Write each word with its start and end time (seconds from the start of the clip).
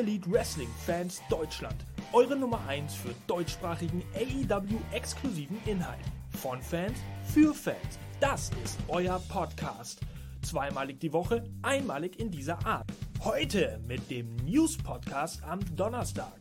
Elite 0.00 0.32
Wrestling 0.32 0.70
Fans 0.86 1.20
Deutschland. 1.28 1.76
Eure 2.14 2.34
Nummer 2.34 2.66
1 2.66 2.94
für 2.94 3.14
deutschsprachigen 3.26 4.02
AEW-exklusiven 4.14 5.60
Inhalt. 5.66 6.00
Von 6.40 6.62
Fans 6.62 6.98
für 7.22 7.52
Fans. 7.52 7.98
Das 8.18 8.50
ist 8.64 8.78
euer 8.88 9.20
Podcast. 9.28 10.00
Zweimalig 10.40 11.00
die 11.00 11.12
Woche, 11.12 11.44
einmalig 11.60 12.18
in 12.18 12.30
dieser 12.30 12.64
Art. 12.64 12.90
Heute 13.22 13.78
mit 13.86 14.10
dem 14.10 14.36
News 14.36 14.78
Podcast 14.78 15.42
am 15.44 15.60
Donnerstag. 15.76 16.40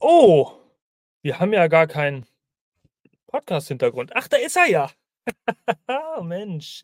Oh, 0.00 0.52
wir 1.22 1.40
haben 1.40 1.54
ja 1.54 1.66
gar 1.68 1.86
keinen 1.86 2.26
Podcast-Hintergrund. 3.28 4.14
Ach, 4.14 4.28
da 4.28 4.36
ist 4.36 4.56
er 4.56 4.68
ja. 4.68 4.90
Mensch. 6.22 6.82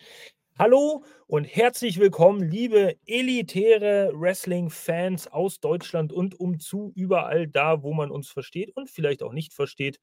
Hallo 0.59 1.05
und 1.27 1.45
herzlich 1.45 1.99
willkommen, 1.99 2.41
liebe 2.41 2.97
elitäre 3.05 4.11
Wrestling-Fans 4.15 5.29
aus 5.29 5.61
Deutschland 5.61 6.15
und 6.15 6.41
umzu, 6.41 6.93
überall 6.95 7.47
da, 7.47 7.83
wo 7.83 7.93
man 7.93 8.11
uns 8.11 8.31
versteht 8.31 8.75
und 8.75 8.89
vielleicht 8.89 9.23
auch 9.23 9.35
nicht 9.35 9.53
versteht. 9.53 10.01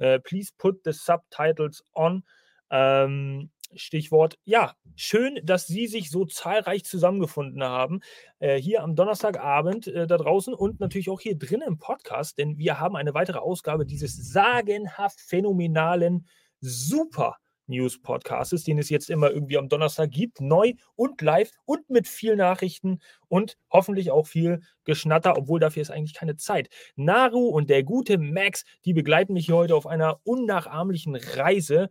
Uh, 0.00 0.18
please 0.18 0.50
put 0.58 0.80
the 0.84 0.90
subtitles 0.90 1.84
on. 1.92 2.24
Ähm, 2.70 3.52
Stichwort, 3.76 4.36
ja, 4.44 4.74
schön, 4.96 5.38
dass 5.44 5.68
Sie 5.68 5.86
sich 5.86 6.10
so 6.10 6.24
zahlreich 6.24 6.84
zusammengefunden 6.84 7.62
haben, 7.62 8.00
äh, 8.40 8.56
hier 8.56 8.82
am 8.82 8.96
Donnerstagabend 8.96 9.86
äh, 9.86 10.08
da 10.08 10.16
draußen 10.16 10.54
und 10.54 10.80
natürlich 10.80 11.08
auch 11.08 11.20
hier 11.20 11.38
drin 11.38 11.62
im 11.64 11.78
Podcast, 11.78 12.36
denn 12.38 12.58
wir 12.58 12.80
haben 12.80 12.96
eine 12.96 13.14
weitere 13.14 13.38
Ausgabe 13.38 13.86
dieses 13.86 14.16
sagenhaft 14.32 15.20
phänomenalen, 15.20 16.26
super 16.58 17.36
News-Podcasts, 17.66 18.64
den 18.64 18.78
es 18.78 18.90
jetzt 18.90 19.10
immer 19.10 19.30
irgendwie 19.30 19.58
am 19.58 19.68
Donnerstag 19.68 20.10
gibt, 20.10 20.40
neu 20.40 20.72
und 20.96 21.20
live 21.20 21.50
und 21.64 21.88
mit 21.90 22.08
viel 22.08 22.36
Nachrichten 22.36 23.00
und 23.28 23.56
hoffentlich 23.70 24.10
auch 24.10 24.26
viel 24.26 24.60
Geschnatter, 24.84 25.36
obwohl 25.36 25.60
dafür 25.60 25.82
ist 25.82 25.90
eigentlich 25.90 26.14
keine 26.14 26.36
Zeit. 26.36 26.68
Naru 26.96 27.48
und 27.48 27.70
der 27.70 27.82
gute 27.82 28.18
Max, 28.18 28.64
die 28.84 28.92
begleiten 28.92 29.32
mich 29.32 29.46
hier 29.46 29.56
heute 29.56 29.76
auf 29.76 29.86
einer 29.86 30.20
unnachahmlichen 30.24 31.16
Reise 31.16 31.88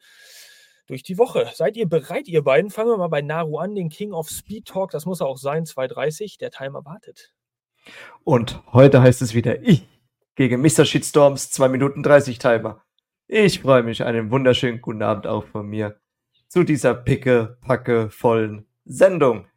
durch 0.88 1.03
die 1.03 1.17
Woche. 1.17 1.49
Seid 1.53 1.77
ihr 1.77 1.88
bereit, 1.88 2.27
ihr 2.27 2.44
beiden? 2.44 2.69
Fangen 2.69 2.89
wir 2.89 2.97
mal 2.97 3.07
bei 3.07 3.21
Naru 3.21 3.57
an, 3.57 3.75
den 3.75 3.89
King 3.89 4.11
of 4.11 4.29
Speed 4.29 4.66
Talk. 4.66 4.91
Das 4.91 5.05
muss 5.05 5.21
er 5.21 5.27
auch 5.27 5.38
sein, 5.38 5.66
2.30. 5.66 6.39
Der 6.39 6.51
Timer 6.51 6.85
wartet. 6.85 7.33
Und 8.23 8.61
heute 8.71 9.01
heißt 9.01 9.21
es 9.21 9.33
wieder 9.33 9.61
ich 9.61 9.88
gegen 10.35 10.61
Mr. 10.61 10.85
Shitstorms 10.85 11.51
2 11.51 11.67
Minuten 11.69 12.03
30 12.03 12.39
Timer. 12.39 12.83
Ich 13.27 13.61
freue 13.61 13.83
mich. 13.83 14.03
Einen 14.03 14.31
wunderschönen 14.31 14.81
guten 14.81 15.02
Abend 15.02 15.27
auch 15.27 15.45
von 15.45 15.67
mir 15.67 15.99
zu 16.49 16.63
dieser 16.63 16.93
picke, 16.93 17.57
packe, 17.61 18.09
vollen 18.09 18.66
Sendung. 18.85 19.47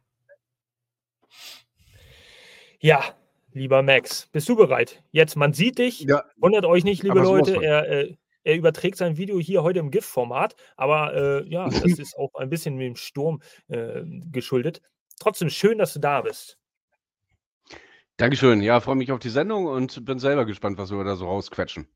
Ja, 2.79 3.03
lieber 3.51 3.83
Max, 3.83 4.27
bist 4.31 4.47
du 4.49 4.55
bereit? 4.55 5.03
Jetzt, 5.11 5.35
man 5.35 5.53
sieht 5.53 5.79
dich. 5.79 6.01
Ja. 6.01 6.23
Wundert 6.37 6.65
euch 6.65 6.83
nicht, 6.83 7.03
liebe 7.03 7.19
Leute. 7.19 7.61
Er, 7.61 7.89
äh, 7.89 8.15
er, 8.43 8.55
überträgt 8.55 8.97
sein 8.97 9.17
Video 9.17 9.39
hier 9.39 9.63
heute 9.63 9.79
im 9.79 9.91
GIF-Format, 9.91 10.55
aber 10.75 11.13
äh, 11.13 11.49
ja, 11.49 11.65
das 11.69 11.99
ist 11.99 12.17
auch 12.17 12.33
ein 12.35 12.49
bisschen 12.49 12.75
mit 12.75 12.87
dem 12.87 12.95
Sturm 12.95 13.41
äh, 13.67 14.03
geschuldet. 14.31 14.81
Trotzdem 15.19 15.49
schön, 15.49 15.77
dass 15.77 15.93
du 15.93 15.99
da 15.99 16.21
bist. 16.21 16.57
Dankeschön. 18.15 18.61
Ja, 18.61 18.79
freue 18.79 18.95
mich 18.95 19.11
auf 19.11 19.19
die 19.19 19.29
Sendung 19.29 19.65
und 19.65 20.05
bin 20.05 20.17
selber 20.17 20.45
gespannt, 20.45 20.77
was 20.77 20.89
wir 20.89 21.03
da 21.03 21.15
so 21.15 21.25
rausquetschen. 21.27 21.87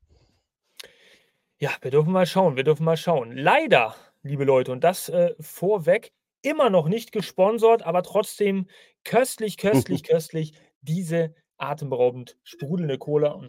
Ja, 1.62 1.70
wir 1.80 1.92
dürfen 1.92 2.12
mal 2.12 2.26
schauen, 2.26 2.56
wir 2.56 2.64
dürfen 2.64 2.82
mal 2.82 2.96
schauen. 2.96 3.36
Leider, 3.36 3.94
liebe 4.24 4.42
Leute, 4.42 4.72
und 4.72 4.82
das 4.82 5.08
äh, 5.08 5.36
vorweg, 5.38 6.12
immer 6.42 6.70
noch 6.70 6.88
nicht 6.88 7.12
gesponsert, 7.12 7.84
aber 7.84 8.02
trotzdem 8.02 8.66
köstlich, 9.04 9.58
köstlich, 9.58 10.02
köstlich, 10.08 10.54
diese 10.80 11.36
atemberaubend 11.58 12.36
sprudelnde 12.42 12.98
Cola. 12.98 13.40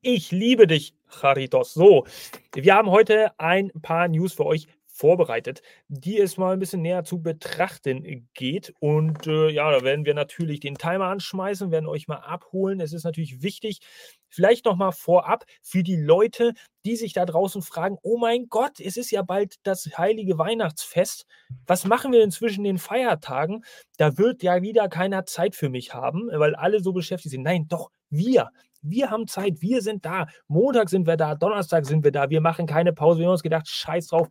Ich 0.00 0.30
liebe 0.30 0.66
dich, 0.66 0.94
Charitos. 1.08 1.74
So, 1.74 2.06
wir 2.54 2.74
haben 2.74 2.88
heute 2.88 3.38
ein 3.38 3.70
paar 3.82 4.08
News 4.08 4.32
für 4.32 4.46
euch 4.46 4.66
vorbereitet, 4.92 5.62
die 5.88 6.18
es 6.18 6.36
mal 6.36 6.52
ein 6.52 6.58
bisschen 6.58 6.82
näher 6.82 7.04
zu 7.04 7.22
betrachten 7.22 8.28
geht. 8.34 8.72
Und 8.80 9.26
äh, 9.26 9.48
ja, 9.50 9.70
da 9.70 9.82
werden 9.82 10.04
wir 10.04 10.14
natürlich 10.14 10.60
den 10.60 10.76
Timer 10.76 11.06
anschmeißen, 11.06 11.70
werden 11.70 11.86
euch 11.86 12.08
mal 12.08 12.16
abholen. 12.16 12.80
Es 12.80 12.92
ist 12.92 13.04
natürlich 13.04 13.42
wichtig, 13.42 13.80
vielleicht 14.28 14.64
noch 14.64 14.76
mal 14.76 14.92
vorab 14.92 15.44
für 15.62 15.82
die 15.82 15.96
Leute, 15.96 16.52
die 16.84 16.96
sich 16.96 17.12
da 17.12 17.24
draußen 17.24 17.62
fragen: 17.62 17.98
Oh 18.02 18.18
mein 18.18 18.48
Gott, 18.48 18.80
es 18.80 18.96
ist 18.96 19.10
ja 19.10 19.22
bald 19.22 19.56
das 19.62 19.86
heilige 19.96 20.38
Weihnachtsfest. 20.38 21.26
Was 21.66 21.84
machen 21.84 22.12
wir 22.12 22.20
denn 22.20 22.30
zwischen 22.30 22.64
den 22.64 22.78
Feiertagen? 22.78 23.64
Da 23.96 24.18
wird 24.18 24.42
ja 24.42 24.62
wieder 24.62 24.88
keiner 24.88 25.24
Zeit 25.26 25.54
für 25.54 25.68
mich 25.68 25.94
haben, 25.94 26.28
weil 26.32 26.54
alle 26.54 26.80
so 26.80 26.92
beschäftigt 26.92 27.32
sind. 27.32 27.42
Nein, 27.42 27.66
doch, 27.68 27.90
wir. 28.10 28.50
Wir 28.82 29.10
haben 29.10 29.26
Zeit, 29.26 29.60
wir 29.60 29.82
sind 29.82 30.06
da. 30.06 30.26
Montag 30.48 30.88
sind 30.88 31.06
wir 31.06 31.18
da, 31.18 31.34
Donnerstag 31.34 31.84
sind 31.84 32.02
wir 32.02 32.12
da. 32.12 32.30
Wir 32.30 32.40
machen 32.40 32.66
keine 32.66 32.94
Pause. 32.94 33.18
Wir 33.18 33.26
haben 33.26 33.32
uns 33.32 33.42
gedacht, 33.42 33.68
scheiß 33.68 34.06
drauf, 34.06 34.28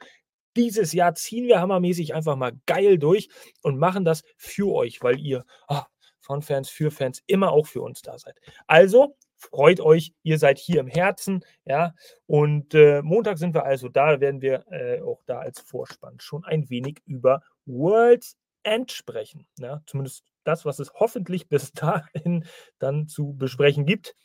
dieses 0.55 0.93
Jahr 0.93 1.15
ziehen 1.15 1.47
wir 1.47 1.59
hammermäßig 1.59 2.13
einfach 2.13 2.35
mal 2.35 2.53
geil 2.65 2.97
durch 2.97 3.29
und 3.61 3.77
machen 3.77 4.05
das 4.05 4.23
für 4.37 4.73
euch, 4.73 5.01
weil 5.01 5.19
ihr 5.19 5.45
oh, 5.67 5.81
von 6.19 6.41
Fans 6.41 6.69
für 6.69 6.91
Fans 6.91 7.21
immer 7.27 7.51
auch 7.51 7.67
für 7.67 7.81
uns 7.81 8.01
da 8.01 8.17
seid. 8.17 8.39
Also 8.67 9.15
freut 9.39 9.79
euch, 9.79 10.13
ihr 10.23 10.37
seid 10.37 10.59
hier 10.59 10.81
im 10.81 10.87
Herzen, 10.87 11.43
ja. 11.65 11.93
Und 12.27 12.73
äh, 12.73 13.01
Montag 13.01 13.37
sind 13.37 13.53
wir 13.55 13.63
also 13.63 13.89
da, 13.89 14.19
werden 14.19 14.41
wir 14.41 14.65
äh, 14.71 15.01
auch 15.01 15.23
da 15.25 15.39
als 15.39 15.59
Vorspann 15.61 16.19
schon 16.19 16.45
ein 16.45 16.69
wenig 16.69 16.99
über 17.05 17.41
World's 17.65 18.37
End 18.63 18.91
sprechen. 18.91 19.47
Ja? 19.57 19.81
Zumindest 19.85 20.23
das, 20.43 20.65
was 20.65 20.79
es 20.79 20.93
hoffentlich 20.93 21.47
bis 21.47 21.71
dahin 21.73 22.45
dann 22.77 23.07
zu 23.07 23.33
besprechen 23.33 23.85
gibt. 23.85 24.15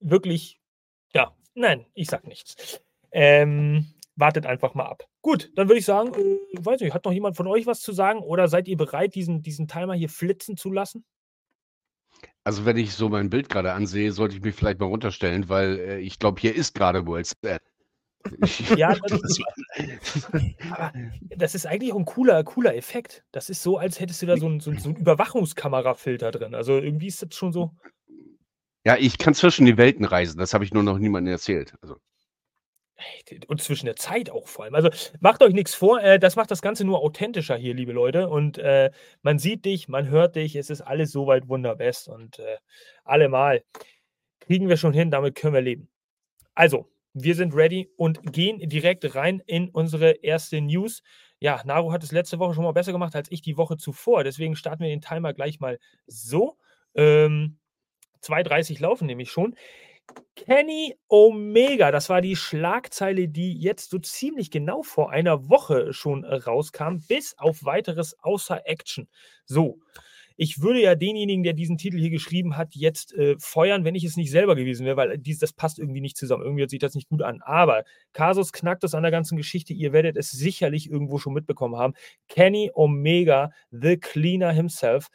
Wirklich, 0.00 0.60
ja, 1.14 1.34
nein, 1.54 1.86
ich 1.94 2.08
sag 2.08 2.26
nichts. 2.26 2.80
Ähm, 3.10 3.94
wartet 4.16 4.46
einfach 4.46 4.74
mal 4.74 4.86
ab. 4.86 5.04
Gut, 5.22 5.50
dann 5.56 5.68
würde 5.68 5.78
ich 5.78 5.84
sagen, 5.84 6.14
äh, 6.14 6.38
weiß 6.58 6.80
nicht, 6.80 6.94
hat 6.94 7.04
noch 7.04 7.12
jemand 7.12 7.36
von 7.36 7.46
euch 7.46 7.66
was 7.66 7.80
zu 7.80 7.92
sagen 7.92 8.20
oder 8.20 8.48
seid 8.48 8.68
ihr 8.68 8.76
bereit, 8.76 9.14
diesen, 9.14 9.42
diesen 9.42 9.68
Timer 9.68 9.94
hier 9.94 10.08
flitzen 10.08 10.56
zu 10.56 10.70
lassen? 10.70 11.04
Also 12.44 12.64
wenn 12.64 12.76
ich 12.76 12.92
so 12.92 13.08
mein 13.08 13.30
Bild 13.30 13.48
gerade 13.48 13.72
ansehe, 13.72 14.12
sollte 14.12 14.36
ich 14.36 14.42
mich 14.42 14.54
vielleicht 14.54 14.78
mal 14.78 14.86
runterstellen, 14.86 15.48
weil 15.48 15.78
äh, 15.78 15.98
ich 15.98 16.18
glaube, 16.18 16.40
hier 16.40 16.54
ist 16.54 16.74
gerade 16.74 17.06
World's 17.06 17.34
End. 17.42 17.60
ja, 18.76 18.94
das, 18.94 19.20
ist, 19.20 19.42
aber 20.70 20.92
das 21.36 21.54
ist 21.54 21.66
eigentlich 21.66 21.92
auch 21.92 21.98
ein 21.98 22.04
cooler, 22.04 22.42
cooler 22.44 22.74
Effekt. 22.74 23.24
Das 23.32 23.50
ist 23.50 23.62
so, 23.62 23.78
als 23.78 24.00
hättest 24.00 24.22
du 24.22 24.26
da 24.26 24.36
so 24.36 24.46
einen, 24.46 24.60
so, 24.60 24.72
so 24.74 24.90
einen 24.90 24.96
Überwachungskamerafilter 24.96 26.30
drin. 26.30 26.54
Also 26.54 26.78
irgendwie 26.78 27.08
ist 27.08 27.22
das 27.22 27.34
schon 27.34 27.52
so. 27.52 27.72
Ja, 28.86 28.96
ich 28.96 29.18
kann 29.18 29.34
zwischen 29.34 29.66
die 29.66 29.76
Welten 29.76 30.04
reisen. 30.04 30.38
Das 30.38 30.54
habe 30.54 30.64
ich 30.64 30.72
nur 30.72 30.82
noch 30.82 30.98
niemandem 30.98 31.32
erzählt. 31.32 31.74
Also. 31.80 31.96
Und 33.48 33.60
zwischen 33.60 33.86
der 33.86 33.96
Zeit 33.96 34.30
auch 34.30 34.46
vor 34.48 34.64
allem. 34.64 34.74
Also 34.74 34.90
macht 35.20 35.42
euch 35.42 35.52
nichts 35.52 35.74
vor, 35.74 36.00
äh, 36.00 36.18
das 36.18 36.36
macht 36.36 36.50
das 36.50 36.62
Ganze 36.62 36.84
nur 36.84 37.00
authentischer 37.00 37.56
hier, 37.56 37.74
liebe 37.74 37.92
Leute. 37.92 38.28
Und 38.28 38.58
äh, 38.58 38.90
man 39.22 39.38
sieht 39.38 39.64
dich, 39.64 39.88
man 39.88 40.08
hört 40.08 40.36
dich, 40.36 40.56
es 40.56 40.70
ist 40.70 40.80
alles 40.80 41.10
soweit 41.10 41.48
wunderbest 41.48 42.08
und 42.08 42.38
äh, 42.38 42.56
allemal 43.04 43.64
kriegen 44.40 44.68
wir 44.68 44.76
schon 44.76 44.92
hin, 44.92 45.10
damit 45.10 45.34
können 45.34 45.54
wir 45.54 45.60
leben. 45.60 45.88
Also, 46.54 46.88
wir 47.14 47.34
sind 47.34 47.54
ready 47.54 47.90
und 47.96 48.32
gehen 48.32 48.58
direkt 48.68 49.14
rein 49.14 49.40
in 49.46 49.68
unsere 49.70 50.12
erste 50.22 50.60
News. 50.60 51.02
Ja, 51.40 51.62
Naru 51.64 51.92
hat 51.92 52.02
es 52.02 52.12
letzte 52.12 52.38
Woche 52.38 52.54
schon 52.54 52.64
mal 52.64 52.72
besser 52.72 52.92
gemacht 52.92 53.14
als 53.14 53.30
ich 53.30 53.40
die 53.42 53.56
Woche 53.56 53.76
zuvor. 53.76 54.24
Deswegen 54.24 54.56
starten 54.56 54.82
wir 54.82 54.90
den 54.90 55.00
Timer 55.00 55.32
gleich 55.32 55.60
mal 55.60 55.78
so. 56.06 56.56
Ähm, 56.94 57.58
2,30 58.22 58.80
laufen 58.80 59.06
nämlich 59.06 59.30
schon. 59.30 59.54
Kenny 60.36 60.94
Omega, 61.08 61.90
das 61.90 62.08
war 62.08 62.20
die 62.20 62.36
Schlagzeile, 62.36 63.28
die 63.28 63.54
jetzt 63.58 63.90
so 63.90 63.98
ziemlich 63.98 64.50
genau 64.50 64.82
vor 64.82 65.10
einer 65.10 65.48
Woche 65.48 65.92
schon 65.92 66.24
rauskam, 66.24 66.98
bis 67.08 67.38
auf 67.38 67.64
weiteres 67.64 68.18
außer 68.20 68.66
Action. 68.66 69.08
So, 69.46 69.80
ich 70.36 70.60
würde 70.60 70.82
ja 70.82 70.96
denjenigen, 70.96 71.44
der 71.44 71.52
diesen 71.52 71.78
Titel 71.78 71.98
hier 71.98 72.10
geschrieben 72.10 72.56
hat, 72.56 72.74
jetzt 72.74 73.14
äh, 73.14 73.36
feuern, 73.38 73.84
wenn 73.84 73.94
ich 73.94 74.04
es 74.04 74.16
nicht 74.16 74.30
selber 74.30 74.56
gewesen 74.56 74.84
wäre, 74.84 74.96
weil 74.96 75.18
dies, 75.18 75.38
das 75.38 75.52
passt 75.52 75.78
irgendwie 75.78 76.00
nicht 76.00 76.16
zusammen. 76.16 76.42
Irgendwie 76.42 76.68
sich 76.68 76.80
das 76.80 76.94
nicht 76.94 77.08
gut 77.08 77.22
an. 77.22 77.40
Aber 77.42 77.84
Kasus 78.12 78.52
knackt 78.52 78.82
es 78.84 78.94
an 78.94 79.02
der 79.02 79.12
ganzen 79.12 79.36
Geschichte. 79.36 79.72
Ihr 79.72 79.92
werdet 79.92 80.16
es 80.16 80.30
sicherlich 80.30 80.90
irgendwo 80.90 81.18
schon 81.18 81.34
mitbekommen 81.34 81.76
haben. 81.76 81.94
Kenny 82.28 82.70
Omega, 82.74 83.50
the 83.70 83.96
Cleaner 83.96 84.52
himself, 84.52 85.06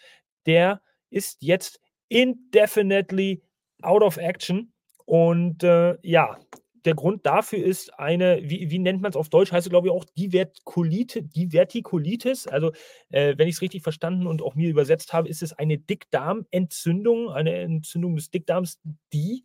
der 0.45 0.81
ist 1.09 1.41
jetzt 1.41 1.81
indefinitely 2.07 3.41
out 3.81 4.01
of 4.01 4.17
action. 4.17 4.71
Und 5.09 5.63
äh, 5.63 5.97
ja, 6.03 6.37
der 6.85 6.93
Grund 6.93 7.25
dafür 7.25 7.65
ist 7.65 7.97
eine, 7.99 8.41
wie, 8.43 8.69
wie 8.69 8.77
nennt 8.77 9.01
man 9.01 9.09
es 9.09 9.15
auf 9.15 9.29
Deutsch, 9.29 9.51
heißt 9.51 9.65
es 9.65 9.71
glaube 9.71 9.87
ich 9.87 9.91
auch 9.91 10.05
Divertikulite, 10.05 11.23
Divertikulitis. 11.23 12.45
Also, 12.45 12.73
äh, 13.09 13.33
wenn 13.35 13.47
ich 13.47 13.55
es 13.55 13.61
richtig 13.63 13.81
verstanden 13.81 14.27
und 14.27 14.43
auch 14.43 14.53
mir 14.53 14.69
übersetzt 14.69 15.11
habe, 15.11 15.27
ist 15.27 15.41
es 15.41 15.51
eine 15.53 15.79
Dickdarmentzündung, 15.79 17.31
eine 17.31 17.55
Entzündung 17.55 18.15
des 18.17 18.29
Dickdarms, 18.29 18.79
die 19.11 19.43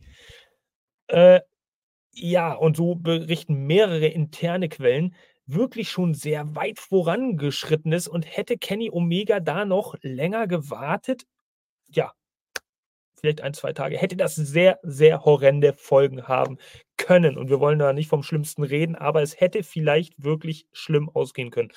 äh, 1.08 1.40
ja, 2.12 2.54
und 2.54 2.76
so 2.76 2.96
berichten 2.96 3.66
mehrere 3.66 4.08
interne 4.08 4.68
Quellen, 4.68 5.14
wirklich 5.46 5.90
schon 5.90 6.14
sehr 6.14 6.56
weit 6.56 6.78
vorangeschritten 6.78 7.92
ist 7.92 8.08
und 8.08 8.24
hätte 8.24 8.58
Kenny 8.58 8.90
Omega 8.92 9.40
da 9.40 9.64
noch 9.64 9.94
länger 10.02 10.46
gewartet, 10.46 11.24
ja, 11.88 12.12
vielleicht 13.24 13.40
ein, 13.40 13.54
zwei 13.54 13.72
Tage, 13.72 13.96
hätte 13.96 14.16
das 14.16 14.34
sehr, 14.34 14.78
sehr 14.82 15.24
horrende 15.24 15.72
Folgen 15.72 16.28
haben 16.28 16.58
können. 16.98 17.38
Und 17.38 17.48
wir 17.48 17.58
wollen 17.58 17.78
da 17.78 17.94
nicht 17.94 18.08
vom 18.08 18.22
Schlimmsten 18.22 18.62
reden, 18.62 18.96
aber 18.96 19.22
es 19.22 19.40
hätte 19.40 19.62
vielleicht 19.62 20.22
wirklich 20.22 20.66
schlimm 20.72 21.08
ausgehen 21.08 21.50
können. 21.50 21.72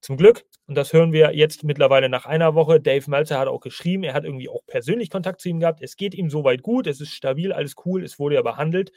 Zum 0.00 0.16
Glück, 0.16 0.44
und 0.66 0.74
das 0.74 0.92
hören 0.92 1.12
wir 1.12 1.36
jetzt 1.36 1.62
mittlerweile 1.62 2.08
nach 2.08 2.26
einer 2.26 2.56
Woche, 2.56 2.80
Dave 2.80 3.08
Meltzer 3.08 3.38
hat 3.38 3.46
auch 3.46 3.60
geschrieben, 3.60 4.02
er 4.02 4.14
hat 4.14 4.24
irgendwie 4.24 4.48
auch 4.48 4.66
persönlich 4.66 5.08
Kontakt 5.08 5.40
zu 5.40 5.48
ihm 5.48 5.60
gehabt. 5.60 5.80
Es 5.80 5.96
geht 5.96 6.14
ihm 6.14 6.28
soweit 6.28 6.62
gut, 6.62 6.88
es 6.88 7.00
ist 7.00 7.12
stabil, 7.12 7.52
alles 7.52 7.76
cool, 7.84 8.02
es 8.02 8.18
wurde 8.18 8.34
ja 8.34 8.42
behandelt. 8.42 8.90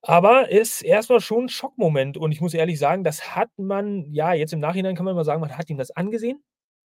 Aber 0.00 0.50
es 0.50 0.80
ist 0.80 0.82
erstmal 0.82 1.20
schon 1.20 1.44
ein 1.44 1.48
Schockmoment. 1.50 2.16
Und 2.16 2.32
ich 2.32 2.40
muss 2.40 2.54
ehrlich 2.54 2.78
sagen, 2.78 3.04
das 3.04 3.36
hat 3.36 3.50
man, 3.58 4.10
ja, 4.12 4.32
jetzt 4.32 4.54
im 4.54 4.60
Nachhinein 4.60 4.96
kann 4.96 5.04
man 5.04 5.14
mal 5.14 5.24
sagen, 5.24 5.42
man 5.42 5.56
hat 5.58 5.68
ihm 5.68 5.76
das 5.76 5.90
angesehen. 5.90 6.42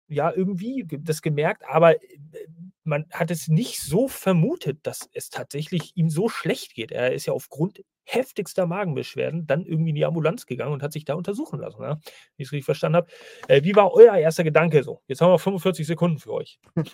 Ja, 0.07 0.31
irgendwie 0.31 0.85
das 0.87 1.21
gemerkt, 1.21 1.63
aber 1.67 1.95
äh, 1.95 1.99
man 2.83 3.05
hat 3.11 3.31
es 3.31 3.47
nicht 3.47 3.81
so 3.81 4.07
vermutet, 4.07 4.79
dass 4.83 5.09
es 5.13 5.29
tatsächlich 5.29 5.93
ihm 5.95 6.09
so 6.09 6.29
schlecht 6.29 6.75
geht. 6.75 6.91
Er 6.91 7.13
ist 7.13 7.25
ja 7.25 7.33
aufgrund 7.33 7.81
heftigster 8.05 8.67
Magenbeschwerden 8.67 9.47
dann 9.47 9.65
irgendwie 9.65 9.89
in 9.89 9.95
die 9.95 10.05
Ambulanz 10.05 10.45
gegangen 10.45 10.73
und 10.73 10.83
hat 10.83 10.93
sich 10.93 11.05
da 11.05 11.15
untersuchen 11.15 11.59
lassen, 11.59 11.81
ja? 11.81 11.97
wie 12.37 12.43
ich 12.43 12.47
es 12.47 12.51
richtig 12.51 12.65
verstanden 12.65 12.97
habe. 12.97 13.07
Äh, 13.47 13.63
wie 13.63 13.75
war 13.75 13.93
euer 13.93 14.15
erster 14.15 14.43
Gedanke 14.43 14.83
so? 14.83 15.01
Jetzt 15.07 15.21
haben 15.21 15.31
wir 15.31 15.39
45 15.39 15.85
Sekunden 15.85 16.19
für 16.19 16.33
euch. 16.33 16.59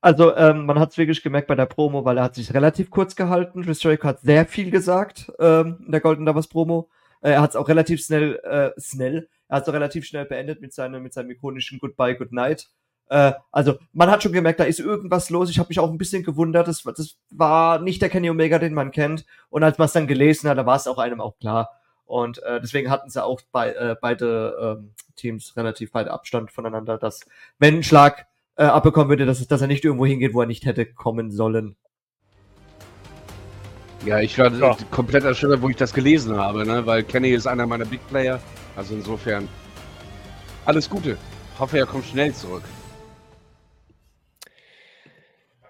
Also 0.00 0.34
ähm, 0.36 0.64
man 0.66 0.78
hat 0.78 0.92
es 0.92 0.98
wirklich 0.98 1.22
gemerkt 1.22 1.48
bei 1.48 1.54
der 1.54 1.66
Promo, 1.66 2.04
weil 2.04 2.18
er 2.18 2.24
hat 2.24 2.36
sich 2.36 2.54
relativ 2.54 2.90
kurz 2.90 3.16
gehalten. 3.16 3.62
Chris 3.62 3.82
Jericho 3.82 4.06
hat 4.06 4.20
sehr 4.20 4.46
viel 4.46 4.70
gesagt 4.70 5.32
ähm, 5.40 5.82
in 5.84 5.92
der 5.92 6.00
Golden 6.00 6.24
Lovers 6.24 6.46
Promo. 6.46 6.88
Äh, 7.20 7.32
er 7.32 7.42
hat 7.42 7.50
es 7.50 7.56
auch 7.56 7.68
relativ 7.68 8.00
schnell, 8.04 8.36
äh, 8.44 8.70
schnell, 8.80 9.28
er 9.52 9.56
hat 9.56 9.64
es 9.64 9.68
auch 9.68 9.74
relativ 9.74 10.06
schnell 10.06 10.24
beendet 10.24 10.62
mit 10.62 10.72
seinem, 10.72 11.02
mit 11.02 11.12
seinem 11.12 11.30
ikonischen 11.30 11.78
Goodbye, 11.78 12.16
Good 12.16 12.32
Night. 12.32 12.70
Äh, 13.10 13.32
also, 13.50 13.74
man 13.92 14.10
hat 14.10 14.22
schon 14.22 14.32
gemerkt, 14.32 14.60
da 14.60 14.64
ist 14.64 14.80
irgendwas 14.80 15.28
los. 15.28 15.50
Ich 15.50 15.58
habe 15.58 15.68
mich 15.68 15.78
auch 15.78 15.90
ein 15.90 15.98
bisschen 15.98 16.22
gewundert. 16.22 16.68
Das, 16.68 16.82
das 16.84 17.18
war 17.28 17.78
nicht 17.78 18.00
der 18.00 18.08
Kenny 18.08 18.30
Omega, 18.30 18.58
den 18.58 18.72
man 18.72 18.92
kennt. 18.92 19.26
Und 19.50 19.62
als 19.62 19.76
man 19.76 19.84
es 19.84 19.92
dann 19.92 20.06
gelesen 20.06 20.48
hat, 20.48 20.56
da 20.56 20.64
war 20.64 20.76
es 20.76 20.86
auch 20.86 20.96
einem 20.96 21.20
auch 21.20 21.36
klar. 21.38 21.68
Und 22.06 22.42
äh, 22.44 22.62
deswegen 22.62 22.88
hatten 22.88 23.10
sie 23.10 23.22
auch 23.22 23.42
bei, 23.52 23.74
äh, 23.74 23.94
beide 24.00 24.78
ähm, 24.80 24.94
Teams 25.16 25.54
relativ 25.54 25.92
weit 25.92 26.08
Abstand 26.08 26.50
voneinander, 26.50 26.96
dass 26.96 27.20
wenn 27.58 27.76
ein 27.76 27.82
Schlag 27.82 28.26
äh, 28.56 28.64
abbekommen 28.64 29.10
würde, 29.10 29.26
dass, 29.26 29.46
dass 29.46 29.60
er 29.60 29.66
nicht 29.66 29.84
irgendwo 29.84 30.06
hingeht, 30.06 30.32
wo 30.32 30.40
er 30.40 30.46
nicht 30.46 30.64
hätte 30.64 30.86
kommen 30.86 31.30
sollen. 31.30 31.76
Ja, 34.06 34.18
ich 34.18 34.38
war 34.38 34.50
ja. 34.50 34.76
komplett 34.90 35.24
erschüttert, 35.24 35.60
wo 35.60 35.68
ich 35.68 35.76
das 35.76 35.92
gelesen 35.92 36.38
habe, 36.38 36.64
ne? 36.64 36.86
weil 36.86 37.02
Kenny 37.02 37.32
ist 37.32 37.46
einer 37.46 37.66
meiner 37.66 37.84
Big 37.84 38.00
Player. 38.08 38.40
Also 38.76 38.94
insofern 38.94 39.48
alles 40.64 40.88
Gute. 40.88 41.18
Hoffe, 41.58 41.78
er 41.78 41.86
kommt 41.86 42.06
schnell 42.06 42.32
zurück. 42.32 42.62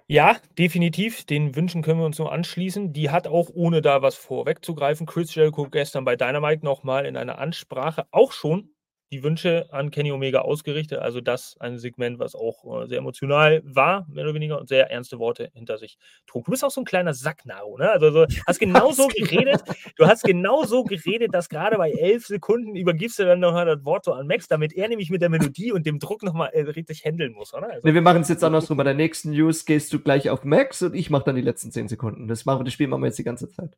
Ja, 0.07 0.37
definitiv. 0.59 1.25
Den 1.25 1.57
Wünschen 1.57 1.83
können 1.83 2.01
wir 2.01 2.07
uns 2.07 2.19
nur 2.19 2.33
anschließen. 2.33 2.93
Die 2.93 3.11
hat 3.11 3.27
auch, 3.27 3.49
ohne 3.55 3.81
da 3.81 4.03
was 4.03 4.15
vorwegzugreifen, 4.15 5.07
Chris 5.07 5.35
Jericho 5.35 5.69
gestern 5.71 6.05
bei 6.05 6.17
Dynamite 6.17 6.65
nochmal 6.65 7.07
in 7.07 7.17
einer 7.17 7.39
Ansprache 7.39 8.07
auch 8.11 8.33
schon 8.33 8.69
die 9.13 9.23
Wünsche 9.23 9.67
an 9.71 9.91
Kenny 9.91 10.11
Omega 10.11 10.41
ausgerichtet. 10.41 10.99
Also 10.99 11.21
das 11.21 11.57
ein 11.61 11.79
Segment, 11.79 12.19
was 12.19 12.35
auch 12.35 12.83
äh, 12.83 12.87
sehr 12.89 12.99
emotional 12.99 13.63
war, 13.65 14.07
mehr 14.09 14.25
oder 14.25 14.35
weniger, 14.35 14.59
und 14.59 14.69
sehr 14.69 14.91
ernste 14.91 15.19
Worte 15.19 15.51
hinter 15.53 15.77
sich 15.77 15.99
trug. 16.27 16.47
Du 16.47 16.51
bist 16.51 16.65
auch 16.65 16.71
so 16.71 16.81
ein 16.81 16.87
kleiner 16.87 17.13
Sacknaro, 17.13 17.77
ne? 17.77 17.91
Also 17.91 18.11
so, 18.11 18.27
hast 18.47 18.59
genau 18.59 18.91
so 18.93 19.09
geredet, 19.09 19.63
du 19.97 20.07
hast 20.07 20.25
genau 20.25 20.65
so 20.65 20.83
geredet, 20.85 21.35
dass 21.35 21.51
gerade 21.51 21.77
bei 21.77 21.91
elf 21.91 22.27
Sekunden 22.27 22.75
übergibst 22.75 23.19
du 23.19 23.25
dann 23.25 23.41
nochmal 23.41 23.67
das 23.67 23.85
Wort 23.85 24.07
so 24.07 24.15
an 24.15 24.27
Max, 24.27 24.49
damit 24.49 24.73
er 24.73 24.89
nämlich 24.89 25.11
mit 25.11 25.21
der 25.21 25.29
Melodie 25.29 25.73
und 25.73 25.85
dem 25.85 25.99
Druck 25.99 26.23
nochmal 26.23 26.51
äh, 26.55 26.63
richtig 26.63 27.05
handeln 27.05 27.33
muss, 27.35 27.53
oder? 27.53 27.71
Also, 27.71 27.87
nee, 27.87 27.95
wir 27.95 28.03
machen 28.03 28.23
es 28.23 28.29
jetzt 28.29 28.43
andersrum. 28.43 28.79
Bei 28.79 28.85
der 28.85 28.95
nächsten 28.95 29.31
News 29.33 29.67
gehst 29.67 29.93
du 29.93 30.01
gleich 30.01 30.31
auf 30.31 30.45
Max 30.45 30.81
und 30.81 30.95
ich 30.95 31.11
mache 31.11 31.25
dann 31.25 31.37
die 31.37 31.43
letzten 31.43 31.71
zehn 31.71 31.87
Sekunden. 31.87 32.29
Das 32.29 32.47
machen 32.47 32.61
wir, 32.61 32.65
das 32.65 32.73
Spiel 32.73 32.89
machen 32.89 33.03
wir 33.03 33.09
jetzt 33.09 33.19
die 33.19 33.25
ganze 33.25 33.49
Zeit. 33.51 33.77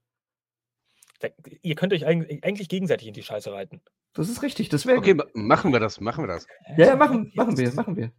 Ihr 1.63 1.75
könnt 1.75 1.93
euch 1.93 2.07
eigentlich 2.07 2.69
gegenseitig 2.69 3.09
in 3.09 3.15
die 3.15 3.23
Scheiße 3.23 3.53
reiten. 3.53 3.81
Das 4.15 4.29
ist 4.29 4.43
richtig, 4.43 4.69
deswegen. 4.69 4.99
Okay, 4.99 5.17
machen 5.35 5.73
wir 5.73 5.81
das, 5.81 6.01
machen 6.01 6.25
wir 6.25 6.29
das. 6.29 6.47
Ja, 6.77 6.87
ja, 6.87 6.97
machen, 6.97 7.33
machen 7.35 7.59
wir, 7.59 7.73
machen 7.75 7.97
wir. 7.97 8.13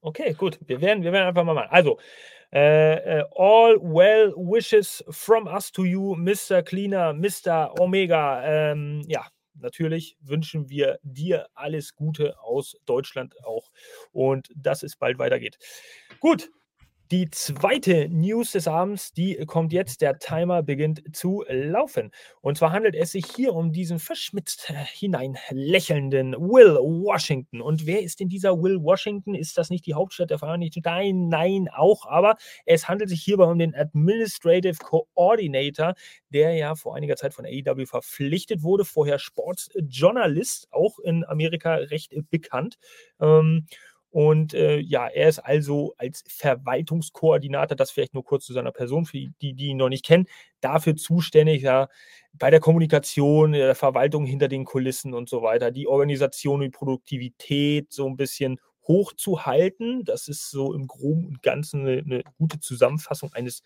Okay, 0.00 0.34
gut. 0.34 0.60
Wir 0.64 0.80
werden, 0.80 1.02
wir 1.02 1.12
werden 1.12 1.26
einfach 1.26 1.44
mal 1.44 1.54
machen. 1.54 1.70
Also, 1.70 1.98
äh, 2.52 2.94
äh, 3.18 3.24
all 3.34 3.76
well 3.82 4.32
wishes 4.36 5.04
from 5.10 5.48
us 5.48 5.72
to 5.72 5.84
you, 5.84 6.14
Mr. 6.14 6.62
Cleaner, 6.62 7.12
Mr. 7.12 7.74
Omega. 7.80 8.44
Ähm, 8.44 9.02
ja, 9.08 9.26
natürlich 9.54 10.16
wünschen 10.20 10.70
wir 10.70 10.98
dir 11.02 11.48
alles 11.54 11.96
Gute 11.96 12.38
aus 12.40 12.76
Deutschland 12.86 13.34
auch 13.44 13.70
und 14.12 14.48
dass 14.54 14.84
es 14.84 14.94
bald 14.94 15.18
weitergeht. 15.18 15.58
Gut, 16.20 16.50
die 17.10 17.30
zweite 17.30 18.08
News 18.08 18.52
des 18.52 18.68
Abends, 18.68 19.12
die 19.12 19.36
kommt 19.46 19.72
jetzt. 19.72 20.00
Der 20.00 20.18
Timer 20.18 20.62
beginnt 20.62 21.02
zu 21.14 21.44
laufen. 21.48 22.10
Und 22.40 22.58
zwar 22.58 22.72
handelt 22.72 22.94
es 22.94 23.12
sich 23.12 23.26
hier 23.34 23.54
um 23.54 23.72
diesen 23.72 23.98
verschmitzt 23.98 24.72
hinein 24.92 25.36
lächelnden 25.50 26.32
Will 26.32 26.76
Washington. 26.76 27.60
Und 27.60 27.86
wer 27.86 28.02
ist 28.02 28.20
denn 28.20 28.28
dieser 28.28 28.60
Will 28.62 28.82
Washington? 28.82 29.34
Ist 29.34 29.58
das 29.58 29.70
nicht 29.70 29.86
die 29.86 29.94
Hauptstadt 29.94 30.30
der 30.30 30.38
Vereinigten 30.38 30.80
Staaten? 30.80 30.86
Nein, 30.86 31.28
nein, 31.28 31.68
auch. 31.72 32.06
Aber 32.06 32.36
es 32.64 32.88
handelt 32.88 33.10
sich 33.10 33.22
hierbei 33.22 33.44
um 33.44 33.58
den 33.58 33.74
Administrative 33.74 34.76
Coordinator, 34.78 35.94
der 36.30 36.54
ja 36.54 36.74
vor 36.74 36.96
einiger 36.96 37.16
Zeit 37.16 37.34
von 37.34 37.46
AEW 37.46 37.86
verpflichtet 37.86 38.62
wurde. 38.62 38.84
Vorher 38.84 39.18
Sportsjournalist, 39.18 40.68
auch 40.72 40.98
in 40.98 41.24
Amerika 41.24 41.74
recht 41.74 42.14
bekannt. 42.30 42.76
Ähm, 43.20 43.66
und 44.16 44.54
äh, 44.54 44.78
ja, 44.78 45.08
er 45.08 45.28
ist 45.28 45.40
also 45.40 45.92
als 45.98 46.24
Verwaltungskoordinator, 46.26 47.76
das 47.76 47.90
vielleicht 47.90 48.14
nur 48.14 48.24
kurz 48.24 48.46
zu 48.46 48.54
seiner 48.54 48.72
Person, 48.72 49.04
für 49.04 49.18
die, 49.18 49.52
die 49.52 49.66
ihn 49.66 49.76
noch 49.76 49.90
nicht 49.90 50.06
kennen, 50.06 50.24
dafür 50.62 50.96
zuständig, 50.96 51.60
ja, 51.60 51.88
bei 52.32 52.50
der 52.50 52.60
Kommunikation, 52.60 53.52
der 53.52 53.74
Verwaltung 53.74 54.24
hinter 54.24 54.48
den 54.48 54.64
Kulissen 54.64 55.12
und 55.12 55.28
so 55.28 55.42
weiter, 55.42 55.70
die 55.70 55.86
Organisation 55.86 56.60
und 56.60 56.62
die 56.62 56.70
Produktivität 56.70 57.92
so 57.92 58.06
ein 58.06 58.16
bisschen 58.16 58.58
hochzuhalten. 58.88 60.02
Das 60.06 60.28
ist 60.28 60.50
so 60.50 60.72
im 60.72 60.86
Groben 60.86 61.26
und 61.26 61.42
Ganzen 61.42 61.82
eine, 61.82 61.98
eine 61.98 62.22
gute 62.38 62.58
Zusammenfassung 62.58 63.34
eines 63.34 63.60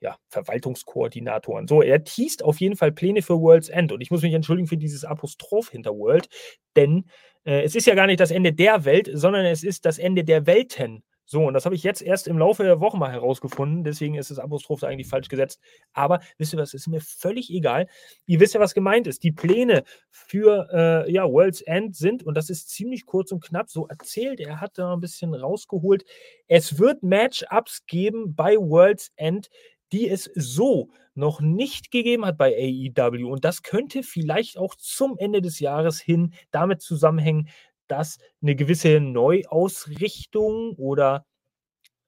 ja, 0.00 0.18
Verwaltungskoordinatoren. 0.28 1.68
So, 1.68 1.80
er 1.80 2.04
teast 2.04 2.44
auf 2.44 2.60
jeden 2.60 2.76
Fall 2.76 2.92
Pläne 2.92 3.22
für 3.22 3.40
World's 3.40 3.70
End. 3.70 3.92
Und 3.92 4.02
ich 4.02 4.10
muss 4.10 4.20
mich 4.20 4.34
entschuldigen 4.34 4.68
für 4.68 4.76
dieses 4.76 5.06
Apostroph 5.06 5.70
hinter 5.70 5.92
World, 5.92 6.28
denn 6.76 7.06
äh, 7.46 7.62
es 7.62 7.74
ist 7.74 7.86
ja 7.86 7.94
gar 7.94 8.06
nicht 8.06 8.20
das 8.20 8.30
Ende 8.30 8.52
der 8.52 8.84
Welt, 8.84 9.08
sondern 9.12 9.46
es 9.46 9.62
ist 9.62 9.86
das 9.86 9.98
Ende 9.98 10.24
der 10.24 10.46
Welten. 10.46 11.02
So, 11.28 11.44
und 11.44 11.54
das 11.54 11.64
habe 11.64 11.74
ich 11.74 11.82
jetzt 11.82 12.02
erst 12.02 12.28
im 12.28 12.38
Laufe 12.38 12.62
der 12.62 12.80
Woche 12.80 12.96
mal 12.96 13.10
herausgefunden. 13.10 13.82
Deswegen 13.82 14.14
ist 14.14 14.30
das 14.30 14.38
Apostroph 14.38 14.84
eigentlich 14.84 15.08
falsch 15.08 15.28
gesetzt. 15.28 15.60
Aber 15.92 16.20
wisst 16.38 16.54
ihr 16.54 16.58
was, 16.60 16.72
ist 16.72 16.86
mir 16.86 17.00
völlig 17.00 17.50
egal. 17.50 17.88
Ihr 18.26 18.38
wisst 18.38 18.54
ja, 18.54 18.60
was 18.60 18.74
gemeint 18.74 19.08
ist. 19.08 19.24
Die 19.24 19.32
Pläne 19.32 19.82
für 20.10 20.68
äh, 20.72 21.12
ja, 21.12 21.24
World's 21.24 21.62
End 21.62 21.96
sind, 21.96 22.22
und 22.22 22.36
das 22.36 22.48
ist 22.48 22.70
ziemlich 22.70 23.06
kurz 23.06 23.32
und 23.32 23.42
knapp 23.42 23.68
so 23.70 23.88
erzählt, 23.88 24.38
er 24.38 24.60
hat 24.60 24.78
da 24.78 24.92
ein 24.92 25.00
bisschen 25.00 25.34
rausgeholt. 25.34 26.04
Es 26.46 26.78
wird 26.78 27.02
Matchups 27.02 27.86
geben 27.86 28.36
bei 28.36 28.54
World's 28.56 29.10
End, 29.16 29.48
die 29.92 30.08
es 30.08 30.30
so 30.34 30.90
noch 31.14 31.40
nicht 31.40 31.90
gegeben 31.90 32.24
hat 32.26 32.36
bei 32.38 32.54
AEW. 32.54 33.30
Und 33.30 33.44
das 33.44 33.62
könnte 33.62 34.02
vielleicht 34.02 34.58
auch 34.58 34.74
zum 34.74 35.16
Ende 35.18 35.40
des 35.40 35.60
Jahres 35.60 36.00
hin 36.00 36.34
damit 36.50 36.82
zusammenhängen, 36.82 37.48
dass 37.88 38.18
eine 38.42 38.56
gewisse 38.56 39.00
Neuausrichtung 39.00 40.74
oder 40.76 41.24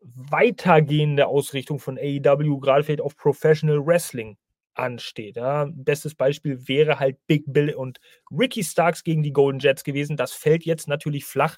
weitergehende 0.01 1.27
Ausrichtung 1.27 1.79
von 1.79 1.99
AEW 1.99 2.59
gerade 2.59 2.85
vielleicht 2.85 3.01
auf 3.01 3.17
Professional 3.17 3.85
Wrestling 3.85 4.37
ansteht. 4.75 5.37
Ja. 5.37 5.69
Bestes 5.73 6.15
Beispiel 6.15 6.69
wäre 6.69 6.99
halt 6.99 7.19
Big 7.27 7.45
Bill 7.47 7.75
und 7.75 7.99
Ricky 8.31 8.63
Starks 8.63 9.03
gegen 9.03 9.23
die 9.23 9.33
Golden 9.33 9.59
Jets 9.59 9.85
gewesen. 9.85 10.17
Das 10.17 10.33
fällt 10.33 10.65
jetzt 10.65 10.89
natürlich 10.89 11.25
flach 11.25 11.57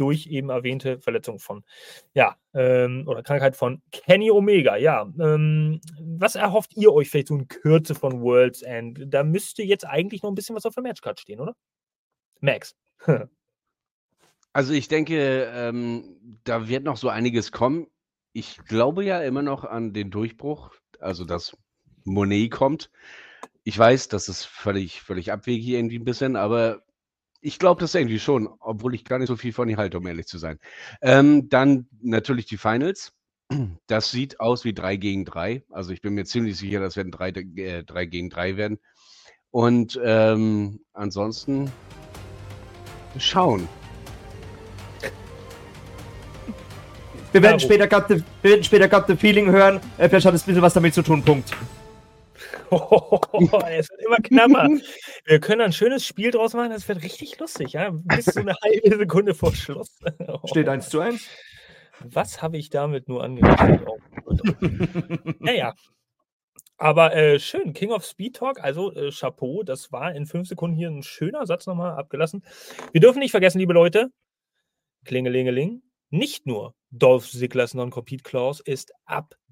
durch 0.00 0.26
eben 0.26 0.48
erwähnte 0.48 0.98
Verletzung 0.98 1.38
von, 1.38 1.62
ja, 2.14 2.36
ähm, 2.54 3.04
oder 3.06 3.22
Krankheit 3.22 3.54
von 3.54 3.82
Kenny 3.92 4.30
Omega. 4.30 4.76
Ja, 4.76 5.02
ähm, 5.20 5.80
was 6.00 6.34
erhofft 6.34 6.76
ihr 6.76 6.92
euch 6.92 7.10
vielleicht 7.10 7.28
so 7.28 7.34
in 7.34 7.48
Kürze 7.48 7.94
von 7.94 8.22
Worlds 8.22 8.62
End? 8.62 8.98
Da 9.08 9.22
müsste 9.22 9.62
jetzt 9.62 9.86
eigentlich 9.86 10.22
noch 10.22 10.30
ein 10.30 10.34
bisschen 10.34 10.56
was 10.56 10.64
auf 10.64 10.74
der 10.74 10.82
Matchcard 10.82 11.20
stehen, 11.20 11.40
oder? 11.40 11.54
Max. 12.40 12.74
also 14.52 14.72
ich 14.72 14.88
denke, 14.88 15.50
ähm, 15.54 16.38
da 16.44 16.68
wird 16.68 16.84
noch 16.84 16.96
so 16.96 17.08
einiges 17.10 17.52
kommen. 17.52 17.86
Ich 18.32 18.58
glaube 18.64 19.04
ja 19.04 19.20
immer 19.20 19.42
noch 19.42 19.64
an 19.64 19.92
den 19.92 20.10
Durchbruch, 20.10 20.72
also 20.98 21.24
dass 21.24 21.56
Monet 22.04 22.50
kommt. 22.50 22.90
Ich 23.64 23.78
weiß, 23.78 24.08
das 24.08 24.28
ist 24.28 24.44
völlig, 24.44 25.02
völlig 25.02 25.32
abwegig 25.32 25.68
irgendwie 25.68 25.98
ein 25.98 26.04
bisschen, 26.04 26.36
aber 26.36 26.82
ich 27.40 27.58
glaube 27.58 27.80
das 27.80 27.94
irgendwie 27.94 28.18
schon, 28.18 28.48
obwohl 28.60 28.94
ich 28.94 29.04
gar 29.04 29.18
nicht 29.18 29.28
so 29.28 29.36
viel 29.36 29.52
von 29.52 29.68
ihr 29.68 29.76
halte, 29.76 29.98
um 29.98 30.06
ehrlich 30.06 30.26
zu 30.26 30.38
sein. 30.38 30.58
Ähm, 31.02 31.48
dann 31.48 31.88
natürlich 32.02 32.46
die 32.46 32.58
Finals. 32.58 33.12
Das 33.88 34.12
sieht 34.12 34.38
aus 34.38 34.64
wie 34.64 34.72
3 34.72 34.96
gegen 34.96 35.24
3. 35.24 35.64
Also 35.70 35.92
ich 35.92 36.00
bin 36.00 36.14
mir 36.14 36.24
ziemlich 36.24 36.56
sicher, 36.56 36.78
das 36.78 36.96
werden 36.96 37.10
3, 37.10 37.30
äh, 37.56 37.82
3 37.82 38.04
gegen 38.06 38.30
3 38.30 38.56
werden. 38.56 38.78
Und 39.50 39.98
ähm, 40.04 40.80
ansonsten 40.92 41.72
schauen. 43.18 43.68
Wir 47.32 47.42
werden 47.42 47.58
später 47.60 47.88
the, 48.08 48.22
wir 48.42 48.50
werden 48.50 48.64
später 48.64 48.88
Got 48.88 49.06
the 49.08 49.16
Feeling 49.16 49.50
hören. 49.50 49.80
Äh, 49.98 50.08
vielleicht 50.08 50.26
hat 50.26 50.34
es 50.34 50.42
ein 50.42 50.46
bisschen 50.46 50.62
was 50.62 50.74
damit 50.74 50.94
zu 50.94 51.02
tun. 51.02 51.22
Punkt. 51.22 51.50
Oh, 52.70 53.20
es 53.68 53.90
wird 53.90 54.00
immer 54.02 54.16
knapper. 54.16 54.68
Wir 55.24 55.40
können 55.40 55.60
ein 55.60 55.72
schönes 55.72 56.06
Spiel 56.06 56.30
draus 56.30 56.54
machen, 56.54 56.70
das 56.70 56.88
wird 56.88 57.02
richtig 57.02 57.38
lustig, 57.38 57.72
ja? 57.72 57.90
Bis 57.90 58.26
zu 58.26 58.40
eine 58.40 58.54
halbe 58.62 58.96
Sekunde 58.96 59.34
vor 59.34 59.54
Schluss. 59.54 59.98
Steht 60.44 60.68
1 60.68 60.88
zu 60.88 61.00
1. 61.00 61.26
Was 62.00 62.42
habe 62.42 62.58
ich 62.58 62.70
damit 62.70 63.08
nur 63.08 63.22
angerichtet? 63.22 63.86
Oh, 63.86 63.98
naja. 65.40 65.74
Aber 66.78 67.14
äh, 67.14 67.38
schön, 67.38 67.74
King 67.74 67.90
of 67.90 68.06
Speed 68.06 68.36
Talk, 68.36 68.64
also 68.64 68.94
äh, 68.94 69.10
Chapeau, 69.10 69.62
das 69.62 69.92
war 69.92 70.14
in 70.14 70.24
fünf 70.24 70.48
Sekunden 70.48 70.76
hier 70.76 70.88
ein 70.88 71.02
schöner 71.02 71.44
Satz 71.44 71.66
nochmal 71.66 71.92
abgelassen. 71.92 72.42
Wir 72.92 73.02
dürfen 73.02 73.18
nicht 73.18 73.32
vergessen, 73.32 73.58
liebe 73.58 73.74
Leute, 73.74 74.10
Klingelingeling, 75.04 75.82
nicht 76.08 76.46
nur 76.46 76.74
Dolph 76.90 77.30
Ziggler's 77.30 77.74
Non-Compete 77.74 78.22
Clause 78.22 78.62
ist 78.64 78.92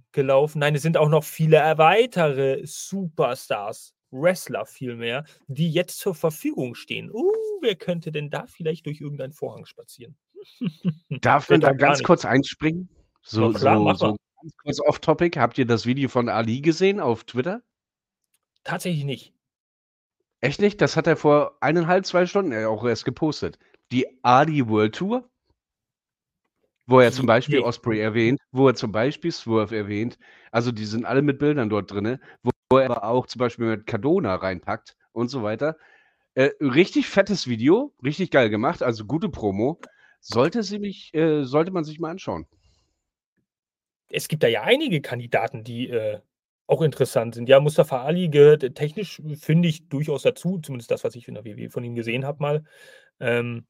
abgelaufen, 0.08 0.60
nein, 0.60 0.74
es 0.74 0.82
sind 0.82 0.96
auch 0.96 1.08
noch 1.08 1.24
viele 1.24 1.58
weitere 1.76 2.60
Superstars, 2.64 3.94
Wrestler 4.10 4.64
vielmehr, 4.64 5.24
die 5.48 5.70
jetzt 5.70 5.98
zur 5.98 6.14
Verfügung 6.14 6.74
stehen. 6.74 7.10
Uh, 7.12 7.32
wer 7.60 7.76
könnte 7.76 8.10
denn 8.10 8.30
da 8.30 8.46
vielleicht 8.46 8.86
durch 8.86 9.00
irgendeinen 9.00 9.32
Vorhang 9.32 9.66
spazieren? 9.66 10.16
Darf 11.20 11.50
man 11.50 11.60
da 11.60 11.72
ganz 11.72 12.02
kurz 12.02 12.24
einspringen? 12.24 12.88
So, 13.22 13.52
klar, 13.52 13.94
so, 13.96 14.06
so 14.06 14.16
ganz 14.40 14.56
kurz 14.62 14.80
off-topic. 14.80 15.38
Habt 15.38 15.58
ihr 15.58 15.66
das 15.66 15.84
Video 15.84 16.08
von 16.08 16.28
Ali 16.28 16.62
gesehen 16.62 17.00
auf 17.00 17.24
Twitter? 17.24 17.60
Tatsächlich 18.64 19.04
nicht. 19.04 19.34
Echt 20.40 20.60
nicht? 20.60 20.80
Das 20.80 20.96
hat 20.96 21.06
er 21.06 21.16
vor 21.16 21.58
eineinhalb, 21.60 22.06
zwei 22.06 22.24
Stunden 22.24 22.54
auch 22.64 22.84
erst 22.84 23.04
gepostet. 23.04 23.58
Die 23.92 24.06
Ali 24.22 24.66
World 24.68 24.94
Tour, 24.94 25.28
wo 26.88 27.00
er 27.00 27.12
zum 27.12 27.26
Beispiel 27.26 27.58
Nee. 27.58 27.64
Osprey 27.64 28.00
erwähnt, 28.00 28.40
wo 28.50 28.66
er 28.66 28.74
zum 28.74 28.92
Beispiel 28.92 29.30
Swerve 29.30 29.76
erwähnt. 29.76 30.18
Also 30.50 30.72
die 30.72 30.86
sind 30.86 31.04
alle 31.04 31.20
mit 31.22 31.38
Bildern 31.38 31.68
dort 31.68 31.90
drin, 31.92 32.18
wo 32.42 32.78
er 32.78 32.90
aber 32.90 33.04
auch 33.04 33.26
zum 33.26 33.38
Beispiel 33.40 33.66
mit 33.66 33.86
Cardona 33.86 34.34
reinpackt 34.36 34.96
und 35.12 35.28
so 35.28 35.42
weiter. 35.42 35.76
Äh, 36.34 36.50
richtig 36.60 37.06
fettes 37.08 37.46
Video, 37.46 37.92
richtig 38.02 38.30
geil 38.30 38.48
gemacht, 38.48 38.82
also 38.82 39.04
gute 39.04 39.28
Promo. 39.28 39.78
Sollte, 40.20 40.62
sie 40.62 40.78
mich, 40.78 41.12
äh, 41.14 41.44
sollte 41.44 41.70
man 41.72 41.84
sich 41.84 42.00
mal 42.00 42.10
anschauen. 42.10 42.46
Es 44.08 44.26
gibt 44.28 44.42
da 44.42 44.48
ja 44.48 44.62
einige 44.62 45.02
Kandidaten, 45.02 45.64
die 45.64 45.90
äh, 45.90 46.20
auch 46.66 46.82
interessant 46.82 47.34
sind. 47.34 47.48
Ja, 47.48 47.60
Mustafa 47.60 48.02
Ali 48.02 48.28
gehört 48.28 48.62
äh, 48.62 48.70
technisch, 48.72 49.20
finde 49.38 49.68
ich, 49.68 49.88
durchaus 49.88 50.22
dazu, 50.22 50.58
zumindest 50.58 50.90
das, 50.90 51.04
was 51.04 51.14
ich 51.16 51.28
in 51.28 51.34
der 51.34 51.44
WWE 51.44 51.70
von 51.70 51.84
ihm 51.84 51.94
gesehen 51.94 52.24
habe 52.24 52.42
mal. 52.42 52.64
Ähm, 53.20 53.66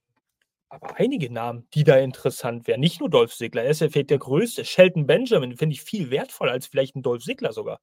aber 0.68 0.96
einige 0.96 1.32
Namen, 1.32 1.66
die 1.74 1.84
da 1.84 1.96
interessant 1.96 2.66
wären. 2.66 2.80
Nicht 2.80 3.00
nur 3.00 3.08
Dolph 3.08 3.34
Ziggler, 3.34 3.64
er 3.64 3.70
ist 3.70 3.80
ja 3.80 3.88
vielleicht 3.88 4.10
der 4.10 4.18
größte. 4.18 4.64
Shelton 4.64 5.06
Benjamin 5.06 5.56
finde 5.56 5.74
ich 5.74 5.82
viel 5.82 6.10
wertvoller 6.10 6.52
als 6.52 6.66
vielleicht 6.66 6.96
ein 6.96 7.02
Dolph 7.02 7.24
Ziggler 7.24 7.52
sogar. 7.52 7.80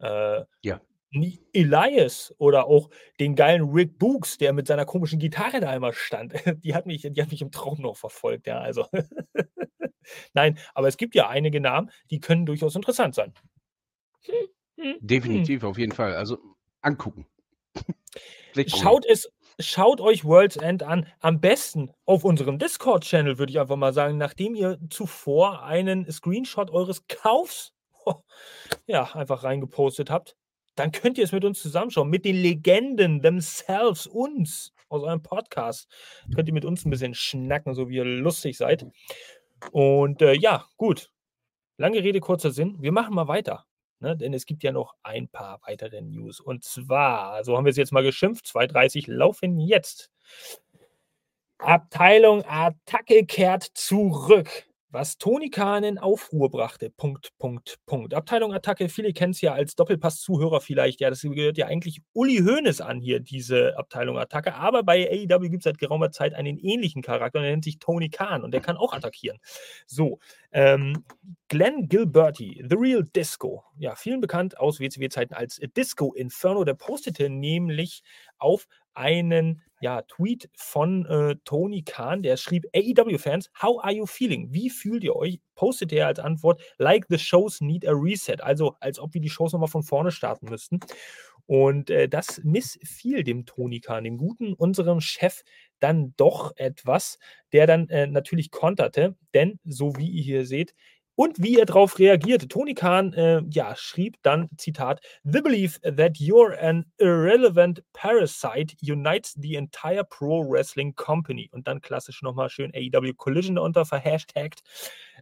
Äh, 0.00 0.42
Ja. 0.62 0.80
Elias 1.52 2.32
oder 2.38 2.66
auch 2.66 2.88
den 3.18 3.34
geilen 3.34 3.68
Rick 3.70 3.98
Books, 3.98 4.38
der 4.38 4.52
mit 4.52 4.68
seiner 4.68 4.84
komischen 4.84 5.18
Gitarre 5.18 5.58
da 5.58 5.74
immer 5.74 5.92
stand. 5.92 6.34
Die 6.64 6.72
hat 6.72 6.86
mich, 6.86 7.02
die 7.02 7.20
hat 7.20 7.32
mich 7.32 7.42
im 7.42 7.50
Traum 7.50 7.80
noch 7.80 7.96
verfolgt, 7.96 8.46
ja. 8.46 8.60
Also. 8.60 8.86
Nein, 10.34 10.58
aber 10.72 10.86
es 10.86 10.96
gibt 10.96 11.16
ja 11.16 11.28
einige 11.28 11.60
Namen, 11.60 11.90
die 12.10 12.20
können 12.20 12.46
durchaus 12.46 12.76
interessant 12.76 13.14
sein. 13.16 13.34
Hm, 14.22 14.34
hm, 14.76 14.84
hm. 14.84 14.98
Definitiv, 15.00 15.64
auf 15.64 15.78
jeden 15.78 15.92
Fall. 15.92 16.14
Also 16.14 16.38
angucken. 16.80 17.26
Schaut 18.66 19.06
es, 19.06 19.30
schaut 19.60 20.00
euch 20.00 20.24
World's 20.24 20.56
End 20.56 20.82
an. 20.82 21.06
Am 21.20 21.40
besten 21.40 21.90
auf 22.04 22.24
unserem 22.24 22.58
Discord-Channel, 22.58 23.38
würde 23.38 23.52
ich 23.52 23.60
einfach 23.60 23.76
mal 23.76 23.92
sagen, 23.92 24.18
nachdem 24.18 24.54
ihr 24.54 24.78
zuvor 24.90 25.62
einen 25.62 26.10
Screenshot 26.10 26.70
eures 26.70 27.06
Kaufs 27.08 27.72
ja, 28.86 29.04
einfach 29.14 29.44
reingepostet 29.44 30.10
habt. 30.10 30.36
Dann 30.76 30.92
könnt 30.92 31.18
ihr 31.18 31.24
es 31.24 31.32
mit 31.32 31.44
uns 31.44 31.60
zusammenschauen, 31.60 32.08
mit 32.08 32.24
den 32.24 32.36
Legenden 32.36 33.22
themselves, 33.22 34.06
uns 34.06 34.72
aus 34.88 35.02
eurem 35.02 35.22
Podcast. 35.22 35.88
Könnt 36.34 36.48
ihr 36.48 36.54
mit 36.54 36.64
uns 36.64 36.84
ein 36.84 36.90
bisschen 36.90 37.14
schnacken, 37.14 37.74
so 37.74 37.88
wie 37.88 37.96
ihr 37.96 38.04
lustig 38.04 38.56
seid. 38.56 38.86
Und 39.72 40.22
äh, 40.22 40.34
ja, 40.34 40.66
gut. 40.76 41.10
Lange 41.76 42.02
Rede, 42.02 42.20
kurzer 42.20 42.50
Sinn. 42.50 42.76
Wir 42.80 42.92
machen 42.92 43.14
mal 43.14 43.28
weiter. 43.28 43.66
Ne? 44.00 44.16
Denn 44.16 44.34
es 44.34 44.46
gibt 44.46 44.62
ja 44.62 44.72
noch 44.72 44.94
ein 45.02 45.28
paar 45.28 45.60
weitere 45.66 46.00
News. 46.00 46.40
Und 46.40 46.64
zwar, 46.64 47.44
so 47.44 47.56
haben 47.56 47.64
wir 47.64 47.70
es 47.70 47.76
jetzt 47.76 47.92
mal 47.92 48.02
geschimpft, 48.02 48.46
2.30 48.46 49.10
laufen 49.10 49.58
jetzt. 49.58 50.10
Abteilung 51.58 52.42
Attacke 52.46 53.26
kehrt 53.26 53.64
zurück. 53.74 54.69
Was 54.92 55.18
Toni 55.18 55.50
Kahn 55.50 55.84
in 55.84 55.98
Aufruhr 55.98 56.50
brachte. 56.50 56.90
Punkt, 56.90 57.30
Punkt, 57.38 57.78
Punkt. 57.86 58.12
Abteilung 58.12 58.52
Attacke, 58.52 58.88
viele 58.88 59.12
kennen 59.12 59.30
es 59.30 59.40
ja 59.40 59.52
als 59.52 59.76
Doppelpass-Zuhörer 59.76 60.60
vielleicht. 60.60 61.00
Ja, 61.00 61.10
das 61.10 61.22
gehört 61.22 61.58
ja 61.58 61.66
eigentlich 61.66 62.02
Uli 62.12 62.38
Hoeneß 62.38 62.80
an 62.80 62.98
hier, 62.98 63.20
diese 63.20 63.78
Abteilung 63.78 64.18
Attacke. 64.18 64.56
Aber 64.56 64.82
bei 64.82 65.08
AEW 65.08 65.48
gibt 65.48 65.60
es 65.60 65.64
seit 65.64 65.78
geraumer 65.78 66.10
Zeit 66.10 66.34
einen 66.34 66.58
ähnlichen 66.58 67.02
Charakter 67.02 67.40
der 67.40 67.52
nennt 67.52 67.62
sich 67.64 67.78
Tony 67.78 68.10
Khan 68.10 68.42
und 68.42 68.52
der 68.52 68.60
kann 68.60 68.76
auch 68.76 68.92
attackieren. 68.92 69.38
So, 69.86 70.18
ähm, 70.50 71.04
Glenn 71.46 71.88
Gilberti, 71.88 72.64
The 72.68 72.76
Real 72.76 73.04
Disco, 73.04 73.62
ja, 73.78 73.94
vielen 73.94 74.20
bekannt 74.20 74.58
aus 74.58 74.80
WCW-Zeiten 74.80 75.34
als 75.34 75.60
Disco 75.76 76.12
Inferno, 76.14 76.64
der 76.64 76.74
postete 76.74 77.30
nämlich 77.30 78.02
auf 78.38 78.66
einen 78.94 79.62
ja, 79.80 80.02
Tweet 80.02 80.50
von 80.54 81.06
äh, 81.06 81.36
Tony 81.44 81.82
Khan, 81.82 82.22
der 82.22 82.36
schrieb: 82.36 82.66
AEW-Fans, 82.74 83.50
how 83.60 83.82
are 83.82 83.92
you 83.92 84.06
feeling? 84.06 84.52
Wie 84.52 84.70
fühlt 84.70 85.02
ihr 85.04 85.16
euch? 85.16 85.40
Postete 85.54 85.96
er 85.96 86.06
als 86.06 86.18
Antwort: 86.18 86.62
Like 86.78 87.06
the 87.08 87.18
shows 87.18 87.60
need 87.60 87.86
a 87.86 87.92
reset. 87.92 88.42
Also, 88.42 88.76
als 88.80 88.98
ob 88.98 89.14
wir 89.14 89.20
die 89.20 89.30
Shows 89.30 89.52
nochmal 89.52 89.68
von 89.68 89.82
vorne 89.82 90.12
starten 90.12 90.48
müssten. 90.50 90.80
Und 91.46 91.90
äh, 91.90 92.08
das 92.08 92.40
missfiel 92.44 93.24
dem 93.24 93.44
Tony 93.44 93.80
Khan, 93.80 94.04
dem 94.04 94.18
guten, 94.18 94.52
unserem 94.52 95.00
Chef, 95.00 95.42
dann 95.80 96.14
doch 96.16 96.52
etwas, 96.56 97.18
der 97.52 97.66
dann 97.66 97.88
äh, 97.88 98.06
natürlich 98.06 98.52
konterte, 98.52 99.16
denn 99.34 99.58
so 99.64 99.96
wie 99.96 100.08
ihr 100.08 100.22
hier 100.22 100.46
seht, 100.46 100.74
und 101.20 101.42
wie 101.42 101.58
er 101.58 101.66
darauf 101.66 101.98
reagierte. 101.98 102.48
Tony 102.48 102.72
Khan 102.72 103.12
äh, 103.12 103.42
ja, 103.50 103.76
schrieb 103.76 104.16
dann, 104.22 104.48
Zitat, 104.56 105.02
The 105.22 105.42
belief 105.42 105.78
that 105.82 106.16
you're 106.16 106.58
an 106.58 106.86
irrelevant 106.96 107.82
parasite 107.92 108.74
unites 108.80 109.34
the 109.38 109.56
entire 109.56 110.02
Pro 110.02 110.42
Wrestling 110.50 110.94
Company. 110.96 111.50
Und 111.52 111.68
dann 111.68 111.82
klassisch 111.82 112.22
nochmal 112.22 112.48
schön 112.48 112.72
AEW 112.74 113.12
Collision 113.18 113.58
unter 113.58 113.84
verhashtagt. 113.84 114.60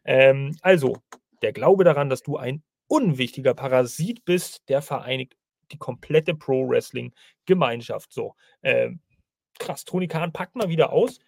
Ähm, 0.04 0.56
also, 0.62 0.98
der 1.42 1.52
Glaube 1.52 1.82
daran, 1.82 2.08
dass 2.08 2.22
du 2.22 2.36
ein 2.36 2.62
unwichtiger 2.86 3.54
Parasit 3.54 4.24
bist, 4.24 4.68
der 4.68 4.82
vereinigt 4.82 5.34
die 5.72 5.78
komplette 5.78 6.36
Pro 6.36 6.68
Wrestling 6.68 7.12
Gemeinschaft. 7.44 8.12
So, 8.12 8.36
ähm, 8.62 9.00
krass, 9.58 9.84
Tony 9.84 10.06
Khan 10.06 10.32
packt 10.32 10.54
mal 10.54 10.68
wieder 10.68 10.92
aus. 10.92 11.18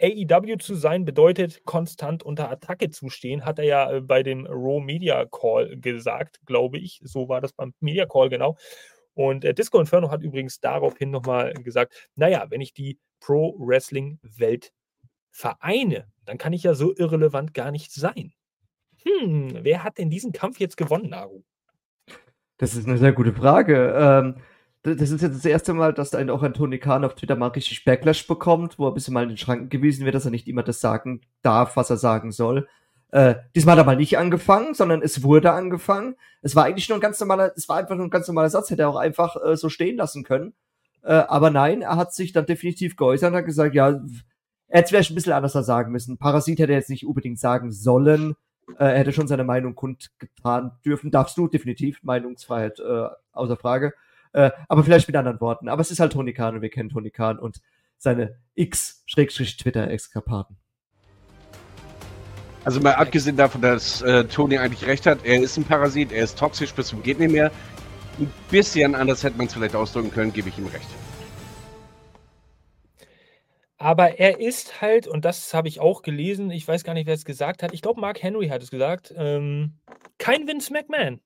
AEW 0.00 0.56
zu 0.58 0.74
sein 0.74 1.04
bedeutet 1.04 1.64
konstant 1.64 2.22
unter 2.22 2.50
Attacke 2.50 2.90
zu 2.90 3.08
stehen, 3.08 3.44
hat 3.44 3.58
er 3.58 3.64
ja 3.64 3.92
äh, 3.92 4.00
bei 4.00 4.22
dem 4.22 4.46
Raw 4.46 4.80
Media 4.80 5.24
Call 5.26 5.76
gesagt, 5.78 6.40
glaube 6.46 6.78
ich. 6.78 7.00
So 7.02 7.28
war 7.28 7.40
das 7.40 7.52
beim 7.52 7.72
Media 7.80 8.06
Call 8.06 8.28
genau. 8.28 8.56
Und 9.14 9.44
äh, 9.44 9.54
Disco 9.54 9.80
Inferno 9.80 10.10
hat 10.10 10.22
übrigens 10.22 10.60
daraufhin 10.60 11.10
nochmal 11.10 11.54
gesagt, 11.54 12.10
naja, 12.14 12.46
wenn 12.50 12.60
ich 12.60 12.74
die 12.74 12.98
Pro 13.20 13.56
Wrestling 13.58 14.18
Welt 14.22 14.72
vereine, 15.30 16.06
dann 16.24 16.38
kann 16.38 16.52
ich 16.52 16.62
ja 16.62 16.74
so 16.74 16.94
irrelevant 16.94 17.54
gar 17.54 17.70
nicht 17.70 17.92
sein. 17.92 18.32
Hm, 19.02 19.58
wer 19.62 19.84
hat 19.84 19.98
denn 19.98 20.10
diesen 20.10 20.32
Kampf 20.32 20.60
jetzt 20.60 20.76
gewonnen, 20.76 21.10
Naru? 21.10 21.42
Das 22.58 22.74
ist 22.74 22.86
eine 22.86 22.98
sehr 22.98 23.12
gute 23.12 23.32
Frage. 23.32 23.94
Ähm, 23.96 24.36
das 24.94 25.10
ist 25.10 25.22
jetzt 25.22 25.36
das 25.36 25.44
erste 25.44 25.74
Mal, 25.74 25.92
dass 25.92 26.14
ein, 26.14 26.30
auch 26.30 26.42
ein 26.42 26.80
Khan 26.80 27.04
auf 27.04 27.14
Twitter 27.14 27.36
mal 27.36 27.48
richtig 27.48 27.84
Backlash 27.84 28.26
bekommt, 28.26 28.78
wo 28.78 28.86
er 28.86 28.92
ein 28.92 28.94
bisschen 28.94 29.14
mal 29.14 29.24
in 29.24 29.30
den 29.30 29.38
Schranken 29.38 29.68
gewiesen 29.68 30.04
wird, 30.04 30.14
dass 30.14 30.24
er 30.24 30.30
nicht 30.30 30.46
immer 30.46 30.62
das 30.62 30.80
sagen 30.80 31.22
darf, 31.42 31.76
was 31.76 31.90
er 31.90 31.96
sagen 31.96 32.30
soll. 32.30 32.68
Äh, 33.10 33.36
diesmal 33.54 33.72
hat 33.72 33.82
er 33.82 33.86
mal 33.86 33.96
nicht 33.96 34.18
angefangen, 34.18 34.74
sondern 34.74 35.02
es 35.02 35.22
wurde 35.22 35.52
angefangen. 35.52 36.16
Es 36.42 36.54
war 36.54 36.64
eigentlich 36.64 36.88
nur 36.88 36.98
ein 36.98 37.02
ganz 37.02 37.18
normaler, 37.20 37.52
es 37.56 37.68
war 37.68 37.76
einfach 37.78 37.96
nur 37.96 38.06
ein 38.06 38.10
ganz 38.10 38.26
normaler 38.28 38.50
Satz, 38.50 38.70
hätte 38.70 38.82
er 38.82 38.88
auch 38.88 38.96
einfach 38.96 39.36
äh, 39.44 39.56
so 39.56 39.68
stehen 39.68 39.96
lassen 39.96 40.22
können. 40.24 40.54
Äh, 41.02 41.12
aber 41.12 41.50
nein, 41.50 41.82
er 41.82 41.96
hat 41.96 42.14
sich 42.14 42.32
dann 42.32 42.46
definitiv 42.46 42.96
geäußert 42.96 43.30
und 43.30 43.36
hat 43.38 43.46
gesagt, 43.46 43.74
ja, 43.74 44.00
er 44.68 44.80
hätte 44.80 44.96
es 44.96 45.10
ein 45.10 45.14
bisschen 45.14 45.32
anders 45.32 45.52
sagen 45.52 45.92
müssen. 45.92 46.18
Parasit 46.18 46.58
hätte 46.58 46.72
er 46.72 46.78
jetzt 46.78 46.90
nicht 46.90 47.06
unbedingt 47.06 47.38
sagen 47.38 47.70
sollen. 47.70 48.34
Äh, 48.78 48.84
er 48.84 48.98
hätte 48.98 49.12
schon 49.12 49.28
seine 49.28 49.44
Meinung 49.44 49.74
kundgetan 49.74 50.72
dürfen. 50.84 51.10
Darfst 51.10 51.38
du 51.38 51.46
definitiv. 51.46 52.02
Meinungsfreiheit 52.02 52.80
äh, 52.80 53.08
außer 53.32 53.56
Frage. 53.56 53.92
Äh, 54.36 54.52
aber 54.68 54.84
vielleicht 54.84 55.08
mit 55.08 55.16
anderen 55.16 55.40
Worten. 55.40 55.68
Aber 55.70 55.80
es 55.80 55.90
ist 55.90 55.98
halt 55.98 56.12
Tony 56.12 56.34
Khan 56.34 56.56
und 56.56 56.60
wir 56.60 56.68
kennen 56.68 56.90
Tony 56.90 57.10
Khan 57.10 57.38
und 57.38 57.62
seine 57.96 58.38
X-Twitter-Exkapaten. 58.54 60.58
Also 62.62 62.80
mal 62.80 62.96
abgesehen 62.96 63.38
davon, 63.38 63.62
dass 63.62 64.02
äh, 64.02 64.24
Tony 64.24 64.58
eigentlich 64.58 64.86
recht 64.86 65.06
hat, 65.06 65.24
er 65.24 65.40
ist 65.40 65.56
ein 65.56 65.64
Parasit, 65.64 66.12
er 66.12 66.24
ist 66.24 66.38
toxisch 66.38 66.74
bis 66.74 66.88
zum 66.88 67.02
geht 67.02 67.18
nicht 67.18 67.32
mehr. 67.32 67.50
Ein 68.18 68.30
bisschen 68.50 68.94
anders 68.94 69.24
hätte 69.24 69.38
man 69.38 69.46
es 69.46 69.54
vielleicht 69.54 69.74
ausdrücken 69.74 70.10
können, 70.10 70.34
gebe 70.34 70.50
ich 70.50 70.58
ihm 70.58 70.66
recht. 70.66 70.88
Aber 73.78 74.18
er 74.18 74.38
ist 74.38 74.82
halt, 74.82 75.06
und 75.06 75.24
das 75.24 75.54
habe 75.54 75.68
ich 75.68 75.80
auch 75.80 76.02
gelesen, 76.02 76.50
ich 76.50 76.68
weiß 76.68 76.84
gar 76.84 76.92
nicht, 76.92 77.06
wer 77.06 77.14
es 77.14 77.24
gesagt 77.24 77.62
hat, 77.62 77.72
ich 77.72 77.80
glaube, 77.80 78.02
Mark 78.02 78.22
Henry 78.22 78.48
hat 78.48 78.62
es 78.62 78.70
gesagt, 78.70 79.14
ähm, 79.16 79.78
kein 80.18 80.46
Vince 80.46 80.74
McMahon. 80.74 81.22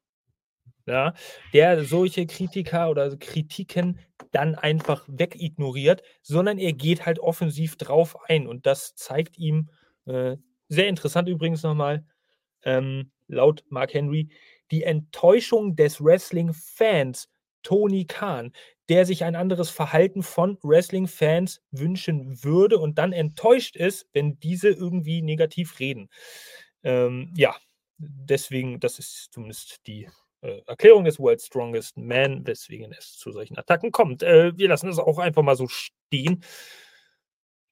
Ja, 0.90 1.14
der 1.52 1.84
solche 1.84 2.26
Kritiker 2.26 2.90
oder 2.90 3.16
Kritiken 3.16 4.00
dann 4.32 4.56
einfach 4.56 5.04
wegignoriert, 5.06 6.02
sondern 6.20 6.58
er 6.58 6.72
geht 6.72 7.06
halt 7.06 7.20
offensiv 7.20 7.76
drauf 7.76 8.16
ein. 8.28 8.48
Und 8.48 8.66
das 8.66 8.96
zeigt 8.96 9.38
ihm, 9.38 9.70
äh, 10.06 10.36
sehr 10.68 10.88
interessant 10.88 11.28
übrigens 11.28 11.62
nochmal, 11.62 12.04
ähm, 12.64 13.12
laut 13.28 13.62
Mark 13.68 13.94
Henry, 13.94 14.30
die 14.72 14.82
Enttäuschung 14.82 15.76
des 15.76 16.02
Wrestling-Fans 16.02 17.28
Tony 17.62 18.06
Khan, 18.06 18.52
der 18.88 19.06
sich 19.06 19.22
ein 19.22 19.36
anderes 19.36 19.70
Verhalten 19.70 20.24
von 20.24 20.58
Wrestling-Fans 20.62 21.62
wünschen 21.70 22.42
würde 22.42 22.78
und 22.78 22.98
dann 22.98 23.12
enttäuscht 23.12 23.76
ist, 23.76 24.08
wenn 24.12 24.40
diese 24.40 24.70
irgendwie 24.70 25.22
negativ 25.22 25.78
reden. 25.78 26.08
Ähm, 26.82 27.32
ja, 27.36 27.54
deswegen, 27.98 28.80
das 28.80 28.98
ist 28.98 29.28
zumindest 29.32 29.86
die 29.86 30.08
Erklärung 30.42 31.04
des 31.04 31.18
World's 31.18 31.46
Strongest 31.46 31.96
Man, 31.96 32.46
weswegen 32.46 32.92
es 32.92 33.16
zu 33.16 33.30
solchen 33.30 33.58
Attacken 33.58 33.92
kommt. 33.92 34.22
Äh, 34.22 34.56
wir 34.56 34.68
lassen 34.68 34.88
es 34.88 34.98
auch 34.98 35.18
einfach 35.18 35.42
mal 35.42 35.56
so 35.56 35.68
stehen. 35.68 36.42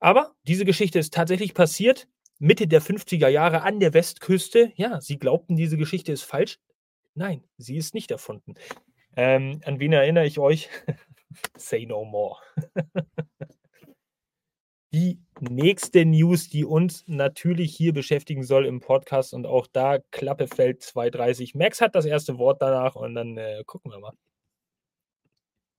Aber 0.00 0.34
diese 0.42 0.64
Geschichte 0.64 0.98
ist 0.98 1.14
tatsächlich 1.14 1.54
passiert. 1.54 2.08
Mitte 2.38 2.68
der 2.68 2.82
50er 2.82 3.28
Jahre 3.28 3.62
an 3.62 3.80
der 3.80 3.94
Westküste. 3.94 4.72
Ja, 4.76 5.00
sie 5.00 5.18
glaubten, 5.18 5.56
diese 5.56 5.76
Geschichte 5.76 6.12
ist 6.12 6.22
falsch. 6.22 6.58
Nein, 7.14 7.42
sie 7.56 7.76
ist 7.76 7.94
nicht 7.94 8.10
erfunden. 8.10 8.54
Ähm, 9.16 9.60
an 9.64 9.80
wen 9.80 9.92
erinnere 9.92 10.26
ich 10.26 10.38
euch? 10.38 10.68
Say 11.56 11.86
no 11.86 12.04
more. 12.04 12.36
die 14.92 15.20
nächste 15.40 16.04
News, 16.04 16.48
die 16.48 16.64
uns 16.64 17.04
natürlich 17.06 17.76
hier 17.76 17.92
beschäftigen 17.92 18.42
soll 18.42 18.66
im 18.66 18.80
Podcast 18.80 19.34
und 19.34 19.46
auch 19.46 19.66
da 19.66 19.98
Klappe 20.10 20.46
fällt 20.46 20.82
230. 20.82 21.54
Max 21.54 21.80
hat 21.80 21.94
das 21.94 22.06
erste 22.06 22.38
Wort 22.38 22.62
danach 22.62 22.96
und 22.96 23.14
dann 23.14 23.36
äh, 23.36 23.62
gucken 23.66 23.92
wir 23.92 23.98
mal. 23.98 24.12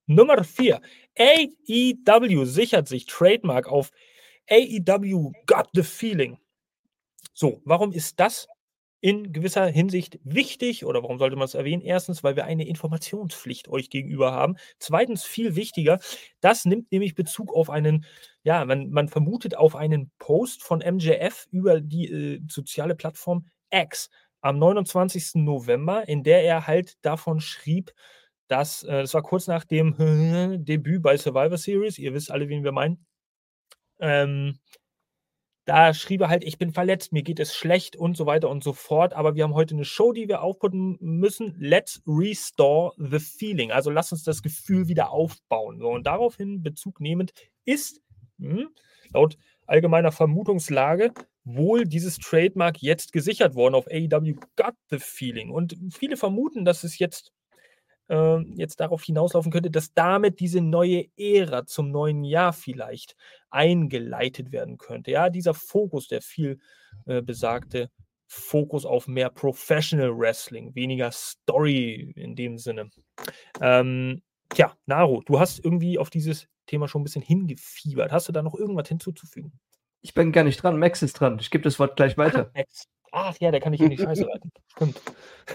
Nummer 0.06 0.42
4. 0.42 0.80
AEW 1.18 2.44
sichert 2.44 2.88
sich 2.88 3.06
Trademark 3.06 3.68
auf 3.68 3.90
AEW 4.50 5.32
Got 5.46 5.68
the 5.72 5.82
Feeling. 5.82 6.38
So, 7.32 7.60
warum 7.64 7.92
ist 7.92 8.18
das 8.18 8.48
in 9.00 9.32
gewisser 9.32 9.66
Hinsicht 9.66 10.18
wichtig 10.24 10.84
oder 10.84 11.02
warum 11.02 11.18
sollte 11.18 11.36
man 11.36 11.46
es 11.46 11.54
erwähnen? 11.54 11.82
Erstens, 11.82 12.22
weil 12.22 12.36
wir 12.36 12.44
eine 12.44 12.66
Informationspflicht 12.66 13.68
euch 13.68 13.90
gegenüber 13.90 14.32
haben. 14.32 14.56
Zweitens, 14.78 15.24
viel 15.24 15.56
wichtiger, 15.56 15.98
das 16.40 16.64
nimmt 16.66 16.92
nämlich 16.92 17.14
Bezug 17.14 17.54
auf 17.54 17.70
einen, 17.70 18.04
ja, 18.42 18.64
man, 18.64 18.90
man 18.90 19.08
vermutet 19.08 19.56
auf 19.56 19.74
einen 19.74 20.10
Post 20.18 20.62
von 20.62 20.80
MJF 20.80 21.46
über 21.50 21.80
die 21.80 22.10
äh, 22.10 22.40
soziale 22.48 22.94
Plattform 22.94 23.46
X 23.70 24.10
am 24.42 24.58
29. 24.58 25.36
November, 25.36 26.08
in 26.08 26.22
der 26.22 26.44
er 26.44 26.66
halt 26.66 26.96
davon 27.02 27.40
schrieb, 27.40 27.92
dass, 28.48 28.82
äh, 28.82 29.02
das 29.02 29.14
war 29.14 29.22
kurz 29.22 29.46
nach 29.46 29.64
dem 29.64 29.94
Debüt 30.64 31.02
bei 31.02 31.16
Survivor 31.16 31.56
Series, 31.58 31.98
ihr 31.98 32.12
wisst 32.12 32.30
alle, 32.30 32.48
wen 32.48 32.64
wir 32.64 32.72
meinen, 32.72 33.06
ähm, 34.00 34.58
da 35.70 35.94
schrieb 35.94 36.22
er 36.22 36.28
halt, 36.28 36.42
ich 36.42 36.58
bin 36.58 36.72
verletzt, 36.72 37.12
mir 37.12 37.22
geht 37.22 37.38
es 37.38 37.54
schlecht 37.54 37.94
und 37.94 38.16
so 38.16 38.26
weiter 38.26 38.50
und 38.50 38.64
so 38.64 38.72
fort. 38.72 39.12
Aber 39.12 39.36
wir 39.36 39.44
haben 39.44 39.54
heute 39.54 39.76
eine 39.76 39.84
Show, 39.84 40.12
die 40.12 40.26
wir 40.26 40.42
aufputten 40.42 40.96
müssen. 40.98 41.54
Let's 41.60 42.02
restore 42.08 42.92
the 42.96 43.20
feeling. 43.20 43.70
Also 43.70 43.88
lass 43.88 44.10
uns 44.10 44.24
das 44.24 44.42
Gefühl 44.42 44.88
wieder 44.88 45.12
aufbauen. 45.12 45.78
So, 45.78 45.90
und 45.90 46.08
daraufhin 46.08 46.64
Bezug 46.64 47.00
nehmend 47.00 47.34
ist 47.64 48.00
hm, 48.40 48.70
laut 49.14 49.38
allgemeiner 49.64 50.10
Vermutungslage 50.10 51.12
wohl 51.44 51.84
dieses 51.84 52.18
Trademark 52.18 52.82
jetzt 52.82 53.12
gesichert 53.12 53.54
worden 53.54 53.76
auf 53.76 53.86
AEW 53.86 54.40
Got 54.56 54.74
the 54.90 54.98
Feeling. 54.98 55.50
Und 55.50 55.76
viele 55.92 56.16
vermuten, 56.16 56.64
dass 56.64 56.82
es 56.82 56.98
jetzt 56.98 57.30
äh, 58.10 58.40
jetzt 58.56 58.80
darauf 58.80 59.02
hinauslaufen 59.02 59.52
könnte, 59.52 59.70
dass 59.70 59.94
damit 59.94 60.40
diese 60.40 60.60
neue 60.60 61.06
Ära 61.16 61.64
zum 61.64 61.90
neuen 61.90 62.24
Jahr 62.24 62.52
vielleicht 62.52 63.16
eingeleitet 63.50 64.52
werden 64.52 64.76
könnte. 64.78 65.12
Ja, 65.12 65.30
dieser 65.30 65.54
Fokus, 65.54 66.08
der 66.08 66.20
viel 66.20 66.58
äh, 67.06 67.22
besagte 67.22 67.90
Fokus 68.26 68.84
auf 68.84 69.08
mehr 69.08 69.30
Professional 69.30 70.16
Wrestling, 70.16 70.74
weniger 70.74 71.10
Story 71.12 72.12
in 72.16 72.36
dem 72.36 72.58
Sinne. 72.58 72.90
Ähm, 73.60 74.22
tja, 74.50 74.76
Naro, 74.86 75.22
du 75.26 75.40
hast 75.40 75.64
irgendwie 75.64 75.98
auf 75.98 76.10
dieses 76.10 76.48
Thema 76.66 76.86
schon 76.86 77.00
ein 77.00 77.04
bisschen 77.04 77.22
hingefiebert. 77.22 78.12
Hast 78.12 78.28
du 78.28 78.32
da 78.32 78.42
noch 78.42 78.54
irgendwas 78.54 78.88
hinzuzufügen? 78.88 79.52
Ich 80.02 80.14
bin 80.14 80.32
gar 80.32 80.44
nicht 80.44 80.62
dran, 80.62 80.78
Max 80.78 81.02
ist 81.02 81.14
dran. 81.14 81.38
Ich 81.40 81.50
gebe 81.50 81.62
das 81.62 81.78
Wort 81.78 81.96
gleich 81.96 82.16
weiter. 82.16 82.50
Max. 82.54 82.88
Ach 83.12 83.36
ja, 83.40 83.50
der 83.50 83.60
kann 83.60 83.72
ich 83.72 83.80
in 83.80 83.90
die 83.90 83.98
Scheiße 83.98 84.26
reiten. 84.26 84.52
Stimmt. 84.68 85.00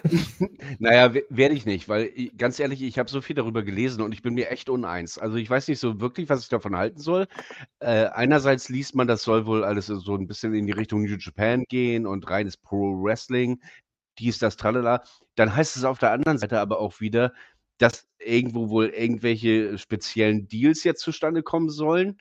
naja, 0.80 1.14
werde 1.30 1.56
ich 1.56 1.66
nicht, 1.66 1.88
weil 1.88 2.12
ganz 2.38 2.60
ehrlich, 2.60 2.82
ich 2.82 3.00
habe 3.00 3.10
so 3.10 3.22
viel 3.22 3.36
darüber 3.36 3.64
gelesen 3.64 4.02
und 4.02 4.12
ich 4.12 4.22
bin 4.22 4.34
mir 4.34 4.50
echt 4.50 4.70
uneins. 4.70 5.18
Also 5.18 5.38
ich 5.38 5.50
weiß 5.50 5.68
nicht 5.70 5.80
so 5.80 6.02
wirklich, 6.02 6.28
was 6.28 6.44
ich 6.44 6.50
davon 6.50 6.76
halten 6.76 7.00
soll. 7.00 7.28
Äh, 7.80 8.08
einerseits 8.08 8.68
liest 8.68 8.96
man, 8.96 9.08
das 9.08 9.24
soll 9.24 9.46
wohl 9.46 9.64
alles 9.64 9.86
so 9.88 10.16
ein 10.16 10.28
bisschen 10.28 10.54
in 10.54 10.68
die 10.68 10.74
Richtung 10.74 11.04
New 11.04 11.16
Japan 11.18 11.64
gehen 11.70 12.06
und 12.06 12.30
reines 12.30 12.58
Pro 12.58 13.02
Wrestling, 13.02 13.62
dies, 14.20 14.38
das, 14.38 14.58
tralala. 14.58 15.04
Dann 15.36 15.56
heißt 15.56 15.78
es 15.78 15.86
auf 15.86 16.00
der 16.00 16.12
anderen 16.12 16.38
Seite 16.38 16.60
aber 16.60 16.80
auch 16.80 17.00
wieder, 17.00 17.34
dass 17.78 18.08
irgendwo 18.20 18.70
wohl 18.70 18.88
irgendwelche 18.88 19.78
speziellen 19.78 20.48
Deals 20.48 20.84
jetzt 20.84 21.02
zustande 21.02 21.44
kommen 21.44 21.70
sollen, 21.70 22.18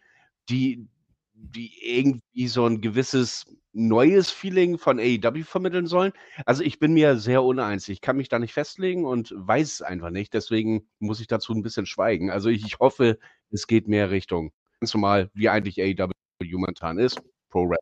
die, 0.49 0.87
die 1.35 1.73
irgendwie 1.83 2.49
so 2.49 2.67
ein 2.67 2.81
gewisses 2.81 3.45
neues 3.73 4.31
Feeling 4.31 4.79
von 4.79 5.01
AEW 5.01 5.43
vermitteln 5.45 5.87
sollen. 5.87 6.13
Also 6.47 6.63
ich 6.63 6.79
bin 6.79 6.95
mir 6.95 7.17
sehr 7.19 7.43
uneins. 7.43 7.89
Ich 7.89 8.01
kann 8.01 8.17
mich 8.17 8.29
da 8.29 8.39
nicht 8.39 8.53
festlegen 8.53 9.05
und 9.05 9.35
weiß 9.37 9.73
es 9.73 9.83
einfach 9.83 10.11
nicht. 10.11 10.33
Deswegen 10.33 10.89
muss 11.01 11.21
ich 11.21 11.27
dazu 11.27 11.53
ein 11.53 11.63
bisschen 11.63 11.87
schweigen. 11.87 12.31
Also 12.31 12.49
ich, 12.51 12.65
ich 12.65 12.79
hoffe, 12.79 13.19
es 13.51 13.67
geht 13.67 13.89
mehr 13.89 14.11
Richtung 14.11 14.53
ganz 14.81 14.95
normal, 14.95 15.31
wie 15.35 15.49
eigentlich 15.49 15.81
AEW 15.81 16.13
momentan 16.53 16.99
ist. 16.99 17.21
Pro 17.51 17.63
Rap. 17.63 17.81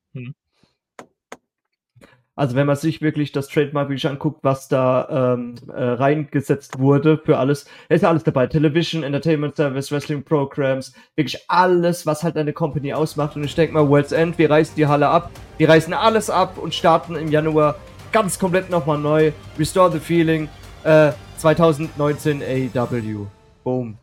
Also 2.35 2.57
wenn 2.57 2.67
man 2.67 2.77
sich 2.77 3.03
wirklich 3.03 3.33
das 3.33 3.49
Trademark 3.49 3.91
wirklich 3.91 4.07
anguckt, 4.07 4.43
was 4.43 4.67
da 4.67 5.35
ähm, 5.35 5.55
äh, 5.69 5.83
reingesetzt 5.83 6.79
wurde 6.79 7.19
für 7.19 7.37
alles, 7.37 7.67
ist 7.91 8.03
ja 8.03 8.09
alles 8.09 8.25
dabei. 8.25 8.47
Television, 8.47 9.03
Entertainment 9.03 9.55
Service, 9.55 9.93
Wrestling 9.93 10.23
Programs, 10.23 10.95
wirklich 11.15 11.39
alles, 11.49 12.07
was 12.07 12.23
halt 12.23 12.39
eine 12.39 12.55
Company 12.55 12.95
ausmacht. 12.95 13.37
Und 13.37 13.45
ich 13.45 13.55
denke 13.55 13.75
mal, 13.75 13.87
World's 13.87 14.13
End, 14.13 14.39
wir 14.39 14.49
reißen 14.49 14.75
die 14.77 14.87
Halle 14.87 15.09
ab, 15.09 15.31
wir 15.59 15.69
reißen 15.69 15.93
alles 15.93 16.31
ab 16.31 16.57
und 16.57 16.75
starten 16.75 17.17
im 17.17 17.29
Januar 17.29 17.77
ganz 18.13 18.39
komplett 18.39 18.71
nochmal 18.71 18.99
neu. 18.99 19.33
Restore 19.59 19.93
the 19.93 20.01
Feeling, 20.01 20.49
äh, 20.85 21.13
2019 21.37 22.43
AEW. 22.43 23.27
Boom. 23.63 23.99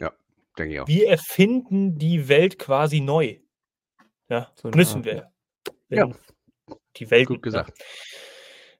Ja, 0.00 0.10
denke 0.58 0.74
ich 0.74 0.80
auch. 0.80 0.88
Wir 0.88 1.08
erfinden 1.08 1.98
die 1.98 2.28
Welt 2.28 2.58
quasi 2.58 2.98
neu. 2.98 3.36
Ja, 4.28 4.48
so 4.56 4.70
müssen 4.70 5.04
wir. 5.04 5.14
Ja 5.14 5.31
die 6.96 7.10
Welt. 7.10 7.28
Gut 7.28 7.42
gesagt. 7.42 7.78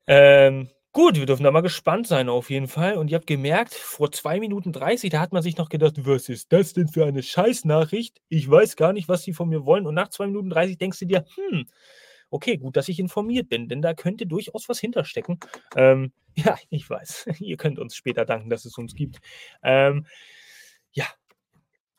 Ähm, 0.06 0.68
gut, 0.92 1.16
wir 1.16 1.26
dürfen 1.26 1.44
da 1.44 1.50
mal 1.50 1.60
gespannt 1.60 2.06
sein 2.06 2.28
auf 2.28 2.50
jeden 2.50 2.68
Fall. 2.68 2.96
Und 2.96 3.10
ihr 3.10 3.16
habt 3.16 3.26
gemerkt, 3.26 3.74
vor 3.74 4.10
2 4.12 4.40
Minuten 4.40 4.72
30, 4.72 5.10
da 5.10 5.20
hat 5.20 5.32
man 5.32 5.42
sich 5.42 5.56
noch 5.56 5.68
gedacht, 5.68 5.94
was 6.06 6.28
ist 6.28 6.52
das 6.52 6.72
denn 6.72 6.88
für 6.88 7.06
eine 7.06 7.22
Scheißnachricht? 7.22 8.20
Ich 8.28 8.50
weiß 8.50 8.76
gar 8.76 8.92
nicht, 8.92 9.08
was 9.08 9.22
die 9.22 9.32
von 9.32 9.48
mir 9.48 9.64
wollen. 9.64 9.86
Und 9.86 9.94
nach 9.94 10.08
2 10.08 10.26
Minuten 10.26 10.50
30 10.50 10.78
denkst 10.78 10.98
du 10.98 11.06
dir, 11.06 11.24
hm, 11.34 11.66
okay, 12.30 12.56
gut, 12.56 12.76
dass 12.76 12.88
ich 12.88 12.98
informiert 12.98 13.48
bin, 13.48 13.68
denn 13.68 13.82
da 13.82 13.94
könnte 13.94 14.26
durchaus 14.26 14.68
was 14.68 14.80
hinterstecken. 14.80 15.38
Ähm, 15.76 16.12
ja, 16.34 16.56
ich 16.70 16.88
weiß. 16.88 17.26
Ihr 17.40 17.56
könnt 17.56 17.78
uns 17.78 17.94
später 17.94 18.24
danken, 18.24 18.50
dass 18.50 18.64
es 18.64 18.76
uns 18.78 18.94
gibt. 18.94 19.18
Ähm, 19.62 20.06
ja. 20.92 21.06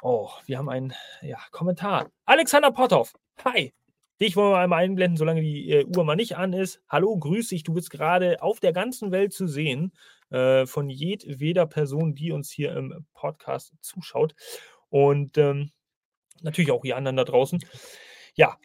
Oh, 0.01 0.29
wir 0.45 0.57
haben 0.57 0.69
einen 0.69 0.93
ja, 1.21 1.37
Kommentar. 1.51 2.11
Alexander 2.25 2.71
Potthoff. 2.71 3.13
Hi. 3.45 3.73
Dich 4.21 4.35
wollen 4.35 4.51
wir 4.51 4.59
einmal 4.59 4.83
einblenden, 4.83 5.17
solange 5.17 5.41
die 5.41 5.69
äh, 5.71 5.85
Uhr 5.85 6.03
mal 6.03 6.15
nicht 6.15 6.37
an 6.37 6.53
ist. 6.53 6.81
Hallo, 6.87 7.17
grüß 7.17 7.49
dich. 7.49 7.63
Du 7.63 7.73
bist 7.73 7.89
gerade 7.89 8.41
auf 8.41 8.59
der 8.59 8.73
ganzen 8.73 9.11
Welt 9.11 9.33
zu 9.33 9.47
sehen, 9.47 9.91
äh, 10.29 10.65
von 10.65 10.89
jedweder 10.89 11.65
Person, 11.65 12.15
die 12.15 12.31
uns 12.31 12.51
hier 12.51 12.75
im 12.75 13.05
Podcast 13.13 13.73
zuschaut. 13.81 14.35
Und 14.89 15.37
ähm, 15.37 15.71
natürlich 16.41 16.71
auch 16.71 16.85
ihr 16.85 16.95
anderen 16.97 17.17
da 17.17 17.23
draußen. 17.23 17.63
Ja, 18.35 18.57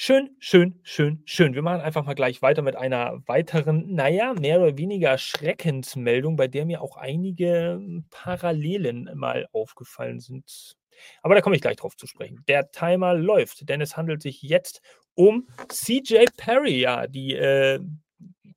Schön, 0.00 0.36
schön, 0.38 0.78
schön, 0.84 1.22
schön. 1.24 1.54
Wir 1.54 1.62
machen 1.62 1.80
einfach 1.80 2.04
mal 2.04 2.14
gleich 2.14 2.40
weiter 2.40 2.62
mit 2.62 2.76
einer 2.76 3.20
weiteren, 3.26 3.94
naja, 3.94 4.32
mehr 4.32 4.60
oder 4.60 4.78
weniger 4.78 5.18
Schreckensmeldung, 5.18 6.36
bei 6.36 6.46
der 6.46 6.66
mir 6.66 6.82
auch 6.82 6.96
einige 6.96 7.80
Parallelen 8.08 9.10
mal 9.16 9.48
aufgefallen 9.50 10.20
sind 10.20 10.77
aber 11.22 11.34
da 11.34 11.40
komme 11.40 11.56
ich 11.56 11.62
gleich 11.62 11.76
drauf 11.76 11.96
zu 11.96 12.06
sprechen. 12.06 12.44
Der 12.48 12.70
Timer 12.70 13.14
läuft, 13.14 13.68
denn 13.68 13.80
es 13.80 13.96
handelt 13.96 14.22
sich 14.22 14.42
jetzt 14.42 14.80
um 15.14 15.48
CJ 15.68 16.26
Perry, 16.36 16.80
ja, 16.80 17.06
die 17.06 17.34
äh, 17.34 17.80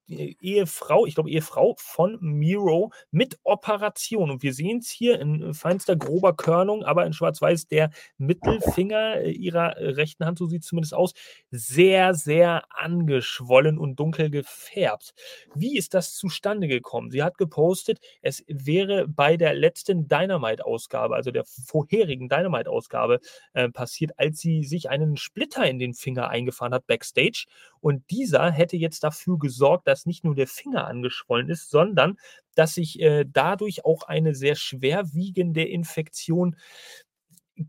Ehefrau, 0.07 1.05
ich 1.05 1.15
glaube 1.15 1.29
Ehefrau 1.29 1.75
von 1.77 2.17
Miro 2.21 2.91
mit 3.11 3.39
Operation. 3.43 4.29
Und 4.31 4.43
wir 4.43 4.53
sehen 4.53 4.79
es 4.79 4.89
hier 4.89 5.19
in 5.19 5.53
feinster 5.53 5.95
grober 5.95 6.35
Körnung, 6.35 6.83
aber 6.83 7.05
in 7.05 7.13
Schwarz-Weiß 7.13 7.67
der 7.67 7.91
Mittelfinger 8.17 9.21
ihrer 9.23 9.75
rechten 9.77 10.25
Hand, 10.25 10.37
so 10.37 10.45
sieht 10.45 10.63
es 10.63 10.67
zumindest 10.67 10.93
aus, 10.93 11.13
sehr, 11.49 12.13
sehr 12.13 12.63
angeschwollen 12.69 13.77
und 13.77 13.99
dunkel 13.99 14.29
gefärbt. 14.29 15.13
Wie 15.55 15.77
ist 15.77 15.93
das 15.93 16.15
zustande 16.15 16.67
gekommen? 16.67 17.11
Sie 17.11 17.23
hat 17.23 17.37
gepostet, 17.37 17.99
es 18.21 18.43
wäre 18.47 19.07
bei 19.07 19.37
der 19.37 19.53
letzten 19.53 20.07
Dynamite-Ausgabe, 20.07 21.15
also 21.15 21.31
der 21.31 21.45
vorherigen 21.45 22.29
Dynamite-Ausgabe, 22.29 23.19
äh, 23.53 23.69
passiert, 23.69 24.17
als 24.17 24.39
sie 24.39 24.63
sich 24.63 24.89
einen 24.89 25.17
Splitter 25.17 25.65
in 25.65 25.79
den 25.79 25.93
Finger 25.93 26.29
eingefahren 26.29 26.73
hat 26.73 26.87
backstage. 26.87 27.45
Und 27.79 28.09
dieser 28.11 28.51
hätte 28.51 28.77
jetzt 28.77 29.03
dafür 29.03 29.39
gesorgt, 29.39 29.87
dass 29.87 30.00
nicht 30.05 30.23
nur 30.23 30.35
der 30.35 30.47
Finger 30.47 30.87
angeschwollen 30.87 31.49
ist, 31.49 31.69
sondern 31.69 32.17
dass 32.55 32.75
sich 32.75 32.99
äh, 32.99 33.25
dadurch 33.27 33.85
auch 33.85 34.03
eine 34.03 34.35
sehr 34.35 34.55
schwerwiegende 34.55 35.63
Infektion 35.63 36.55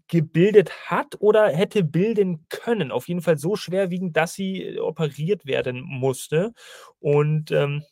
gebildet 0.08 0.90
hat 0.90 1.20
oder 1.20 1.48
hätte 1.48 1.84
bilden 1.84 2.46
können. 2.48 2.90
Auf 2.92 3.08
jeden 3.08 3.20
Fall 3.20 3.38
so 3.38 3.56
schwerwiegend, 3.56 4.16
dass 4.16 4.34
sie 4.34 4.62
äh, 4.62 4.78
operiert 4.78 5.46
werden 5.46 5.82
musste. 5.82 6.52
Und 7.00 7.50
ähm, 7.50 7.84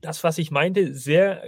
das, 0.00 0.24
was 0.24 0.38
ich 0.38 0.50
meinte, 0.50 0.94
sehr, 0.94 1.44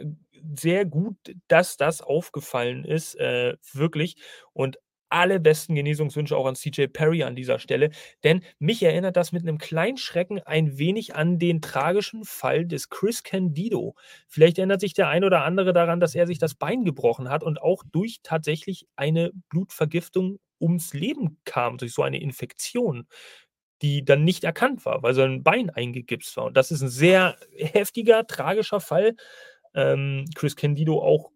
sehr 0.59 0.85
gut, 0.85 1.17
dass 1.49 1.77
das 1.77 2.03
aufgefallen 2.03 2.85
ist, 2.85 3.15
äh, 3.17 3.57
wirklich. 3.73 4.17
Und 4.53 4.79
alle 5.11 5.41
besten 5.41 5.75
Genesungswünsche 5.75 6.37
auch 6.37 6.47
an 6.47 6.55
CJ 6.55 6.87
Perry 6.89 7.23
an 7.23 7.37
dieser 7.37 7.59
Stelle, 7.59 7.91
denn 8.25 8.43
mich 8.59 8.83
erinnert 8.83 9.17
das 9.17 9.33
mit 9.33 9.43
einem 9.43 9.59
kleinen 9.59 9.97
Schrecken 9.97 10.41
ein 10.41 10.79
wenig 10.79 11.15
an 11.15 11.39
den 11.39 11.61
tragischen 11.61 12.25
Fall 12.25 12.67
des 12.67 12.89
Chris 12.89 13.23
Candido. 13.23 13.95
Vielleicht 14.29 14.59
erinnert 14.59 14.81
sich 14.81 14.95
der 14.95 15.09
ein 15.09 15.25
oder 15.25 15.45
andere 15.45 15.73
daran, 15.73 16.01
dass 16.01 16.15
er 16.15 16.27
sich 16.27 16.39
das 16.39 16.55
Bein 16.55 16.85
gebrochen 16.85 17.29
hat 17.29 17.43
und 17.43 17.61
auch 17.61 17.83
durch 17.93 18.21
tatsächlich 18.23 18.87
eine 18.97 19.33
Blutvergiftung 19.51 20.39
ums 20.61 20.93
Leben 20.95 21.39
kam, 21.45 21.79
durch 21.79 21.93
so 21.93 22.03
eine 22.03 22.21
Infektion 22.21 23.07
die 23.83 24.05
dann 24.05 24.25
nicht 24.25 24.45
erkannt 24.45 24.85
war, 24.85 25.03
weil 25.03 25.15
sein 25.15 25.43
Bein 25.43 25.71
eingegipst 25.71 26.37
war. 26.37 26.45
Und 26.47 26.57
das 26.57 26.71
ist 26.71 26.83
ein 26.83 26.89
sehr 26.89 27.37
heftiger, 27.57 28.27
tragischer 28.27 28.81
Fall. 28.81 29.15
Ähm, 29.75 30.27
Chris 30.35 30.57
Candido 30.57 31.01
auch, 31.03 31.31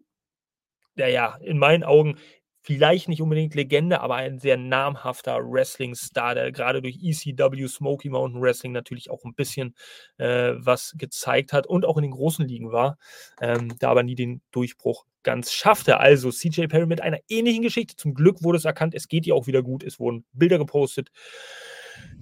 naja, 0.95 1.37
in 1.41 1.57
meinen 1.57 1.83
Augen 1.83 2.17
vielleicht 2.65 3.09
nicht 3.09 3.21
unbedingt 3.21 3.53
Legende, 3.53 4.01
aber 4.01 4.15
ein 4.15 4.39
sehr 4.39 4.57
namhafter 4.57 5.37
Wrestling-Star, 5.39 6.33
der 6.33 6.51
gerade 6.51 6.81
durch 6.81 6.97
ECW 6.99 7.67
Smoky 7.67 8.09
Mountain 8.09 8.41
Wrestling 8.41 8.71
natürlich 8.71 9.11
auch 9.11 9.23
ein 9.23 9.35
bisschen 9.35 9.75
äh, 10.17 10.53
was 10.57 10.95
gezeigt 10.97 11.53
hat 11.53 11.67
und 11.67 11.85
auch 11.85 11.97
in 11.97 12.01
den 12.01 12.11
großen 12.11 12.47
Ligen 12.47 12.71
war, 12.71 12.97
ähm, 13.39 13.75
da 13.77 13.91
aber 13.91 14.01
nie 14.01 14.15
den 14.15 14.41
Durchbruch 14.51 15.05
ganz 15.21 15.53
schaffte. 15.53 15.99
Also 15.99 16.31
CJ 16.31 16.65
Perry 16.65 16.87
mit 16.87 17.01
einer 17.01 17.19
ähnlichen 17.29 17.61
Geschichte. 17.61 17.95
Zum 17.97 18.15
Glück 18.15 18.43
wurde 18.43 18.57
es 18.57 18.65
erkannt, 18.65 18.95
es 18.95 19.07
geht 19.07 19.27
ihr 19.27 19.35
auch 19.35 19.45
wieder 19.45 19.61
gut. 19.61 19.83
Es 19.83 19.99
wurden 19.99 20.25
Bilder 20.33 20.57
gepostet. 20.57 21.11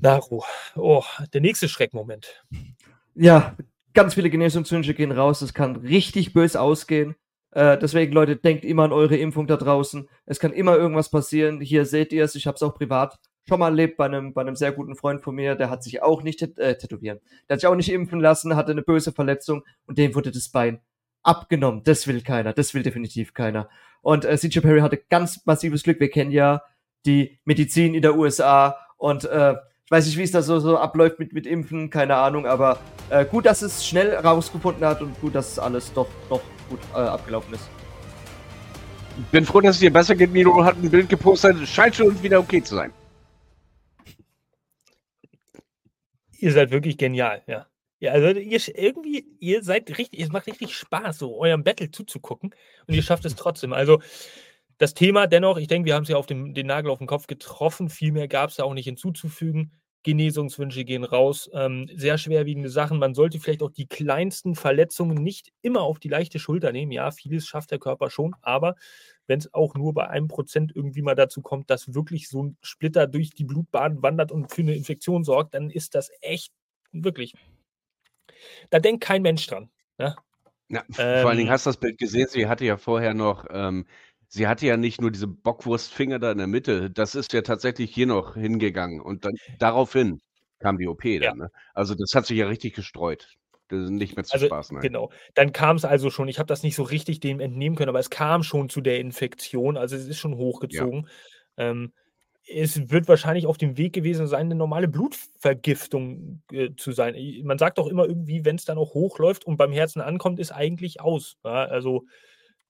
Naru, 0.02 0.44
oh, 0.76 1.04
der 1.34 1.40
nächste 1.40 1.70
Schreckmoment. 1.70 2.44
Ja, 3.16 3.56
ganz 3.94 4.16
viele 4.16 4.30
Genesungswünsche 4.30 4.94
gehen 4.94 5.14
raus. 5.14 5.42
Es 5.42 5.54
kann 5.54 5.78
richtig 5.78 6.34
böse 6.34 6.60
ausgehen. 6.60 7.16
Äh, 7.54 7.78
deswegen, 7.78 8.14
Leute, 8.14 8.36
denkt 8.36 8.66
immer 8.66 8.84
an 8.84 8.92
eure 8.92 9.18
Impfung 9.18 9.48
da 9.48 9.58
draußen. 9.58 10.08
Es 10.26 10.40
kann 10.40 10.54
immer 10.54 10.76
irgendwas 10.76 11.10
passieren. 11.10 11.62
Hier 11.62 11.86
seht 11.86 12.14
ihr 12.14 12.24
es, 12.24 12.36
ich 12.36 12.48
habe 12.48 12.56
es 12.56 12.64
auch 12.64 12.76
privat 12.76 13.20
schon 13.48 13.60
mal 13.60 13.70
erlebt 13.70 13.98
bei 13.98 14.06
einem, 14.06 14.34
bei 14.34 14.42
einem 14.42 14.56
sehr 14.56 14.72
guten 14.72 14.96
Freund 14.96 15.22
von 15.22 15.36
mir, 15.36 15.56
der 15.56 15.70
hat 15.70 15.84
sich 15.84 16.02
auch 16.02 16.24
nicht 16.24 16.42
äh, 16.42 16.78
tätowieren. 16.78 17.20
Der 17.48 17.56
hat 17.56 17.62
sich 17.62 17.68
auch 17.68 17.76
nicht 17.76 17.92
impfen 17.92 18.20
lassen, 18.20 18.56
hatte 18.56 18.72
eine 18.72 18.82
böse 18.82 19.12
Verletzung 19.12 19.64
und 19.86 19.98
dem 19.98 20.16
wurde 20.16 20.32
das 20.32 20.50
Bein 20.50 20.82
abgenommen. 21.24 21.84
Das 21.84 22.08
will 22.08 22.22
keiner, 22.22 22.54
das 22.54 22.74
will 22.74 22.84
definitiv 22.84 23.34
keiner. 23.34 23.70
Und 24.02 24.26
äh, 24.26 24.38
CJ 24.38 24.60
Perry 24.60 24.80
hatte 24.80 24.98
ganz 25.10 25.46
massives 25.46 25.84
Glück. 25.84 26.00
Wir 26.00 26.10
kennen 26.10 26.32
ja 26.32 26.62
die 27.06 27.40
Medizin 27.44 27.94
in 27.94 28.02
der 28.02 28.16
USA 28.18 28.78
und 28.98 29.26
äh, 29.26 29.56
weiß 29.94 30.08
nicht, 30.08 30.18
wie 30.18 30.24
es 30.24 30.32
da 30.32 30.42
so, 30.42 30.60
so 30.60 30.76
abläuft 30.76 31.20
mit, 31.20 31.34
mit 31.34 31.46
Impfen, 31.46 31.92
keine 31.92 32.16
Ahnung, 32.16 32.48
aber 32.48 32.80
äh, 33.12 33.26
gut, 33.26 33.46
dass 33.46 33.62
es 33.62 33.86
schnell 33.86 34.16
rausgefunden 34.16 34.84
hat 34.84 35.04
und 35.04 35.20
gut, 35.22 35.36
dass 35.36 35.60
alles 35.60 35.94
doch, 35.94 36.08
doch 36.30 36.42
gut 36.68 36.80
äh, 36.94 36.98
abgelaufen 36.98 37.54
ist. 37.54 37.70
Bin 39.32 39.46
froh, 39.46 39.62
dass 39.62 39.76
es 39.76 39.82
dir 39.82 39.94
besser 39.94 40.16
geht. 40.16 40.32
Milo 40.32 40.64
hat 40.66 40.78
ein 40.82 40.90
Bild 40.90 41.10
gepostet. 41.10 41.68
Scheint 41.68 41.94
schon 41.94 42.24
wieder 42.24 42.40
okay 42.40 42.64
zu 42.64 42.74
sein. 42.74 42.92
Ihr 46.40 46.52
seid 46.52 46.72
wirklich 46.72 46.98
genial, 46.98 47.44
ja. 47.46 47.68
Ja, 48.00 48.14
also 48.14 48.40
ihr 48.40 48.60
irgendwie, 48.76 49.28
ihr 49.40 49.64
seid 49.64 49.96
richtig, 49.96 50.20
es 50.20 50.32
macht 50.32 50.48
richtig 50.48 50.76
Spaß, 50.76 51.20
so 51.20 51.38
eurem 51.38 51.64
Battle 51.64 51.92
zuzugucken 51.92 52.56
und 52.88 52.96
ihr 52.96 53.04
schafft 53.04 53.26
es 53.26 53.36
trotzdem. 53.36 53.74
Also 53.74 54.02
das 54.80 54.96
Thema 54.96 55.28
dennoch, 55.28 55.58
ich 55.58 55.68
denke, 55.68 55.86
wir 55.86 55.94
haben 55.94 56.04
es 56.04 56.10
ja 56.10 56.18
auf 56.18 56.26
dem, 56.26 56.56
den 56.56 56.66
Nagel 56.66 56.90
auf 56.90 56.98
den 56.98 57.08
Kopf 57.08 57.28
getroffen. 57.28 57.90
Viel 57.90 58.12
mehr 58.12 58.28
gab 58.28 58.50
es 58.50 58.56
da 58.56 58.64
auch 58.64 58.74
nicht 58.74 58.86
hinzuzufügen. 58.86 59.72
Genesungswünsche 60.04 60.86
gehen 60.86 61.04
raus. 61.04 61.50
Ähm, 61.54 61.90
sehr 61.96 62.18
schwerwiegende 62.18 62.70
Sachen. 62.70 63.00
Man 63.00 63.14
sollte 63.14 63.40
vielleicht 63.40 63.64
auch 63.64 63.72
die 63.72 63.88
kleinsten 63.88 64.56
Verletzungen 64.56 65.24
nicht 65.24 65.52
immer 65.62 65.82
auf 65.82 66.00
die 66.00 66.10
leichte 66.10 66.40
Schulter 66.40 66.72
nehmen. 66.72 66.92
Ja, 66.92 67.12
vieles 67.12 67.48
schafft 67.48 67.72
der 67.72 67.80
Körper 67.80 68.10
schon, 68.10 68.36
aber 68.42 68.76
wenn 69.28 69.40
es 69.40 69.54
auch 69.54 69.76
nur 69.76 69.94
bei 69.94 70.08
einem 70.10 70.28
Prozent 70.28 70.74
irgendwie 70.76 71.02
mal 71.02 71.16
dazu 71.16 71.42
kommt, 71.42 71.70
dass 71.70 71.94
wirklich 71.94 72.28
so 72.28 72.44
ein 72.44 72.58
Splitter 72.62 73.08
durch 73.08 73.32
die 73.32 73.46
Blutbahn 73.46 74.04
wandert 74.04 74.32
und 74.32 74.52
für 74.52 74.62
eine 74.62 74.76
Infektion 74.76 75.24
sorgt, 75.24 75.54
dann 75.54 75.70
ist 75.70 75.96
das 75.96 76.12
echt 76.22 76.52
wirklich. 76.92 77.34
Da 78.70 78.80
denkt 78.80 79.04
kein 79.04 79.22
Mensch 79.22 79.48
dran. 79.48 79.70
Ne? 79.98 80.16
Ja, 80.70 80.84
ähm, 80.98 81.22
vor 81.22 81.30
allen 81.30 81.38
Dingen 81.38 81.48
ähm. 81.48 81.54
hast 81.54 81.66
du 81.66 81.70
das 81.70 81.78
Bild 81.78 81.98
gesehen. 81.98 82.28
Sie 82.30 82.48
hatte 82.48 82.66
ja 82.66 82.78
vorher 82.78 83.14
noch 83.14 83.46
ähm, 83.50 83.86
sie 84.34 84.48
hatte 84.48 84.66
ja 84.68 84.78
nicht 84.78 85.02
nur 85.02 85.12
diese 85.12 85.28
Bockwurstfinger 85.28 86.20
da 86.20 86.32
in 86.32 86.40
der 86.40 86.48
Mitte, 86.48 86.90
das 86.92 87.16
ist 87.16 87.34
ja 87.34 87.42
tatsächlich 87.44 87.94
hier 87.94 88.08
noch 88.08 88.36
hingegangen 88.36 89.02
und 89.02 89.26
dann 89.26 89.34
daraufhin 89.60 90.20
kam 90.60 90.78
die 90.80 90.88
OP 90.88 91.04
Ja. 91.22 91.34
dann, 91.34 91.38
ne? 91.38 91.50
Also, 91.74 91.96
das 91.96 92.14
hat 92.16 92.26
sich 92.26 92.38
ja 92.38 92.48
richtig 92.48 92.74
gestreut. 92.76 93.28
Das 93.70 93.84
ist 93.86 93.90
nicht 93.92 94.16
mehr 94.16 94.26
zu 94.26 94.34
Also, 94.34 94.48
spaßen, 94.48 94.78
nein. 94.78 94.88
genau. 94.88 95.12
Dann 95.36 95.52
kam 95.54 95.76
es 95.76 95.86
also 95.86 96.10
schon 96.10 96.28
ich 96.28 96.40
habe 96.40 96.48
das 96.48 96.64
nicht 96.64 96.76
so 96.76 96.84
richtig 96.84 97.20
dem 97.20 97.40
entnehmen 97.40 97.76
können, 97.76 97.90
aber 97.90 98.00
es 98.00 98.10
kam 98.10 98.44
schon 98.44 98.70
zu 98.70 98.82
der 98.82 99.00
Infektion, 99.00 99.78
also, 99.78 99.96
es 99.96 100.08
ist 100.08 100.18
schon 100.20 100.36
Ja. 100.70 100.88
hochgezogen. 100.88 101.08
Ähm, 101.58 101.94
es 102.48 102.92
wird 102.92 103.08
wahrscheinlich 103.08 103.48
auf 103.48 103.58
dem 103.58 103.78
Weg 103.78 103.94
gewesen 103.94 104.28
sein, 104.28 104.48
eine 104.48 104.56
normale 104.56 104.88
Blutvergiftung, 104.90 106.42
äh, 106.52 106.72
zu 106.76 106.92
sein. 106.92 107.16
man 107.46 107.58
sagt 107.58 107.78
doch 107.78 107.88
immer 107.88 108.06
irgendwie, 108.06 108.44
wenn 108.46 108.58
es 108.58 108.66
dann 108.66 108.78
auch 108.78 108.94
hochläuft 108.94 109.46
und 109.46 109.58
beim 109.58 109.72
Herzen 109.72 110.02
ankommt, 110.02 110.40
ist 110.40 110.52
eigentlich 110.52 111.00
aus, 111.02 111.38
ja? 111.46 111.66
Also 111.66 112.04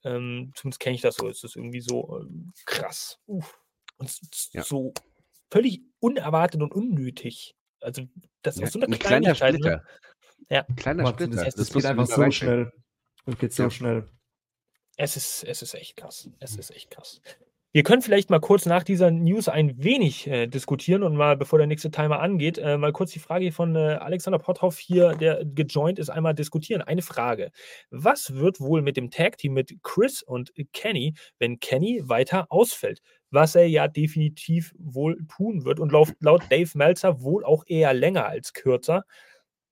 ähm, 0.04 0.52
zumindest 0.56 0.80
kenne 0.80 0.96
ich 0.96 1.02
das 1.02 1.16
so. 1.16 1.28
Es 1.28 1.44
ist 1.44 1.56
irgendwie 1.56 1.82
so 1.82 2.20
ähm, 2.20 2.54
krass. 2.66 3.20
Uff. 3.26 3.60
Und 3.98 4.12
ja. 4.52 4.64
so 4.64 4.94
völlig 5.52 5.82
unerwartet 6.00 6.62
und 6.62 6.74
unnötig. 6.74 7.56
Also, 7.80 8.04
das 8.42 8.58
ja, 8.58 8.66
ist 8.66 8.74
so 8.74 8.80
eine 8.80 8.94
ein 8.94 9.00
kleiner 9.00 9.36
Splitter. 9.36 9.78
Ne? 9.78 9.84
Ja. 10.50 10.66
Ein 10.68 10.76
kleiner 10.76 11.08
Splitter. 11.08 11.44
Das, 11.44 11.56
das, 11.56 11.72
geht 11.72 11.86
einfach 11.86 12.08
so 12.08 12.32
schnell. 12.32 12.72
Das 13.26 13.38
geht 13.38 13.54
so 13.54 13.70
schnell. 13.70 14.10
Es 14.98 15.16
ist, 15.16 15.44
es 15.44 15.62
ist 15.62 15.74
echt 15.74 15.98
krass. 15.98 16.30
Es 16.40 16.56
ist 16.56 16.72
echt 16.72 16.92
krass. 16.92 17.22
Wir 17.76 17.82
können 17.82 18.04
vielleicht 18.04 18.30
mal 18.30 18.40
kurz 18.40 18.68
nach 18.68 18.84
dieser 18.84 19.10
News 19.10 19.50
ein 19.50 19.84
wenig 19.84 20.28
äh, 20.28 20.46
diskutieren 20.46 21.02
und 21.02 21.16
mal, 21.16 21.36
bevor 21.36 21.58
der 21.58 21.66
nächste 21.66 21.90
Timer 21.90 22.20
angeht, 22.20 22.60
äh, 22.60 22.78
mal 22.78 22.92
kurz 22.92 23.14
die 23.14 23.20
Frage 23.20 23.52
von 23.52 23.76
äh, 23.76 23.98
Alexander 24.00 24.38
Potthoff 24.38 24.78
hier, 24.78 25.16
der 25.16 25.44
gejoint 25.44 25.98
ist, 25.98 26.12
einmal 26.12 26.36
diskutieren. 26.36 26.84
Eine 26.84 27.02
Frage. 27.02 27.50
Was 27.90 28.36
wird 28.36 28.60
wohl 28.60 28.84
mit 28.84 28.96
dem 28.96 29.10
Tag-Team 29.10 29.54
mit 29.54 29.76
Chris 29.82 30.22
und 30.22 30.54
Kenny, 30.72 31.16
wenn 31.40 31.60
Kenny 31.60 32.04
weiter 32.06 32.46
ausfällt? 32.50 33.02
Was 33.32 33.56
er 33.56 33.68
ja 33.68 33.88
definitiv 33.88 34.76
wohl 34.78 35.18
tun 35.36 35.66
wird 35.66 35.80
und 35.80 35.92
laut, 35.92 36.14
laut 36.20 36.44
Dave 36.52 36.70
Meltzer 36.76 37.24
wohl 37.24 37.44
auch 37.44 37.64
eher 37.66 37.96
länger 37.96 38.28
als 38.28 38.54
kürzer, 38.54 39.04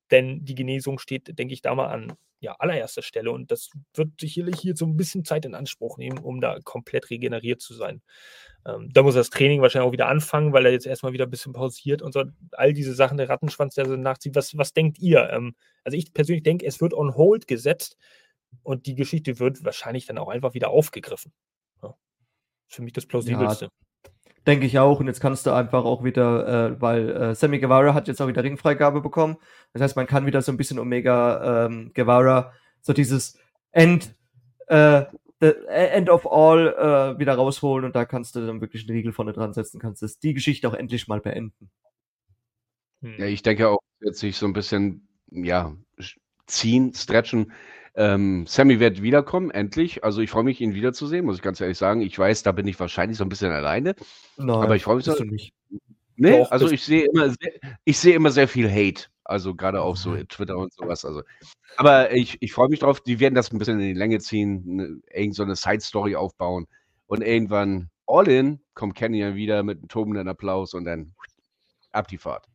denn 0.09 0.43
die 0.43 0.55
Genesung 0.55 0.97
steht, 0.97 1.37
denke 1.37 1.53
ich, 1.53 1.61
da 1.61 1.75
mal 1.75 1.89
an 1.89 2.13
ja, 2.41 2.55
allererster 2.57 3.03
Stelle. 3.03 3.31
Und 3.31 3.51
das 3.51 3.69
wird 3.93 4.19
sicherlich 4.19 4.59
hier 4.59 4.75
so 4.75 4.85
ein 4.85 4.97
bisschen 4.97 5.23
Zeit 5.23 5.45
in 5.45 5.55
Anspruch 5.55 5.97
nehmen, 5.97 6.17
um 6.17 6.41
da 6.41 6.59
komplett 6.63 7.11
regeneriert 7.11 7.61
zu 7.61 7.75
sein. 7.75 8.01
Ähm, 8.65 8.89
da 8.91 9.03
muss 9.03 9.13
das 9.13 9.29
Training 9.29 9.61
wahrscheinlich 9.61 9.87
auch 9.87 9.93
wieder 9.93 10.07
anfangen, 10.07 10.51
weil 10.51 10.65
er 10.65 10.71
jetzt 10.71 10.87
erstmal 10.87 11.13
wieder 11.13 11.25
ein 11.25 11.29
bisschen 11.29 11.53
pausiert 11.53 12.01
und 12.01 12.13
so. 12.13 12.23
All 12.53 12.73
diese 12.73 12.95
Sachen, 12.95 13.17
der 13.17 13.29
Rattenschwanz, 13.29 13.75
der 13.75 13.85
so 13.85 13.95
nachzieht. 13.95 14.35
Was, 14.35 14.57
was 14.57 14.73
denkt 14.73 14.97
ihr? 14.99 15.29
Ähm, 15.29 15.55
also 15.83 15.97
ich 15.97 16.13
persönlich 16.13 16.43
denke, 16.43 16.65
es 16.65 16.81
wird 16.81 16.95
on 16.95 17.15
hold 17.15 17.47
gesetzt 17.47 17.95
und 18.63 18.87
die 18.87 18.95
Geschichte 18.95 19.39
wird 19.39 19.63
wahrscheinlich 19.63 20.07
dann 20.07 20.17
auch 20.17 20.27
einfach 20.27 20.55
wieder 20.55 20.71
aufgegriffen. 20.71 21.31
Ja. 21.83 21.95
Für 22.67 22.81
mich 22.81 22.93
das 22.93 23.05
plausibelste. 23.05 23.65
Ja, 23.65 23.71
Denke 24.47 24.65
ich 24.65 24.79
auch. 24.79 24.99
Und 24.99 25.07
jetzt 25.07 25.19
kannst 25.19 25.45
du 25.45 25.51
einfach 25.51 25.85
auch 25.85 26.03
wieder, 26.03 26.71
äh, 26.71 26.81
weil 26.81 27.09
äh, 27.09 27.35
Sammy 27.35 27.59
Guevara 27.59 27.93
hat 27.93 28.07
jetzt 28.07 28.21
auch 28.21 28.27
wieder 28.27 28.43
Ringfreigabe 28.43 29.01
bekommen. 29.01 29.37
Das 29.73 29.81
heißt, 29.81 29.95
man 29.95 30.07
kann 30.07 30.25
wieder 30.25 30.41
so 30.41 30.51
ein 30.51 30.57
bisschen 30.57 30.79
Omega 30.79 31.65
ähm, 31.65 31.91
Guevara, 31.93 32.51
so 32.81 32.93
dieses 32.93 33.37
End, 33.71 34.15
äh, 34.67 35.03
End 35.39 36.09
of 36.09 36.31
All 36.31 36.67
äh, 36.67 37.19
wieder 37.19 37.35
rausholen 37.35 37.85
und 37.85 37.95
da 37.95 38.05
kannst 38.05 38.35
du 38.35 38.45
dann 38.45 38.61
wirklich 38.61 38.87
einen 38.87 38.95
Riegel 38.95 39.11
vorne 39.11 39.33
dran 39.33 39.53
setzen, 39.53 39.79
kannst 39.79 40.03
das, 40.03 40.19
die 40.19 40.35
Geschichte 40.35 40.67
auch 40.67 40.75
endlich 40.75 41.07
mal 41.07 41.19
beenden. 41.19 41.71
Hm. 43.01 43.15
Ja, 43.17 43.25
ich 43.25 43.41
denke 43.41 43.69
auch, 43.69 43.79
wird 43.99 44.15
sich 44.15 44.37
so 44.37 44.45
ein 44.45 44.53
bisschen, 44.53 45.07
ja, 45.31 45.75
ziehen, 46.45 46.93
stretchen. 46.93 47.51
Ähm, 47.95 48.45
Sammy 48.47 48.79
wird 48.79 49.01
wiederkommen, 49.01 49.51
endlich. 49.51 50.03
Also 50.03 50.21
ich 50.21 50.29
freue 50.29 50.43
mich, 50.43 50.61
ihn 50.61 50.73
wiederzusehen, 50.73 51.25
muss 51.25 51.37
ich 51.37 51.41
ganz 51.41 51.59
ehrlich 51.59 51.77
sagen. 51.77 52.01
Ich 52.01 52.17
weiß, 52.17 52.43
da 52.43 52.51
bin 52.51 52.67
ich 52.67 52.79
wahrscheinlich 52.79 53.17
so 53.17 53.25
ein 53.25 53.29
bisschen 53.29 53.51
alleine. 53.51 53.95
Nein, 54.37 54.49
aber 54.49 54.75
ich 54.75 54.83
freue 54.83 54.97
mich 54.97 55.05
so. 55.05 55.13
nicht. 55.23 55.53
Nee, 56.15 56.39
Doch, 56.39 56.51
also 56.51 56.69
ich 56.69 56.83
sehe 56.83 57.05
immer, 57.05 57.29
sehr, 57.29 57.53
ich 57.83 57.97
sehe 57.97 58.15
immer 58.15 58.31
sehr 58.31 58.47
viel 58.47 58.69
Hate. 58.69 59.07
Also 59.23 59.55
gerade 59.55 59.81
auf 59.81 59.97
so 59.97 60.15
Twitter 60.25 60.57
und 60.57 60.73
sowas. 60.73 61.05
Also, 61.05 61.23
aber 61.77 62.11
ich, 62.11 62.37
ich 62.41 62.53
freue 62.53 62.69
mich 62.69 62.79
drauf. 62.79 63.01
Die 63.01 63.19
werden 63.19 63.35
das 63.35 63.51
ein 63.51 63.57
bisschen 63.57 63.79
in 63.79 63.87
die 63.87 63.99
Länge 63.99 64.19
ziehen, 64.19 64.61
ne, 64.65 65.01
irgend 65.11 65.35
so 65.35 65.43
eine 65.43 65.55
Side-Story 65.55 66.15
aufbauen 66.15 66.67
und 67.07 67.21
irgendwann 67.21 67.89
all 68.07 68.27
in 68.27 68.59
kommt 68.73 68.95
Kenny 68.95 69.19
ja 69.19 69.35
wieder 69.35 69.63
mit 69.63 69.79
einem 69.79 69.87
tobenden 69.87 70.27
Applaus 70.27 70.73
und 70.73 70.85
dann 70.85 71.13
ab 71.91 72.07
die 72.07 72.17
Fahrt. 72.17 72.45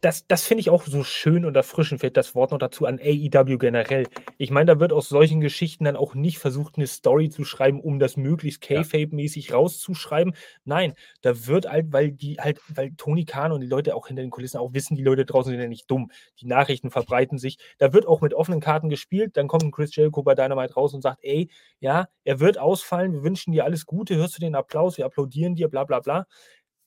Das, 0.00 0.26
das 0.26 0.44
finde 0.44 0.60
ich 0.60 0.70
auch 0.70 0.84
so 0.84 1.04
schön 1.04 1.44
und 1.44 1.54
erfrischend, 1.54 2.00
fällt 2.00 2.16
das 2.16 2.34
Wort 2.34 2.52
noch 2.52 2.58
dazu 2.58 2.86
an 2.86 2.98
AEW 2.98 3.58
generell. 3.58 4.06
Ich 4.38 4.50
meine, 4.50 4.66
da 4.66 4.80
wird 4.80 4.92
aus 4.92 5.08
solchen 5.08 5.40
Geschichten 5.40 5.84
dann 5.84 5.96
auch 5.96 6.14
nicht 6.14 6.38
versucht, 6.38 6.76
eine 6.76 6.86
Story 6.86 7.28
zu 7.28 7.44
schreiben, 7.44 7.80
um 7.80 7.98
das 7.98 8.16
möglichst. 8.16 8.62
K-Fape-mäßig 8.62 9.52
rauszuschreiben. 9.52 10.34
Nein, 10.64 10.94
da 11.20 11.46
wird 11.46 11.70
halt, 11.70 11.92
weil 11.92 12.12
die 12.12 12.38
halt, 12.38 12.60
weil 12.68 12.92
Tony 12.96 13.24
Khan 13.24 13.52
und 13.52 13.60
die 13.60 13.66
Leute 13.66 13.94
auch 13.94 14.06
hinter 14.06 14.22
den 14.22 14.30
Kulissen 14.30 14.58
auch 14.58 14.72
wissen, 14.72 14.96
die 14.96 15.04
Leute 15.04 15.26
draußen 15.26 15.50
sind 15.50 15.60
ja 15.60 15.68
nicht 15.68 15.90
dumm. 15.90 16.10
Die 16.40 16.46
Nachrichten 16.46 16.90
verbreiten 16.90 17.38
sich. 17.38 17.58
Da 17.76 17.92
wird 17.92 18.06
auch 18.06 18.22
mit 18.22 18.32
offenen 18.32 18.60
Karten 18.60 18.88
gespielt. 18.88 19.36
Dann 19.36 19.48
kommt 19.48 19.64
ein 19.64 19.70
Chris 19.70 19.94
Jericho 19.94 20.22
bei 20.22 20.34
Dynamite 20.34 20.74
raus 20.74 20.94
und 20.94 21.02
sagt, 21.02 21.18
ey, 21.22 21.50
ja, 21.80 22.08
er 22.24 22.40
wird 22.40 22.58
ausfallen, 22.58 23.12
wir 23.12 23.22
wünschen 23.22 23.52
dir 23.52 23.64
alles 23.64 23.84
Gute, 23.86 24.16
hörst 24.16 24.36
du 24.36 24.40
den 24.40 24.54
Applaus, 24.54 24.96
wir 24.96 25.04
applaudieren 25.04 25.54
dir, 25.54 25.68
bla 25.68 25.84
bla 25.84 26.00
bla. 26.00 26.26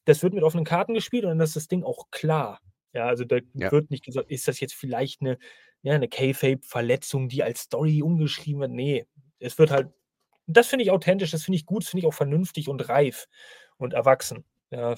Das 0.06 0.24
wird 0.24 0.34
mit 0.34 0.44
offenen 0.44 0.66
Karten 0.66 0.96
gespielt 0.96 1.26
und 1.26 1.30
dann 1.30 1.42
ist 1.42 1.56
das 1.56 1.68
Ding 1.68 1.84
auch 1.84 2.10
klar. 2.10 2.60
Ja, 2.94 3.08
also 3.08 3.24
da 3.26 3.38
Ja. 3.54 3.72
wird 3.72 3.90
nicht 3.92 4.04
gesagt, 4.06 4.30
ist 4.32 4.48
das 4.48 4.60
jetzt 4.60 4.74
vielleicht 4.74 5.22
eine, 5.22 5.38
ja, 5.82 5.94
eine 5.94 6.08
K-Fape-Verletzung, 6.08 7.30
die 7.30 7.44
als 7.44 7.62
Story 7.62 8.02
umgeschrieben 8.02 8.62
wird? 8.62 8.72
Nee, 8.72 9.06
es 9.40 9.58
wird 9.58 9.72
halt, 9.72 9.90
das 10.48 10.68
finde 10.68 10.84
ich 10.84 10.92
authentisch, 10.92 11.32
das 11.32 11.44
finde 11.44 11.58
ich 11.58 11.66
gut, 11.66 11.84
das 11.84 11.90
finde 11.90 12.02
ich 12.02 12.08
auch 12.08 12.14
vernünftig 12.14 12.68
und 12.70 12.88
reif 12.90 13.28
und 13.78 13.94
erwachsen. 13.94 14.44
Ja, 14.72 14.96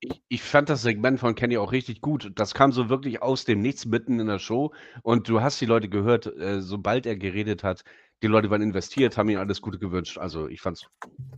Ich, 0.00 0.22
ich 0.28 0.42
fand 0.42 0.68
das 0.68 0.82
Segment 0.82 1.20
von 1.20 1.34
Kenny 1.34 1.56
auch 1.58 1.72
richtig 1.72 2.00
gut. 2.00 2.32
Das 2.34 2.54
kam 2.54 2.72
so 2.72 2.88
wirklich 2.88 3.22
aus 3.22 3.44
dem 3.44 3.60
Nichts 3.60 3.86
mitten 3.86 4.18
in 4.20 4.26
der 4.26 4.38
Show. 4.40 4.72
Und 5.02 5.28
du 5.28 5.40
hast 5.42 5.60
die 5.60 5.66
Leute 5.66 5.88
gehört, 5.88 6.26
äh, 6.26 6.60
sobald 6.60 7.06
er 7.06 7.16
geredet 7.16 7.62
hat, 7.62 7.84
die 8.22 8.26
Leute 8.26 8.50
waren 8.50 8.62
investiert, 8.62 9.16
haben 9.16 9.28
ihm 9.28 9.38
alles 9.38 9.60
Gute 9.60 9.78
gewünscht. 9.78 10.18
Also 10.18 10.48
ich 10.48 10.60
fand's 10.60 10.86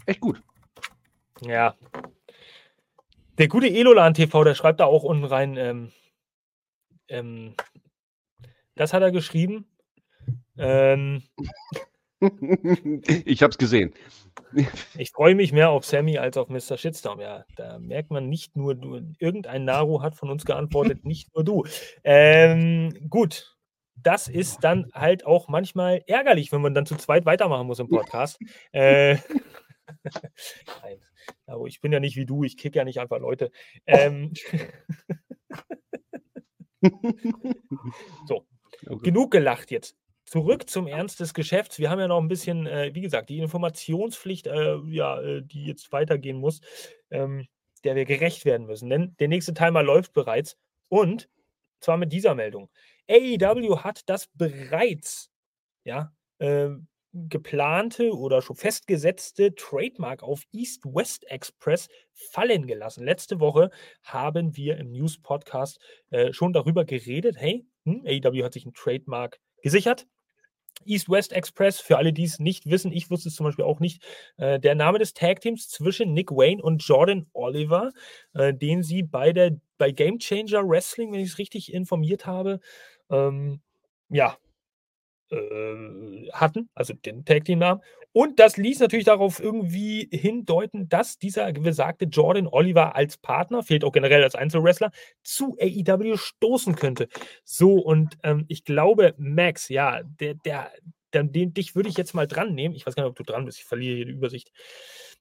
echt 0.06 0.20
gut. 0.20 0.42
ja. 1.42 1.74
Der 3.38 3.49
gute 3.49 3.68
Elolan 3.68 4.14
TV, 4.14 4.44
der 4.44 4.55
schreibt 4.55 4.81
da 4.81 4.85
auch 4.85 5.03
unten 5.03 5.25
rein, 5.25 5.57
ähm, 5.57 5.92
ähm, 7.09 7.55
das 8.77 8.92
hat 8.92 9.03
er 9.03 9.11
geschrieben. 9.11 9.66
Ähm, 10.57 11.23
ich 13.25 13.42
hab's 13.42 13.59
gesehen. 13.59 13.92
Ich 14.97 15.11
freue 15.11 15.35
mich 15.35 15.53
mehr 15.53 15.70
auf 15.70 15.85
Sammy 15.85 16.18
als 16.18 16.37
auf 16.37 16.49
Mr. 16.49 16.77
Shitstorm. 16.77 17.20
Ja, 17.20 17.44
da 17.57 17.79
merkt 17.79 18.11
man 18.11 18.29
nicht 18.29 18.57
nur 18.57 18.75
du. 18.75 19.01
Irgendein 19.18 19.64
Naru 19.64 20.01
hat 20.01 20.14
von 20.14 20.31
uns 20.31 20.44
geantwortet, 20.44 21.05
nicht 21.05 21.35
nur 21.35 21.44
du. 21.44 21.64
Ähm, 22.05 23.09
gut. 23.09 23.51
Das 23.97 24.27
ist 24.27 24.64
dann 24.64 24.90
halt 24.92 25.25
auch 25.25 25.47
manchmal 25.49 26.03
ärgerlich, 26.09 26.51
wenn 26.51 26.61
man 26.61 26.75
dann 26.75 26.85
zu 26.85 26.97
zweit 26.97 27.27
weitermachen 27.27 27.66
muss 27.66 27.79
im 27.79 27.88
Podcast. 27.88 28.38
äh, 28.73 29.16
Nein, 30.82 31.00
Naru, 31.46 31.66
ich 31.66 31.80
bin 31.80 31.92
ja 31.92 32.00
nicht 32.00 32.16
wie 32.16 32.26
du, 32.26 32.44
ich 32.44 32.56
kick 32.56 32.76
ja 32.76 32.84
nicht 32.84 32.98
einfach 33.00 33.18
Leute. 33.18 33.50
Ähm, 33.86 34.32
so, 38.26 38.46
Okay. 38.86 39.10
genug 39.10 39.30
gelacht 39.30 39.70
jetzt. 39.70 39.96
Zurück 40.24 40.68
zum 40.68 40.86
Ernst 40.86 41.20
des 41.20 41.34
Geschäfts. 41.34 41.78
Wir 41.78 41.90
haben 41.90 42.00
ja 42.00 42.08
noch 42.08 42.20
ein 42.20 42.28
bisschen, 42.28 42.66
äh, 42.66 42.94
wie 42.94 43.02
gesagt, 43.02 43.28
die 43.28 43.38
Informationspflicht, 43.38 44.46
äh, 44.46 44.78
ja, 44.86 45.20
äh, 45.20 45.42
die 45.42 45.66
jetzt 45.66 45.92
weitergehen 45.92 46.38
muss, 46.38 46.60
ähm, 47.10 47.46
der 47.84 47.94
wir 47.94 48.04
gerecht 48.04 48.44
werden 48.44 48.66
müssen. 48.66 48.88
Denn 48.88 49.14
der 49.18 49.28
nächste 49.28 49.54
Timer 49.54 49.82
läuft 49.82 50.12
bereits 50.12 50.56
und 50.88 51.28
zwar 51.80 51.98
mit 51.98 52.12
dieser 52.12 52.34
Meldung. 52.34 52.70
AEW 53.08 53.80
hat 53.80 54.08
das 54.08 54.28
bereits, 54.28 55.30
ja, 55.84 56.14
ähm, 56.40 56.88
geplante 57.14 58.12
oder 58.12 58.42
schon 58.42 58.57
festgesetzte 58.57 59.55
Trademark 59.55 60.22
auf 60.22 60.42
East-West 60.53 61.31
Express 61.31 61.88
fallen 62.12 62.66
gelassen. 62.66 63.05
Letzte 63.05 63.40
Woche 63.40 63.70
haben 64.03 64.57
wir 64.57 64.77
im 64.79 64.90
News-Podcast 64.90 65.79
äh, 66.11 66.33
schon 66.33 66.53
darüber 66.53 66.85
geredet, 66.85 67.37
hey, 67.38 67.64
hm, 67.85 68.05
AEW 68.05 68.44
hat 68.44 68.53
sich 68.53 68.66
ein 68.66 68.74
Trademark 68.74 69.38
gesichert. 69.62 70.07
East-West 70.85 71.33
Express, 71.33 71.81
für 71.81 71.98
alle, 71.98 72.12
die 72.12 72.24
es 72.24 72.40
nicht 72.40 72.66
wissen, 72.66 72.92
ich 72.92 73.09
wusste 73.09 73.29
es 73.29 73.37
zum 73.37 73.44
Beispiel 73.44 73.64
auch 73.64 73.79
nicht, 73.79 74.03
äh, 74.37 74.59
der 74.59 74.74
Name 74.74 74.98
des 74.98 75.14
Tag-Teams 75.14 75.68
zwischen 75.68 76.12
Nick 76.12 76.33
Wayne 76.33 76.61
und 76.61 76.83
Jordan 76.85 77.27
Oliver, 77.33 77.92
äh, 78.35 78.53
den 78.53 78.83
sie 78.83 79.05
bei, 79.05 79.33
der, 79.33 79.53
bei 79.79 79.92
Game 79.92 80.18
Changer 80.18 80.68
Wrestling, 80.68 81.12
wenn 81.12 81.20
ich 81.20 81.31
es 81.31 81.38
richtig 81.38 81.72
informiert 81.72 82.27
habe, 82.27 82.59
ähm, 83.09 83.61
ja, 84.09 84.37
äh, 85.30 86.30
hatten, 86.32 86.68
also 86.74 86.94
den 86.94 87.24
Tag-Team-Namen. 87.24 87.82
Und 88.12 88.38
das 88.38 88.56
ließ 88.56 88.78
natürlich 88.78 89.06
darauf 89.06 89.40
irgendwie 89.40 90.08
hindeuten, 90.12 90.88
dass 90.88 91.18
dieser 91.18 91.52
besagte 91.52 92.04
Jordan 92.04 92.46
Oliver 92.46 92.94
als 92.94 93.16
Partner, 93.18 93.64
fehlt 93.64 93.82
auch 93.82 93.90
generell 93.90 94.22
als 94.22 94.37
Einzelwrestler, 94.37 94.92
zu 95.24 95.56
AEW 95.60 96.16
stoßen 96.16 96.76
könnte. 96.76 97.08
So, 97.44 97.74
und 97.74 98.16
ähm, 98.22 98.44
ich 98.48 98.64
glaube, 98.64 99.14
Max, 99.18 99.68
ja, 99.68 100.02
der, 100.04 100.34
der, 100.34 100.70
der 101.12 101.24
den, 101.24 101.54
dich 101.54 101.74
würde 101.74 101.88
ich 101.88 101.96
jetzt 101.96 102.14
mal 102.14 102.28
dran 102.28 102.54
nehmen. 102.54 102.76
Ich 102.76 102.87
weiß 102.87 102.94
gar 102.94 103.02
nicht, 103.02 103.10
ob 103.10 103.16
du 103.16 103.24
dran 103.24 103.46
bist, 103.46 103.58
ich 103.58 103.64
verliere 103.64 103.96
hier 103.96 104.06
die 104.06 104.12
Übersicht. 104.12 104.52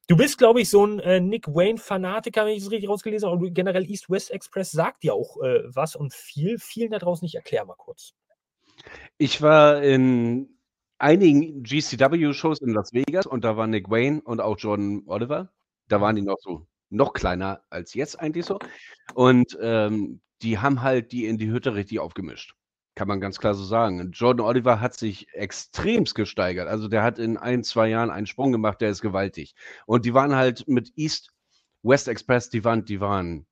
Du 0.07 0.17
bist, 0.17 0.37
glaube 0.37 0.61
ich, 0.61 0.69
so 0.69 0.85
ein 0.85 0.99
äh, 0.99 1.19
Nick 1.21 1.47
Wayne-Fanatiker, 1.47 2.45
wenn 2.45 2.53
ich 2.53 2.63
es 2.63 2.69
richtig 2.69 2.89
rausgelesen 2.89 3.29
habe. 3.29 3.43
Und 3.43 3.53
generell 3.53 3.89
East-West 3.89 4.31
Express 4.31 4.71
sagt 4.71 5.03
dir 5.03 5.13
auch 5.13 5.41
äh, 5.41 5.63
was 5.65 5.95
und 5.95 6.13
viel, 6.13 6.59
vielen 6.59 6.91
da 6.91 6.99
draußen 6.99 7.25
nicht. 7.25 7.35
Erklär 7.35 7.65
mal 7.65 7.75
kurz. 7.75 8.13
Ich 9.17 9.41
war 9.41 9.81
in 9.83 10.57
einigen 10.97 11.63
GCW-Shows 11.63 12.61
in 12.61 12.69
Las 12.69 12.93
Vegas 12.93 13.25
und 13.25 13.43
da 13.43 13.57
war 13.57 13.67
Nick 13.67 13.89
Wayne 13.89 14.21
und 14.21 14.41
auch 14.41 14.57
Jordan 14.57 15.03
Oliver. 15.05 15.51
Da 15.87 16.01
waren 16.01 16.15
die 16.15 16.21
noch 16.21 16.37
so 16.39 16.67
noch 16.89 17.13
kleiner 17.13 17.61
als 17.69 17.93
jetzt 17.93 18.19
eigentlich 18.19 18.45
so. 18.45 18.59
Und 19.13 19.57
ähm, 19.61 20.21
die 20.41 20.59
haben 20.59 20.81
halt 20.81 21.11
die 21.11 21.25
in 21.25 21.37
die 21.37 21.49
Hütte 21.49 21.75
richtig 21.75 21.99
aufgemischt. 21.99 22.55
Kann 22.95 23.07
man 23.07 23.19
ganz 23.19 23.39
klar 23.39 23.55
so 23.55 23.63
sagen. 23.63 23.99
Und 23.99 24.17
Jordan 24.17 24.45
Oliver 24.45 24.79
hat 24.79 24.93
sich 24.95 25.27
extremst 25.33 26.13
gesteigert. 26.15 26.67
Also 26.67 26.87
der 26.87 27.03
hat 27.03 27.17
in 27.17 27.37
ein, 27.37 27.63
zwei 27.63 27.89
Jahren 27.89 28.11
einen 28.11 28.27
Sprung 28.27 28.51
gemacht, 28.51 28.81
der 28.81 28.89
ist 28.89 29.01
gewaltig. 29.01 29.55
Und 29.87 30.05
die 30.05 30.13
waren 30.13 30.35
halt 30.35 30.67
mit 30.67 30.93
East 30.95 31.31
West 31.81 32.07
Express, 32.07 32.49
die 32.49 32.63
waren, 32.63 32.85
die 32.85 33.01
waren 33.01 33.45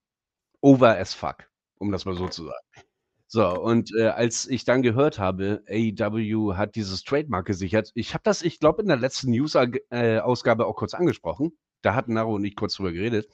over 0.62 0.98
as 0.98 1.14
fuck, 1.14 1.50
um 1.80 1.92
das 1.92 2.06
mal 2.06 2.16
so 2.16 2.28
zu 2.28 2.46
sagen. 2.46 2.88
So, 3.34 3.48
und 3.58 3.96
äh, 3.96 4.08
als 4.08 4.46
ich 4.46 4.66
dann 4.66 4.82
gehört 4.82 5.18
habe, 5.18 5.64
AEW 5.70 6.58
hat 6.58 6.76
dieses 6.76 7.02
Trademark 7.04 7.46
gesichert, 7.48 7.90
ich 7.96 8.14
habe 8.14 8.24
das, 8.26 8.42
ich 8.42 8.60
glaube, 8.60 8.82
in 8.82 8.90
der 8.90 8.98
letzten 8.98 9.32
News-Ausgabe 9.32 10.66
auch 10.66 10.76
kurz 10.76 10.94
angesprochen. 10.94 11.58
Da 11.82 11.96
hatten 11.96 12.16
Naro 12.16 12.36
und 12.36 12.44
ich 12.44 12.58
kurz 12.58 12.76
drüber 12.76 12.92
geredet. 12.92 13.30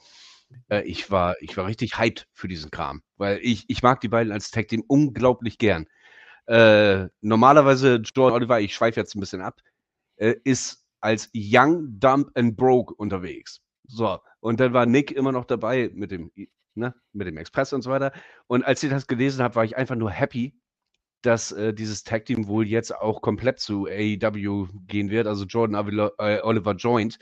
Äh, 0.68 0.82
ich, 0.82 1.10
war, 1.10 1.34
ich 1.40 1.56
war 1.56 1.66
richtig 1.66 1.98
hyped 1.98 2.28
für 2.32 2.46
diesen 2.46 2.70
Kram, 2.70 3.02
weil 3.16 3.40
ich, 3.42 3.64
ich 3.66 3.82
mag 3.82 4.00
die 4.00 4.08
beiden 4.08 4.32
als 4.32 4.52
Tag-Team 4.52 4.84
unglaublich 4.86 5.58
gern. 5.58 5.88
Äh, 6.46 7.08
normalerweise, 7.20 7.96
Jordan 7.96 8.36
Oliver, 8.36 8.60
ich 8.60 8.76
schweife 8.76 9.00
jetzt 9.00 9.16
ein 9.16 9.20
bisschen 9.20 9.40
ab, 9.40 9.60
äh, 10.14 10.36
ist 10.44 10.84
als 11.00 11.28
Young, 11.34 11.98
Dump 11.98 12.30
and 12.34 12.56
Broke 12.56 12.94
unterwegs. 12.94 13.62
So, 13.88 14.20
und 14.38 14.60
dann 14.60 14.72
war 14.72 14.86
Nick 14.86 15.10
immer 15.10 15.32
noch 15.32 15.44
dabei 15.44 15.90
mit 15.92 16.12
dem, 16.12 16.30
ne, 16.78 16.94
mit 17.12 17.26
dem 17.26 17.36
Express 17.36 17.72
und 17.72 17.82
so 17.82 17.90
weiter. 17.90 18.12
Und 18.46 18.64
als 18.64 18.82
ich 18.82 18.90
das 18.90 19.06
gelesen 19.06 19.42
habe, 19.42 19.56
war 19.56 19.64
ich 19.64 19.76
einfach 19.76 19.96
nur 19.96 20.10
happy, 20.10 20.54
dass 21.22 21.52
äh, 21.52 21.74
dieses 21.74 22.04
Tag 22.04 22.26
Team 22.26 22.46
wohl 22.46 22.66
jetzt 22.66 22.94
auch 22.94 23.20
komplett 23.20 23.60
zu 23.60 23.86
AEW 23.86 24.68
gehen 24.86 25.10
wird, 25.10 25.26
also 25.26 25.44
Jordan 25.44 25.74
Avila, 25.76 26.12
äh, 26.18 26.40
Oliver 26.42 26.74
joint. 26.74 27.18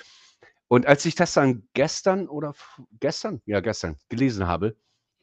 Und 0.68 0.86
als 0.86 1.04
ich 1.04 1.14
das 1.14 1.32
dann 1.32 1.68
gestern 1.74 2.28
oder 2.28 2.54
gestern, 3.00 3.40
ja 3.46 3.60
gestern 3.60 3.96
gelesen 4.08 4.46
habe, 4.46 4.76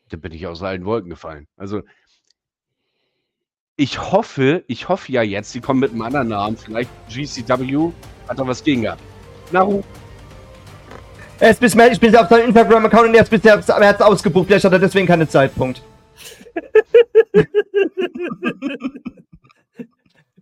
da 0.09 0.17
bin 0.17 0.31
ich 0.31 0.47
aus 0.47 0.63
allen 0.63 0.85
Wolken 0.85 1.09
gefallen. 1.09 1.47
Also 1.57 1.81
ich 3.75 3.99
hoffe, 3.99 4.63
ich 4.67 4.87
hoffe 4.89 5.11
ja 5.11 5.23
jetzt, 5.23 5.51
sie 5.51 5.59
kommen 5.59 5.79
mit 5.79 5.91
einem 5.91 6.03
anderen 6.03 6.27
Namen, 6.29 6.57
vielleicht 6.57 6.89
GCW, 7.09 7.91
hat 8.27 8.39
da 8.39 8.47
was 8.47 8.63
gegen 8.63 8.83
gehabt. 8.83 9.01
Naru, 9.51 9.83
Er 11.43 11.49
ist 11.49 11.61
ich 11.61 11.99
bin 11.99 12.15
auf 12.15 12.29
seinem 12.29 12.45
Instagram-Account 12.45 13.09
und 13.09 13.15
er 13.15 13.23
ist 13.23 13.29
bisher 13.29 13.55
er 13.55 13.87
hat's 13.89 14.01
ausgebucht, 14.01 14.47
vielleicht 14.47 14.63
hat 14.63 14.71
er 14.71 14.79
deswegen 14.79 15.05
keinen 15.05 15.27
Zeitpunkt. 15.27 15.83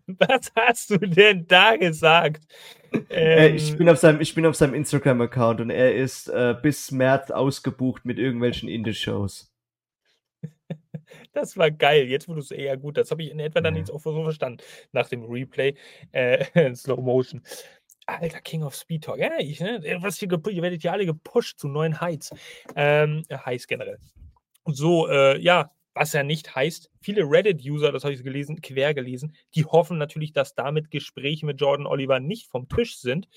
Was 0.05 0.51
hast 0.55 0.91
du 0.91 0.99
denn 0.99 1.47
da 1.47 1.75
gesagt? 1.75 2.43
Äh, 3.09 3.47
Ähm, 3.47 3.55
ich, 3.55 3.75
bin 3.75 3.89
auf 3.89 3.97
seinem, 3.97 4.21
ich 4.21 4.35
bin 4.35 4.45
auf 4.45 4.55
seinem 4.55 4.75
Instagram-Account 4.75 5.61
und 5.61 5.71
er 5.71 5.95
ist 5.95 6.27
äh, 6.27 6.55
bis 6.61 6.91
März 6.91 7.31
ausgebucht 7.31 8.05
mit 8.05 8.19
irgendwelchen 8.19 8.69
Indie-Shows. 8.69 9.51
Das 11.33 11.57
war 11.57 11.71
geil. 11.71 12.07
Jetzt, 12.07 12.27
du 12.27 12.37
es 12.37 12.51
eher 12.51 12.77
gut, 12.77 12.97
das 12.97 13.11
habe 13.11 13.23
ich 13.23 13.31
in 13.31 13.39
etwa 13.39 13.61
dann 13.61 13.75
jetzt 13.75 13.91
auch 13.91 13.99
so 13.99 14.23
verstanden 14.23 14.63
nach 14.91 15.09
dem 15.09 15.23
Replay 15.23 15.75
äh, 16.11 16.45
in 16.53 16.75
Slow 16.77 17.01
Motion. 17.01 17.41
Alter, 18.19 18.41
King 18.41 18.63
of 18.63 18.75
Speed 18.75 19.03
Talk. 19.03 19.19
Ja, 19.19 19.31
ich, 19.39 19.59
ne? 19.59 19.81
Was 20.01 20.17
hier 20.17 20.29
ihr 20.31 20.61
werdet 20.61 20.83
ja 20.83 20.91
alle 20.91 21.05
gepusht 21.05 21.59
zu 21.59 21.67
neuen 21.67 21.99
Heights. 22.01 22.33
Ähm, 22.75 23.23
äh, 23.29 23.37
Heights 23.37 23.67
generell. 23.67 23.99
So, 24.65 25.07
äh, 25.07 25.39
ja, 25.39 25.71
was 25.93 26.13
ja 26.13 26.23
nicht 26.23 26.55
heißt, 26.55 26.89
viele 27.01 27.23
Reddit-User, 27.23 27.91
das 27.91 28.03
habe 28.03 28.13
ich 28.13 28.23
gelesen, 28.23 28.61
quer 28.61 28.93
gelesen, 28.93 29.35
die 29.55 29.65
hoffen 29.65 29.97
natürlich, 29.97 30.33
dass 30.33 30.55
damit 30.55 30.89
Gespräche 30.91 31.45
mit 31.45 31.59
Jordan 31.59 31.85
Oliver 31.85 32.19
nicht 32.19 32.47
vom 32.47 32.69
Tisch 32.69 32.97
sind, 32.97 33.27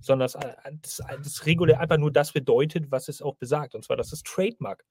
sondern 0.00 0.26
dass 0.26 0.34
äh, 0.34 0.54
das, 0.82 1.02
das 1.08 1.46
regulär 1.46 1.80
einfach 1.80 1.98
nur 1.98 2.12
das 2.12 2.32
bedeutet, 2.32 2.90
was 2.90 3.08
es 3.08 3.22
auch 3.22 3.36
besagt. 3.36 3.74
Und 3.74 3.84
zwar, 3.84 3.96
dass 3.96 4.10
das 4.10 4.22
Trademark 4.22 4.84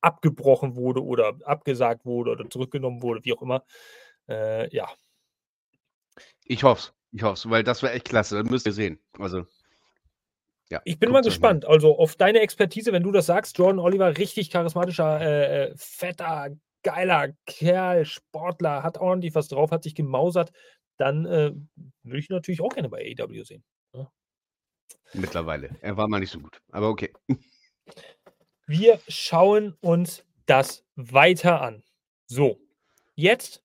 abgebrochen 0.00 0.76
wurde 0.76 1.04
oder 1.04 1.34
abgesagt 1.44 2.04
wurde 2.04 2.32
oder 2.32 2.50
zurückgenommen 2.50 3.02
wurde, 3.02 3.24
wie 3.24 3.32
auch 3.32 3.42
immer. 3.42 3.64
Äh, 4.28 4.74
ja, 4.74 4.88
Ich 6.44 6.62
hoffe 6.62 6.92
Ich 7.12 7.22
hoffe 7.22 7.50
weil 7.50 7.62
das 7.62 7.82
wäre 7.82 7.92
echt 7.92 8.06
klasse. 8.06 8.42
Das 8.42 8.50
müsst 8.50 8.66
ihr 8.66 8.72
sehen. 8.72 8.98
Also, 9.18 9.46
ja. 10.70 10.80
Ich 10.84 10.98
bin 10.98 11.12
mal 11.12 11.22
gespannt. 11.22 11.66
Also 11.66 11.98
auf 11.98 12.16
deine 12.16 12.40
Expertise, 12.40 12.92
wenn 12.92 13.02
du 13.02 13.12
das 13.12 13.26
sagst, 13.26 13.58
Jordan 13.58 13.78
Oliver, 13.78 14.16
richtig 14.16 14.50
charismatischer, 14.50 15.20
äh, 15.20 15.64
äh, 15.64 15.74
fetter, 15.76 16.56
geiler 16.82 17.34
Kerl, 17.46 18.06
Sportler, 18.06 18.82
hat 18.82 18.98
ordentlich 18.98 19.34
was 19.34 19.48
drauf, 19.48 19.70
hat 19.70 19.82
sich 19.82 19.94
gemausert, 19.94 20.50
dann 20.96 21.26
äh, 21.26 21.52
würde 22.02 22.18
ich 22.18 22.30
natürlich 22.30 22.62
auch 22.62 22.72
gerne 22.72 22.88
bei 22.88 23.14
AEW 23.18 23.44
sehen. 23.44 23.64
Mittlerweile. 25.14 25.76
Er 25.80 25.96
war 25.96 26.08
mal 26.08 26.20
nicht 26.20 26.30
so 26.30 26.40
gut. 26.40 26.60
Aber 26.70 26.88
okay. 26.88 27.12
Wir 28.66 29.00
schauen 29.08 29.76
uns 29.80 30.24
das 30.46 30.84
weiter 30.96 31.60
an. 31.60 31.82
So, 32.26 32.58
jetzt, 33.14 33.62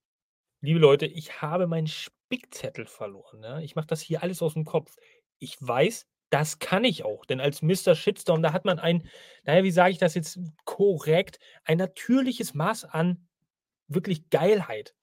liebe 0.62 0.80
Leute, 0.80 1.06
ich 1.06 1.42
habe 1.42 1.68
meinen 1.68 1.88
Spickzettel 2.28 2.86
verloren. 2.86 3.42
Ja? 3.42 3.60
Ich 3.60 3.76
mache 3.76 3.88
das 3.88 4.02
hier 4.02 4.22
alles 4.22 4.42
aus 4.42 4.54
dem 4.54 4.66
Kopf. 4.66 4.96
Ich 5.40 5.58
weiß, 5.60 6.06
das 6.30 6.60
kann 6.60 6.84
ich 6.84 7.06
auch, 7.06 7.26
denn 7.26 7.40
als 7.40 7.62
Mr. 7.62 7.96
Shitstorm, 7.96 8.42
da 8.42 8.52
hat 8.52 8.66
man 8.66 8.80
ein, 8.80 9.08
naja, 9.44 9.64
wie 9.64 9.72
sage 9.72 9.92
ich 9.92 9.98
das 9.98 10.14
jetzt 10.14 10.40
korrekt, 10.66 11.40
ein 11.64 11.78
natürliches 11.78 12.54
Maß 12.54 12.84
an 12.84 13.28
wirklich 13.88 14.30
Geilheit. 14.30 14.94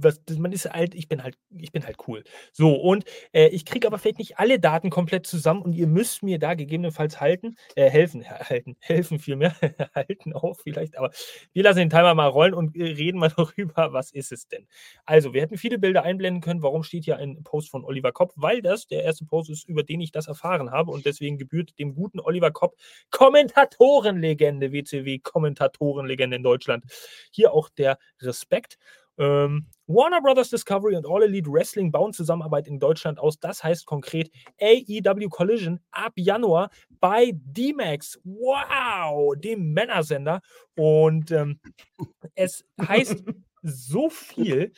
Was, 0.00 0.20
man 0.38 0.52
ist 0.52 0.70
halt, 0.70 0.94
ich 0.94 1.08
bin 1.08 1.22
halt, 1.22 1.36
ich 1.58 1.72
bin 1.72 1.84
halt 1.84 1.96
cool. 2.06 2.24
So, 2.52 2.74
und 2.74 3.04
äh, 3.32 3.48
ich 3.48 3.64
kriege 3.64 3.86
aber 3.86 3.98
vielleicht 3.98 4.18
nicht 4.18 4.38
alle 4.38 4.58
Daten 4.58 4.90
komplett 4.90 5.26
zusammen 5.26 5.62
und 5.62 5.72
ihr 5.72 5.86
müsst 5.86 6.22
mir 6.22 6.38
da 6.38 6.54
gegebenenfalls 6.54 7.20
halten, 7.20 7.56
äh, 7.74 7.88
helfen, 7.88 8.24
halten, 8.28 8.76
helfen 8.80 9.18
vielmehr, 9.18 9.54
halten 9.94 10.32
auch 10.32 10.56
vielleicht, 10.62 10.96
aber 10.96 11.10
wir 11.52 11.62
lassen 11.62 11.78
den 11.78 11.90
Timer 11.90 12.14
mal 12.14 12.28
rollen 12.28 12.54
und 12.54 12.76
äh, 12.76 12.84
reden 12.84 13.18
mal 13.18 13.30
darüber, 13.36 13.92
was 13.92 14.12
ist 14.12 14.32
es 14.32 14.48
denn? 14.48 14.66
Also, 15.04 15.32
wir 15.32 15.42
hätten 15.42 15.58
viele 15.58 15.78
Bilder 15.78 16.02
einblenden 16.02 16.42
können. 16.42 16.62
Warum 16.62 16.82
steht 16.82 17.04
hier 17.04 17.18
ein 17.18 17.42
Post 17.44 17.70
von 17.70 17.84
Oliver 17.84 18.12
Kopp? 18.12 18.32
Weil 18.36 18.62
das 18.62 18.86
der 18.86 19.04
erste 19.04 19.24
Post 19.24 19.50
ist, 19.50 19.68
über 19.68 19.82
den 19.82 20.00
ich 20.00 20.12
das 20.12 20.26
erfahren 20.28 20.70
habe 20.70 20.90
und 20.90 21.06
deswegen 21.06 21.38
gebührt 21.38 21.78
dem 21.78 21.94
guten 21.94 22.20
Oliver 22.20 22.50
Kopp 22.50 22.76
Kommentatorenlegende, 23.10 24.72
WCW 24.72 25.18
Kommentatorenlegende 25.18 26.36
in 26.36 26.42
Deutschland. 26.42 26.84
Hier 27.30 27.52
auch 27.52 27.68
der 27.68 27.98
Respekt. 28.20 28.78
Ähm, 29.18 29.66
Warner 29.86 30.20
Brothers 30.20 30.50
Discovery 30.50 30.96
und 30.96 31.06
All 31.06 31.22
Elite 31.22 31.50
Wrestling 31.50 31.92
bauen 31.92 32.12
Zusammenarbeit 32.12 32.66
in 32.66 32.80
Deutschland 32.80 33.18
aus. 33.18 33.38
Das 33.38 33.62
heißt 33.62 33.86
konkret 33.86 34.30
AEW 34.60 35.28
Collision 35.28 35.80
ab 35.92 36.12
Januar 36.16 36.70
bei 37.00 37.32
D-Max. 37.34 38.18
Wow, 38.24 39.36
dem 39.36 39.72
Männersender. 39.72 40.40
Und 40.76 41.30
ähm, 41.30 41.60
es 42.34 42.64
heißt 42.80 43.24
so 43.62 44.10
viel, 44.10 44.72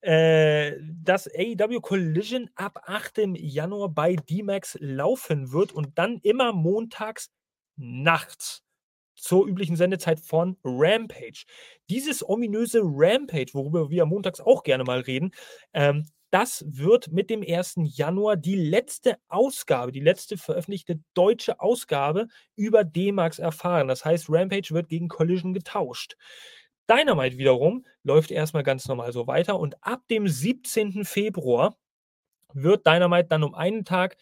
äh, 0.00 0.72
dass 1.02 1.28
AEW 1.28 1.80
Collision 1.80 2.50
ab 2.54 2.82
8. 2.86 3.22
Januar 3.34 3.88
bei 3.88 4.16
D-Max 4.16 4.76
laufen 4.80 5.52
wird 5.52 5.72
und 5.72 5.98
dann 5.98 6.18
immer 6.22 6.52
montags 6.52 7.30
nachts 7.76 8.61
zur 9.14 9.46
üblichen 9.46 9.76
Sendezeit 9.76 10.20
von 10.20 10.56
Rampage. 10.64 11.44
Dieses 11.90 12.26
ominöse 12.28 12.80
Rampage, 12.82 13.50
worüber 13.52 13.90
wir 13.90 14.06
montags 14.06 14.40
auch 14.40 14.62
gerne 14.62 14.84
mal 14.84 15.00
reden, 15.00 15.32
ähm, 15.72 16.06
das 16.30 16.64
wird 16.66 17.12
mit 17.12 17.28
dem 17.28 17.44
1. 17.46 17.74
Januar 17.84 18.36
die 18.36 18.56
letzte 18.56 19.18
Ausgabe, 19.28 19.92
die 19.92 20.00
letzte 20.00 20.38
veröffentlichte 20.38 20.98
deutsche 21.12 21.60
Ausgabe 21.60 22.28
über 22.56 22.84
D-Max 22.84 23.38
erfahren. 23.38 23.86
Das 23.86 24.06
heißt, 24.06 24.30
Rampage 24.30 24.70
wird 24.70 24.88
gegen 24.88 25.08
Collision 25.08 25.52
getauscht. 25.52 26.16
Dynamite 26.88 27.36
wiederum 27.36 27.84
läuft 28.02 28.30
erstmal 28.30 28.62
ganz 28.62 28.88
normal 28.88 29.12
so 29.12 29.26
weiter 29.26 29.58
und 29.58 29.76
ab 29.84 30.02
dem 30.10 30.26
17. 30.26 31.04
Februar 31.04 31.76
wird 32.54 32.86
Dynamite 32.86 33.28
dann 33.28 33.44
um 33.44 33.54
einen 33.54 33.84
Tag 33.84 34.16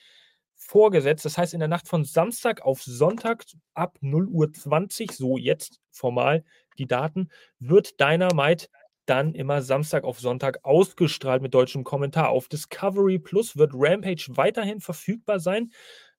vorgesetzt. 0.61 1.25
Das 1.25 1.39
heißt, 1.39 1.55
in 1.55 1.61
der 1.61 1.69
Nacht 1.69 1.89
von 1.89 2.05
Samstag 2.05 2.61
auf 2.63 2.83
Sonntag 2.83 3.45
ab 3.75 3.97
0.20 4.03 5.09
Uhr, 5.09 5.15
so 5.15 5.39
jetzt 5.39 5.81
formal 5.91 6.45
die 6.79 6.87
Daten, 6.87 7.31
wird 7.59 7.99
Dynamite 7.99 8.69
dann 9.07 9.35
immer 9.35 9.63
Samstag 9.63 10.05
auf 10.05 10.21
Sonntag 10.21 10.61
ausgestrahlt 10.63 11.43
mit 11.43 11.55
deutschem 11.55 11.83
Kommentar. 11.83 12.29
Auf 12.29 12.49
Discovery 12.49 13.19
Plus 13.19 13.57
wird 13.57 13.73
Rampage 13.75 14.27
weiterhin 14.37 14.81
verfügbar 14.81 15.41
sein. 15.41 15.73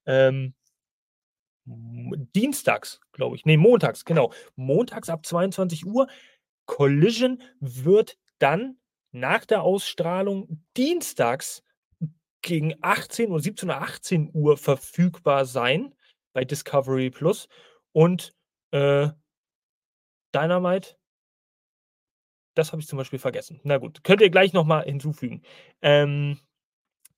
Ähm, 0.06 0.56
dienstags, 1.66 3.00
glaube 3.14 3.36
ich. 3.36 3.46
Nee, 3.46 3.58
montags, 3.58 4.04
genau. 4.04 4.34
Montags 4.56 5.10
ab 5.10 5.26
22 5.26 5.86
Uhr. 5.86 6.08
Collision 6.66 7.42
wird 7.60 8.18
dann 8.40 8.78
nach 9.12 9.46
der 9.46 9.62
Ausstrahlung 9.62 10.66
dienstags 10.76 11.64
gegen 12.42 12.76
18 12.82 13.32
Uhr, 13.32 13.40
17 13.40 13.70
oder 13.70 13.82
18 13.82 14.32
Uhr 14.34 14.58
verfügbar 14.58 15.46
sein 15.46 15.94
bei 16.34 16.46
Discovery 16.46 17.10
Plus. 17.10 17.48
Und 17.92 18.34
äh, 18.72 19.10
Dynamite, 20.34 20.96
das 22.56 22.72
habe 22.72 22.82
ich 22.82 22.88
zum 22.88 22.98
Beispiel 22.98 23.20
vergessen. 23.20 23.60
Na 23.64 23.78
gut, 23.78 24.04
könnt 24.04 24.22
ihr 24.22 24.30
gleich 24.30 24.54
nochmal 24.54 24.84
hinzufügen. 24.84 25.42
Ähm, 25.82 26.40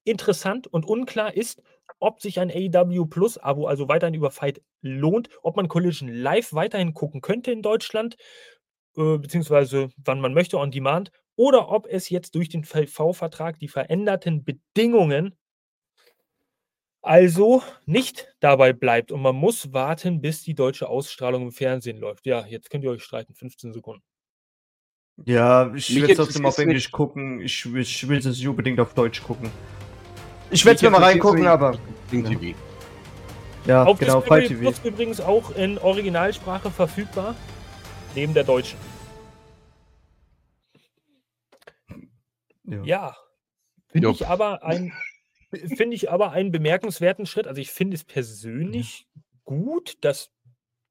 interessant 0.04 0.68
und 0.68 0.86
unklar 0.86 1.34
ist, 1.34 1.62
ob 2.00 2.22
sich 2.22 2.40
ein 2.40 2.52
AEW 2.52 3.06
Plus 3.06 3.38
Abo 3.38 3.68
also 3.68 3.88
weiterhin 3.88 4.14
über 4.14 4.32
Fight 4.32 4.62
lohnt, 4.82 5.30
ob 5.42 5.56
man 5.56 5.68
Collision 5.68 6.10
live 6.10 6.54
weiterhin 6.54 6.94
gucken 6.94 7.22
könnte 7.22 7.52
in 7.52 7.62
Deutschland, 7.62 8.16
äh, 8.98 9.18
beziehungsweise 9.18 9.90
wann 9.98 10.22
man 10.22 10.34
möchte 10.34 10.58
on 10.58 10.72
demand, 10.72 11.12
oder 11.36 11.69
ob 11.69 11.88
es 11.88 12.10
jetzt 12.10 12.36
durch 12.36 12.50
den 12.50 12.63
V-Vertrag 12.63 13.60
die 13.60 13.67
veränderten 13.67 14.43
Bedingungen 14.43 15.36
also 17.02 17.62
nicht 17.86 18.34
dabei 18.39 18.72
bleibt 18.72 19.12
und 19.12 19.22
man 19.22 19.36
muss 19.36 19.74
warten, 19.74 20.22
bis 20.22 20.43
die 20.43 20.54
deutsche 20.56 20.88
Ausstrahlung 20.88 21.43
im 21.43 21.52
Fernsehen 21.52 21.98
läuft. 21.98 22.26
Ja, 22.26 22.46
jetzt 22.46 22.69
könnt 22.69 22.84
ihr 22.86 22.91
euch 22.91 23.04
streiten, 23.04 23.34
15 23.36 23.74
Sekunden. 23.74 24.04
Ja, 25.26 25.72
ich 25.76 25.93
will 25.93 26.10
es 26.10 26.17
trotzdem 26.17 26.46
auf 26.46 26.58
Englisch 26.58 26.86
nicht. 26.86 26.91
gucken. 26.91 27.41
Ich, 27.41 27.72
will- 27.72 27.82
ich 27.82 28.08
will 28.08 28.17
es 28.19 28.26
nicht 28.26 28.48
unbedingt 28.48 28.80
auf 28.80 28.93
Deutsch 28.93 29.22
gucken. 29.22 29.52
Ich 30.50 30.63
werde 30.65 30.78
es 30.78 30.82
mir 30.82 30.89
mal 30.89 31.04
reingucken, 31.04 31.46
aber. 31.46 31.78
Ding 32.12 32.24
Ja. 32.26 32.30
TV. 32.39 32.58
Ja, 33.65 33.84
Auf 33.86 34.00
genau, 34.00 34.22
TV. 34.22 34.60
Plus 34.60 34.80
übrigens 34.84 35.22
auch 35.22 35.56
in 35.56 35.78
Originalsprache 35.78 36.69
verfügbar, 36.72 37.36
neben 38.15 38.34
der 38.34 38.43
deutschen. 38.43 38.78
Ja. 42.63 42.84
Ja, 42.84 43.17
finde 43.89 44.12
ich 44.12 44.28
aber 44.28 44.63
ein 44.63 44.93
finde 45.76 45.95
ich 45.95 46.10
aber 46.10 46.32
einen 46.32 46.52
bemerkenswerten 46.52 47.26
Schritt. 47.26 47.47
Also 47.47 47.62
ich 47.62 47.71
finde 47.71 47.95
es 47.95 48.04
persönlich 48.04 49.08
gut, 49.43 49.98
dass 50.02 50.31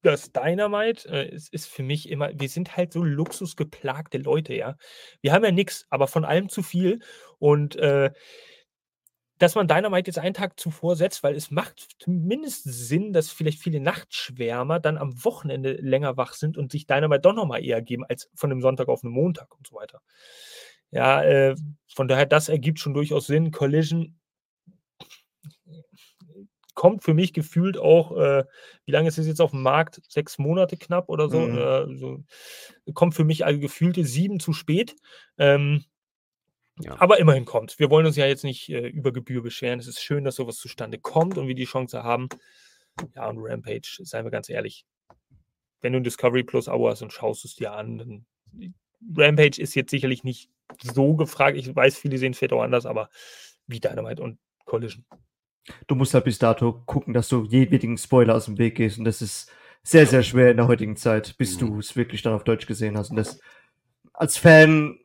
das 0.02 0.32
Dynamite 0.32 1.08
äh, 1.08 1.34
es 1.34 1.48
ist 1.48 1.66
für 1.66 1.82
mich 1.82 2.08
immer, 2.10 2.30
wir 2.34 2.48
sind 2.48 2.76
halt 2.76 2.92
so 2.92 3.02
luxusgeplagte 3.02 4.18
Leute, 4.18 4.54
ja. 4.54 4.76
Wir 5.20 5.32
haben 5.32 5.44
ja 5.44 5.52
nichts, 5.52 5.86
aber 5.90 6.08
von 6.08 6.24
allem 6.24 6.48
zu 6.48 6.62
viel. 6.62 7.00
Und 7.38 7.76
äh, 7.76 8.10
dass 9.38 9.56
man 9.56 9.66
Dynamite 9.66 10.08
jetzt 10.08 10.18
einen 10.18 10.34
Tag 10.34 10.60
zuvor 10.60 10.94
setzt, 10.94 11.24
weil 11.24 11.34
es 11.34 11.50
macht 11.50 11.96
zumindest 11.98 12.62
Sinn, 12.64 13.12
dass 13.12 13.30
vielleicht 13.30 13.58
viele 13.58 13.80
Nachtschwärmer 13.80 14.78
dann 14.78 14.96
am 14.96 15.24
Wochenende 15.24 15.72
länger 15.72 16.16
wach 16.16 16.34
sind 16.34 16.56
und 16.56 16.70
sich 16.70 16.86
Dynamite 16.86 17.22
doch 17.22 17.34
nochmal 17.34 17.64
eher 17.64 17.82
geben 17.82 18.04
als 18.08 18.30
von 18.34 18.50
dem 18.50 18.60
Sonntag 18.60 18.88
auf 18.88 19.00
den 19.00 19.10
Montag 19.10 19.56
und 19.56 19.66
so 19.66 19.74
weiter. 19.74 20.00
Ja, 20.92 21.22
äh, 21.22 21.56
von 21.88 22.06
daher, 22.06 22.26
das 22.26 22.48
ergibt 22.48 22.78
schon 22.78 22.94
durchaus 22.94 23.26
Sinn. 23.26 23.50
Collision 23.50 24.18
kommt 26.74 27.04
für 27.04 27.14
mich 27.14 27.32
gefühlt 27.32 27.76
auch, 27.76 28.16
äh, 28.16 28.44
wie 28.86 28.92
lange 28.92 29.08
ist 29.08 29.18
es 29.18 29.26
jetzt 29.26 29.40
auf 29.40 29.50
dem 29.50 29.62
Markt? 29.62 30.00
Sechs 30.08 30.38
Monate 30.38 30.76
knapp 30.76 31.08
oder 31.08 31.28
so. 31.28 31.40
Mhm. 31.40 31.58
Äh, 31.58 31.96
so 31.98 32.24
kommt 32.94 33.14
für 33.14 33.24
mich 33.24 33.44
also 33.44 33.60
gefühlte 33.60 34.04
sieben 34.04 34.40
zu 34.40 34.52
spät. 34.52 34.96
Ähm, 35.38 35.84
Ja. 36.80 36.98
aber 37.00 37.18
immerhin 37.18 37.44
kommt. 37.44 37.78
Wir 37.78 37.90
wollen 37.90 38.06
uns 38.06 38.16
ja 38.16 38.26
jetzt 38.26 38.44
nicht 38.44 38.68
äh, 38.70 38.86
über 38.88 39.12
Gebühr 39.12 39.42
beschweren. 39.42 39.78
Es 39.78 39.86
ist 39.86 40.00
schön, 40.02 40.24
dass 40.24 40.36
sowas 40.36 40.56
zustande 40.56 40.98
kommt 40.98 41.36
und 41.36 41.46
wir 41.46 41.54
die 41.54 41.64
Chance 41.66 42.02
haben. 42.02 42.28
Ja, 43.14 43.28
und 43.28 43.38
Rampage, 43.38 43.98
seien 44.02 44.24
wir 44.24 44.30
ganz 44.30 44.48
ehrlich. 44.48 44.84
wenn 45.82 45.92
du 45.92 45.98
ein 46.00 46.04
Discovery 46.04 46.44
Plus 46.44 46.68
Abo 46.68 46.88
hast 46.88 47.02
und 47.02 47.12
schaust 47.12 47.44
es 47.44 47.54
dir 47.56 47.72
an, 47.72 47.98
dann 47.98 48.26
Rampage 49.16 49.60
ist 49.60 49.74
jetzt 49.74 49.90
sicherlich 49.90 50.24
nicht 50.24 50.50
so 50.80 51.14
gefragt. 51.16 51.56
Ich 51.56 51.74
weiß, 51.74 51.96
viele 51.96 52.18
sehen 52.18 52.32
es 52.32 52.38
vielleicht 52.38 52.52
auch 52.52 52.62
anders, 52.62 52.86
aber 52.86 53.08
wie 53.66 53.80
Dynamite 53.80 54.22
und 54.22 54.38
Collision. 54.64 55.04
Du 55.86 55.94
musst 55.94 56.14
halt 56.14 56.24
bis 56.24 56.38
dato 56.38 56.82
gucken, 56.86 57.14
dass 57.14 57.28
du 57.28 57.44
jedwedigen 57.44 57.96
Spoiler 57.96 58.34
aus 58.34 58.46
dem 58.46 58.58
Weg 58.58 58.76
gehst 58.76 58.98
und 58.98 59.04
das 59.04 59.22
ist 59.22 59.50
sehr, 59.82 60.06
sehr 60.06 60.22
schwer 60.22 60.50
in 60.50 60.56
der 60.56 60.68
heutigen 60.68 60.96
Zeit, 60.96 61.36
bis 61.38 61.56
mhm. 61.56 61.60
du 61.60 61.78
es 61.78 61.96
wirklich 61.96 62.22
dann 62.22 62.34
auf 62.34 62.44
Deutsch 62.44 62.66
gesehen 62.66 62.96
hast. 62.96 63.10
Und 63.10 63.16
das 63.16 63.40
als 64.12 64.36
Fan, 64.36 64.98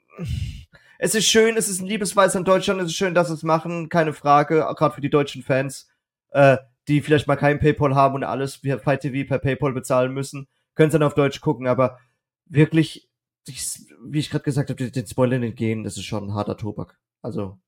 es 0.99 1.15
ist 1.15 1.27
schön, 1.27 1.57
es 1.57 1.69
ist 1.69 1.81
ein 1.81 1.87
Liebesweis 1.87 2.35
in 2.35 2.43
Deutschland, 2.43 2.81
es 2.81 2.87
ist 2.87 2.95
schön, 2.95 3.13
dass 3.13 3.27
sie 3.27 3.33
es 3.33 3.43
machen, 3.43 3.89
keine 3.89 4.13
Frage, 4.13 4.67
gerade 4.77 4.95
für 4.95 5.01
die 5.01 5.09
deutschen 5.09 5.43
Fans, 5.43 5.87
äh, 6.31 6.57
die 6.87 7.01
vielleicht 7.01 7.27
mal 7.27 7.35
kein 7.35 7.59
PayPal 7.59 7.95
haben 7.95 8.15
und 8.15 8.23
alles 8.23 8.63
via 8.63 8.77
Fight 8.77 9.01
TV 9.01 9.27
per 9.27 9.39
PayPal 9.39 9.73
bezahlen 9.73 10.13
müssen, 10.13 10.47
können 10.75 10.91
sie 10.91 10.99
dann 10.99 11.07
auf 11.07 11.15
Deutsch 11.15 11.41
gucken, 11.41 11.67
aber 11.67 11.99
wirklich, 12.45 13.06
wie 13.47 14.19
ich 14.19 14.29
gerade 14.29 14.43
gesagt 14.43 14.69
habe, 14.69 14.91
den 14.91 15.07
Spoilern 15.07 15.43
entgehen, 15.43 15.83
das 15.83 15.97
ist 15.97 16.05
schon 16.05 16.25
ein 16.25 16.33
harter 16.33 16.57
Tobak. 16.57 16.97
Also. 17.21 17.59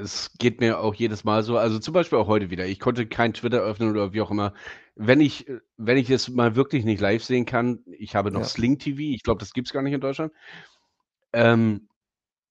Es 0.00 0.32
geht 0.38 0.60
mir 0.60 0.78
auch 0.78 0.94
jedes 0.94 1.24
Mal 1.24 1.42
so, 1.42 1.58
also 1.58 1.80
zum 1.80 1.92
Beispiel 1.92 2.18
auch 2.18 2.28
heute 2.28 2.50
wieder. 2.50 2.66
Ich 2.66 2.78
konnte 2.78 3.06
kein 3.06 3.34
Twitter 3.34 3.60
öffnen 3.60 3.90
oder 3.90 4.12
wie 4.12 4.20
auch 4.20 4.30
immer. 4.30 4.54
Wenn 4.94 5.20
ich, 5.20 5.46
wenn 5.76 5.96
ich 5.96 6.08
es 6.08 6.28
mal 6.28 6.54
wirklich 6.54 6.84
nicht 6.84 7.00
live 7.00 7.24
sehen 7.24 7.46
kann, 7.46 7.80
ich 7.86 8.14
habe 8.14 8.30
noch 8.30 8.42
ja. 8.42 8.46
Sling 8.46 8.78
TV, 8.78 9.00
ich 9.00 9.24
glaube, 9.24 9.40
das 9.40 9.52
gibt 9.52 9.66
es 9.66 9.72
gar 9.72 9.82
nicht 9.82 9.92
in 9.92 10.00
Deutschland. 10.00 10.32
Ähm, 11.32 11.88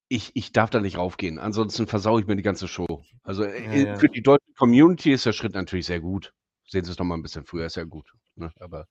ich, 0.08 0.32
ich 0.34 0.52
darf 0.52 0.70
da 0.70 0.80
nicht 0.80 0.98
raufgehen. 0.98 1.38
Ansonsten 1.38 1.86
versaue 1.86 2.20
ich 2.20 2.26
mir 2.26 2.36
die 2.36 2.42
ganze 2.42 2.68
Show. 2.68 3.02
Also 3.22 3.44
ja, 3.44 3.50
äh, 3.50 3.86
ja. 3.86 3.96
für 3.96 4.08
die 4.08 4.22
deutsche 4.22 4.52
Community 4.56 5.12
ist 5.12 5.26
der 5.26 5.32
Schritt 5.32 5.54
natürlich 5.54 5.86
sehr 5.86 6.00
gut. 6.00 6.34
Sehen 6.66 6.84
Sie 6.84 6.92
es 6.92 6.98
noch 6.98 7.06
mal 7.06 7.16
ein 7.16 7.22
bisschen 7.22 7.44
früher, 7.44 7.66
ist 7.66 7.76
ja 7.76 7.84
gut. 7.84 8.12
Ne? 8.34 8.52
Aber 8.60 8.80
ja. 8.80 8.86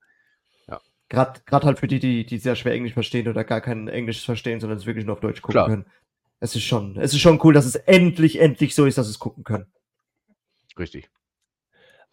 Gerade 1.08 1.40
halt 1.50 1.78
für 1.78 1.86
die, 1.86 2.00
die, 2.00 2.26
die 2.26 2.38
sehr 2.38 2.54
schwer 2.54 2.74
Englisch 2.74 2.92
verstehen 2.92 3.28
oder 3.28 3.44
gar 3.44 3.60
kein 3.60 3.88
Englisch 3.88 4.24
verstehen, 4.24 4.60
sondern 4.60 4.78
es 4.78 4.86
wirklich 4.86 5.06
nur 5.06 5.14
auf 5.14 5.20
Deutsch 5.20 5.40
gucken 5.40 5.52
Klar. 5.52 5.68
können 5.68 5.86
es 6.40 6.54
ist 6.54 6.64
schon, 6.64 6.96
es 6.96 7.12
ist 7.12 7.20
schon 7.20 7.40
cool, 7.42 7.52
dass 7.52 7.66
es 7.66 7.74
endlich, 7.74 8.40
endlich 8.40 8.74
so 8.74 8.86
ist, 8.86 8.98
dass 8.98 9.08
es 9.08 9.18
gucken 9.18 9.44
können. 9.44 9.66
Richtig. 10.78 11.10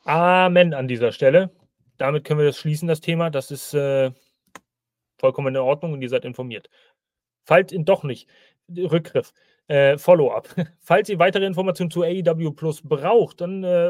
Amen 0.04 0.74
an 0.74 0.88
dieser 0.88 1.12
Stelle. 1.12 1.52
Damit 1.98 2.24
können 2.24 2.40
wir 2.40 2.48
das 2.48 2.58
schließen, 2.58 2.88
das 2.88 3.02
Thema. 3.02 3.30
Das 3.30 3.52
ist 3.52 3.74
äh, 3.74 4.12
vollkommen 5.18 5.56
in 5.56 5.62
Ordnung 5.62 5.94
und 5.94 6.02
ihr 6.02 6.10
seid 6.10 6.26
informiert. 6.26 6.70
Falls 7.44 7.72
ihn 7.72 7.86
doch 7.86 8.04
nicht, 8.04 8.28
Rückgriff, 8.70 9.32
äh, 9.68 9.98
Follow-up. 9.98 10.50
Falls 10.80 11.10
ihr 11.10 11.20
weitere 11.20 11.46
Informationen 11.46 11.92
zu 11.92 12.02
AEW 12.02 12.52
Plus 12.52 12.82
braucht, 12.82 13.42
dann 13.42 13.64
äh, 13.64 13.88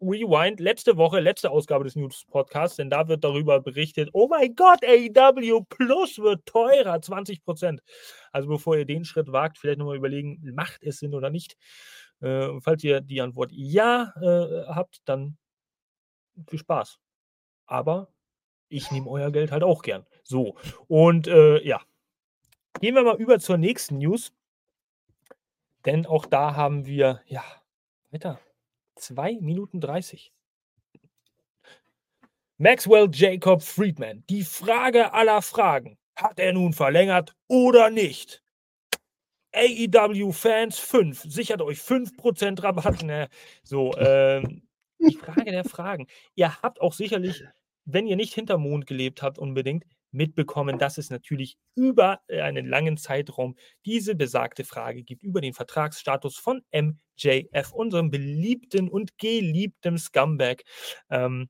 Rewind, 0.00 0.60
letzte 0.60 0.96
Woche, 0.96 1.20
letzte 1.20 1.50
Ausgabe 1.50 1.84
des 1.84 1.96
News 1.96 2.24
Podcasts, 2.30 2.76
denn 2.76 2.90
da 2.90 3.08
wird 3.08 3.22
darüber 3.22 3.60
berichtet, 3.60 4.10
oh 4.12 4.28
mein 4.28 4.54
Gott, 4.54 4.84
AEW 4.84 5.62
Plus 5.68 6.18
wird 6.18 6.46
teurer, 6.46 7.00
20 7.00 7.44
Prozent. 7.44 7.82
Also 8.32 8.48
bevor 8.48 8.76
ihr 8.76 8.86
den 8.86 9.04
Schritt 9.04 9.30
wagt, 9.32 9.58
vielleicht 9.58 9.78
nochmal 9.78 9.96
überlegen, 9.96 10.40
macht 10.54 10.82
es 10.82 10.98
Sinn 10.98 11.14
oder 11.14 11.30
nicht. 11.30 11.56
Äh, 12.20 12.48
falls 12.60 12.82
ihr 12.84 13.00
die 13.00 13.20
Antwort 13.20 13.50
ja 13.52 14.12
äh, 14.20 14.66
habt, 14.68 15.00
dann 15.04 15.36
viel 16.48 16.58
Spaß. 16.58 16.98
Aber 17.66 18.08
ich 18.68 18.90
nehme 18.90 19.08
euer 19.08 19.30
Geld 19.30 19.52
halt 19.52 19.62
auch 19.62 19.82
gern. 19.82 20.06
So, 20.22 20.56
und 20.88 21.26
äh, 21.26 21.62
ja, 21.66 21.80
gehen 22.80 22.94
wir 22.94 23.02
mal 23.02 23.16
über 23.16 23.38
zur 23.38 23.58
nächsten 23.58 23.98
News. 23.98 24.32
Denn 25.86 26.06
auch 26.06 26.26
da 26.26 26.56
haben 26.56 26.86
wir, 26.86 27.22
ja, 27.26 27.42
weiter. 28.10 28.38
2 29.00 29.38
Minuten 29.40 29.80
30. 29.80 30.32
Maxwell 32.58 33.08
Jacob 33.10 33.62
Friedman. 33.62 34.22
Die 34.28 34.44
Frage 34.44 35.12
aller 35.14 35.40
Fragen. 35.42 35.98
Hat 36.14 36.38
er 36.38 36.52
nun 36.52 36.74
verlängert 36.74 37.34
oder 37.48 37.88
nicht? 37.88 38.42
AEW-Fans 39.52 40.78
5. 40.78 41.22
Sichert 41.22 41.62
euch 41.62 41.78
5% 41.78 42.62
Rabatt. 42.62 43.02
Ne? 43.02 43.28
So, 43.62 43.96
ähm, 43.96 44.62
die 44.98 45.16
Frage 45.16 45.50
der 45.50 45.64
Fragen. 45.64 46.06
Ihr 46.34 46.62
habt 46.62 46.80
auch 46.80 46.92
sicherlich, 46.92 47.42
wenn 47.86 48.06
ihr 48.06 48.16
nicht 48.16 48.34
hinter 48.34 48.58
Mond 48.58 48.86
gelebt 48.86 49.22
habt, 49.22 49.38
unbedingt, 49.38 49.84
mitbekommen, 50.12 50.78
dass 50.78 50.98
es 50.98 51.10
natürlich 51.10 51.56
über 51.74 52.20
äh, 52.28 52.40
einen 52.40 52.66
langen 52.66 52.96
Zeitraum 52.96 53.56
diese 53.84 54.14
besagte 54.14 54.64
Frage 54.64 55.02
gibt, 55.02 55.22
über 55.22 55.40
den 55.40 55.54
Vertragsstatus 55.54 56.36
von 56.36 56.62
MJF, 56.72 57.72
unserem 57.72 58.10
beliebten 58.10 58.88
und 58.88 59.18
geliebten 59.18 59.98
Scumbag. 59.98 60.62
Ähm, 61.10 61.48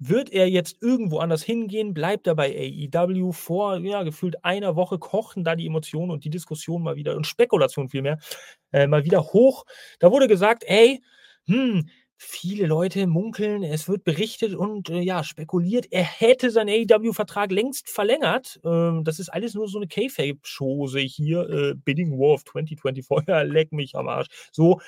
wird 0.00 0.30
er 0.30 0.48
jetzt 0.48 0.80
irgendwo 0.80 1.18
anders 1.18 1.42
hingehen? 1.42 1.92
Bleibt 1.92 2.28
er 2.28 2.36
bei 2.36 2.54
AEW? 2.92 3.32
Vor 3.32 3.78
ja, 3.78 4.04
gefühlt 4.04 4.44
einer 4.44 4.76
Woche 4.76 4.98
kochten 4.98 5.42
da 5.42 5.56
die 5.56 5.66
Emotionen 5.66 6.12
und 6.12 6.24
die 6.24 6.30
Diskussion 6.30 6.82
mal 6.82 6.94
wieder 6.94 7.16
und 7.16 7.26
Spekulation 7.26 7.88
vielmehr 7.88 8.18
äh, 8.72 8.86
mal 8.86 9.04
wieder 9.04 9.24
hoch. 9.32 9.64
Da 9.98 10.12
wurde 10.12 10.28
gesagt, 10.28 10.62
ey, 10.66 11.02
hm, 11.46 11.88
Viele 12.20 12.66
Leute 12.66 13.06
munkeln, 13.06 13.62
es 13.62 13.88
wird 13.88 14.02
berichtet 14.02 14.52
und 14.52 14.90
äh, 14.90 14.98
ja, 14.98 15.22
spekuliert, 15.22 15.86
er 15.92 16.02
hätte 16.02 16.50
seinen 16.50 16.68
AEW-Vertrag 16.68 17.52
längst 17.52 17.88
verlängert. 17.88 18.58
Ähm, 18.64 19.04
das 19.04 19.20
ist 19.20 19.28
alles 19.28 19.54
nur 19.54 19.68
so 19.68 19.78
eine 19.78 19.86
K-Fape-Chose 19.86 20.98
hier. 20.98 21.48
Äh, 21.48 21.74
Bidding 21.76 22.18
War 22.18 22.34
of 22.34 22.44
2024, 22.44 23.28
ja, 23.28 23.42
leck 23.42 23.70
mich 23.70 23.94
am 23.94 24.08
Arsch. 24.08 24.26
So. 24.50 24.80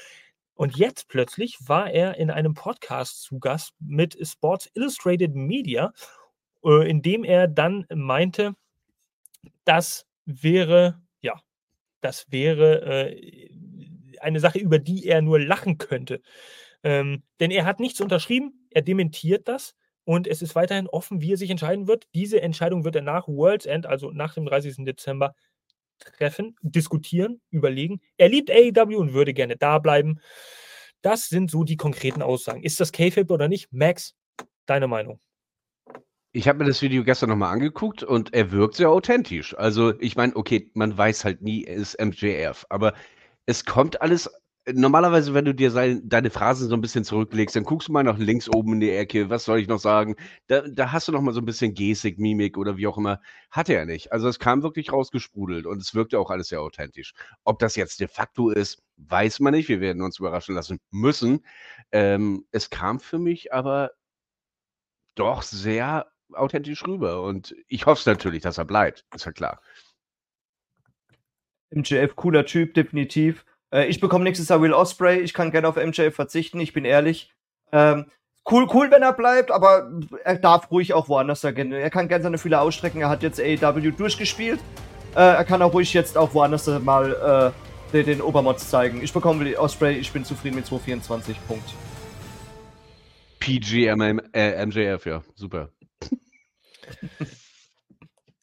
Und 0.55 0.77
jetzt 0.77 1.07
plötzlich 1.07 1.57
war 1.69 1.93
er 1.93 2.17
in 2.17 2.31
einem 2.33 2.55
Podcast 2.55 3.23
zu 3.23 3.39
Gast 3.39 3.75
mit 3.79 4.19
Sports 4.27 4.69
Illustrated 4.75 5.37
Media, 5.37 5.93
äh, 6.65 6.91
in 6.91 7.01
dem 7.01 7.23
er 7.23 7.47
dann 7.47 7.87
meinte, 7.95 8.55
das 9.65 10.05
wäre, 10.27 11.01
ja, 11.23 11.41
das 12.01 12.27
wäre 12.31 12.83
äh, 12.83 13.51
eine 14.21 14.41
Sache, 14.41 14.59
über 14.59 14.81
die 14.81 15.07
er 15.07 15.23
nur 15.23 15.39
lachen 15.39 15.79
könnte. 15.79 16.21
Ähm, 16.83 17.23
denn 17.41 17.51
er 17.51 17.65
hat 17.65 17.81
nichts 17.81 18.01
unterschrieben, 18.01 18.67
er 18.71 18.83
dementiert 18.83 19.49
das 19.49 19.75
und 20.05 20.27
es 20.27 20.43
ist 20.43 20.55
weiterhin 20.55 20.89
offen, 20.89 21.21
wie 21.21 21.33
er 21.33 21.37
sich 21.37 21.51
entscheiden 21.51 21.87
wird. 21.87 22.07
Diese 22.15 22.41
Entscheidung 22.41 22.85
wird 22.85 22.97
er 22.97 23.03
nach 23.03 23.29
World's 23.29 23.67
End, 23.67 23.87
also 23.87 24.11
nach 24.11 24.35
dem 24.35 24.47
30. 24.47 24.85
Dezember, 24.85 25.35
treffen, 25.99 26.57
diskutieren, 26.63 27.41
überlegen. 27.51 28.01
Er 28.17 28.29
liebt 28.29 28.51
AEW 28.51 28.97
und 28.97 29.13
würde 29.13 29.35
gerne 29.35 29.57
da 29.57 29.79
bleiben. 29.79 30.21
Das 31.03 31.29
sind 31.29 31.51
so 31.51 31.65
die 31.65 31.77
konkreten 31.77 32.23
Aussagen. 32.23 32.63
Ist 32.63 32.81
das 32.81 32.93
K-Fib 32.93 33.31
oder 33.31 33.49
nicht? 33.49 33.73
Max, 33.73 34.15
deine 34.67 34.87
Meinung? 34.87 35.21
Ich 36.33 36.47
habe 36.47 36.61
mir 36.61 36.67
das 36.67 36.81
Video 36.81 37.03
gestern 37.03 37.31
nochmal 37.31 37.53
angeguckt 37.53 38.05
und 38.05 38.33
er 38.33 38.53
wirkt 38.53 38.77
sehr 38.77 38.91
authentisch. 38.91 39.57
Also 39.59 39.99
ich 40.01 40.15
meine, 40.17 40.37
okay, 40.37 40.71
man 40.75 40.97
weiß 40.97 41.25
halt 41.25 41.43
nie, 41.43 41.65
er 41.65 41.75
ist 41.75 42.01
MJF, 42.01 42.67
aber 42.69 42.95
es 43.47 43.65
kommt 43.65 44.01
alles 44.01 44.31
normalerweise, 44.67 45.35
wenn 45.35 45.45
du 45.45 45.55
dir 45.55 45.71
sein, 45.71 46.03
deine 46.05 46.31
Phrasen 46.31 46.69
so 46.69 46.75
ein 46.75 46.81
bisschen 46.81 47.05
zurücklegst, 47.05 47.57
dann 47.57 47.65
guckst 47.65 47.89
du 47.89 47.93
mal 47.93 48.05
nach 48.05 48.19
links 48.19 48.49
oben 48.49 48.75
in 48.75 48.81
die 48.81 48.91
Ecke, 48.91 49.31
was 49.31 49.45
soll 49.45 49.59
ich 49.59 49.69
noch 49.69 49.79
sagen? 49.79 50.17
Da, 50.49 50.63
da 50.69 50.93
hast 50.93 51.09
du 51.09 51.13
noch 51.13 51.23
mal 51.23 51.33
so 51.33 51.41
ein 51.41 51.47
bisschen 51.47 51.75
Gestik, 51.75 52.19
Mimik 52.19 52.59
oder 52.59 52.77
wie 52.77 52.87
auch 52.87 52.99
immer. 52.99 53.21
Hatte 53.51 53.75
er 53.75 53.87
nicht. 53.87 54.13
Also 54.13 54.29
es 54.29 54.39
kam 54.39 54.63
wirklich 54.63 54.93
rausgesprudelt 54.93 55.67
und 55.67 55.81
es 55.81 55.95
wirkte 55.95 56.19
auch 56.19 56.31
alles 56.31 56.49
sehr 56.49 56.61
authentisch. 56.61 57.15
Ob 57.45 57.59
das 57.59 57.77
jetzt 57.77 58.01
de 58.01 58.09
facto 58.09 58.51
ist, 58.51 58.83
weiß 58.97 59.41
man 59.41 59.55
nicht. 59.55 59.69
Wir 59.69 59.81
werden 59.81 60.03
uns 60.03 60.19
überraschen 60.19 60.55
lassen 60.55 60.79
müssen. 60.91 61.45
Ähm, 61.93 62.45
es 62.53 62.71
kam 62.71 63.01
für 63.01 63.19
mich 63.19 63.53
aber 63.53 63.93
doch 65.15 65.43
sehr 65.43 66.07
authentisch 66.33 66.87
rüber 66.87 67.23
und 67.23 67.55
ich 67.67 67.87
hoffe 67.87 68.01
es 68.01 68.07
natürlich, 68.07 68.43
dass 68.43 68.59
er 68.59 68.65
bleibt. 68.65 69.05
Ist 69.15 69.27
ja 69.27 69.33
klar. 69.33 69.61
MJF, 71.71 72.17
cooler 72.17 72.45
Typ, 72.47 72.75
definitiv. 72.75 73.45
Äh, 73.73 73.87
ich 73.87 74.01
bekomme 74.01 74.25
nächstes 74.25 74.49
Jahr 74.49 74.61
Will 74.61 74.73
Osprey. 74.73 75.21
Ich 75.21 75.35
kann 75.35 75.51
gerne 75.51 75.69
auf 75.69 75.77
MJF 75.77 76.15
verzichten, 76.15 76.61
ich 76.61 76.73
bin 76.73 76.85
ehrlich. 76.85 77.33
Ähm, 77.73 78.07
cool, 78.51 78.69
cool, 78.73 78.91
wenn 78.91 79.03
er 79.03 79.13
bleibt, 79.13 79.51
aber 79.51 79.91
er 80.25 80.37
darf 80.37 80.71
ruhig 80.71 80.93
auch 80.95 81.09
woanders 81.09 81.43
gehen. 81.43 81.73
Er 81.73 81.91
kann 81.91 82.09
gerne 82.09 82.25
seine 82.25 82.39
Fühler 82.39 82.63
ausstrecken. 82.63 83.01
Er 83.01 83.09
hat 83.09 83.23
jetzt 83.23 83.41
AEW 83.41 83.91
durchgespielt. 83.93 84.61
Äh, 85.15 85.21
er 85.21 85.45
kann 85.45 85.63
auch 85.63 85.73
ruhig 85.73 85.93
jetzt 85.93 86.17
auch 86.17 86.35
woanders 86.35 86.67
mal 86.67 87.53
äh, 87.93 87.93
den, 87.93 88.07
den 88.07 88.21
Obermods 88.21 88.71
zeigen. 88.71 89.03
Ich 89.03 89.13
bekomme 89.13 89.45
Will 89.45 89.57
Osprey. 89.57 89.99
Ich 89.99 90.13
bin 90.13 90.25
zufrieden 90.25 90.57
mit 90.57 90.67
224. 90.67 91.37
Punkt. 91.47 91.75
PGMM, 93.41 94.21
äh, 94.33 94.67
MJF, 94.67 95.07
ja, 95.07 95.23
super. 95.35 95.71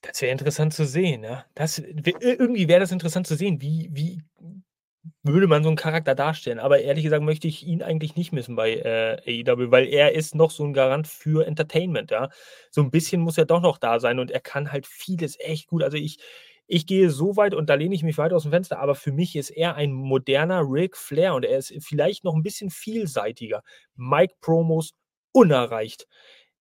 Das 0.01 0.21
wäre 0.21 0.31
interessant 0.31 0.73
zu 0.73 0.85
sehen, 0.85 1.23
ja. 1.23 1.45
Das, 1.53 1.79
irgendwie 1.79 2.67
wäre 2.67 2.79
das 2.79 2.91
interessant 2.91 3.27
zu 3.27 3.35
sehen, 3.35 3.61
wie, 3.61 3.89
wie 3.91 4.21
würde 5.27 5.47
man 5.47 5.63
so 5.63 5.69
einen 5.69 5.77
Charakter 5.77 6.15
darstellen. 6.15 6.59
Aber 6.59 6.79
ehrlich 6.79 7.03
gesagt 7.03 7.23
möchte 7.23 7.47
ich 7.47 7.65
ihn 7.65 7.83
eigentlich 7.83 8.15
nicht 8.15 8.31
missen 8.33 8.55
bei 8.55 8.75
äh, 8.75 9.43
AEW, 9.43 9.71
weil 9.71 9.87
er 9.87 10.13
ist 10.13 10.35
noch 10.35 10.51
so 10.51 10.63
ein 10.63 10.73
Garant 10.73 11.07
für 11.07 11.45
Entertainment, 11.45 12.11
ja. 12.11 12.29
So 12.71 12.81
ein 12.81 12.91
bisschen 12.91 13.21
muss 13.21 13.37
er 13.37 13.45
doch 13.45 13.61
noch 13.61 13.77
da 13.77 13.99
sein 13.99 14.19
und 14.19 14.31
er 14.31 14.39
kann 14.39 14.71
halt 14.71 14.87
vieles 14.87 15.39
echt 15.39 15.67
gut. 15.67 15.83
Also 15.83 15.97
ich, 15.97 16.19
ich 16.67 16.85
gehe 16.87 17.09
so 17.09 17.37
weit 17.37 17.53
und 17.53 17.69
da 17.69 17.75
lehne 17.75 17.95
ich 17.95 18.03
mich 18.03 18.17
weit 18.17 18.33
aus 18.33 18.43
dem 18.43 18.51
Fenster, 18.51 18.79
aber 18.79 18.95
für 18.95 19.11
mich 19.11 19.35
ist 19.35 19.49
er 19.49 19.75
ein 19.75 19.93
moderner 19.93 20.61
Ric 20.63 20.97
Flair 20.97 21.35
und 21.35 21.45
er 21.45 21.57
ist 21.59 21.73
vielleicht 21.79 22.23
noch 22.23 22.35
ein 22.35 22.43
bisschen 22.43 22.69
vielseitiger. 22.69 23.63
Mike-Promos 23.95 24.93
unerreicht. 25.33 26.07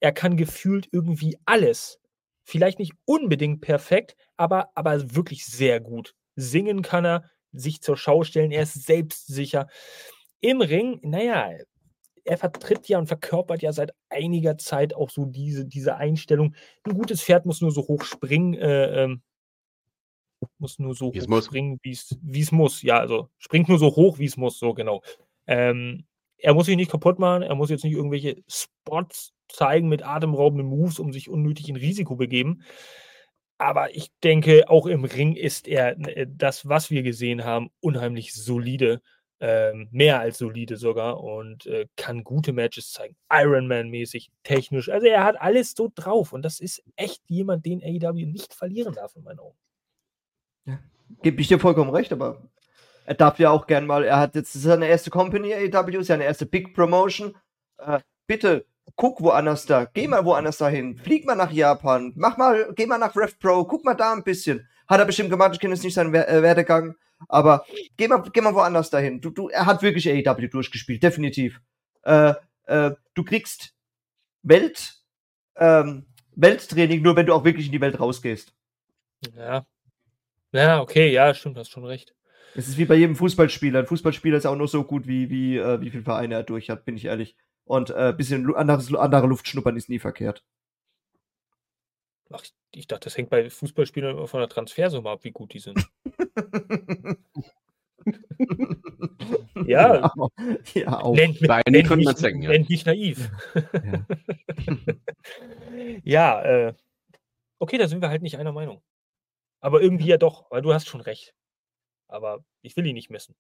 er 0.01 0.13
kann 0.13 0.37
gefühlt 0.37 0.89
irgendwie 0.93 1.39
alles. 1.47 1.99
Vielleicht 2.45 2.79
nicht 2.79 2.93
unbedingt 3.07 3.61
perfekt, 3.61 4.17
aber, 4.37 4.71
aber 4.75 5.17
wirklich 5.17 5.47
sehr 5.47 5.81
gut. 5.81 6.15
Singen 6.37 6.83
kann 6.83 7.05
er, 7.05 7.31
sich 7.59 7.81
zur 7.81 7.97
Schau 7.97 8.25
stellen, 8.25 8.53
er 8.53 8.63
ist 8.63 8.87
selbstsicher. 8.87 9.69
Im 10.41 10.61
Ring, 10.61 11.01
naja, 11.03 11.51
er 12.25 12.39
vertritt 12.39 12.89
ja 12.89 12.99
und 12.99 13.07
verkörpert 13.07 13.63
ja 13.63 13.73
seit 13.73 13.93
einiger 14.09 14.59
Zeit 14.59 14.95
auch 14.95 15.11
so 15.11 15.25
diese, 15.25 15.65
diese 15.65 15.97
Einstellung. 15.97 16.55
Ein 16.85 16.95
gutes 16.95 17.23
Pferd 17.23 17.47
muss 17.47 17.61
nur 17.61 17.71
so 17.71 17.83
hoch 17.83 18.03
springen, 18.03 18.55
äh, 18.55 19.05
ähm, 19.05 19.23
muss 20.59 20.79
nur 20.79 20.95
so 20.95 21.07
hoch 21.07 21.27
muss. 21.29 21.47
springen, 21.47 21.79
wie 21.83 21.93
es 22.41 22.53
muss. 22.53 22.83
Ja, 22.83 22.99
also 22.99 23.31
springt 23.39 23.69
nur 23.69 23.79
so 23.79 23.95
hoch, 23.95 24.19
wie 24.19 24.27
es 24.27 24.37
muss, 24.37 24.59
so 24.59 24.75
genau. 24.75 25.03
Ähm, 25.47 26.05
er 26.39 26.55
muss 26.55 26.67
sich 26.67 26.77
nicht 26.77 26.91
kaputt 26.91 27.19
machen, 27.19 27.43
er 27.43 27.55
muss 27.55 27.71
jetzt 27.71 27.85
nicht 27.85 27.95
irgendwelche 27.95 28.43
Spots 28.49 29.33
zeigen 29.49 29.89
mit 29.89 30.05
atemberaubenden 30.05 30.67
Moves, 30.67 30.99
um 30.99 31.13
sich 31.13 31.31
unnötig 31.31 31.69
in 31.69 31.77
Risiko 31.77 32.17
begeben. 32.17 32.63
Aber 33.59 33.95
ich 33.95 34.11
denke, 34.23 34.69
auch 34.69 34.87
im 34.87 35.05
Ring 35.05 35.35
ist 35.35 35.67
er 35.67 35.99
äh, 36.09 36.27
das, 36.29 36.69
was 36.69 36.91
wir 36.91 37.03
gesehen 37.03 37.45
haben, 37.45 37.71
unheimlich 37.81 38.35
solide. 38.35 39.01
Ähm, 39.39 39.89
mehr 39.91 40.19
als 40.21 40.39
solide 40.39 40.79
sogar 40.79 41.23
und 41.23 41.67
äh, 41.67 41.87
kann 41.99 42.25
gute 42.25 42.55
Matches 42.55 42.91
zeigen. 42.93 43.17
Ironman-mäßig, 43.29 44.31
technisch. 44.45 44.89
Also 44.89 45.07
er 45.09 45.25
hat 45.25 45.39
alles 45.39 45.75
so 45.77 45.93
drauf 45.95 46.33
und 46.33 46.41
das 46.41 46.59
ist 46.59 46.83
echt 46.97 47.21
jemand, 47.27 47.67
den 47.67 47.83
AEW 47.83 48.25
nicht 48.25 48.55
verlieren 48.55 48.95
darf 48.95 49.15
in 49.15 49.25
meinen 49.25 49.41
Augen. 49.41 49.59
Ja, 50.65 50.79
gebe 51.23 51.43
ich 51.43 51.49
dir 51.49 51.59
vollkommen 51.59 51.91
recht, 51.91 52.15
aber 52.15 52.49
er 53.05 53.15
darf 53.15 53.39
ja 53.39 53.51
auch 53.51 53.67
gern 53.67 53.85
mal, 53.85 54.05
er 54.05 54.19
hat 54.19 54.35
jetzt 54.37 54.55
seine 54.55 54.89
erste 54.89 55.11
Company, 55.11 55.53
AEW, 55.53 56.03
seine 56.03 56.25
erste 56.25 56.47
Big 56.47 56.75
Promotion. 56.75 57.37
Äh, 57.77 58.01
bitte 58.27 58.65
guck 58.95 59.21
woanders 59.21 59.67
da, 59.67 59.85
geh 59.85 60.07
mal 60.07 60.25
woanders 60.25 60.59
dahin, 60.59 60.97
flieg 60.97 61.27
mal 61.27 61.35
nach 61.35 61.51
Japan, 61.51 62.13
mach 62.17 62.37
mal, 62.37 62.73
geh 62.75 62.87
mal 62.87 62.99
nach 62.99 63.17
RevPro, 63.17 63.65
guck 63.65 63.85
mal 63.85 63.95
da 63.95 64.13
ein 64.13 64.23
bisschen. 64.23 64.69
Hat 64.87 65.01
er 65.01 65.07
bestimmt 65.07 65.31
gemacht, 65.31 65.53
ich 65.55 65.61
kenne 65.61 65.75
jetzt 65.75 65.83
nicht 65.83 65.95
seinen 65.95 66.15
äh, 66.15 66.43
Werdegang, 66.43 66.95
aber 67.29 67.65
geh 67.97 68.07
mal, 68.07 68.23
geh 68.33 68.41
mal 68.41 68.55
woanders 68.55 68.91
dahin. 68.91 69.21
Du, 69.21 69.31
du, 69.31 69.49
er 69.49 69.67
hat 69.67 69.83
wirklich 69.83 70.09
AEW 70.09 70.49
durchgespielt, 70.49 71.03
definitiv. 71.03 71.61
Äh, 72.03 72.35
äh, 72.67 72.93
du 73.15 73.25
kriegst 73.25 73.75
Welt, 74.43 74.95
ähm, 75.57 76.07
Welttraining 76.37 77.03
nur, 77.03 77.17
wenn 77.17 77.27
du 77.27 77.35
auch 77.35 77.45
wirklich 77.45 77.67
in 77.67 77.73
die 77.73 77.81
Welt 77.81 77.99
rausgehst. 77.99 78.53
Ja. 79.37 79.67
Ja, 80.53 80.81
okay, 80.81 81.11
ja, 81.11 81.35
stimmt, 81.35 81.59
hast 81.59 81.71
schon 81.71 81.85
recht. 81.85 82.15
Es 82.55 82.69
ist 82.69 82.79
wie 82.79 82.87
bei 82.87 82.95
jedem 82.95 83.17
Fußballspieler. 83.17 83.81
Ein 83.81 83.87
Fußballspieler 83.87 84.39
ist 84.39 84.47
auch 84.47 84.57
nur 84.57 84.69
so 84.69 84.85
gut, 84.85 85.07
wie, 85.07 85.29
wie, 85.29 85.59
äh, 85.59 85.81
wie 85.81 85.91
viele 85.91 86.05
Vereine 86.05 86.37
er 86.37 86.43
durch 86.43 86.71
hat, 86.71 86.85
bin 86.85 86.97
ich 86.97 87.07
ehrlich. 87.07 87.37
Und 87.67 87.91
ein 87.91 88.11
äh, 88.11 88.17
bisschen 88.17 88.55
anderes, 88.55 88.95
andere 88.95 89.27
Luft 89.27 89.49
schnuppern 89.49 89.77
ist 89.77 89.89
nie 89.89 89.99
verkehrt. 89.99 90.45
Ach, 92.31 92.43
ich 92.73 92.87
dachte, 92.87 93.05
das 93.05 93.17
hängt 93.17 93.31
bei 93.31 93.51
Fußballspielern 93.51 94.17
immer 94.17 94.29
von 94.29 94.41
der 94.41 94.49
Transfersumme 94.49 95.11
ab, 95.11 95.25
wie 95.25 95.33
gut 95.33 95.53
die 95.53 95.59
sind. 95.59 95.85
ja. 99.67 100.13
ja, 100.75 101.01
auch. 101.01 101.15
Nennt, 101.15 101.41
bei 101.41 101.63
nennt, 101.69 101.89
könnte 101.89 102.05
man 102.05 102.15
denken, 102.15 102.43
ja. 102.43 102.51
nennt 102.51 102.69
mich 102.69 102.87
naiv. 102.87 103.31
ja, 106.05 106.05
ja 106.05 106.43
äh, 106.43 106.75
okay, 107.59 107.79
da 107.79 107.89
sind 107.89 108.01
wir 108.01 108.11
halt 108.11 108.23
nicht 108.23 108.39
einer 108.39 108.53
Meinung. 108.53 108.81
Aber 109.61 109.83
irgendwie 109.83 110.07
ja 110.07 110.19
doch, 110.19 110.49
weil 110.51 110.63
du 110.63 110.73
hast 110.73 110.87
schon 110.87 111.01
recht. 111.01 111.35
Aber 112.07 112.45
ich 112.63 112.77
will 112.77 112.87
ihn 112.87 112.95
nicht 112.95 113.11
messen. 113.11 113.35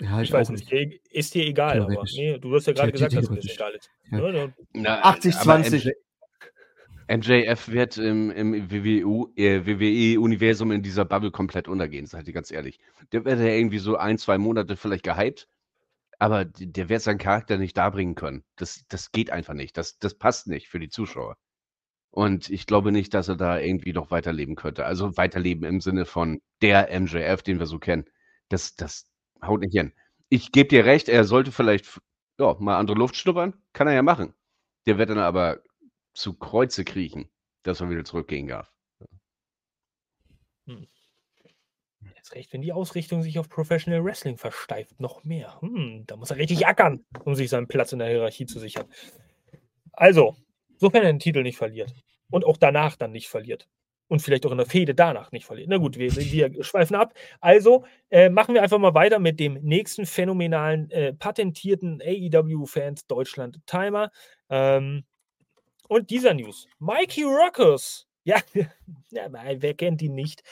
Ja, 0.00 0.20
ich, 0.20 0.28
ich 0.28 0.32
weiß 0.32 0.50
nicht. 0.50 0.72
nicht. 0.72 1.06
Ist 1.10 1.34
dir 1.34 1.44
egal, 1.44 1.82
aber 1.82 2.04
nee, 2.14 2.38
du 2.38 2.54
hast 2.54 2.66
ja 2.66 2.72
gerade 2.72 2.92
gesagt, 2.92 3.14
dass 3.14 3.28
es 3.28 3.54
egal 3.54 3.74
ist. 3.74 3.90
Ja. 4.10 5.12
80-20. 5.12 5.92
MJF 7.06 7.68
wird 7.68 7.98
im, 7.98 8.30
im 8.30 8.70
WWE-Universum 8.70 10.70
äh, 10.70 10.74
in 10.76 10.82
dieser 10.82 11.04
Bubble 11.04 11.30
komplett 11.30 11.68
untergehen, 11.68 12.06
seid 12.06 12.26
ihr 12.26 12.32
ganz 12.32 12.50
ehrlich. 12.50 12.80
Der 13.12 13.26
wird 13.26 13.40
ja 13.40 13.46
irgendwie 13.46 13.78
so 13.78 13.96
ein, 13.96 14.16
zwei 14.16 14.38
Monate 14.38 14.76
vielleicht 14.76 15.04
gehypt, 15.04 15.46
aber 16.18 16.46
der 16.46 16.88
wird 16.88 17.02
seinen 17.02 17.18
Charakter 17.18 17.58
nicht 17.58 17.76
darbringen 17.76 18.14
können. 18.14 18.42
Das, 18.56 18.84
das 18.88 19.12
geht 19.12 19.30
einfach 19.30 19.54
nicht. 19.54 19.76
Das, 19.76 19.98
das 19.98 20.14
passt 20.14 20.46
nicht 20.46 20.68
für 20.68 20.78
die 20.78 20.88
Zuschauer. 20.88 21.36
Und 22.10 22.48
ich 22.48 22.66
glaube 22.66 22.92
nicht, 22.92 23.12
dass 23.12 23.28
er 23.28 23.36
da 23.36 23.58
irgendwie 23.58 23.92
noch 23.92 24.10
weiterleben 24.10 24.54
könnte. 24.54 24.86
Also 24.86 25.16
weiterleben 25.16 25.64
im 25.64 25.80
Sinne 25.80 26.06
von 26.06 26.40
der 26.62 26.88
MJF, 26.98 27.42
den 27.42 27.58
wir 27.58 27.66
so 27.66 27.78
kennen. 27.78 28.04
Das, 28.48 28.76
das, 28.76 29.10
haut 29.46 29.60
nicht 29.60 29.72
hin. 29.72 29.92
Ich 30.28 30.52
gebe 30.52 30.68
dir 30.68 30.84
recht, 30.84 31.08
er 31.08 31.24
sollte 31.24 31.52
vielleicht 31.52 32.00
ja, 32.38 32.56
mal 32.58 32.78
andere 32.78 32.96
Luft 32.96 33.16
schnuppern. 33.16 33.54
Kann 33.72 33.86
er 33.86 33.94
ja 33.94 34.02
machen. 34.02 34.34
Der 34.86 34.98
wird 34.98 35.10
dann 35.10 35.18
aber 35.18 35.62
zu 36.14 36.34
Kreuze 36.34 36.84
kriechen, 36.84 37.28
dass 37.62 37.80
er 37.80 37.90
wieder 37.90 38.04
zurückgehen 38.04 38.48
darf. 38.48 38.72
Hm. 40.66 40.86
Jetzt 42.16 42.34
recht, 42.34 42.52
wenn 42.52 42.62
die 42.62 42.72
Ausrichtung 42.72 43.22
sich 43.22 43.38
auf 43.38 43.48
Professional 43.48 44.04
Wrestling 44.04 44.38
versteift, 44.38 44.98
noch 45.00 45.24
mehr. 45.24 45.60
Hm, 45.60 46.04
da 46.06 46.16
muss 46.16 46.30
er 46.30 46.38
richtig 46.38 46.66
ackern, 46.66 47.04
um 47.24 47.34
sich 47.34 47.50
seinen 47.50 47.68
Platz 47.68 47.92
in 47.92 47.98
der 47.98 48.08
Hierarchie 48.08 48.46
zu 48.46 48.58
sichern. 48.58 48.86
Also, 49.92 50.36
sofern 50.78 51.02
er 51.02 51.12
den 51.12 51.18
Titel 51.18 51.42
nicht 51.42 51.58
verliert 51.58 51.94
und 52.30 52.44
auch 52.44 52.56
danach 52.56 52.96
dann 52.96 53.12
nicht 53.12 53.28
verliert, 53.28 53.68
und 54.08 54.20
vielleicht 54.20 54.44
auch 54.46 54.52
in 54.52 54.58
der 54.58 54.66
Fehde 54.66 54.94
danach 54.94 55.32
nicht 55.32 55.46
verlieren. 55.46 55.70
Na 55.70 55.78
gut, 55.78 55.98
wir, 55.98 56.14
wir 56.14 56.64
schweifen 56.64 56.96
ab. 56.96 57.14
Also 57.40 57.84
äh, 58.10 58.28
machen 58.28 58.54
wir 58.54 58.62
einfach 58.62 58.78
mal 58.78 58.94
weiter 58.94 59.18
mit 59.18 59.40
dem 59.40 59.54
nächsten 59.54 60.06
phänomenalen, 60.06 60.90
äh, 60.90 61.12
patentierten 61.14 62.02
AEW-Fans 62.02 63.06
Deutschland 63.06 63.60
Timer. 63.66 64.10
Ähm, 64.50 65.04
und 65.88 66.10
dieser 66.10 66.34
News. 66.34 66.66
Mikey 66.78 67.24
Rockers 67.24 68.06
ja, 68.24 68.36
ja, 69.10 69.28
wer 69.30 69.74
kennt 69.74 70.02
ihn 70.02 70.14
nicht? 70.14 70.42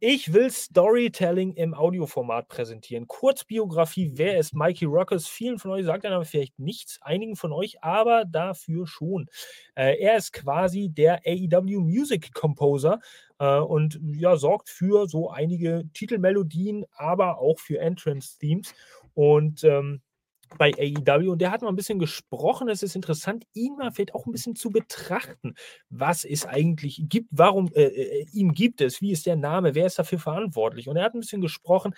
Ich 0.00 0.32
will 0.32 0.50
Storytelling 0.50 1.52
im 1.54 1.74
Audioformat 1.74 2.48
präsentieren. 2.48 3.06
Kurzbiografie, 3.06 4.12
wer 4.14 4.38
ist 4.38 4.54
Mikey 4.54 4.86
Rockers? 4.86 5.28
Vielen 5.28 5.58
von 5.58 5.70
euch 5.70 5.84
sagt 5.84 6.04
er 6.04 6.12
aber 6.12 6.24
vielleicht 6.24 6.58
nichts, 6.58 6.98
einigen 7.02 7.36
von 7.36 7.52
euch 7.52 7.82
aber 7.84 8.24
dafür 8.24 8.86
schon. 8.86 9.28
Äh, 9.74 10.00
er 10.00 10.16
ist 10.16 10.32
quasi 10.32 10.88
der 10.88 11.20
AEW 11.26 11.80
Music 11.80 12.32
Composer 12.32 13.00
äh, 13.38 13.58
und 13.58 14.00
ja, 14.02 14.36
sorgt 14.36 14.70
für 14.70 15.06
so 15.06 15.30
einige 15.30 15.84
Titelmelodien, 15.92 16.86
aber 16.96 17.38
auch 17.38 17.58
für 17.58 17.78
Entrance-Themes. 17.78 18.74
Und 19.14 19.64
ähm, 19.64 20.00
bei 20.56 20.72
AEW 20.72 21.32
und 21.32 21.40
der 21.40 21.50
hat 21.50 21.62
mal 21.62 21.68
ein 21.68 21.76
bisschen 21.76 21.98
gesprochen. 21.98 22.68
Es 22.68 22.82
ist 22.82 22.96
interessant, 22.96 23.44
ihn 23.54 23.76
mal 23.76 23.92
vielleicht 23.92 24.14
auch 24.14 24.26
ein 24.26 24.32
bisschen 24.32 24.56
zu 24.56 24.70
betrachten. 24.70 25.54
Was 25.90 26.24
es 26.24 26.46
eigentlich 26.46 27.02
gibt, 27.08 27.28
warum 27.30 27.70
äh, 27.74 27.82
äh, 27.84 28.26
ihn 28.32 28.52
gibt 28.54 28.80
es, 28.80 29.00
wie 29.00 29.12
ist 29.12 29.26
der 29.26 29.36
Name, 29.36 29.74
wer 29.74 29.86
ist 29.86 29.98
dafür 29.98 30.18
verantwortlich? 30.18 30.88
Und 30.88 30.96
er 30.96 31.04
hat 31.04 31.14
ein 31.14 31.20
bisschen 31.20 31.40
gesprochen, 31.40 31.94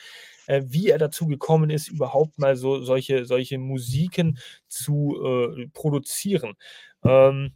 äh, 0.46 0.62
wie 0.66 0.88
er 0.88 0.98
dazu 0.98 1.26
gekommen 1.26 1.70
ist, 1.70 1.88
überhaupt 1.88 2.38
mal 2.38 2.57
so 2.57 2.80
solche, 2.82 3.24
solche 3.26 3.59
Musiken 3.59 4.38
zu 4.68 5.16
äh, 5.57 5.68
produzieren. 5.68 6.55
Ähm, 7.05 7.53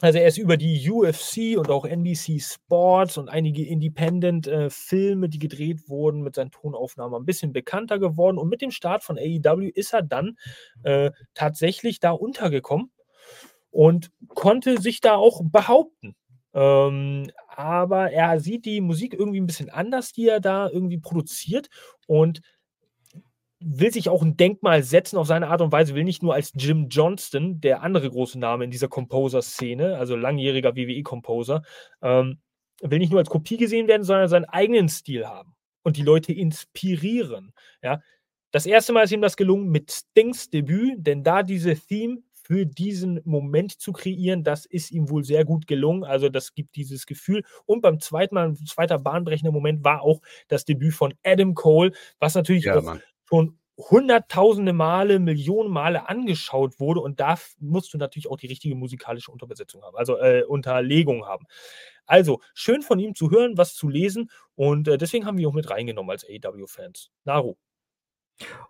also 0.00 0.18
er 0.18 0.28
ist 0.28 0.38
über 0.38 0.56
die 0.56 0.88
UFC 0.88 1.58
und 1.58 1.70
auch 1.70 1.84
NBC 1.84 2.40
Sports 2.40 3.18
und 3.18 3.28
einige 3.28 3.66
Independent-Filme, 3.66 5.26
äh, 5.26 5.28
die 5.28 5.38
gedreht 5.40 5.88
wurden, 5.88 6.22
mit 6.22 6.36
seinen 6.36 6.52
Tonaufnahmen 6.52 7.20
ein 7.20 7.26
bisschen 7.26 7.52
bekannter 7.52 7.98
geworden. 7.98 8.38
Und 8.38 8.48
mit 8.48 8.62
dem 8.62 8.70
Start 8.70 9.02
von 9.02 9.18
AEW 9.18 9.68
ist 9.68 9.92
er 9.92 10.02
dann 10.02 10.38
äh, 10.84 11.10
tatsächlich 11.34 11.98
da 11.98 12.12
untergekommen 12.12 12.92
und 13.70 14.10
konnte 14.28 14.80
sich 14.80 15.00
da 15.00 15.16
auch 15.16 15.42
behaupten. 15.44 16.14
Ähm, 16.54 17.30
aber 17.48 18.12
er 18.12 18.38
sieht 18.38 18.66
die 18.66 18.80
Musik 18.80 19.14
irgendwie 19.14 19.40
ein 19.40 19.46
bisschen 19.46 19.68
anders, 19.68 20.12
die 20.12 20.28
er 20.28 20.40
da 20.40 20.68
irgendwie 20.68 20.98
produziert. 20.98 21.68
Und 22.06 22.40
will 23.60 23.92
sich 23.92 24.08
auch 24.08 24.22
ein 24.22 24.36
Denkmal 24.36 24.82
setzen 24.82 25.16
auf 25.16 25.26
seine 25.26 25.48
Art 25.48 25.60
und 25.60 25.72
Weise, 25.72 25.94
will 25.94 26.04
nicht 26.04 26.22
nur 26.22 26.34
als 26.34 26.52
Jim 26.54 26.88
Johnston, 26.88 27.60
der 27.60 27.82
andere 27.82 28.08
große 28.10 28.38
Name 28.38 28.64
in 28.64 28.70
dieser 28.70 28.88
Composer-Szene, 28.88 29.96
also 29.96 30.16
langjähriger 30.16 30.76
WWE-Composer, 30.76 31.62
ähm, 32.02 32.38
will 32.80 32.98
nicht 32.98 33.10
nur 33.10 33.18
als 33.18 33.30
Kopie 33.30 33.56
gesehen 33.56 33.88
werden, 33.88 34.04
sondern 34.04 34.28
seinen 34.28 34.44
eigenen 34.44 34.88
Stil 34.88 35.26
haben 35.26 35.56
und 35.82 35.96
die 35.96 36.02
Leute 36.02 36.32
inspirieren. 36.32 37.52
Ja? 37.82 38.00
Das 38.52 38.66
erste 38.66 38.92
Mal 38.92 39.02
ist 39.02 39.12
ihm 39.12 39.22
das 39.22 39.36
gelungen 39.36 39.70
mit 39.70 39.90
Stings 39.90 40.50
Debüt, 40.50 40.94
denn 40.98 41.24
da 41.24 41.42
diese 41.42 41.74
Theme 41.74 42.18
für 42.32 42.64
diesen 42.64 43.20
Moment 43.24 43.72
zu 43.72 43.92
kreieren, 43.92 44.42
das 44.42 44.64
ist 44.64 44.90
ihm 44.90 45.10
wohl 45.10 45.22
sehr 45.22 45.44
gut 45.44 45.66
gelungen. 45.66 46.04
Also 46.04 46.30
das 46.30 46.54
gibt 46.54 46.76
dieses 46.76 47.04
Gefühl. 47.04 47.44
Und 47.66 47.82
beim 47.82 48.00
zweiten 48.00 48.34
Mal, 48.34 48.48
ein 48.48 48.56
zweiter 48.56 48.98
bahnbrechender 48.98 49.52
Moment 49.52 49.84
war 49.84 50.00
auch 50.00 50.22
das 50.46 50.64
Debüt 50.64 50.94
von 50.94 51.12
Adam 51.24 51.54
Cole, 51.54 51.92
was 52.20 52.34
natürlich 52.34 52.64
ja, 52.64 52.78
auch 52.78 52.82
Mann 52.82 53.02
schon 53.28 53.58
hunderttausende 53.76 54.72
Male, 54.72 55.20
Millionen 55.20 55.70
Male 55.70 56.08
angeschaut 56.08 56.80
wurde 56.80 57.00
und 57.00 57.20
da 57.20 57.36
musst 57.60 57.94
du 57.94 57.98
natürlich 57.98 58.28
auch 58.28 58.36
die 58.36 58.48
richtige 58.48 58.74
musikalische 58.74 59.30
Unterbesetzung 59.30 59.82
haben, 59.82 59.96
also 59.96 60.18
äh, 60.18 60.42
Unterlegung 60.42 61.26
haben. 61.26 61.46
Also 62.06 62.40
schön 62.54 62.82
von 62.82 62.98
ihm 62.98 63.14
zu 63.14 63.30
hören, 63.30 63.56
was 63.56 63.74
zu 63.74 63.88
lesen 63.88 64.30
und 64.56 64.88
äh, 64.88 64.98
deswegen 64.98 65.26
haben 65.26 65.36
wir 65.36 65.44
ihn 65.44 65.50
auch 65.50 65.54
mit 65.54 65.70
reingenommen 65.70 66.10
als 66.10 66.24
AEW-Fans. 66.24 67.10
Naru. 67.24 67.54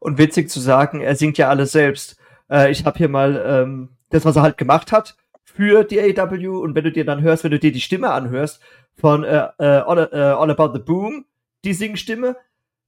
Und 0.01 0.19
witzig 0.19 0.51
zu 0.51 0.61
sagen, 0.61 1.01
er 1.01 1.17
singt 1.17 1.39
ja 1.39 1.49
alles 1.49 1.73
selbst. 1.73 2.19
Äh, 2.51 2.71
ich 2.71 2.85
habe 2.85 2.99
hier 2.99 3.09
mal 3.09 3.43
ähm, 3.47 3.97
das, 4.11 4.25
was 4.27 4.37
er 4.37 4.43
halt 4.43 4.59
gemacht 4.59 4.93
hat 4.93 5.17
für 5.43 5.85
die 5.85 6.01
AW 6.01 6.49
und 6.49 6.75
wenn 6.75 6.85
du 6.85 6.93
dir 6.93 7.07
dann 7.07 7.23
hörst, 7.23 7.45
wenn 7.45 7.51
du 7.51 7.59
dir 7.59 7.73
die 7.73 7.81
Stimme 7.81 8.11
anhörst 8.11 8.61
von 8.95 9.25
äh, 9.25 9.49
äh, 9.59 9.65
All, 9.65 10.11
äh, 10.13 10.17
All 10.17 10.51
About 10.51 10.75
the 10.75 10.85
Boom, 10.85 11.25
die 11.65 11.73
Singstimme 11.73 12.37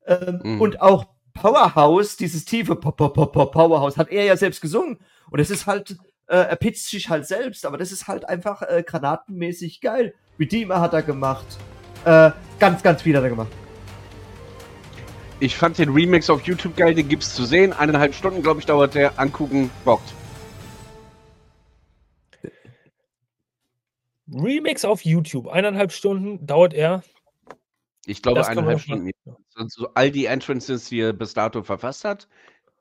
ähm, 0.06 0.40
mhm. 0.42 0.60
und 0.60 0.82
auch 0.82 1.06
Powerhouse, 1.34 2.16
dieses 2.16 2.44
tiefe 2.44 2.76
Powerhouse, 2.76 3.96
hat 3.96 4.10
er 4.10 4.24
ja 4.24 4.36
selbst 4.36 4.60
gesungen 4.60 4.98
und 5.30 5.40
es 5.40 5.50
ist 5.50 5.66
halt, 5.66 5.96
äh, 6.26 6.36
er 6.36 6.56
pitcht 6.56 6.84
sich 6.84 7.08
halt 7.08 7.26
selbst, 7.26 7.66
aber 7.66 7.78
das 7.78 7.92
ist 7.92 8.08
halt 8.08 8.28
einfach 8.28 8.62
äh, 8.62 8.82
granatenmäßig 8.86 9.80
geil. 9.80 10.14
Redeemer 10.38 10.80
hat 10.80 10.92
er 10.92 11.02
gemacht, 11.02 11.46
äh, 12.04 12.30
ganz, 12.58 12.82
ganz 12.82 13.02
viel 13.02 13.16
hat 13.16 13.22
er 13.22 13.30
gemacht. 13.30 13.52
Ich 15.42 15.56
fand 15.56 15.78
den 15.78 15.88
Remix 15.88 16.28
auf 16.28 16.42
YouTube 16.42 16.76
geil, 16.76 16.94
den 16.94 17.08
gibt's 17.08 17.34
zu 17.34 17.46
sehen. 17.46 17.72
Eineinhalb 17.72 18.14
Stunden, 18.14 18.42
glaube 18.42 18.60
ich, 18.60 18.66
dauert 18.66 18.94
der. 18.94 19.18
Angucken, 19.18 19.70
bockt. 19.86 20.12
Remix 24.32 24.84
auf 24.84 25.04
YouTube, 25.04 25.48
eineinhalb 25.48 25.92
Stunden 25.92 26.46
dauert 26.46 26.74
er. 26.74 27.02
Ich 28.06 28.22
glaube, 28.22 28.46
eineinhalb 28.46 28.80
Stunden. 28.80 29.10
So 29.68 29.88
all 29.94 30.10
die 30.10 30.26
Entrances, 30.26 30.88
die 30.88 31.00
er 31.00 31.12
bis 31.12 31.34
dato 31.34 31.62
verfasst 31.62 32.04
hat, 32.04 32.28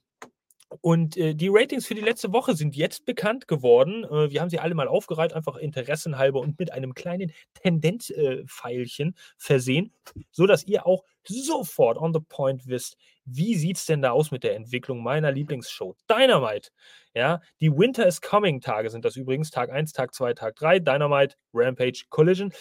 und 0.80 1.16
äh, 1.16 1.34
die 1.34 1.48
Ratings 1.48 1.86
für 1.86 1.94
die 1.94 2.00
letzte 2.00 2.32
Woche 2.32 2.54
sind 2.54 2.76
jetzt 2.76 3.04
bekannt 3.04 3.48
geworden. 3.48 4.04
Äh, 4.04 4.30
wir 4.30 4.40
haben 4.40 4.50
sie 4.50 4.60
alle 4.60 4.74
mal 4.74 4.86
aufgereiht, 4.86 5.32
einfach 5.32 5.56
interessenhalber 5.56 6.40
und 6.40 6.58
mit 6.60 6.72
einem 6.72 6.94
kleinen 6.94 7.32
Tendenzpfeilchen 7.54 9.08
äh, 9.08 9.20
versehen, 9.36 9.92
sodass 10.30 10.64
ihr 10.64 10.86
auch 10.86 11.04
sofort 11.26 11.98
on 11.98 12.14
the 12.14 12.20
point 12.20 12.66
wisst, 12.66 12.96
wie 13.24 13.56
sieht 13.56 13.76
es 13.78 13.86
denn 13.86 14.00
da 14.00 14.12
aus 14.12 14.30
mit 14.30 14.44
der 14.44 14.54
Entwicklung 14.54 15.02
meiner 15.02 15.32
Lieblingsshow 15.32 15.96
Dynamite. 16.08 16.70
Ja, 17.14 17.40
die 17.60 17.70
Winter 17.70 18.06
is 18.06 18.20
Coming 18.20 18.60
Tage 18.60 18.90
sind 18.90 19.04
das 19.04 19.16
übrigens, 19.16 19.50
Tag 19.50 19.70
1, 19.70 19.92
Tag 19.92 20.14
2, 20.14 20.34
Tag 20.34 20.54
3, 20.56 20.78
Dynamite, 20.78 21.34
Rampage, 21.52 22.04
Collision, 22.08 22.52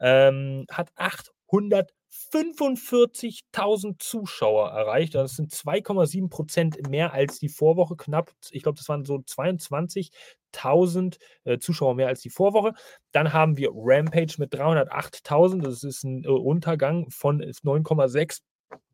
ähm, 0.00 0.66
hat 0.68 0.90
800 0.96 1.92
45.000 2.12 3.98
Zuschauer 3.98 4.70
erreicht. 4.70 5.14
Das 5.14 5.36
sind 5.36 5.50
2,7 5.50 6.28
Prozent 6.28 6.88
mehr 6.88 7.12
als 7.12 7.38
die 7.38 7.48
Vorwoche. 7.48 7.96
Knapp, 7.96 8.32
ich 8.50 8.62
glaube, 8.62 8.76
das 8.76 8.88
waren 8.88 9.04
so 9.04 9.16
22.000 9.16 11.18
äh, 11.44 11.58
Zuschauer 11.58 11.94
mehr 11.94 12.08
als 12.08 12.20
die 12.20 12.30
Vorwoche. 12.30 12.74
Dann 13.12 13.32
haben 13.32 13.56
wir 13.56 13.70
Rampage 13.74 14.34
mit 14.38 14.54
308.000. 14.54 15.62
Das 15.62 15.84
ist 15.84 16.04
ein 16.04 16.24
äh, 16.24 16.28
Untergang 16.28 17.10
von 17.10 17.42
9,6 17.42 18.40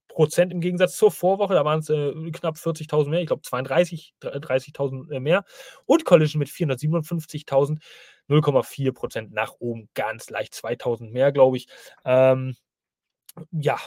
Prozent 0.06 0.52
im 0.52 0.60
Gegensatz 0.60 0.96
zur 0.96 1.10
Vorwoche. 1.10 1.54
Da 1.54 1.64
waren 1.64 1.80
es 1.80 1.90
äh, 1.90 2.12
knapp 2.30 2.56
40.000 2.56 3.08
mehr. 3.08 3.20
Ich 3.20 3.26
glaube, 3.26 3.42
32, 3.42 4.14
30.000 4.20 5.12
äh, 5.12 5.20
mehr. 5.20 5.44
Und 5.86 6.04
Collision 6.04 6.38
mit 6.38 6.48
457.000. 6.48 7.78
0,4 8.28 8.92
Prozent 8.92 9.32
nach 9.32 9.54
oben, 9.58 9.88
ganz 9.94 10.28
leicht 10.28 10.54
2000 10.54 11.12
mehr, 11.12 11.32
glaube 11.32 11.56
ich. 11.56 11.66
Ähm, 12.04 12.54
ja, 13.51 13.78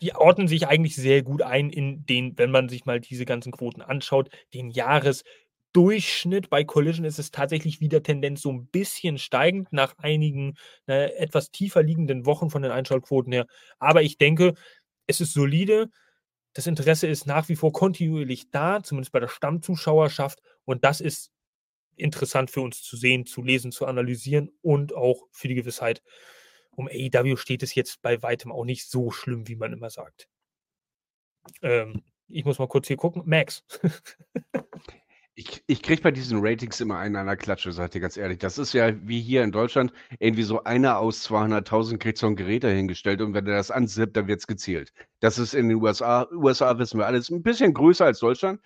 die 0.00 0.14
ordnen 0.14 0.48
sich 0.48 0.66
eigentlich 0.66 0.96
sehr 0.96 1.22
gut 1.22 1.42
ein 1.42 1.70
in 1.70 2.06
den, 2.06 2.36
wenn 2.38 2.50
man 2.50 2.68
sich 2.68 2.86
mal 2.86 3.00
diese 3.00 3.24
ganzen 3.24 3.52
Quoten 3.52 3.82
anschaut, 3.82 4.30
den 4.54 4.70
Jahresdurchschnitt. 4.70 6.48
Bei 6.48 6.64
Collision 6.64 7.04
ist 7.04 7.18
es 7.18 7.30
tatsächlich 7.30 7.80
wieder 7.80 8.02
Tendenz 8.02 8.42
so 8.42 8.50
ein 8.50 8.66
bisschen 8.66 9.18
steigend 9.18 9.72
nach 9.72 9.94
einigen 9.98 10.54
äh, 10.86 11.12
etwas 11.16 11.50
tiefer 11.50 11.82
liegenden 11.82 12.24
Wochen 12.26 12.50
von 12.50 12.62
den 12.62 12.72
Einschaltquoten 12.72 13.32
her. 13.32 13.46
Aber 13.78 14.02
ich 14.02 14.16
denke, 14.16 14.54
es 15.06 15.20
ist 15.20 15.34
solide. 15.34 15.90
Das 16.54 16.66
Interesse 16.66 17.06
ist 17.06 17.26
nach 17.26 17.48
wie 17.48 17.56
vor 17.56 17.72
kontinuierlich 17.72 18.50
da, 18.50 18.82
zumindest 18.82 19.12
bei 19.12 19.20
der 19.20 19.28
Stammzuschauerschaft. 19.28 20.40
Und 20.64 20.84
das 20.84 21.00
ist 21.00 21.30
interessant 21.96 22.50
für 22.50 22.62
uns 22.62 22.82
zu 22.82 22.96
sehen, 22.96 23.26
zu 23.26 23.42
lesen, 23.42 23.70
zu 23.70 23.86
analysieren 23.86 24.50
und 24.62 24.94
auch 24.94 25.26
für 25.30 25.48
die 25.48 25.54
Gewissheit, 25.54 26.02
um 26.72 26.88
AEW 26.88 27.36
steht 27.36 27.62
es 27.62 27.74
jetzt 27.74 28.02
bei 28.02 28.22
weitem 28.22 28.52
auch 28.52 28.64
nicht 28.64 28.88
so 28.88 29.10
schlimm, 29.10 29.48
wie 29.48 29.56
man 29.56 29.72
immer 29.72 29.90
sagt. 29.90 30.28
Ähm, 31.62 32.02
ich 32.28 32.44
muss 32.44 32.58
mal 32.58 32.68
kurz 32.68 32.86
hier 32.86 32.96
gucken. 32.96 33.22
Max. 33.26 33.64
ich, 35.34 35.62
ich 35.66 35.82
kriege 35.82 36.02
bei 36.02 36.10
diesen 36.10 36.38
Ratings 36.40 36.80
immer 36.80 36.98
einen 36.98 37.16
an 37.16 37.26
der 37.26 37.36
Klatsche, 37.36 37.72
seid 37.72 37.94
ihr 37.94 38.00
ganz 38.00 38.16
ehrlich. 38.16 38.38
Das 38.38 38.58
ist 38.58 38.72
ja 38.72 38.92
wie 39.06 39.20
hier 39.20 39.42
in 39.42 39.52
Deutschland, 39.52 39.92
irgendwie 40.18 40.42
so 40.42 40.62
einer 40.64 40.98
aus 40.98 41.28
200.000 41.28 41.98
kriegt 41.98 42.18
so 42.18 42.26
ein 42.26 42.36
Gerät 42.36 42.64
dahingestellt 42.64 43.20
und 43.20 43.34
wenn 43.34 43.46
er 43.46 43.56
das 43.56 43.70
ansippt, 43.70 44.16
dann 44.16 44.28
wird 44.28 44.40
es 44.40 44.46
gezielt. 44.46 44.92
Das 45.20 45.38
ist 45.38 45.54
in 45.54 45.68
den 45.68 45.82
USA, 45.82 46.28
USA 46.32 46.78
wissen 46.78 46.98
wir 46.98 47.06
alles, 47.06 47.30
ein 47.30 47.42
bisschen 47.42 47.74
größer 47.74 48.04
als 48.04 48.20
Deutschland. 48.20 48.60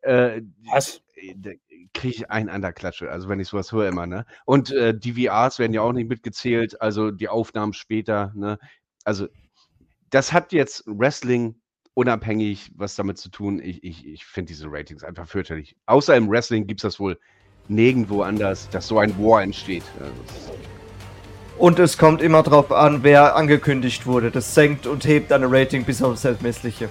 Äh, 0.00 0.42
Was? 0.70 1.02
Äh, 1.16 1.58
kriege 1.94 2.14
ich 2.14 2.30
einen 2.30 2.48
an 2.48 2.62
der 2.62 2.72
Klatsche, 2.72 3.10
also 3.10 3.28
wenn 3.28 3.40
ich 3.40 3.48
sowas 3.48 3.72
höre 3.72 3.88
immer, 3.88 4.06
ne? 4.06 4.26
Und 4.44 4.70
äh, 4.70 4.96
die 4.96 5.12
VRs 5.14 5.58
werden 5.58 5.72
ja 5.72 5.80
auch 5.80 5.92
nicht 5.92 6.08
mitgezählt, 6.08 6.80
also 6.80 7.10
die 7.10 7.28
Aufnahmen 7.28 7.72
später, 7.72 8.32
ne? 8.34 8.58
Also 9.04 9.28
das 10.10 10.32
hat 10.32 10.52
jetzt 10.52 10.84
Wrestling 10.86 11.56
unabhängig 11.94 12.70
was 12.76 12.94
damit 12.94 13.18
zu 13.18 13.30
tun. 13.30 13.60
Ich, 13.62 13.82
ich, 13.82 14.06
ich 14.06 14.24
finde 14.24 14.48
diese 14.48 14.66
Ratings 14.70 15.02
einfach 15.02 15.26
fürchterlich. 15.28 15.76
Außer 15.86 16.14
im 16.14 16.28
Wrestling 16.30 16.66
gibt 16.66 16.80
es 16.80 16.82
das 16.82 17.00
wohl 17.00 17.18
nirgendwo 17.68 18.22
anders, 18.22 18.68
dass 18.68 18.86
so 18.86 18.98
ein 18.98 19.16
War 19.18 19.42
entsteht. 19.42 19.84
Also, 19.98 20.52
und 21.58 21.78
es 21.78 21.96
kommt 21.96 22.20
immer 22.20 22.42
darauf 22.42 22.70
an, 22.70 23.02
wer 23.02 23.34
angekündigt 23.34 24.04
wurde. 24.04 24.30
Das 24.30 24.54
senkt 24.54 24.86
und 24.86 25.06
hebt 25.06 25.32
eine 25.32 25.50
Rating 25.50 25.84
bis 25.84 26.02
aufs 26.02 26.22
Selbstmessliche. 26.22 26.90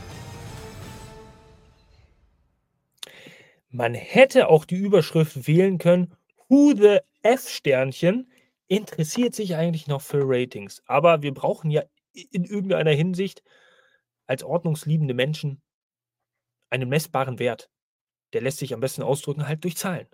Man 3.76 3.94
hätte 3.94 4.48
auch 4.48 4.64
die 4.64 4.78
Überschrift 4.78 5.48
wählen 5.48 5.80
können, 5.80 6.16
Who 6.48 6.74
the 6.78 7.00
F-Sternchen 7.24 8.32
interessiert 8.68 9.36
sich 9.36 9.58
eigentlich 9.58 9.88
noch 9.88 10.02
für 10.02 10.22
Ratings. 10.24 10.82
Aber 10.86 11.24
wir 11.24 11.34
brauchen 11.34 11.70
ja 11.70 11.84
in 12.14 12.46
irgendeiner 12.46 12.92
Hinsicht 12.92 13.44
als 14.28 14.46
ordnungsliebende 14.46 15.14
Menschen 15.14 15.62
einen 16.70 16.88
messbaren 16.88 17.38
Wert. 17.38 17.70
Der 18.32 18.40
lässt 18.40 18.60
sich 18.60 18.74
am 18.74 18.80
besten 18.80 19.02
ausdrücken 19.02 19.46
halt 19.46 19.66
durch 19.66 19.76
Zahlen. 19.76 20.08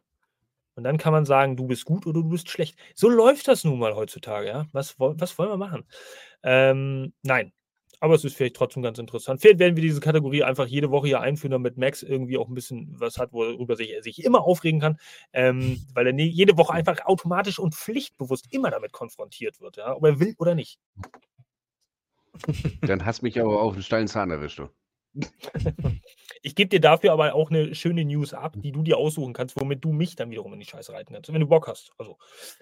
Und 0.73 0.83
dann 0.83 0.97
kann 0.97 1.13
man 1.13 1.25
sagen, 1.25 1.55
du 1.55 1.67
bist 1.67 1.85
gut 1.85 2.07
oder 2.07 2.23
du 2.23 2.29
bist 2.29 2.49
schlecht. 2.49 2.79
So 2.95 3.09
läuft 3.09 3.47
das 3.47 3.63
nun 3.63 3.77
mal 3.77 3.93
heutzutage, 3.93 4.47
ja. 4.47 4.65
Was, 4.71 4.95
was 4.97 5.37
wollen 5.37 5.51
wir 5.51 5.57
machen? 5.57 5.85
Ähm, 6.41 7.13
nein, 7.21 7.53
aber 8.01 8.15
es 8.15 8.25
ist 8.25 8.35
vielleicht 8.35 8.55
trotzdem 8.55 8.81
ganz 8.81 8.97
interessant. 8.97 9.41
Vielleicht 9.41 9.59
werden 9.59 9.75
wir 9.75 9.83
diese 9.83 10.01
Kategorie 10.01 10.43
einfach 10.43 10.65
jede 10.65 10.89
Woche 10.89 11.07
hier 11.07 11.21
einführen, 11.21 11.51
damit 11.51 11.77
Max 11.77 12.01
irgendwie 12.01 12.37
auch 12.37 12.49
ein 12.49 12.55
bisschen 12.55 12.93
was 12.99 13.17
hat, 13.17 13.31
worüber 13.31 13.75
sich, 13.75 13.91
er 13.91 14.01
sich 14.01 14.23
immer 14.25 14.41
aufregen 14.41 14.81
kann, 14.81 14.99
ähm, 15.33 15.79
weil 15.93 16.07
er 16.07 16.13
jede 16.13 16.57
Woche 16.57 16.73
einfach 16.73 17.05
automatisch 17.05 17.59
und 17.59 17.75
pflichtbewusst 17.75 18.47
immer 18.51 18.71
damit 18.71 18.91
konfrontiert 18.91 19.61
wird, 19.61 19.77
ja, 19.77 19.95
ob 19.95 20.03
er 20.03 20.19
will 20.19 20.35
oder 20.39 20.55
nicht. 20.55 20.79
Dann 22.81 23.05
hast 23.05 23.21
mich 23.21 23.39
aber 23.39 23.61
auf 23.61 23.75
den 23.75 23.83
steilen 23.83 24.07
Zahn 24.07 24.31
erwischt, 24.31 24.59
du. 24.59 24.69
Ich 26.43 26.55
gebe 26.55 26.69
dir 26.69 26.79
dafür 26.79 27.11
aber 27.11 27.35
auch 27.35 27.51
eine 27.51 27.75
schöne 27.75 28.03
News 28.03 28.33
ab, 28.33 28.55
die 28.57 28.71
du 28.71 28.81
dir 28.81 28.97
aussuchen 28.97 29.33
kannst, 29.33 29.59
womit 29.59 29.83
du 29.83 29.91
mich 29.91 30.15
dann 30.15 30.31
wiederum 30.31 30.53
in 30.53 30.59
die 30.59 30.65
Scheiße 30.65 30.91
reiten 30.91 31.13
kannst, 31.13 31.31
wenn 31.31 31.39
du 31.39 31.47
Bock 31.47 31.67
hast. 31.67 31.91
Also, 31.97 32.17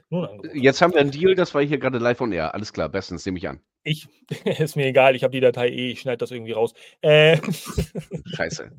nur 0.09 0.29
ein 0.29 0.41
Jetzt 0.53 0.81
haben 0.81 0.93
wir 0.93 0.99
einen 0.99 1.11
Deal, 1.11 1.35
das 1.35 1.53
war 1.53 1.63
hier 1.63 1.77
gerade 1.77 1.97
live 1.97 2.19
on 2.19 2.31
air. 2.33 2.53
Alles 2.53 2.73
klar, 2.73 2.89
bestens, 2.89 3.25
nehme 3.25 3.37
ich 3.37 3.47
an. 3.47 3.61
Ich, 3.83 4.07
ist 4.45 4.75
mir 4.75 4.85
egal, 4.85 5.15
ich 5.15 5.23
habe 5.23 5.31
die 5.31 5.39
Datei 5.39 5.69
eh, 5.69 5.91
ich 5.91 6.01
schneide 6.01 6.17
das 6.17 6.31
irgendwie 6.31 6.51
raus. 6.51 6.73
Äh, 7.01 7.37
Scheiße. 8.35 8.71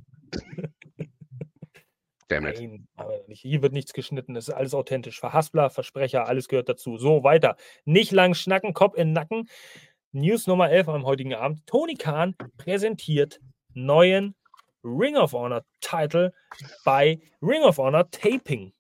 Nein, 2.29 2.87
aber 2.95 3.19
nicht. 3.27 3.41
Hier 3.41 3.61
wird 3.61 3.73
nichts 3.73 3.93
geschnitten, 3.93 4.37
es 4.37 4.49
ist 4.49 4.55
alles 4.55 4.75
authentisch. 4.75 5.19
Verhaspler, 5.19 5.69
Versprecher, 5.71 6.29
alles 6.29 6.47
gehört 6.47 6.69
dazu. 6.69 6.97
So, 6.97 7.25
weiter. 7.25 7.57
Nicht 7.85 8.13
lang 8.13 8.35
schnacken, 8.35 8.73
Kopf 8.73 8.97
in 8.97 9.13
Nacken. 9.13 9.49
News 10.13 10.47
Nummer 10.47 10.71
11 10.71 10.89
am 10.89 11.07
heutigen 11.07 11.35
Abend. 11.35 11.67
Tony 11.67 11.95
Khan 11.95 12.37
präsentiert 12.57 13.41
neuen 13.75 14.35
Ring 14.85 15.17
of 15.17 15.33
Honor 15.33 15.65
Title 15.81 16.33
bei 16.85 17.21
Ring 17.43 17.63
of 17.63 17.79
Honor 17.79 18.11
Taping. 18.11 18.73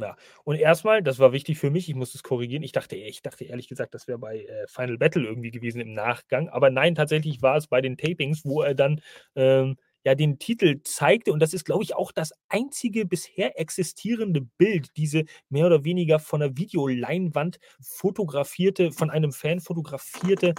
Ja, 0.00 0.16
und 0.44 0.56
erstmal, 0.56 1.02
das 1.02 1.18
war 1.18 1.32
wichtig 1.32 1.58
für 1.58 1.70
mich, 1.70 1.86
ich 1.88 1.94
muss 1.94 2.14
es 2.14 2.22
korrigieren. 2.22 2.62
Ich 2.62 2.72
dachte, 2.72 2.96
ich 2.96 3.20
dachte 3.20 3.44
ehrlich 3.44 3.68
gesagt, 3.68 3.92
das 3.92 4.08
wäre 4.08 4.18
bei 4.18 4.38
äh, 4.44 4.66
Final 4.66 4.96
Battle 4.96 5.24
irgendwie 5.24 5.50
gewesen 5.50 5.82
im 5.82 5.92
Nachgang. 5.92 6.48
Aber 6.48 6.70
nein, 6.70 6.94
tatsächlich 6.94 7.42
war 7.42 7.56
es 7.58 7.66
bei 7.66 7.82
den 7.82 7.98
Tapings, 7.98 8.44
wo 8.46 8.62
er 8.62 8.74
dann 8.74 9.02
ähm, 9.36 9.76
ja 10.02 10.14
den 10.14 10.38
Titel 10.38 10.80
zeigte. 10.82 11.30
Und 11.30 11.40
das 11.40 11.52
ist, 11.52 11.66
glaube 11.66 11.82
ich, 11.82 11.94
auch 11.94 12.10
das 12.10 12.32
einzige 12.48 13.04
bisher 13.04 13.60
existierende 13.60 14.40
Bild, 14.40 14.88
diese 14.96 15.24
mehr 15.50 15.66
oder 15.66 15.84
weniger 15.84 16.18
von 16.18 16.40
der 16.40 16.56
Videoleinwand 16.56 17.58
fotografierte, 17.82 18.92
von 18.92 19.10
einem 19.10 19.32
Fan 19.32 19.60
fotografierte 19.60 20.54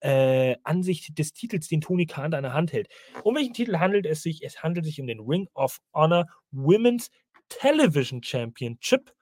äh, 0.00 0.56
Ansicht 0.64 1.18
des 1.18 1.32
Titels, 1.32 1.68
den 1.68 1.80
Tony 1.80 2.06
Khan 2.06 2.32
in 2.32 2.42
der 2.42 2.54
Hand 2.54 2.72
hält. 2.72 2.88
Um 3.22 3.36
welchen 3.36 3.54
Titel 3.54 3.78
handelt 3.78 4.06
es 4.06 4.22
sich? 4.22 4.44
Es 4.44 4.62
handelt 4.62 4.84
sich 4.84 5.00
um 5.00 5.06
den 5.06 5.20
Ring 5.20 5.48
of 5.54 5.78
Honor 5.94 6.26
Women's 6.50 7.10
Television 7.48 8.22
Championship. 8.22 9.12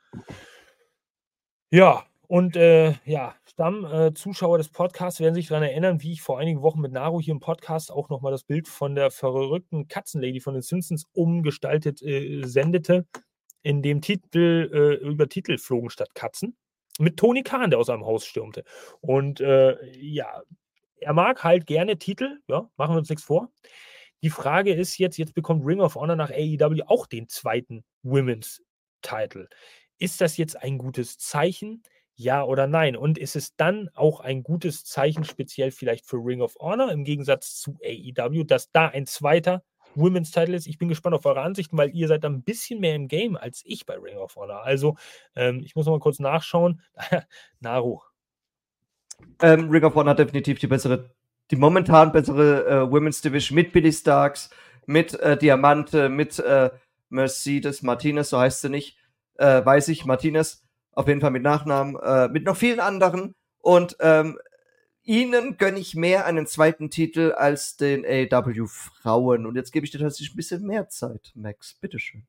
Ja, 1.70 2.04
und 2.28 2.56
äh, 2.56 2.94
ja, 3.06 3.34
Stammzuschauer 3.46 4.56
äh, 4.56 4.58
des 4.58 4.68
Podcasts 4.68 5.18
werden 5.18 5.34
sich 5.34 5.48
daran 5.48 5.64
erinnern, 5.64 6.02
wie 6.02 6.12
ich 6.12 6.22
vor 6.22 6.38
einigen 6.38 6.60
Wochen 6.60 6.80
mit 6.80 6.92
Naru 6.92 7.20
hier 7.20 7.32
im 7.32 7.40
Podcast 7.40 7.90
auch 7.90 8.10
nochmal 8.10 8.32
das 8.32 8.44
Bild 8.44 8.68
von 8.68 8.94
der 8.94 9.10
verrückten 9.10 9.88
Katzenlady 9.88 10.40
von 10.40 10.52
den 10.52 10.62
Simpsons 10.62 11.06
umgestaltet 11.12 12.02
äh, 12.02 12.42
sendete, 12.44 13.06
in 13.62 13.82
dem 13.82 14.02
Titel 14.02 14.70
äh, 14.72 15.04
über 15.06 15.28
Titel 15.28 15.56
flogen 15.56 15.88
statt 15.88 16.14
Katzen. 16.14 16.56
Mit 16.98 17.16
Tony 17.16 17.42
Khan, 17.42 17.70
der 17.70 17.78
aus 17.78 17.88
einem 17.88 18.04
Haus 18.04 18.26
stürmte. 18.26 18.64
Und 19.00 19.40
äh, 19.40 19.76
ja, 19.96 20.42
er 21.00 21.12
mag 21.12 21.44
halt 21.44 21.66
gerne 21.66 21.98
Titel, 21.98 22.40
ja, 22.48 22.68
machen 22.76 22.94
wir 22.94 22.98
uns 22.98 23.08
nichts 23.08 23.24
vor. 23.24 23.50
Die 24.22 24.30
Frage 24.30 24.74
ist 24.74 24.98
jetzt, 24.98 25.16
jetzt 25.16 25.34
bekommt 25.34 25.64
Ring 25.64 25.80
of 25.80 25.94
Honor 25.94 26.16
nach 26.16 26.30
AEW 26.30 26.82
auch 26.86 27.06
den 27.06 27.28
zweiten 27.28 27.84
Women's 28.02 28.62
Title. 29.02 29.48
Ist 29.98 30.20
das 30.20 30.36
jetzt 30.36 30.60
ein 30.60 30.78
gutes 30.78 31.18
Zeichen? 31.18 31.82
Ja 32.16 32.42
oder 32.42 32.66
nein? 32.66 32.96
Und 32.96 33.16
ist 33.16 33.36
es 33.36 33.54
dann 33.54 33.90
auch 33.94 34.18
ein 34.20 34.42
gutes 34.42 34.84
Zeichen, 34.84 35.22
speziell 35.24 35.70
vielleicht 35.70 36.04
für 36.06 36.16
Ring 36.16 36.40
of 36.42 36.56
Honor 36.58 36.90
im 36.90 37.04
Gegensatz 37.04 37.54
zu 37.60 37.78
AEW, 37.84 38.42
dass 38.44 38.72
da 38.72 38.88
ein 38.88 39.06
zweiter 39.06 39.62
Women's 39.94 40.32
Title 40.32 40.56
ist? 40.56 40.66
Ich 40.66 40.78
bin 40.78 40.88
gespannt 40.88 41.14
auf 41.14 41.26
eure 41.26 41.42
Ansichten, 41.42 41.76
weil 41.76 41.94
ihr 41.94 42.08
seid 42.08 42.24
ein 42.24 42.42
bisschen 42.42 42.80
mehr 42.80 42.96
im 42.96 43.06
Game 43.06 43.36
als 43.36 43.62
ich 43.64 43.86
bei 43.86 43.94
Ring 43.94 44.16
of 44.18 44.34
Honor. 44.34 44.64
Also, 44.64 44.96
ähm, 45.36 45.60
ich 45.64 45.76
muss 45.76 45.86
noch 45.86 45.92
mal 45.92 46.00
kurz 46.00 46.18
nachschauen. 46.18 46.82
Naru. 47.60 48.00
Ähm, 49.40 49.70
Ring 49.70 49.84
of 49.84 49.94
Honor 49.94 50.10
hat 50.10 50.18
definitiv 50.18 50.58
die 50.58 50.66
bessere, 50.66 51.10
die 51.50 51.56
momentan 51.56 52.12
bessere 52.12 52.66
äh, 52.66 52.90
Women's 52.90 53.20
Division 53.20 53.54
mit 53.54 53.72
Billy 53.72 53.92
Starks, 53.92 54.50
mit 54.86 55.14
äh, 55.20 55.36
Diamante, 55.36 56.08
mit 56.08 56.38
äh, 56.38 56.70
Mercedes 57.10 57.82
Martinez, 57.82 58.30
so 58.30 58.38
heißt 58.38 58.62
sie 58.62 58.68
nicht, 58.68 58.98
äh, 59.34 59.64
weiß 59.64 59.88
ich, 59.88 60.04
Martinez 60.04 60.62
auf 60.92 61.06
jeden 61.06 61.20
Fall 61.20 61.30
mit 61.30 61.42
Nachnamen, 61.42 61.96
äh, 61.96 62.28
mit 62.28 62.44
noch 62.44 62.56
vielen 62.56 62.80
anderen. 62.80 63.34
Und 63.60 63.96
ähm, 64.00 64.38
ihnen 65.04 65.56
gönne 65.56 65.78
ich 65.78 65.94
mehr 65.94 66.26
einen 66.26 66.46
zweiten 66.46 66.90
Titel 66.90 67.32
als 67.36 67.76
den 67.76 68.04
AW 68.04 68.66
Frauen. 68.66 69.46
Und 69.46 69.54
jetzt 69.54 69.72
gebe 69.72 69.86
ich 69.86 69.92
dir 69.92 70.00
tatsächlich 70.00 70.34
ein 70.34 70.36
bisschen 70.36 70.66
mehr 70.66 70.88
Zeit, 70.88 71.32
Max. 71.34 71.74
Bitteschön. 71.74 72.26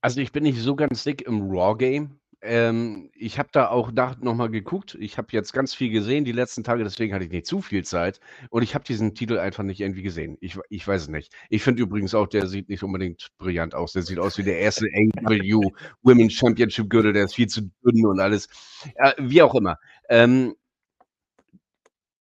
Also 0.00 0.20
ich 0.20 0.32
bin 0.32 0.42
nicht 0.42 0.58
so 0.58 0.74
ganz 0.74 1.04
dick 1.04 1.22
im 1.22 1.50
Raw-Game. 1.50 2.18
Ähm, 2.46 3.10
ich 3.14 3.38
habe 3.38 3.48
da 3.52 3.68
auch 3.68 3.90
nach, 3.90 4.18
noch 4.20 4.34
mal 4.34 4.50
geguckt. 4.50 4.98
Ich 5.00 5.16
habe 5.16 5.28
jetzt 5.30 5.54
ganz 5.54 5.74
viel 5.74 5.90
gesehen 5.90 6.26
die 6.26 6.32
letzten 6.32 6.62
Tage, 6.62 6.84
deswegen 6.84 7.14
hatte 7.14 7.24
ich 7.24 7.30
nicht 7.30 7.46
zu 7.46 7.62
viel 7.62 7.84
Zeit. 7.84 8.20
Und 8.50 8.62
ich 8.62 8.74
habe 8.74 8.84
diesen 8.84 9.14
Titel 9.14 9.38
einfach 9.38 9.62
nicht 9.62 9.80
irgendwie 9.80 10.02
gesehen. 10.02 10.36
Ich, 10.40 10.58
ich 10.68 10.86
weiß 10.86 11.02
es 11.02 11.08
nicht. 11.08 11.32
Ich 11.48 11.62
finde 11.62 11.82
übrigens 11.82 12.14
auch, 12.14 12.26
der 12.26 12.46
sieht 12.46 12.68
nicht 12.68 12.82
unbedingt 12.82 13.30
brillant 13.38 13.74
aus. 13.74 13.92
Der 13.94 14.02
sieht 14.02 14.18
aus 14.18 14.36
wie 14.36 14.42
der 14.42 14.58
erste 14.58 14.86
AW 14.86 15.70
Women's 16.02 16.34
Championship 16.34 16.90
Gürtel. 16.90 17.14
Der 17.14 17.24
ist 17.24 17.34
viel 17.34 17.48
zu 17.48 17.62
dünn 17.82 18.04
und 18.04 18.20
alles. 18.20 18.48
Äh, 18.96 19.12
wie 19.18 19.40
auch 19.40 19.54
immer. 19.54 19.78
Ähm, 20.10 20.54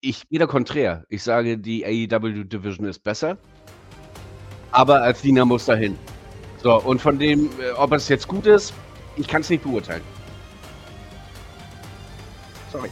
ich 0.01 0.28
gehe 0.28 0.39
da 0.39 0.45
konträr. 0.45 1.05
Ich 1.07 1.24
sage, 1.24 1.57
die 1.57 1.86
AEW 1.86 2.43
Division 2.43 2.86
ist 2.86 2.99
besser. 2.99 3.38
Aber 4.72 5.03
als 5.03 5.22
Diener 5.22 5.45
muss 5.45 5.66
dahin. 5.66 5.97
So, 6.62 6.82
und 6.82 7.01
von 7.01 7.18
dem, 7.18 7.49
äh, 7.62 7.72
ob 7.78 7.93
es 7.93 8.09
jetzt 8.09 8.28
gut 8.28 8.45
ist, 8.45 8.74
ich 9.22 9.28
kann 9.28 9.41
es 9.41 9.49
nicht 9.49 9.63
beurteilen. 9.63 10.03
Sorry. 12.72 12.89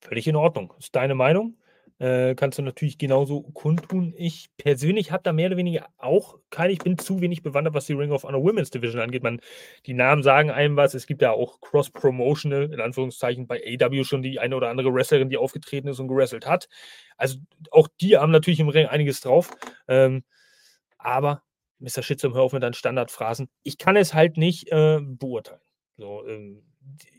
Völlig 0.00 0.26
in 0.28 0.36
Ordnung. 0.36 0.72
Ist 0.78 0.94
deine 0.94 1.14
Meinung. 1.14 1.56
Äh, 1.98 2.34
kannst 2.34 2.58
du 2.58 2.62
natürlich 2.62 2.98
genauso 2.98 3.42
kundtun. 3.42 4.14
Ich 4.16 4.50
persönlich 4.56 5.12
habe 5.12 5.22
da 5.22 5.32
mehr 5.32 5.46
oder 5.46 5.56
weniger 5.56 5.86
auch 5.98 6.38
keine, 6.50 6.72
ich 6.72 6.80
bin 6.80 6.98
zu 6.98 7.20
wenig 7.20 7.42
bewandert, 7.42 7.74
was 7.74 7.86
die 7.86 7.92
Ring 7.92 8.12
of 8.12 8.24
Honor 8.24 8.42
Women's 8.42 8.70
Division 8.70 9.00
angeht. 9.00 9.22
Man, 9.22 9.40
die 9.86 9.94
Namen 9.94 10.22
sagen 10.22 10.50
einem 10.50 10.76
was. 10.76 10.94
Es 10.94 11.06
gibt 11.06 11.22
ja 11.22 11.32
auch 11.32 11.60
Cross-Promotional, 11.60 12.72
in 12.72 12.80
Anführungszeichen, 12.80 13.46
bei 13.46 13.62
AW 13.80 14.04
schon 14.04 14.22
die 14.22 14.38
eine 14.38 14.56
oder 14.56 14.68
andere 14.68 14.92
Wrestlerin, 14.92 15.28
die 15.28 15.36
aufgetreten 15.36 15.88
ist 15.88 15.98
und 15.98 16.08
gewrestelt 16.08 16.46
hat. 16.46 16.68
Also 17.16 17.38
auch 17.70 17.88
die 18.00 18.16
haben 18.16 18.32
natürlich 18.32 18.60
im 18.60 18.68
Ring 18.68 18.86
einiges 18.86 19.20
drauf. 19.20 19.50
Ähm, 19.88 20.24
aber 20.98 21.42
Mr. 21.82 22.02
Shitstorm, 22.02 22.34
hör 22.34 22.42
auf 22.42 22.52
mit 22.52 22.62
deinen 22.62 22.74
Standardphrasen. 22.74 23.48
Ich 23.62 23.76
kann 23.76 23.96
es 23.96 24.14
halt 24.14 24.36
nicht 24.36 24.70
äh, 24.70 25.00
beurteilen. 25.00 25.60
So, 25.96 26.26
ähm, 26.26 26.62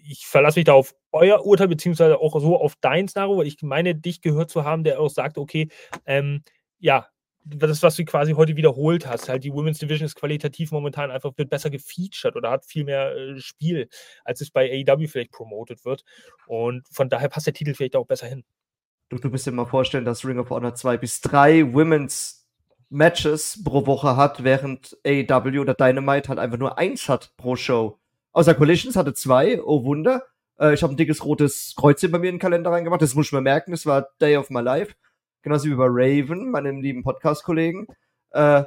ich 0.04 0.26
verlasse 0.26 0.60
mich 0.60 0.66
da 0.66 0.74
auf 0.74 0.96
euer 1.12 1.46
Urteil, 1.46 1.68
beziehungsweise 1.68 2.20
auch 2.20 2.40
so 2.40 2.60
auf 2.60 2.76
deins, 2.82 3.16
Naro, 3.16 3.38
weil 3.38 3.48
ich 3.48 3.62
meine, 3.62 3.96
dich 3.96 4.22
gehört 4.22 4.50
zu 4.50 4.64
haben, 4.64 4.84
der 4.84 5.00
auch 5.00 5.10
sagt, 5.10 5.38
okay, 5.38 5.70
ähm, 6.06 6.44
ja, 6.80 7.08
das, 7.46 7.84
was 7.84 7.96
du 7.98 8.06
quasi 8.06 8.34
heute 8.34 8.56
wiederholt 8.56 9.06
hast, 9.06 9.28
halt 9.28 9.44
die 9.44 9.54
Women's 9.54 9.80
Division 9.80 10.06
ist 10.06 10.16
qualitativ 10.16 10.72
momentan 10.72 11.12
einfach 11.12 11.32
wird 11.36 11.50
besser 11.50 11.70
gefeatured 11.70 12.36
oder 12.36 12.52
hat 12.52 12.66
viel 12.66 12.86
mehr 12.86 13.16
äh, 13.16 13.40
Spiel, 13.40 13.90
als 14.24 14.40
es 14.42 14.50
bei 14.50 14.86
AEW 14.88 15.08
vielleicht 15.08 15.32
promoted 15.32 15.84
wird. 15.84 16.04
Und 16.48 16.88
von 16.90 17.10
daher 17.10 17.30
passt 17.30 17.48
der 17.48 17.54
Titel 17.54 17.74
vielleicht 17.74 17.96
auch 17.98 18.08
besser 18.08 18.28
hin. 18.28 18.44
Du, 19.10 19.18
du 19.18 19.30
musst 19.30 19.46
dir 19.46 19.52
mal 19.52 19.66
vorstellen, 19.66 20.06
dass 20.06 20.26
Ring 20.26 20.40
of 20.40 20.50
Honor 20.50 20.74
zwei 20.76 20.98
bis 20.98 21.20
drei 21.20 21.62
Women's 21.74 22.43
Matches 22.94 23.60
pro 23.64 23.88
Woche 23.88 24.16
hat, 24.16 24.44
während 24.44 24.96
AEW 25.04 25.60
oder 25.60 25.74
Dynamite 25.74 26.30
halt 26.30 26.38
einfach 26.38 26.60
nur 26.60 26.78
eins 26.78 27.10
hat 27.10 27.34
pro 27.38 27.56
Show. 27.56 27.98
Außer 28.34 28.54
Collisions 28.54 28.96
hatte 28.96 29.16
zwei, 29.16 29.62
oh 29.64 29.84
Wunder. 29.84 30.24
Äh, 30.60 30.76
ich 30.76 30.84
habe 30.84 30.94
ein 30.94 30.98
dickes 30.98 31.26
rotes 31.26 31.74
Kreuzchen 31.76 32.12
bei 32.12 32.20
mir 32.20 32.30
in 32.30 32.36
den 32.36 32.40
Kalender 32.40 32.70
reingemacht, 32.72 33.02
das 33.02 33.16
muss 33.16 33.28
ich 33.28 33.32
mir 33.32 33.42
merken, 33.42 33.72
das 33.72 33.88
war 33.88 34.10
Day 34.22 34.38
of 34.38 34.52
My 34.52 34.62
Life. 34.62 34.94
Genauso 35.42 35.66
wie 35.70 35.76
bei 35.76 35.88
Raven, 35.88 36.52
meinem 36.52 36.82
lieben 36.82 37.02
Podcast-Kollegen. 37.02 37.88
Äh, 38.30 38.64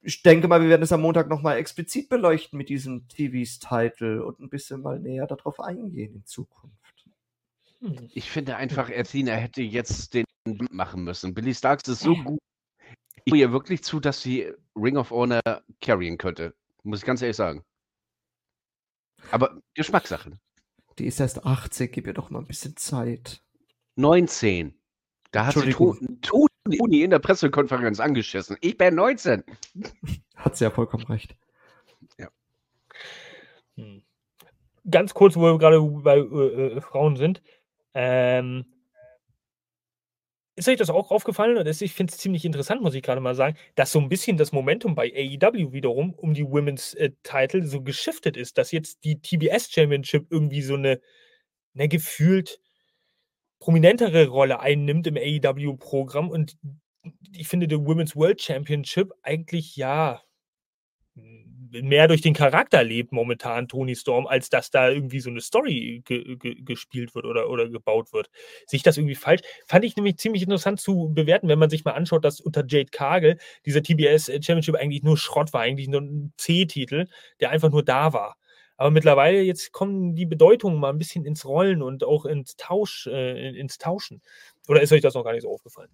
ich 0.00 0.22
denke 0.22 0.48
mal, 0.48 0.62
wir 0.62 0.70
werden 0.70 0.82
es 0.82 0.92
am 0.92 1.02
Montag 1.02 1.28
nochmal 1.28 1.58
explizit 1.58 2.08
beleuchten 2.08 2.56
mit 2.56 2.70
diesem 2.70 3.06
TVs-Title 3.08 4.24
und 4.24 4.40
ein 4.40 4.48
bisschen 4.48 4.80
mal 4.80 4.98
näher 4.98 5.26
darauf 5.26 5.60
eingehen 5.60 6.14
in 6.14 6.24
Zukunft. 6.24 7.04
Hm. 7.80 8.08
Ich 8.14 8.30
finde 8.30 8.56
einfach, 8.56 8.90
Athena 8.90 9.32
hätte 9.32 9.60
jetzt 9.60 10.14
den 10.14 10.24
machen 10.70 11.04
müssen. 11.04 11.34
Billy 11.34 11.54
Starks 11.54 11.86
ist 11.88 12.00
so 12.00 12.14
gut 12.16 12.38
ich 13.26 13.34
ihr 13.34 13.52
wirklich 13.52 13.82
zu, 13.82 14.00
dass 14.00 14.22
sie 14.22 14.52
Ring 14.76 14.96
of 14.96 15.10
Honor 15.10 15.42
carryen 15.80 16.16
könnte. 16.16 16.54
Muss 16.84 17.00
ich 17.00 17.04
ganz 17.04 17.22
ehrlich 17.22 17.36
sagen. 17.36 17.64
Aber 19.32 19.60
Geschmackssache. 19.74 20.38
Die 20.98 21.06
ist 21.06 21.20
erst 21.20 21.44
80, 21.44 21.92
gib 21.92 22.06
ihr 22.06 22.14
doch 22.14 22.30
mal 22.30 22.38
ein 22.38 22.46
bisschen 22.46 22.76
Zeit. 22.76 23.42
19. 23.96 24.78
Da 25.32 25.46
hat 25.46 25.54
sie 25.54 25.72
Toni 25.72 27.02
in 27.02 27.10
der 27.10 27.18
Pressekonferenz 27.18 28.00
angeschissen. 28.00 28.56
Ich 28.60 28.78
bin 28.78 28.94
19. 28.94 29.42
Hat 30.36 30.56
sie 30.56 30.64
ja 30.64 30.70
vollkommen 30.70 31.04
recht. 31.04 31.36
Ja. 32.18 32.28
Hm. 33.74 34.02
Ganz 34.88 35.14
kurz, 35.14 35.36
wo 35.36 35.42
wir 35.42 35.58
gerade 35.58 35.80
bei 35.80 36.18
äh, 36.18 36.76
äh 36.76 36.80
Frauen 36.80 37.16
sind. 37.16 37.42
Ähm, 37.92 38.66
ist 40.56 40.68
euch 40.68 40.78
das 40.78 40.90
auch 40.90 41.10
aufgefallen? 41.10 41.58
Und 41.58 41.66
ich 41.66 41.92
finde 41.92 42.12
es 42.12 42.18
ziemlich 42.18 42.44
interessant, 42.44 42.82
muss 42.82 42.94
ich 42.94 43.02
gerade 43.02 43.20
mal 43.20 43.34
sagen, 43.34 43.56
dass 43.74 43.92
so 43.92 44.00
ein 44.00 44.08
bisschen 44.08 44.38
das 44.38 44.52
Momentum 44.52 44.94
bei 44.94 45.12
AEW 45.14 45.72
wiederum 45.72 46.14
um 46.14 46.32
die 46.32 46.44
Women's 46.44 46.94
äh, 46.94 47.10
Title 47.22 47.66
so 47.66 47.82
geschiftet 47.82 48.36
ist, 48.36 48.56
dass 48.56 48.72
jetzt 48.72 49.04
die 49.04 49.20
TBS 49.20 49.70
Championship 49.70 50.26
irgendwie 50.30 50.62
so 50.62 50.74
eine, 50.74 51.00
eine 51.74 51.88
gefühlt 51.88 52.58
prominentere 53.60 54.28
Rolle 54.28 54.60
einnimmt 54.60 55.06
im 55.06 55.16
AEW-Programm 55.16 56.30
und 56.30 56.56
ich 57.32 57.48
finde, 57.48 57.68
die 57.68 57.78
Women's 57.78 58.16
World 58.16 58.42
Championship 58.42 59.12
eigentlich 59.22 59.76
ja 59.76 60.22
mehr 61.70 62.08
durch 62.08 62.20
den 62.20 62.34
Charakter 62.34 62.82
lebt 62.84 63.12
momentan 63.12 63.68
Tony 63.68 63.94
Storm, 63.96 64.26
als 64.26 64.48
dass 64.50 64.70
da 64.70 64.90
irgendwie 64.90 65.20
so 65.20 65.30
eine 65.30 65.40
Story 65.40 66.02
ge 66.04 66.36
ge 66.36 66.56
gespielt 66.62 67.14
wird 67.14 67.24
oder, 67.24 67.48
oder 67.48 67.68
gebaut 67.68 68.12
wird. 68.12 68.30
Sehe 68.66 68.78
ich 68.78 68.82
das 68.82 68.96
irgendwie 68.96 69.14
falsch? 69.14 69.42
Fand 69.66 69.84
ich 69.84 69.96
nämlich 69.96 70.18
ziemlich 70.18 70.42
interessant 70.42 70.80
zu 70.80 71.10
bewerten, 71.14 71.48
wenn 71.48 71.58
man 71.58 71.70
sich 71.70 71.84
mal 71.84 71.92
anschaut, 71.92 72.24
dass 72.24 72.40
unter 72.40 72.64
Jade 72.66 72.90
Cargill 72.90 73.38
dieser 73.64 73.82
TBS 73.82 74.26
Championship 74.26 74.76
eigentlich 74.76 75.02
nur 75.02 75.16
Schrott 75.16 75.52
war, 75.52 75.62
eigentlich 75.62 75.88
nur 75.88 76.00
ein 76.02 76.32
C-Titel, 76.36 77.06
der 77.40 77.50
einfach 77.50 77.70
nur 77.70 77.84
da 77.84 78.12
war. 78.12 78.36
Aber 78.76 78.90
mittlerweile 78.90 79.40
jetzt 79.42 79.72
kommen 79.72 80.14
die 80.14 80.26
Bedeutungen 80.26 80.78
mal 80.78 80.90
ein 80.90 80.98
bisschen 80.98 81.24
ins 81.24 81.46
Rollen 81.46 81.82
und 81.82 82.04
auch 82.04 82.26
ins 82.26 82.56
Tausch, 82.56 83.06
äh, 83.06 83.58
ins 83.58 83.78
Tauschen. 83.78 84.20
Oder 84.68 84.82
ist 84.82 84.92
euch 84.92 85.00
das 85.00 85.14
noch 85.14 85.24
gar 85.24 85.32
nicht 85.32 85.42
so 85.42 85.50
aufgefallen? 85.50 85.90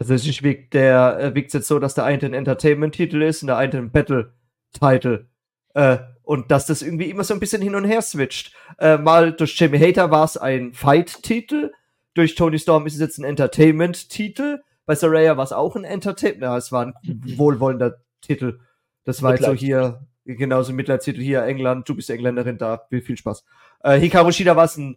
Tatsächlich 0.00 0.42
wiegt 0.42 0.72
der 0.72 1.18
äh, 1.20 1.34
wiegt 1.34 1.52
jetzt 1.52 1.68
so, 1.68 1.78
dass 1.78 1.92
der 1.94 2.04
eine 2.04 2.24
ein 2.24 2.32
Entertainment-Titel 2.32 3.20
ist 3.20 3.42
und 3.42 3.48
der 3.48 3.58
eine 3.58 3.76
ein 3.76 3.92
Battle-Titel. 3.92 5.26
Äh, 5.74 5.98
und 6.22 6.50
dass 6.50 6.64
das 6.64 6.80
irgendwie 6.80 7.10
immer 7.10 7.22
so 7.22 7.34
ein 7.34 7.40
bisschen 7.40 7.60
hin 7.60 7.74
und 7.74 7.84
her 7.84 8.00
switcht. 8.00 8.54
Äh, 8.78 8.96
mal 8.96 9.32
durch 9.32 9.58
Jamie 9.58 9.78
Hater 9.78 10.10
war 10.10 10.24
es 10.24 10.38
ein 10.38 10.72
Fight-Titel, 10.72 11.72
durch 12.14 12.34
Tony 12.34 12.58
Storm 12.58 12.86
ist 12.86 12.94
es 12.94 13.00
jetzt 13.00 13.18
ein 13.18 13.24
Entertainment-Titel. 13.24 14.62
Bei 14.86 14.94
Saraya 14.94 15.36
war 15.36 15.44
es 15.44 15.52
auch 15.52 15.76
ein 15.76 15.84
Entertainment, 15.84 16.44
ja, 16.44 16.56
es 16.56 16.72
war 16.72 16.86
ein 16.86 16.94
wohlwollender 17.36 17.98
Titel. 18.22 18.58
Das 19.04 19.22
war 19.22 19.34
jetzt 19.34 19.44
so 19.44 19.52
hier, 19.52 20.06
genauso 20.24 20.72
Mitleidstitel 20.72 21.20
hier, 21.20 21.42
England, 21.42 21.86
du 21.86 21.94
bist 21.94 22.08
Engländerin, 22.08 22.56
da 22.56 22.86
viel 22.88 23.18
Spaß. 23.18 23.44
Äh, 23.80 23.98
Hikaru 23.98 24.32
Shida 24.32 24.56
war 24.56 24.64
es 24.64 24.78
ein 24.78 24.96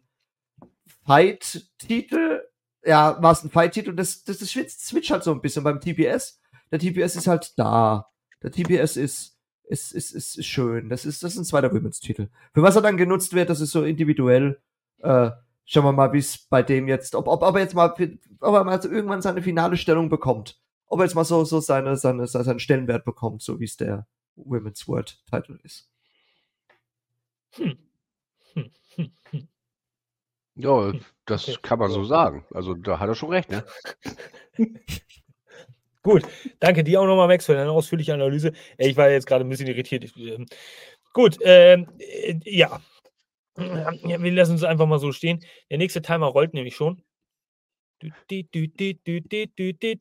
Fight-Titel, 1.06 2.40
ja, 2.86 3.22
war 3.22 3.32
es 3.32 3.44
ein 3.44 3.50
Fight-Titel. 3.50 3.94
Das, 3.94 4.24
das, 4.24 4.40
das 4.40 4.50
switcht 4.52 5.12
halt 5.12 5.24
so 5.24 5.32
ein 5.32 5.42
bisschen 5.42 5.64
beim 5.64 5.80
TPS. 5.80 6.42
Der 6.72 6.80
TPS 6.80 7.16
ist 7.16 7.28
halt 7.28 7.54
da. 7.58 8.10
Der 8.42 8.52
TPS 8.52 8.98
ist, 8.98 9.38
ist, 9.64 9.92
ist, 9.94 10.12
ist, 10.12 10.38
ist 10.38 10.46
schön. 10.46 10.90
Das 10.90 11.06
ist, 11.06 11.24
das 11.24 11.34
ist 11.34 11.40
ein 11.40 11.46
zweiter 11.46 11.74
Women's-Titel. 11.74 12.30
Für 12.54 12.62
was 12.62 12.76
er 12.76 12.82
dann 12.82 12.98
genutzt 12.98 13.34
wird, 13.34 13.50
das 13.50 13.62
ist 13.62 13.72
so 13.72 13.84
individuell. 13.84 14.62
Äh, 15.00 15.32
schauen 15.66 15.86
wir 15.86 15.94
mal, 15.94 16.14
wie 16.14 16.20
es 16.20 16.38
bei 16.38 16.64
dem 16.64 16.88
jetzt, 16.88 17.16
ob, 17.16 17.28
ob, 17.28 17.42
ob 17.42 17.56
er 17.56 17.62
jetzt 17.62 17.76
mal, 17.76 17.90
ob 17.90 18.54
er 18.54 18.64
mal 18.64 18.82
so 18.82 18.90
irgendwann 18.90 19.22
seine 19.22 19.42
finale 19.42 19.78
Stellung 19.78 20.10
bekommt. 20.10 20.60
Ob 20.88 21.00
er 21.00 21.06
jetzt 21.06 21.16
mal 21.16 21.24
so, 21.26 21.44
so 21.46 21.60
seine, 21.60 21.96
seine, 21.96 22.28
seinen 22.28 22.60
Stellenwert 22.60 23.06
bekommt, 23.06 23.42
so 23.42 23.60
wie 23.60 23.66
es 23.66 23.78
der 23.78 24.08
Women's 24.36 24.88
World 24.88 25.22
Title 25.30 25.60
ist. 25.64 25.90
Hm. 27.52 27.78
Hm, 28.54 28.72
hm, 28.96 29.12
hm. 29.32 29.48
Ja, 30.56 30.94
das 31.26 31.50
okay. 31.50 31.58
kann 31.62 31.80
man 31.80 31.92
so 31.92 32.04
sagen. 32.04 32.46
Also 32.54 32.74
da 32.74 33.00
hat 33.00 33.10
er 33.10 33.16
schon 33.16 33.30
recht, 33.30 33.50
ne? 33.50 33.66
Gut, 36.04 36.24
danke 36.60 36.84
dir 36.84 37.00
auch 37.00 37.06
nochmal, 37.06 37.30
Max, 37.30 37.46
für 37.46 37.54
deine 37.54 37.72
ausführliche 37.72 38.14
Analyse. 38.14 38.52
Ich 38.78 38.98
war 38.98 39.10
jetzt 39.10 39.26
gerade 39.26 39.46
ein 39.46 39.50
bisschen 39.50 39.68
irritiert. 39.68 40.14
Ähm, 40.18 40.46
gut, 41.14 41.38
ähm, 41.42 41.88
äh, 41.98 42.36
ja. 42.44 42.82
Wir 43.56 44.32
lassen 44.32 44.56
es 44.56 44.64
einfach 44.64 44.86
mal 44.86 45.00
so 45.00 45.14
stehen. 45.14 45.40
Der 45.70 45.78
nächste 45.78 46.02
Timer 46.02 46.26
rollt 46.28 46.54
nämlich 46.54 46.76
schon. 46.76 47.04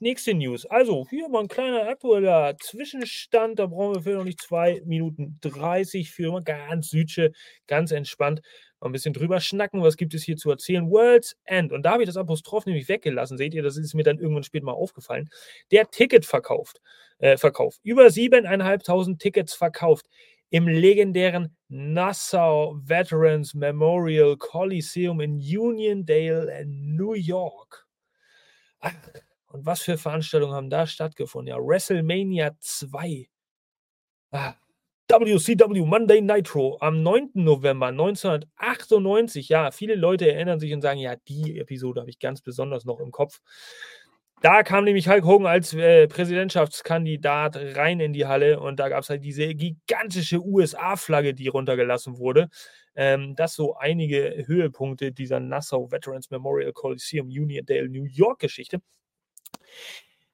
Nächste 0.01 0.35
News. 0.35 0.67
Also, 0.67 1.07
hier 1.11 1.29
mal 1.29 1.41
ein 1.43 1.49
kleiner 1.49 1.89
aktueller 1.89 2.57
Zwischenstand. 2.61 3.59
Da 3.59 3.67
brauchen 3.67 3.95
wir 3.97 4.03
für 4.03 4.17
noch 4.17 4.25
nicht 4.25 4.41
2 4.41 4.83
Minuten 4.85 5.39
30 5.41 6.11
für 6.11 6.43
ganz 6.43 6.91
Südsche, 6.91 7.33
ganz 7.67 7.91
entspannt 7.93 8.43
mal 8.83 8.89
ein 8.89 8.93
bisschen 8.93 9.15
drüber 9.15 9.41
schnacken. 9.41 9.83
Was 9.83 9.97
gibt 9.97 10.13
es 10.15 10.25
hier 10.25 10.37
zu 10.37 10.51
erzählen? 10.51 10.91
World's 10.91 11.37
End. 11.45 11.73
Und 11.73 11.85
da 11.85 11.93
habe 11.93 12.03
ich 12.03 12.09
das 12.09 12.17
Apostroph 12.17 12.67
nämlich 12.67 12.89
weggelassen. 12.89 13.39
Seht 13.39 13.55
ihr, 13.55 13.63
das 13.63 13.77
ist 13.77 13.95
mir 13.95 14.03
dann 14.03 14.19
irgendwann 14.19 14.43
später 14.43 14.67
mal 14.67 14.73
aufgefallen. 14.73 15.31
Der 15.71 15.89
Ticket 15.91 16.27
verkauft. 16.27 16.81
Äh, 17.19 17.37
Verkauf. 17.37 17.79
Über 17.85 18.07
7.500 18.07 19.19
Tickets 19.19 19.55
verkauft 19.55 20.07
im 20.51 20.69
legendären 20.69 21.57
Nassau 21.69 22.77
Veterans 22.83 23.55
Memorial 23.55 24.37
Coliseum 24.37 25.21
in 25.21 25.37
Uniondale, 25.37 26.65
New 26.67 27.15
York. 27.15 27.82
Und 29.47 29.67
was 29.67 29.83
für 29.83 29.99
Veranstaltungen 29.99 30.55
haben 30.55 30.71
da 30.71 30.87
stattgefunden? 30.87 31.49
Ja, 31.49 31.59
WrestleMania 31.59 32.57
2. 32.59 33.29
Ah, 34.31 34.55
WCW 35.11 35.85
Monday 35.85 36.23
Nitro 36.23 36.79
am 36.81 37.03
9. 37.03 37.33
November 37.35 37.89
1998. 37.89 39.49
Ja, 39.49 39.71
viele 39.71 39.95
Leute 39.95 40.33
erinnern 40.33 40.59
sich 40.59 40.73
und 40.73 40.81
sagen, 40.81 41.01
ja, 41.01 41.17
die 41.29 41.59
Episode 41.59 42.01
habe 42.01 42.11
ich 42.11 42.19
ganz 42.19 42.41
besonders 42.41 42.87
noch 42.87 42.99
im 42.99 43.11
Kopf. 43.11 43.41
Da 44.41 44.63
kam 44.65 44.85
nämlich 44.85 45.09
Hulk 45.09 45.25
Hogan 45.25 45.47
als 45.47 45.73
äh, 45.75 46.09
Präsidentschaftskandidat 46.09 47.57
rein 47.77 48.01
in 48.01 48.13
die 48.13 48.27
Halle 48.27 48.59
und 48.59 48.81
da 48.81 48.89
gab 48.89 49.03
es 49.03 49.11
halt 49.11 49.23
diese 49.23 49.55
gigantische 49.55 50.41
USA-Flagge, 50.41 51.33
die 51.35 51.47
runtergelassen 51.47 52.19
wurde. 52.19 52.49
Ähm, 52.95 53.35
das 53.37 53.55
so 53.55 53.75
einige 53.77 54.45
Höhepunkte 54.47 55.13
dieser 55.13 55.41
Nassau 55.41 55.91
Veterans 55.91 56.31
Memorial 56.31 56.73
Coliseum 56.73 57.29
Uniondale 57.29 57.89
New 57.89 58.05
York 58.05 58.41
Geschichte. 58.41 58.81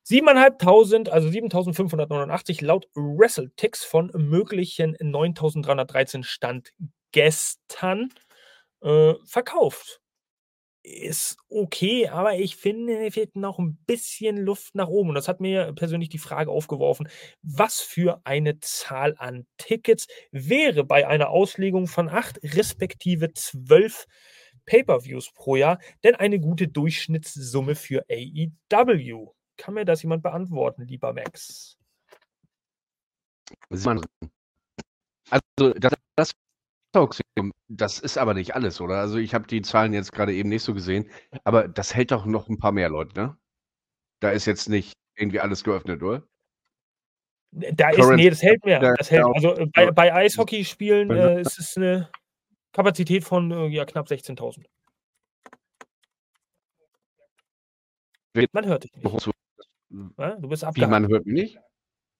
7.500, 0.07 1.11
also 1.11 1.29
7.589 1.29 2.65
laut 2.65 2.89
WrestleTix 2.95 3.85
von 3.85 4.11
möglichen 4.15 4.97
9.313 4.97 6.23
Stand 6.25 6.73
gestern 7.13 8.09
äh, 8.81 9.15
verkauft. 9.27 10.01
Ist 10.91 11.37
okay, 11.51 12.09
aber 12.09 12.37
ich 12.37 12.57
finde, 12.57 13.07
es 13.07 13.13
fehlt 13.13 13.37
noch 13.37 13.59
ein 13.59 13.77
bisschen 13.87 14.39
Luft 14.39 14.75
nach 14.75 14.89
oben. 14.89 15.11
Und 15.11 15.17
das 15.17 15.29
hat 15.29 15.39
mir 15.39 15.75
persönlich 15.75 16.09
die 16.09 16.17
Frage 16.19 16.51
aufgeworfen, 16.51 17.11
was 17.43 17.81
für 17.81 18.23
eine 18.25 18.59
Zahl 18.61 19.15
an 19.19 19.47
Tickets 19.59 20.07
wäre 20.31 20.85
bei 20.85 21.07
einer 21.07 21.29
Auslegung 21.29 21.89
von 21.89 22.09
acht 22.09 22.41
respektive 22.43 23.35
zwölf 23.35 24.07
Pay-per-Views 24.65 25.33
pro 25.35 25.57
Jahr 25.57 25.79
denn 26.05 26.15
eine 26.15 26.41
gute 26.41 26.69
Durchschnittssumme 26.69 27.75
für 27.75 28.07
AEW? 28.11 29.33
Kann 29.59 29.75
mir 29.75 29.85
das 29.85 30.03
jemand 30.03 30.23
beantworten, 30.23 30.87
lieber 30.87 31.13
Max? 31.13 31.77
Also, 35.29 35.75
das, 35.75 35.93
das, 36.17 36.33
das 37.69 37.99
ist 37.99 38.19
aber 38.19 38.35
nicht 38.35 38.55
alles, 38.55 38.81
oder? 38.81 38.97
Also, 38.99 39.19
ich 39.19 39.35
habe 39.35 39.47
die 39.47 39.63
Zahlen 39.63 39.93
jetzt 39.93 40.13
gerade 40.13 40.35
eben 40.35 40.49
nicht 40.49 40.63
so 40.63 40.75
gesehen, 40.75 41.11
aber 41.45 41.69
das 41.69 41.95
hält 41.95 42.11
doch 42.11 42.25
noch 42.27 42.49
ein 42.49 42.59
paar 42.59 42.73
mehr 42.73 42.89
Leute, 42.89 43.19
ne? 43.19 43.37
Da 44.21 44.31
ist 44.31 44.47
jetzt 44.47 44.69
nicht 44.69 44.95
irgendwie 45.17 45.41
alles 45.41 45.65
geöffnet, 45.65 46.03
oder? 46.03 46.23
Da 47.51 47.91
ist, 47.91 48.09
nee, 48.11 48.29
das 48.29 48.43
hält 48.43 48.65
mehr. 48.65 48.95
Das 48.97 49.11
hält, 49.11 49.25
also 49.25 49.55
äh, 49.57 49.67
bei, 49.67 49.91
bei 49.91 50.15
Eishockeyspielen 50.15 51.11
äh, 51.11 51.41
ist 51.41 51.59
es 51.59 51.77
eine 51.77 52.11
Kapazität 52.73 53.25
von 53.25 53.51
äh, 53.51 53.67
ja, 53.69 53.85
knapp 53.85 54.07
16.000. 54.07 54.65
Man 58.53 58.67
hört 58.67 58.85
dich 58.85 58.95
nicht. 58.95 59.31
Ja, 60.19 60.37
du 60.37 60.49
bist 60.49 60.63
abgehakt. 60.63 60.89
Wie, 60.89 60.91
man 60.91 61.09
hört 61.09 61.27
mich 61.27 61.35
nicht? 61.35 61.59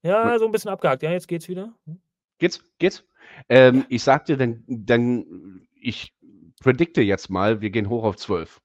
Ja, 0.03 0.39
so 0.39 0.47
ein 0.47 0.53
bisschen 0.53 0.71
abgehakt. 0.71 1.03
Ja, 1.03 1.11
jetzt 1.11 1.29
geht's 1.29 1.49
wieder. 1.49 1.75
Hm? 1.85 2.01
Geht's? 2.39 2.63
Geht's? 2.79 3.05
Ähm, 3.49 3.85
ich 3.89 4.03
sagte, 4.03 4.37
dann, 4.37 4.65
dann, 4.67 5.67
ich 5.81 6.13
predikte 6.61 7.03
jetzt 7.03 7.31
mal, 7.31 7.61
wir 7.61 7.71
gehen 7.71 7.89
hoch 7.89 8.05
auf 8.05 8.17
12. 8.17 8.61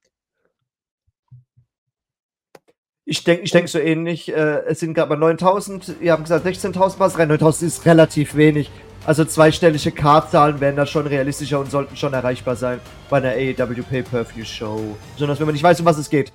Ich 3.06 3.24
denke 3.24 3.44
ich 3.44 3.52
denk 3.52 3.68
so 3.68 3.80
ähnlich. 3.80 4.32
Äh, 4.32 4.64
es 4.66 4.80
sind 4.80 4.94
gerade 4.94 5.10
mal 5.10 5.18
9000. 5.18 5.98
Ihr 6.00 6.14
habt 6.14 6.24
gesagt 6.24 6.46
16.000 6.46 7.00
was 7.00 7.20
rein. 7.20 7.28
9000 7.28 7.68
ist 7.68 7.86
relativ 7.86 8.36
wenig. 8.36 8.72
Also 9.06 9.26
zweistellige 9.26 9.92
Kartzahlen 9.92 10.62
wären 10.62 10.78
da 10.78 10.86
schon 10.86 11.06
realistischer 11.06 11.60
und 11.60 11.70
sollten 11.70 11.98
schon 11.98 12.14
erreichbar 12.14 12.56
sein 12.56 12.80
bei 13.10 13.18
einer 13.18 13.32
AEW 13.32 13.84
Pay-Per-View 13.84 14.46
Show. 14.46 14.96
Besonders 15.16 15.40
wenn 15.40 15.48
man 15.48 15.54
nicht 15.54 15.64
weiß, 15.64 15.82
um 15.82 15.86
was 15.86 15.98
es 15.98 16.10
geht. 16.10 16.32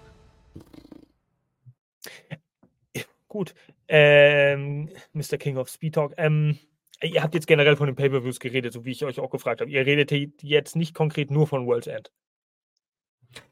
Gut. 3.28 3.54
Ähm, 3.88 4.90
Mr. 5.14 5.38
King 5.38 5.56
of 5.56 5.70
Speed 5.70 5.94
Talk. 5.94 6.12
Ähm, 6.18 6.58
ihr 7.02 7.22
habt 7.22 7.34
jetzt 7.34 7.46
generell 7.46 7.76
von 7.76 7.86
den 7.86 7.96
Pay-Per-Views 7.96 8.40
geredet, 8.40 8.72
so 8.72 8.84
wie 8.84 8.90
ich 8.90 9.04
euch 9.04 9.20
auch 9.20 9.30
gefragt 9.30 9.60
habe. 9.60 9.70
Ihr 9.70 9.84
redet 9.86 10.10
jetzt 10.42 10.76
nicht 10.76 10.94
konkret 10.94 11.30
nur 11.30 11.46
von 11.46 11.66
World's 11.66 11.86
End. 11.86 12.10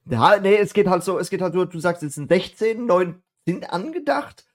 Ja, 0.09 0.39
nee, 0.41 0.57
es 0.57 0.73
geht 0.73 0.89
halt 0.89 1.05
so, 1.05 1.19
es 1.19 1.31
geht 1.31 1.43
halt 1.43 1.55
nur, 1.55 1.67
du 1.67 1.79
sagst, 1.79 2.03
es 2.03 2.15
sind 2.15 2.29
16, 2.29 2.87
9 2.87 3.23
sind 3.45 3.71
angedacht. 3.71 4.47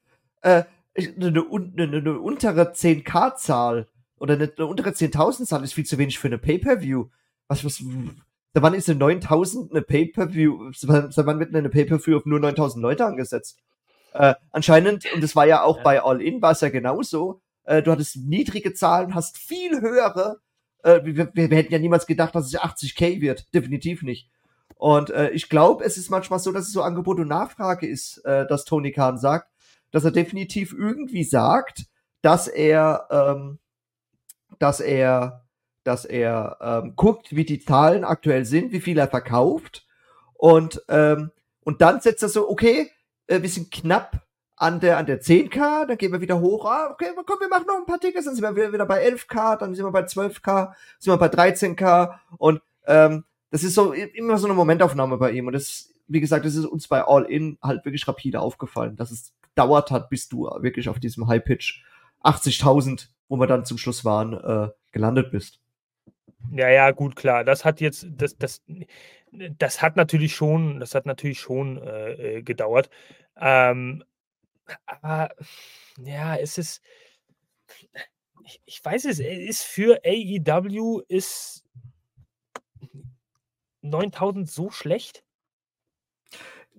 Äh, 0.41 0.63
eine, 0.95 1.27
eine, 1.27 1.97
eine 1.97 2.19
untere 2.19 2.71
10k-Zahl 2.73 3.87
oder 4.17 4.33
eine, 4.33 4.51
eine 4.55 4.65
untere 4.65 4.89
10.000-Zahl 4.89 5.63
ist 5.63 5.73
viel 5.73 5.85
zu 5.85 5.97
wenig 5.97 6.19
für 6.19 6.27
eine 6.27 6.37
Pay-Per-View. 6.37 7.05
Was, 7.47 7.63
was, 7.63 7.83
wann 8.53 8.73
ist 8.73 8.89
eine 8.89 8.99
9000 8.99 9.71
eine 9.71 9.81
Pay-Per-View, 9.81 10.71
wann 10.81 11.39
wird 11.39 11.55
eine 11.55 11.69
Pay-Per-View 11.69 12.17
auf 12.17 12.25
nur 12.25 12.39
9000 12.39 12.81
Leute 12.81 13.05
angesetzt? 13.05 13.59
Äh, 14.13 14.35
anscheinend, 14.51 15.05
und 15.13 15.23
das 15.23 15.35
war 15.35 15.47
ja 15.47 15.63
auch 15.63 15.77
ja. 15.77 15.83
bei 15.83 16.03
All 16.03 16.21
In, 16.21 16.41
war 16.41 16.51
es 16.51 16.61
ja 16.61 16.69
genauso, 16.69 17.41
äh, 17.63 17.81
du 17.81 17.91
hattest 17.91 18.17
niedrige 18.17 18.73
Zahlen, 18.73 19.15
hast 19.15 19.37
viel 19.37 19.81
höhere. 19.81 20.41
Äh, 20.83 21.01
wir, 21.03 21.29
wir, 21.33 21.47
hätten 21.49 21.73
ja 21.73 21.79
niemals 21.79 22.05
gedacht, 22.07 22.35
dass 22.35 22.47
es 22.47 22.59
80k 22.59 23.21
wird. 23.21 23.53
Definitiv 23.53 24.03
nicht. 24.03 24.29
Und 24.75 25.11
äh, 25.11 25.29
ich 25.31 25.49
glaube, 25.49 25.83
es 25.83 25.97
ist 25.97 26.09
manchmal 26.09 26.39
so, 26.39 26.51
dass 26.51 26.67
es 26.67 26.73
so 26.73 26.81
Angebot 26.81 27.19
und 27.19 27.27
Nachfrage 27.27 27.87
ist, 27.87 28.17
äh, 28.25 28.47
dass 28.47 28.65
Tony 28.65 28.91
Khan 28.91 29.17
sagt, 29.17 29.51
dass 29.91 30.05
er 30.05 30.11
definitiv 30.11 30.73
irgendwie 30.73 31.23
sagt, 31.23 31.85
dass 32.21 32.47
er, 32.47 33.07
ähm, 33.11 33.59
dass 34.59 34.79
er, 34.79 35.45
dass 35.83 36.05
er 36.05 36.57
ähm, 36.61 36.95
guckt, 36.95 37.35
wie 37.35 37.45
die 37.45 37.59
Zahlen 37.59 38.03
aktuell 38.03 38.45
sind, 38.45 38.71
wie 38.71 38.81
viel 38.81 38.97
er 38.97 39.07
verkauft 39.07 39.85
und 40.33 40.81
ähm, 40.87 41.31
und 41.63 41.81
dann 41.81 42.01
setzt 42.01 42.23
er 42.23 42.29
so, 42.29 42.49
okay, 42.49 42.91
äh, 43.27 43.41
wir 43.41 43.49
sind 43.49 43.71
knapp 43.71 44.25
an 44.61 44.79
der, 44.79 44.99
an 44.99 45.07
der 45.07 45.19
10k, 45.19 45.87
dann 45.87 45.97
gehen 45.97 46.11
wir 46.11 46.21
wieder 46.21 46.39
hoch, 46.39 46.65
ah, 46.65 46.91
okay, 46.91 47.07
komm, 47.25 47.39
wir 47.39 47.49
machen 47.49 47.65
noch 47.65 47.77
ein 47.77 47.85
paar 47.87 47.99
Tickets, 47.99 48.25
dann 48.25 48.35
sind 48.35 48.43
wir 48.43 48.55
wieder, 48.55 48.71
wieder 48.71 48.85
bei 48.85 49.03
11k, 49.03 49.57
dann 49.57 49.73
sind 49.73 49.83
wir 49.83 49.91
bei 49.91 50.03
12k, 50.03 50.73
sind 50.99 51.11
wir 51.11 51.17
bei 51.17 51.29
13k 51.29 52.19
und 52.37 52.61
ähm, 52.85 53.23
das 53.49 53.63
ist 53.63 53.73
so 53.73 53.91
immer 53.91 54.37
so 54.37 54.45
eine 54.45 54.53
Momentaufnahme 54.53 55.17
bei 55.17 55.31
ihm 55.31 55.47
und 55.47 55.53
das, 55.53 55.91
wie 56.07 56.21
gesagt, 56.21 56.45
das 56.45 56.53
ist 56.53 56.65
uns 56.65 56.87
bei 56.87 57.03
All 57.03 57.23
In 57.23 57.57
halt 57.63 57.85
wirklich 57.85 58.07
rapide 58.07 58.39
aufgefallen, 58.39 58.95
dass 58.95 59.09
es 59.09 59.33
dauert 59.55 59.89
hat, 59.89 60.11
bis 60.11 60.29
du 60.29 60.43
wirklich 60.59 60.89
auf 60.89 60.99
diesem 60.99 61.27
High 61.27 61.43
Pitch 61.43 61.83
80.000, 62.23 63.07
wo 63.29 63.37
wir 63.37 63.47
dann 63.47 63.65
zum 63.65 63.79
Schluss 63.79 64.05
waren, 64.05 64.33
äh, 64.33 64.69
gelandet 64.91 65.31
bist. 65.31 65.59
Ja, 66.51 66.69
ja, 66.69 66.91
gut, 66.91 67.15
klar. 67.15 67.43
Das 67.43 67.65
hat 67.65 67.81
jetzt, 67.81 68.05
das, 68.11 68.37
das, 68.37 68.61
das 69.31 69.81
hat 69.81 69.95
natürlich 69.95 70.35
schon, 70.35 70.79
das 70.79 70.93
hat 70.93 71.07
natürlich 71.07 71.39
schon 71.39 71.81
äh, 71.81 72.11
äh 72.11 72.41
gedauert. 72.43 72.91
Ähm, 73.39 74.03
aber 74.85 75.33
ja, 75.97 76.35
es 76.35 76.57
ist, 76.57 76.81
ich, 78.45 78.61
ich 78.65 78.83
weiß 78.83 79.05
es, 79.05 79.19
ist 79.19 79.63
für 79.63 80.01
AEW 80.05 81.01
ist 81.07 81.63
9000 83.81 84.49
so 84.49 84.71
schlecht? 84.71 85.23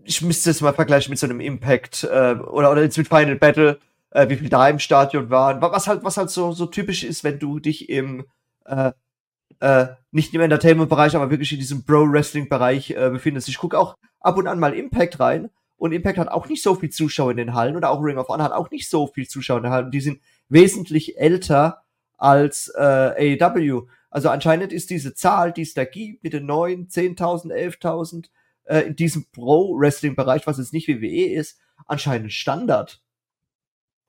Ich 0.04 0.22
müsste 0.22 0.50
es 0.50 0.60
mal 0.60 0.74
vergleichen 0.74 1.10
mit 1.10 1.18
so 1.18 1.26
einem 1.26 1.40
Impact 1.40 2.04
äh, 2.04 2.34
oder, 2.34 2.72
oder 2.72 2.82
jetzt 2.82 2.98
mit 2.98 3.08
Final 3.08 3.36
Battle, 3.36 3.78
äh, 4.10 4.28
wie 4.28 4.36
viel 4.36 4.48
da 4.48 4.68
im 4.68 4.78
Stadion 4.78 5.30
waren. 5.30 5.60
Was 5.60 5.86
halt, 5.86 6.02
was 6.02 6.16
halt 6.16 6.30
so, 6.30 6.52
so 6.52 6.66
typisch 6.66 7.04
ist, 7.04 7.24
wenn 7.24 7.38
du 7.38 7.60
dich 7.60 7.88
im 7.88 8.24
äh, 8.64 8.92
äh, 9.60 9.94
nicht 10.10 10.34
im 10.34 10.40
Entertainment-Bereich, 10.40 11.14
aber 11.14 11.30
wirklich 11.30 11.52
in 11.52 11.58
diesem 11.58 11.84
Pro-Wrestling-Bereich 11.84 12.90
äh, 12.90 13.10
befindest. 13.10 13.48
Ich 13.48 13.58
gucke 13.58 13.78
auch 13.78 13.96
ab 14.20 14.36
und 14.36 14.48
an 14.48 14.58
mal 14.58 14.74
Impact 14.74 15.20
rein 15.20 15.50
und 15.82 15.90
Impact 15.90 16.16
hat 16.16 16.28
auch 16.28 16.48
nicht 16.48 16.62
so 16.62 16.76
viel 16.76 16.90
Zuschauer 16.90 17.32
in 17.32 17.38
den 17.38 17.54
Hallen 17.54 17.74
oder 17.74 17.90
auch 17.90 18.00
Ring 18.00 18.16
of 18.16 18.28
Honor 18.28 18.44
hat 18.44 18.52
auch 18.52 18.70
nicht 18.70 18.88
so 18.88 19.08
viel 19.08 19.26
Zuschauer 19.26 19.56
in 19.56 19.62
den 19.64 19.72
Hallen. 19.72 19.90
Die 19.90 20.00
sind 20.00 20.20
wesentlich 20.48 21.18
älter 21.18 21.82
als 22.16 22.72
äh, 22.76 23.36
AEW. 23.40 23.88
Also 24.08 24.28
anscheinend 24.28 24.72
ist 24.72 24.90
diese 24.90 25.12
Zahl, 25.12 25.52
die 25.52 25.62
es 25.62 25.74
da 25.74 25.84
gibt, 25.84 26.22
mit 26.22 26.34
den 26.34 26.46
9, 26.46 26.86
10.000, 26.86 27.52
11.000 27.52 28.26
äh, 28.66 28.82
in 28.82 28.94
diesem 28.94 29.26
Pro-Wrestling-Bereich, 29.32 30.46
was 30.46 30.58
jetzt 30.58 30.72
nicht 30.72 30.86
WWE 30.86 31.32
ist, 31.32 31.58
anscheinend 31.88 32.32
Standard. 32.32 33.02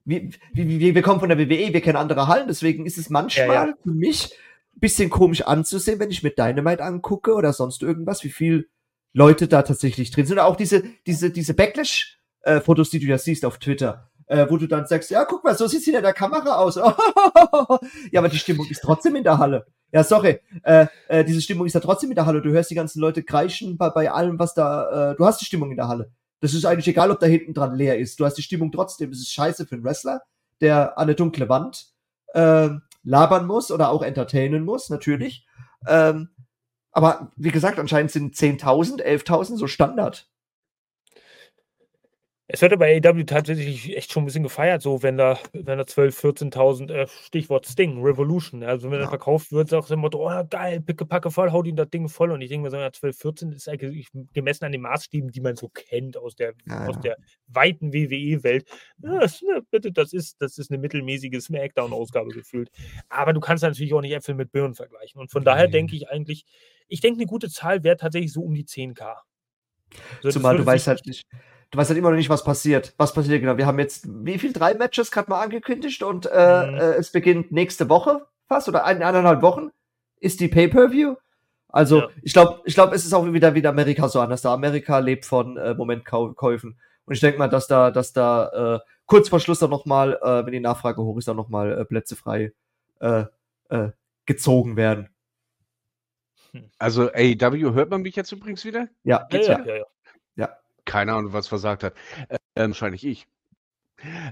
Wir, 0.06 0.30
wir, 0.54 0.94
wir 0.94 1.02
kommen 1.02 1.22
von 1.22 1.30
der 1.30 1.40
WWE, 1.40 1.74
wir 1.74 1.82
kennen 1.82 1.98
andere 1.98 2.28
Hallen, 2.28 2.48
deswegen 2.48 2.86
ist 2.86 3.00
es 3.00 3.10
manchmal 3.10 3.48
ja, 3.48 3.66
ja. 3.66 3.74
für 3.82 3.94
mich 3.94 4.38
bisschen 4.76 5.10
komisch 5.10 5.42
anzusehen, 5.42 6.00
wenn 6.00 6.12
ich 6.12 6.22
mir 6.22 6.32
Dynamite 6.32 6.84
angucke 6.84 7.34
oder 7.34 7.52
sonst 7.52 7.82
irgendwas, 7.82 8.24
wie 8.24 8.30
viel 8.30 8.70
Leute 9.14 9.48
da 9.48 9.62
tatsächlich 9.62 10.12
drin 10.12 10.26
sind. 10.26 10.40
Auch 10.40 10.56
diese, 10.56 10.84
diese, 11.06 11.30
diese 11.30 11.54
Backlash-Fotos, 11.54 12.90
die 12.90 13.00
du 13.00 13.06
ja 13.06 13.18
siehst 13.18 13.46
auf 13.46 13.60
Twitter, 13.60 14.12
äh, 14.28 14.48
wo 14.50 14.58
du 14.58 14.68
dann 14.68 14.88
sagst, 14.88 15.12
ja, 15.12 15.24
guck 15.26 15.44
mal, 15.44 15.56
so 15.56 15.68
sieht's 15.68 15.86
hinter 15.86 16.02
der 16.02 16.14
Kamera 16.14 16.56
aus. 16.56 16.76
ja, 18.12 18.20
aber 18.20 18.30
die 18.30 18.40
Stimmung 18.40 18.68
ist 18.70 18.82
trotzdem 18.82 19.16
in 19.16 19.24
der 19.24 19.38
Halle. 19.38 19.66
Ja, 19.92 20.04
sorry, 20.04 20.40
äh, 20.64 20.88
äh, 21.08 21.24
diese 21.24 21.42
Stimmung 21.42 21.68
ist 21.68 21.74
ja 21.74 21.80
trotzdem 21.80 22.10
in 22.10 22.16
der 22.16 22.26
Halle. 22.26 22.42
Du 22.42 22.50
hörst 22.50 22.72
die 22.72 22.76
ganzen 22.76 23.00
Leute 23.00 23.24
kreischen 23.24 23.78
bei, 23.78 23.90
bei 23.90 24.12
allem, 24.12 24.40
was 24.40 24.56
da, 24.56 25.12
äh, 25.12 25.16
du 25.16 25.26
hast 25.26 25.40
die 25.40 25.46
Stimmung 25.46 25.70
in 25.70 25.78
der 25.78 25.88
Halle. 25.88 26.12
Das 26.40 26.54
ist 26.54 26.66
eigentlich 26.66 26.88
egal, 26.88 27.12
ob 27.12 27.20
da 27.20 27.28
hinten 27.28 27.54
dran 27.54 27.76
leer 27.76 28.00
ist. 28.00 28.20
Du 28.20 28.26
hast 28.26 28.34
die 28.34 28.42
Stimmung 28.42 28.72
trotzdem. 28.72 29.12
Das 29.12 29.20
ist 29.20 29.32
scheiße 29.32 29.66
für 29.66 29.76
einen 29.76 29.84
Wrestler, 29.84 30.24
der 30.62 30.98
an 30.98 31.04
eine 31.04 31.16
dunkle 31.16 31.48
Wand 31.48 31.94
äh, 32.34 32.70
labern 33.04 33.46
muss 33.46 33.72
oder 33.72 33.92
auch 33.92 34.02
entertainen 34.02 34.66
muss, 34.66 34.90
natürlich. 34.90 35.46
Ähm, 35.88 36.30
aber 36.94 37.32
wie 37.36 37.52
gesagt, 37.52 37.80
anscheinend 37.80 38.12
sind 38.12 38.36
10.000, 38.36 39.04
11.000 39.04 39.58
so 39.58 39.68
Standard. 39.68 40.28
Es 42.46 42.62
wird 42.62 42.74
aber 42.74 42.86
AEW 42.86 43.24
tatsächlich 43.24 43.98
echt 43.98 44.12
schon 44.12 44.24
ein 44.24 44.26
bisschen 44.26 44.44
gefeiert, 44.44 44.82
so 44.82 45.02
wenn 45.02 45.18
da, 45.18 45.40
wenn 45.54 45.78
da 45.80 45.86
12.000, 45.86 46.52
14.000, 46.52 46.92
äh, 46.92 47.08
Stichwort 47.08 47.66
Sting, 47.66 48.04
Revolution, 48.04 48.64
also 48.64 48.92
wenn 48.92 49.00
ja. 49.00 49.06
er 49.06 49.10
verkauft 49.10 49.54
wird, 49.54 49.70
sagt 49.70 49.90
er 49.90 49.94
immer, 49.94 50.14
oh 50.14 50.44
geil, 50.50 50.82
pickepacke 50.82 51.32
voll, 51.32 51.52
haut 51.52 51.66
ihn 51.66 51.78
das 51.78 51.90
Ding 51.90 52.10
voll 52.10 52.32
und 52.32 52.42
ich 52.42 52.50
denke 52.50 52.66
mir 52.66 52.70
so, 52.70 52.78
ja, 52.78 52.92
12, 52.92 53.18
14 53.18 53.52
ist 53.54 53.70
eigentlich 53.70 54.10
gemessen 54.34 54.66
an 54.66 54.74
den 54.74 54.82
Maßstäben, 54.82 55.32
die 55.32 55.40
man 55.40 55.56
so 55.56 55.70
kennt 55.70 56.18
aus 56.18 56.36
der, 56.36 56.54
ja. 56.68 56.86
aus 56.86 57.00
der 57.00 57.18
weiten 57.48 57.92
WWE-Welt, 57.94 58.68
ne, 58.98 59.26
bitte, 59.72 59.92
das 59.92 60.12
ist, 60.12 60.42
das 60.42 60.58
ist 60.58 60.70
eine 60.70 60.80
mittelmäßige 60.80 61.42
Smackdown-Ausgabe 61.42 62.30
gefühlt. 62.32 62.70
Aber 63.08 63.32
du 63.32 63.40
kannst 63.40 63.64
natürlich 63.64 63.94
auch 63.96 64.02
nicht 64.02 64.14
Äpfel 64.14 64.36
mit 64.36 64.52
Birnen 64.52 64.76
vergleichen 64.76 65.20
und 65.20 65.32
von 65.32 65.46
daher 65.46 65.70
denke 65.70 65.96
ich 65.96 66.10
eigentlich, 66.10 66.46
ich 66.88 67.02
denke, 67.02 67.20
eine 67.20 67.28
gute 67.28 67.50
Zahl 67.50 67.84
wäre 67.84 67.98
tatsächlich 67.98 68.34
so 68.34 68.42
um 68.42 68.54
die 68.54 68.66
10k. 68.66 69.16
Also 70.24 70.40
Zumal 70.40 70.58
du 70.58 70.66
weißt 70.66 70.88
halt 70.88 71.06
nicht, 71.06 71.26
du 71.72 71.78
weißt 71.78 71.90
halt 71.90 72.00
immer 72.00 72.10
noch 72.10 72.18
nicht, 72.18 72.30
was 72.30 72.44
passiert. 72.44 72.94
Was 72.98 73.14
passiert 73.14 73.42
genau? 73.42 73.58
Wir 73.58 73.66
haben 73.66 73.80
jetzt 73.80 74.08
wie 74.08 74.40
viel? 74.40 74.54
Drei 74.54 74.74
Matches 74.74 75.12
gerade 75.12 75.30
mal 75.30 75.42
angekündigt 75.42 76.04
und 76.04 76.26
äh, 76.26 76.30
mhm. 76.30 76.78
äh, 76.78 76.94
es 76.96 77.12
beginnt 77.12 77.52
nächste 77.52 77.90
Woche 77.90 78.26
fast 78.48 78.68
oder 78.68 78.86
ein, 78.86 79.02
eineinhalb 79.02 79.42
Wochen 79.42 79.70
ist 80.20 80.40
die 80.40 80.48
Pay-per-View. 80.48 81.16
Also 81.70 82.02
ja. 82.02 82.10
ich 82.22 82.34
glaube, 82.34 82.62
ich 82.66 82.76
glaube, 82.76 82.96
es 82.96 83.06
ist 83.06 83.14
auch 83.14 83.32
wieder 83.34 83.56
wie 83.56 83.66
Amerika 83.66 84.08
so 84.08 84.20
anders. 84.20 84.42
Da 84.42 84.54
Amerika 84.54 85.00
lebt 85.00 85.26
von 85.26 85.58
äh, 85.58 85.74
Momentkäufen 85.74 86.78
und 87.06 87.14
ich 87.14 87.20
denke 87.20 87.40
mal, 87.40 87.50
dass 87.50 87.68
da, 87.68 87.92
dass 87.92 88.14
da 88.14 88.76
äh, 88.76 88.80
kurz 89.06 89.30
vor 89.30 89.40
Schluss 89.40 89.60
dann 89.60 89.72
noch 89.72 89.86
mal, 89.86 90.20
äh, 90.22 90.46
wenn 90.46 90.54
die 90.54 90.60
Nachfrage 90.60 91.02
hoch 91.02 91.18
ist, 91.18 91.28
dann 91.28 91.38
noch 91.38 91.50
mal 91.50 91.72
äh, 91.72 91.86
Plätze 91.86 92.16
frei 92.16 92.54
äh, 93.00 93.26
äh, 93.70 93.90
gezogen 94.26 94.78
werden. 94.78 95.10
Also 96.78 97.10
AEW 97.12 97.74
hört 97.74 97.90
man 97.90 98.02
mich 98.02 98.16
jetzt 98.16 98.32
übrigens 98.32 98.66
wieder? 98.66 98.88
Ja, 99.04 99.28
ja, 99.32 99.42
ja, 99.42 99.66
ja, 99.66 99.76
ja. 99.76 99.86
ja. 100.36 100.58
Keine 100.86 101.14
Ahnung, 101.14 101.34
was 101.34 101.48
versagt 101.48 101.84
hat. 101.84 101.96
Ähm, 102.56 102.72
wahrscheinlich 102.72 103.06
ich. 103.06 103.28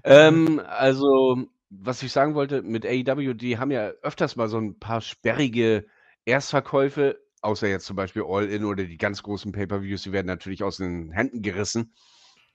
Ähm, 0.04 0.62
also, 0.66 1.46
was 1.70 2.04
ich 2.04 2.12
sagen 2.12 2.36
wollte, 2.36 2.62
mit 2.62 2.86
AEW, 2.86 3.34
die 3.34 3.58
haben 3.58 3.72
ja 3.72 3.90
öfters 4.02 4.36
mal 4.36 4.50
so 4.50 4.58
ein 4.58 4.78
paar 4.78 5.02
sperrige 5.02 5.86
Erstverkäufe, 6.26 7.20
außer 7.42 7.68
jetzt 7.68 7.86
zum 7.86 7.96
Beispiel 7.96 8.24
All-In 8.28 8.66
oder 8.66 8.84
die 8.84 8.98
ganz 8.98 9.24
großen 9.24 9.52
Pay-Per-Views, 9.52 10.04
die 10.04 10.12
werden 10.12 10.28
natürlich 10.28 10.64
aus 10.64 10.78
den 10.78 11.12
Händen 11.12 11.42
gerissen. 11.42 11.94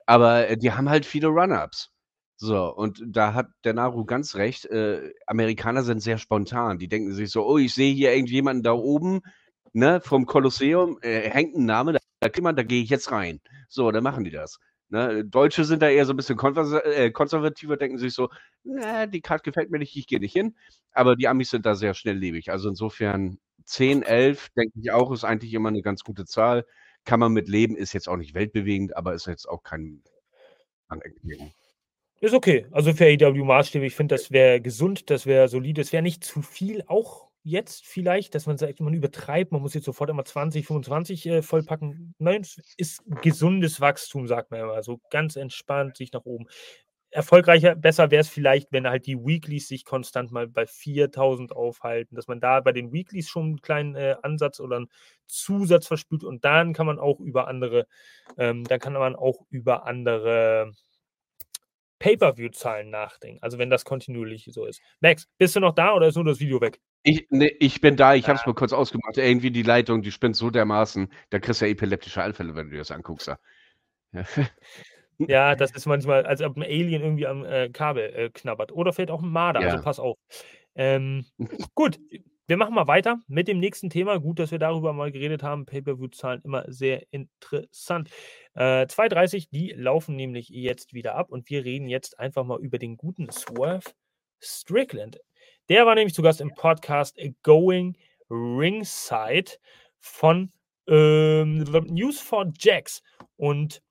Aber 0.07 0.49
äh, 0.49 0.57
die 0.57 0.73
haben 0.73 0.89
halt 0.89 1.07
viele 1.07 1.29
Run-Ups. 1.29 1.91
So, 2.39 2.73
und 2.75 3.03
da 3.07 3.33
hat 3.33 3.47
der 3.65 3.73
Naru 3.73 4.05
ganz 4.05 4.35
recht. 4.37 4.67
Äh, 4.67 5.13
Amerikaner 5.27 5.83
sind 5.83 6.01
sehr 6.03 6.19
spontan. 6.19 6.79
Die 6.79 6.89
denken 6.89 7.13
sich 7.13 7.31
so: 7.31 7.47
Oh, 7.47 7.57
ich 7.57 7.75
sehe 7.75 7.95
hier 7.95 8.13
irgendjemanden 8.13 8.63
da 8.63 8.73
oben, 8.73 9.23
ne, 9.77 10.01
vom 10.01 10.25
Kolosseum, 10.25 10.99
äh, 11.03 11.29
hängt 11.31 11.55
ein 11.55 11.67
Name, 11.67 11.93
da, 11.93 11.99
da, 12.21 12.53
da 12.53 12.63
gehe 12.63 12.83
ich 12.83 12.89
jetzt 12.89 13.13
rein. 13.13 13.41
So, 13.69 13.91
dann 13.93 14.03
machen 14.03 14.25
die 14.25 14.31
das. 14.31 14.59
Ne? 14.89 15.25
Deutsche 15.25 15.65
sind 15.65 15.83
da 15.83 15.91
eher 15.91 16.07
so 16.07 16.15
ein 16.15 16.17
bisschen 16.17 16.39
äh, 16.39 17.11
konservativer, 17.11 17.77
denken 17.77 17.99
sich 17.99 18.15
so, 18.15 18.31
na, 18.65 19.07
die 19.07 19.21
Karte 19.21 19.43
gefällt 19.43 19.71
mir 19.71 19.79
nicht, 19.79 19.95
ich 19.95 20.07
gehe 20.07 20.19
nicht 20.19 20.33
hin. 20.33 20.57
Aber 20.93 21.15
die 21.15 21.29
Amis 21.29 21.51
sind 21.51 21.67
da 21.67 21.75
sehr 21.75 21.93
schnelllebig. 21.93 22.51
Also 22.51 22.71
insofern 22.71 23.39
10, 23.65 24.03
11, 24.03 24.49
denke 24.57 24.81
ich 24.81 24.91
auch, 24.93 25.13
ist 25.13 25.25
eigentlich 25.25 25.53
immer 25.53 25.69
eine 25.69 25.83
ganz 25.83 26.05
gute 26.05 26.25
Zahl. 26.25 26.65
Kann 27.05 27.21
man 27.21 27.33
mit 27.33 27.49
leben, 27.49 27.77
ist 27.77 27.93
jetzt 27.93 28.09
auch 28.09 28.17
nicht 28.17 28.35
weltbewegend, 28.35 28.97
aber 28.97 29.13
ist 29.13 29.27
jetzt 29.27 29.47
auch 29.47 29.63
kein 29.63 30.03
Anerkennung. 30.89 31.53
Ist 32.21 32.35
okay. 32.35 32.67
Also 32.71 32.95
für 32.95 33.05
AEW-Maßstäbe, 33.05 33.85
ich 33.85 33.95
finde, 33.95 34.15
das 34.15 34.31
wäre 34.31 34.63
gesund, 34.63 35.11
das 35.11 35.27
wäre 35.27 35.49
solide, 35.49 35.83
es 35.83 35.93
wäre 35.93 36.03
nicht 36.03 36.25
zu 36.25 36.41
viel, 36.41 36.83
auch 36.87 37.26
jetzt 37.47 37.87
vielleicht, 37.87 38.35
dass 38.35 38.47
man 38.47 38.59
sagt, 38.59 38.81
man 38.81 38.93
übertreibt, 38.93 39.53
man 39.53 39.63
muss 39.63 39.75
jetzt 39.75 39.85
sofort 39.85 40.11
immer 40.11 40.25
20, 40.25 40.67
25 40.67 41.27
äh, 41.27 41.43
vollpacken. 41.43 42.15
Nein, 42.19 42.41
es 42.41 42.59
ist 42.77 43.03
gesundes 43.23 43.81
Wachstum, 43.81 44.27
sagt 44.27 44.51
man 44.51 44.61
immer. 44.61 44.83
So 44.83 45.01
ganz 45.11 45.37
entspannt 45.37 45.97
sich 45.97 46.13
nach 46.13 46.25
oben. 46.25 46.47
Erfolgreicher, 47.11 47.77
besser 47.77 48.11
wäre 48.11 48.23
es 48.23 48.29
vielleicht, 48.29 48.73
wenn 48.73 48.89
halt 48.89 49.07
die 49.07 49.17
Weeklies 49.17 49.69
sich 49.69 49.85
konstant 49.85 50.33
mal 50.33 50.49
bei 50.49 50.67
4000 50.67 51.53
aufhalten, 51.53 52.17
dass 52.17 52.27
man 52.27 52.41
da 52.41 52.61
bei 52.61 52.73
den 52.73 52.93
Weeklies 52.93 53.29
schon 53.29 53.45
einen 53.45 53.61
kleinen 53.61 53.95
äh, 53.95 54.17
Ansatz 54.23 54.59
oder 54.59 54.79
einen 54.79 54.91
Zusatz 55.27 55.87
verspürt 55.87 56.25
und 56.25 56.45
dann 56.45 56.73
kann 56.73 56.87
man 56.87 56.99
auch 56.99 57.21
über 57.21 57.47
andere, 57.47 57.87
ähm, 58.37 58.65
dann 58.65 58.81
kann 58.81 58.93
man 58.93 59.15
auch 59.15 59.47
über 59.51 59.87
andere 59.87 60.73
Pay-Per-View-Zahlen 62.01 62.91
nachdenken. 62.91 63.39
Also 63.41 63.59
wenn 63.59 63.71
das 63.71 63.85
kontinuierlich 63.85 64.49
so 64.53 64.67
ist. 64.67 64.83
Max, 65.01 65.29
bist 65.39 65.55
du 65.55 65.61
noch 65.61 65.75
da 65.75 65.95
oder 65.95 66.09
ist 66.09 66.17
nur 66.17 66.25
das 66.25 66.41
Video 66.41 66.61
weg? 66.61 66.81
Ich, 67.09 67.25
ne, 67.31 67.49
ich 67.61 67.81
bin 67.81 67.97
da, 67.97 68.17
ich 68.17 68.27
habe 68.27 68.37
es 68.37 68.45
mal 68.47 68.55
kurz 68.55 68.73
ausgemacht. 68.73 69.17
Irgendwie 69.17 69.53
die 69.53 69.63
Leitung, 69.63 70.03
die 70.03 70.11
spinnt 70.11 70.35
so 70.35 70.51
dermaßen, 70.51 71.09
da 71.31 71.39
kriegst 71.39 71.61
du 71.61 71.67
ja 71.67 71.71
epileptische 71.71 72.21
Anfälle, 72.21 72.57
wenn 72.57 72.67
du 72.67 72.73
dir 72.73 72.79
das 72.79 72.91
anguckst. 72.91 73.29
Ja. 73.29 73.39
ja, 75.19 75.55
das 75.55 75.71
ist 75.71 75.87
manchmal, 75.87 76.27
als 76.27 76.43
ob 76.43 76.57
ein 76.57 76.65
Alien 76.65 77.03
irgendwie 77.03 77.29
am 77.29 77.45
äh, 77.45 77.69
Kabel 77.69 78.13
äh, 78.13 78.31
knabbert. 78.31 78.73
Oder 78.73 78.93
vielleicht 78.93 79.13
auch 79.13 79.23
ein 79.23 79.31
Marder, 79.31 79.61
also 79.61 79.69
ja. 79.69 79.75
also 79.75 79.85
pass 79.85 80.01
auf. 80.01 80.19
Ähm, 80.75 81.25
gut, 81.77 82.01
wir 82.49 82.57
machen 82.57 82.75
mal 82.75 82.89
weiter 82.89 83.21
mit 83.29 83.47
dem 83.47 83.61
nächsten 83.61 83.89
Thema. 83.89 84.19
Gut, 84.19 84.41
dass 84.41 84.51
wir 84.51 84.59
darüber 84.59 84.93
mal 84.93 85.13
geredet 85.13 85.45
haben. 85.45 85.65
Pay-Per-View-Zahlen 85.65 86.43
immer 86.43 86.65
sehr 86.67 87.05
interessant. 87.13 88.11
Äh, 88.55 88.87
2.30, 88.87 89.47
die 89.53 89.71
laufen 89.77 90.17
nämlich 90.17 90.49
jetzt 90.49 90.93
wieder 90.93 91.15
ab 91.15 91.31
und 91.31 91.49
wir 91.51 91.65
reden 91.65 91.87
jetzt 91.87 92.19
einfach 92.19 92.45
mal 92.45 92.59
über 92.59 92.79
den 92.79 92.97
guten 92.97 93.31
Swerve 93.31 93.93
Strickland. 94.43 95.21
Der 95.69 95.85
war 95.85 95.97
nämlich 95.97 96.15
zu 96.15 96.23
Gast 96.23 96.41
im 96.41 96.55
Podcast 96.55 97.19
Going 97.43 97.97
Ringside 98.31 99.53
von 99.99 100.53
ähm, 100.87 101.65
News 101.89 102.21
for 102.21 102.53
Jacks. 102.59 103.03
Und 103.37 103.83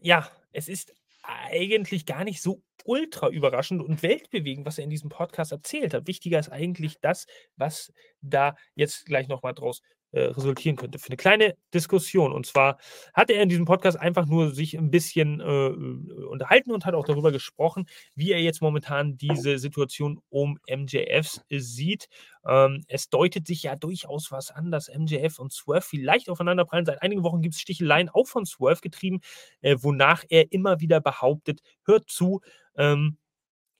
ja, 0.00 0.28
es 0.52 0.68
ist 0.68 0.94
eigentlich 1.22 2.04
gar 2.04 2.24
nicht 2.24 2.42
so 2.42 2.62
ultra 2.84 3.30
überraschend 3.30 3.82
und 3.82 4.02
weltbewegend, 4.02 4.66
was 4.66 4.76
er 4.76 4.84
in 4.84 4.90
diesem 4.90 5.08
Podcast 5.08 5.52
erzählt 5.52 5.94
hat. 5.94 6.06
Wichtiger 6.06 6.38
ist 6.38 6.50
eigentlich 6.52 7.00
das, 7.00 7.26
was 7.56 7.90
da 8.20 8.54
jetzt 8.74 9.06
gleich 9.06 9.26
nochmal 9.26 9.54
draus 9.54 9.80
äh, 10.14 10.26
resultieren 10.26 10.76
könnte. 10.76 10.98
Für 10.98 11.08
eine 11.08 11.16
kleine 11.16 11.56
Diskussion. 11.72 12.32
Und 12.32 12.46
zwar 12.46 12.78
hat 13.12 13.30
er 13.30 13.42
in 13.42 13.48
diesem 13.48 13.64
Podcast 13.64 13.98
einfach 13.98 14.26
nur 14.26 14.52
sich 14.52 14.78
ein 14.78 14.90
bisschen 14.90 15.40
äh, 15.40 15.44
äh 15.44 16.24
unterhalten 16.24 16.72
und 16.72 16.86
hat 16.86 16.94
auch 16.94 17.04
darüber 17.04 17.32
gesprochen, 17.32 17.86
wie 18.14 18.32
er 18.32 18.40
jetzt 18.40 18.62
momentan 18.62 19.16
diese 19.16 19.58
Situation 19.58 20.20
um 20.28 20.58
MJFs 20.70 21.42
sieht. 21.50 22.08
Ähm, 22.46 22.84
es 22.88 23.08
deutet 23.08 23.46
sich 23.46 23.64
ja 23.64 23.76
durchaus 23.76 24.30
was 24.30 24.50
an, 24.50 24.70
dass 24.70 24.88
MJF 24.88 25.38
und 25.38 25.52
Swerve 25.52 25.86
vielleicht 25.86 26.28
aufeinanderprallen. 26.28 26.86
Seit 26.86 27.02
einigen 27.02 27.24
Wochen 27.24 27.42
gibt 27.42 27.54
es 27.54 27.60
Sticheleien 27.60 28.08
auch 28.08 28.26
von 28.26 28.46
Swerve 28.46 28.80
getrieben, 28.80 29.20
äh, 29.62 29.76
wonach 29.80 30.24
er 30.28 30.52
immer 30.52 30.80
wieder 30.80 31.00
behauptet, 31.00 31.60
hört 31.84 32.08
zu, 32.08 32.40
ähm, 32.76 33.18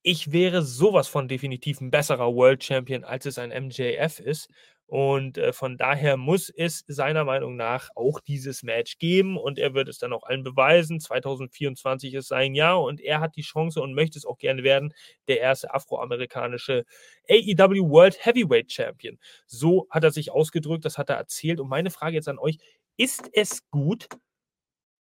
ich 0.07 0.33
wäre 0.33 0.63
sowas 0.63 1.09
von 1.09 1.29
definitiv 1.29 1.81
ein 1.81 1.91
besserer 1.91 2.35
World 2.35 2.63
Champion, 2.63 3.05
als 3.05 3.25
es 3.25 3.39
ein 3.39 3.51
MJF 3.51 4.21
ist. 4.21 4.51
Und 4.87 5.39
äh, 5.39 5.53
von 5.53 5.79
daher 5.79 6.17
muss 6.17 6.51
es 6.51 6.85
seiner 6.87 7.25
Meinung 7.25 7.57
nach 7.57 7.89
auch 7.95 8.21
dieses 8.21 8.63
Match 8.63 8.99
geben 8.99 9.39
und 9.39 9.59
er 9.59 9.75
wird 9.75 9.89
es 9.89 9.99
dann 9.99 10.13
auch 10.13 10.25
allen 10.25 10.45
beweisen. 10.45 11.01
2024 11.01 12.15
ist 12.15 12.29
sein 12.29 12.55
Jahr 12.55 12.83
und 12.83 13.01
er 13.01 13.21
hat 13.21 13.37
die 13.37 13.43
Chance 13.43 13.81
und 13.81 13.95
möchte 13.95 14.19
es 14.19 14.27
auch 14.27 14.39
gerne 14.39 14.63
werden, 14.63 14.93
der 15.29 15.41
erste 15.41 15.73
afroamerikanische 15.73 16.85
AEW 17.29 17.89
World 17.89 18.25
Heavyweight 18.25 18.71
Champion. 18.73 19.19
So 19.47 19.87
hat 19.91 20.05
er 20.05 20.11
sich 20.11 20.31
ausgedrückt, 20.31 20.85
das 20.85 20.99
hat 20.99 21.09
er 21.11 21.17
erzählt. 21.17 21.61
Und 21.61 21.69
meine 21.69 21.91
Frage 21.91 22.17
jetzt 22.17 22.29
an 22.29 22.39
euch, 22.39 22.59
ist 22.97 23.29
es 23.33 23.61
gut, 23.71 24.07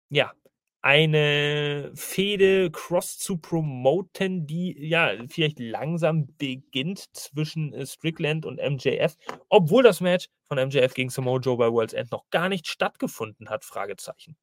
ja, 0.09 0.33
eine 0.81 1.91
Fehde 1.93 2.71
cross 2.71 3.17
zu 3.17 3.37
promoten, 3.37 4.47
die 4.47 4.75
ja 4.87 5.11
vielleicht 5.27 5.59
langsam 5.59 6.27
beginnt 6.37 7.05
zwischen 7.13 7.73
äh, 7.73 7.85
Strickland 7.85 8.45
und 8.45 8.59
MJF, 8.59 9.15
obwohl 9.49 9.83
das 9.83 9.99
Match 9.99 10.27
von 10.47 10.57
MJF 10.57 10.93
gegen 10.93 11.09
Samoa 11.09 11.39
Joe 11.39 11.57
bei 11.57 11.71
World's 11.71 11.93
End 11.93 12.11
noch 12.11 12.29
gar 12.29 12.49
nicht 12.49 12.67
stattgefunden 12.67 13.49
hat? 13.49 13.65
Fragezeichen. 13.65 14.37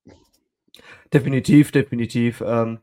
Definitiv, 1.12 1.72
definitiv. 1.72 2.42
Ähm, 2.42 2.80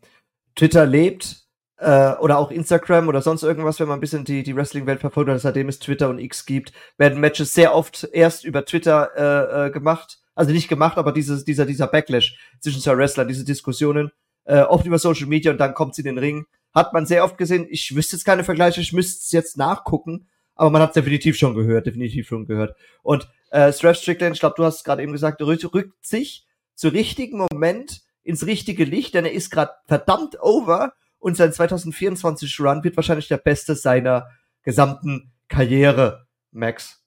Twitter 0.56 0.86
lebt 0.88 1.44
äh, 1.78 2.14
oder 2.14 2.40
auch 2.40 2.50
Instagram 2.50 3.08
oder 3.08 3.22
sonst 3.22 3.44
irgendwas, 3.44 3.80
wenn 3.80 3.88
man 3.88 4.00
ein 4.00 4.02
bisschen 4.02 4.26
die, 4.26 4.42
die 4.42 4.56
Wrestling-Welt 4.56 5.02
verfolgt, 5.02 5.40
seitdem 5.40 5.70
es 5.70 5.80
Twitter 5.80 6.10
und 6.10 6.18
X 6.18 6.46
gibt, 6.46 6.74
werden 6.98 7.20
Matches 7.20 7.54
sehr 7.54 7.76
oft 7.76 8.08
erst 8.14 8.46
über 8.46 8.66
Twitter 8.66 9.12
äh, 9.16 9.68
äh, 9.68 9.72
gemacht 9.72 10.23
also 10.36 10.52
nicht 10.52 10.68
gemacht, 10.68 10.98
aber 10.98 11.12
dieses, 11.12 11.46
dieser, 11.46 11.66
dieser 11.66 11.88
Backlash 11.88 12.38
zwischen 12.60 12.82
zwei 12.82 12.98
Wrestlern, 12.98 13.28
diese 13.28 13.46
Diskussionen, 13.46 14.12
äh, 14.46 14.62
oft 14.62 14.86
über 14.86 15.00
Social 15.00 15.28
Media 15.28 15.52
und 15.52 15.58
dann 15.58 15.74
kommt 15.74 15.96
sie 15.96 16.02
in 16.02 16.08
den 16.08 16.18
Ring. 16.18 16.46
Hat 16.74 16.94
man 16.94 17.06
sehr 17.06 17.24
oft 17.24 17.38
gesehen. 17.38 17.68
Ich 17.70 17.96
wüsste 17.96 18.16
jetzt 18.16 18.26
keine 18.26 18.44
Vergleiche, 18.44 18.82
ich 18.82 18.94
müsste 18.94 19.22
es 19.22 19.32
jetzt 19.32 19.58
nachgucken, 19.58 20.28
aber 20.56 20.70
man 20.70 20.82
hat 20.82 20.90
es 20.90 20.96
definitiv 20.96 21.38
schon 21.38 21.54
gehört, 21.54 21.86
definitiv 21.86 22.28
schon 22.28 22.46
gehört. 22.46 22.76
Und 23.04 23.28
äh, 23.52 23.72
Straff 23.72 23.98
Strickland, 23.98 24.36
ich 24.36 24.40
glaube, 24.40 24.56
du 24.58 24.64
hast 24.64 24.78
es 24.78 24.84
gerade 24.84 25.04
eben 25.04 25.12
gesagt, 25.12 25.42
rückt, 25.42 26.06
sich 26.06 26.46
zu 26.76 26.90
richtigen 26.90 27.38
Moment 27.38 28.02
ins 28.24 28.46
richtige 28.46 28.86
Licht, 28.86 29.14
denn 29.14 29.26
er 29.26 29.34
ist 29.34 29.52
gerade 29.52 29.74
verdammt 29.86 30.42
over 30.42 30.94
und 31.20 31.38
sein 31.38 31.54
2024 31.54 32.60
Run 32.60 32.84
wird 32.84 32.96
wahrscheinlich 32.96 33.28
der 33.28 33.38
beste 33.38 33.76
seiner 33.76 34.30
gesamten 34.64 35.32
Karriere, 35.48 36.26
Max. 36.52 37.03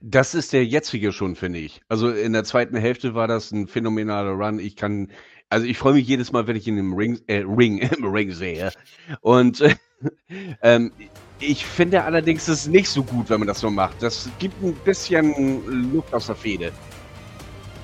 Das 0.00 0.34
ist 0.34 0.52
der 0.52 0.64
jetzige 0.64 1.12
schon, 1.12 1.36
finde 1.36 1.58
ich. 1.58 1.82
Also 1.88 2.10
in 2.10 2.32
der 2.32 2.44
zweiten 2.44 2.76
Hälfte 2.76 3.14
war 3.14 3.28
das 3.28 3.50
ein 3.52 3.66
phänomenaler 3.66 4.32
Run. 4.32 4.58
Ich 4.58 4.76
kann, 4.76 5.10
also 5.48 5.66
ich 5.66 5.78
freue 5.78 5.94
mich 5.94 6.06
jedes 6.06 6.32
Mal, 6.32 6.46
wenn 6.46 6.56
ich 6.56 6.66
ihn 6.66 6.78
im 6.78 6.94
Ring, 6.94 7.20
äh, 7.26 7.44
Ring, 7.46 7.78
im 7.96 8.04
Ring 8.04 8.30
sehe. 8.32 8.72
Und 9.20 9.60
äh, 9.60 9.74
ähm, 10.62 10.92
ich 11.40 11.64
finde 11.64 12.04
allerdings, 12.04 12.48
es 12.48 12.60
ist 12.60 12.68
nicht 12.68 12.88
so 12.88 13.02
gut, 13.02 13.28
wenn 13.30 13.40
man 13.40 13.48
das 13.48 13.60
so 13.60 13.70
macht. 13.70 14.02
Das 14.02 14.28
gibt 14.38 14.62
ein 14.62 14.74
bisschen 14.84 15.92
Luft 15.92 16.14
aus 16.14 16.26
der 16.26 16.36
Fehde. 16.36 16.72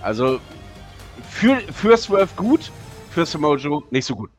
Also 0.03 0.41
für, 1.29 1.61
für 1.73 1.97
Swerve 1.97 2.35
gut, 2.37 2.73
für 3.11 3.27
Samojo 3.27 3.85
nicht 3.91 4.07
so 4.07 4.15
gut. 4.15 4.31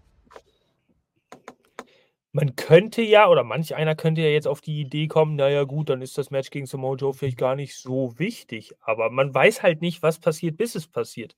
Man 2.33 2.55
könnte 2.55 3.01
ja, 3.01 3.27
oder 3.27 3.43
manch 3.43 3.75
einer 3.75 3.93
könnte 3.95 4.21
ja 4.21 4.29
jetzt 4.29 4.47
auf 4.47 4.61
die 4.61 4.79
Idee 4.79 5.07
kommen, 5.07 5.35
naja 5.35 5.63
gut, 5.65 5.89
dann 5.89 6.01
ist 6.01 6.17
das 6.17 6.31
Match 6.31 6.49
gegen 6.49 6.65
Samoa 6.65 6.95
Joe 6.95 7.13
vielleicht 7.13 7.37
gar 7.37 7.55
nicht 7.57 7.75
so 7.75 8.17
wichtig. 8.17 8.71
Aber 8.79 9.09
man 9.09 9.33
weiß 9.33 9.61
halt 9.63 9.81
nicht, 9.81 10.01
was 10.01 10.19
passiert, 10.19 10.55
bis 10.55 10.75
es 10.75 10.87
passiert. 10.87 11.35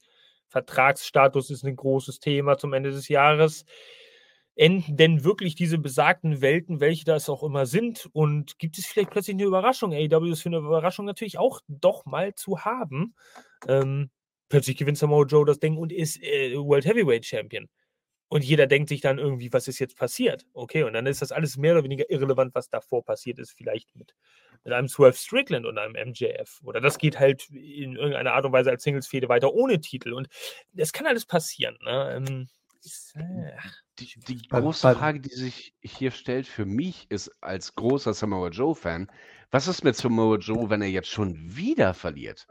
Vertragsstatus 0.49 1.49
ist 1.49 1.63
ein 1.65 1.75
großes 1.75 2.19
Thema 2.19 2.57
zum 2.59 2.73
Ende 2.73 2.91
des 2.91 3.07
Jahres. 3.07 3.65
Enden 4.55 4.95
denn 4.97 5.23
wirklich 5.23 5.55
diese 5.55 5.79
besagten 5.79 6.41
Welten, 6.41 6.79
welche 6.79 7.05
das 7.05 7.27
auch 7.27 7.41
immer 7.41 7.65
sind? 7.65 8.07
Und 8.13 8.59
gibt 8.59 8.77
es 8.77 8.85
vielleicht 8.85 9.09
plötzlich 9.09 9.33
eine 9.35 9.45
Überraschung? 9.45 9.93
AEW 9.93 10.31
ist 10.31 10.43
für 10.43 10.49
eine 10.49 10.57
Überraschung 10.57 11.05
natürlich 11.05 11.39
auch 11.39 11.59
doch 11.67 12.05
mal 12.05 12.35
zu 12.35 12.59
haben. 12.65 13.15
Ähm, 13.67 14.11
plötzlich 14.49 14.77
gewinnt 14.77 14.99
Samoa 14.99 15.25
Joe 15.25 15.43
das 15.45 15.59
Ding 15.59 15.75
und 15.77 15.91
ist 15.91 16.21
äh, 16.21 16.55
World 16.55 16.85
Heavyweight 16.85 17.25
Champion. 17.25 17.67
Und 18.33 18.43
jeder 18.43 18.65
denkt 18.65 18.89
sich 18.89 18.99
dann 18.99 19.19
irgendwie, 19.19 19.53
was 19.53 19.67
ist 19.67 19.77
jetzt 19.77 19.95
passiert? 19.95 20.47
Okay, 20.53 20.81
und 20.81 20.93
dann 20.93 21.05
ist 21.05 21.21
das 21.21 21.31
alles 21.31 21.55
mehr 21.55 21.73
oder 21.73 21.83
weniger 21.83 22.09
irrelevant, 22.09 22.55
was 22.55 22.67
davor 22.67 23.05
passiert 23.05 23.37
ist, 23.37 23.51
vielleicht 23.51 23.95
mit, 23.95 24.15
mit 24.63 24.73
einem 24.73 24.87
Swerve 24.87 25.15
Strickland 25.15 25.67
und 25.67 25.77
einem 25.77 25.93
MJF. 25.93 26.59
Oder 26.63 26.81
das 26.81 26.97
geht 26.97 27.19
halt 27.19 27.47
in 27.51 27.95
irgendeiner 27.95 28.33
Art 28.33 28.43
und 28.45 28.51
Weise 28.51 28.71
als 28.71 28.81
Singles-Fehde 28.81 29.29
weiter 29.29 29.53
ohne 29.53 29.79
Titel. 29.81 30.13
Und 30.13 30.29
das 30.71 30.91
kann 30.91 31.05
alles 31.05 31.27
passieren. 31.27 31.77
Ne? 31.83 32.15
Ähm, 32.15 32.47
äh, 33.13 33.51
die, 33.99 34.19
die, 34.27 34.47
große 34.47 34.95
Frage, 34.95 35.19
die 35.19 35.35
sich 35.35 35.75
hier 35.83 36.09
stellt 36.09 36.47
für 36.47 36.65
mich, 36.65 37.05
ist 37.09 37.29
als 37.39 37.75
großer 37.75 38.15
Samoa 38.15 38.49
Joe-Fan, 38.49 39.11
was 39.51 39.67
ist 39.67 39.83
mit 39.83 39.95
Samoa 39.95 40.37
Joe, 40.37 40.71
wenn 40.71 40.81
er 40.81 40.87
jetzt 40.87 41.09
schon 41.09 41.55
wieder 41.55 41.93
verliert? 41.93 42.47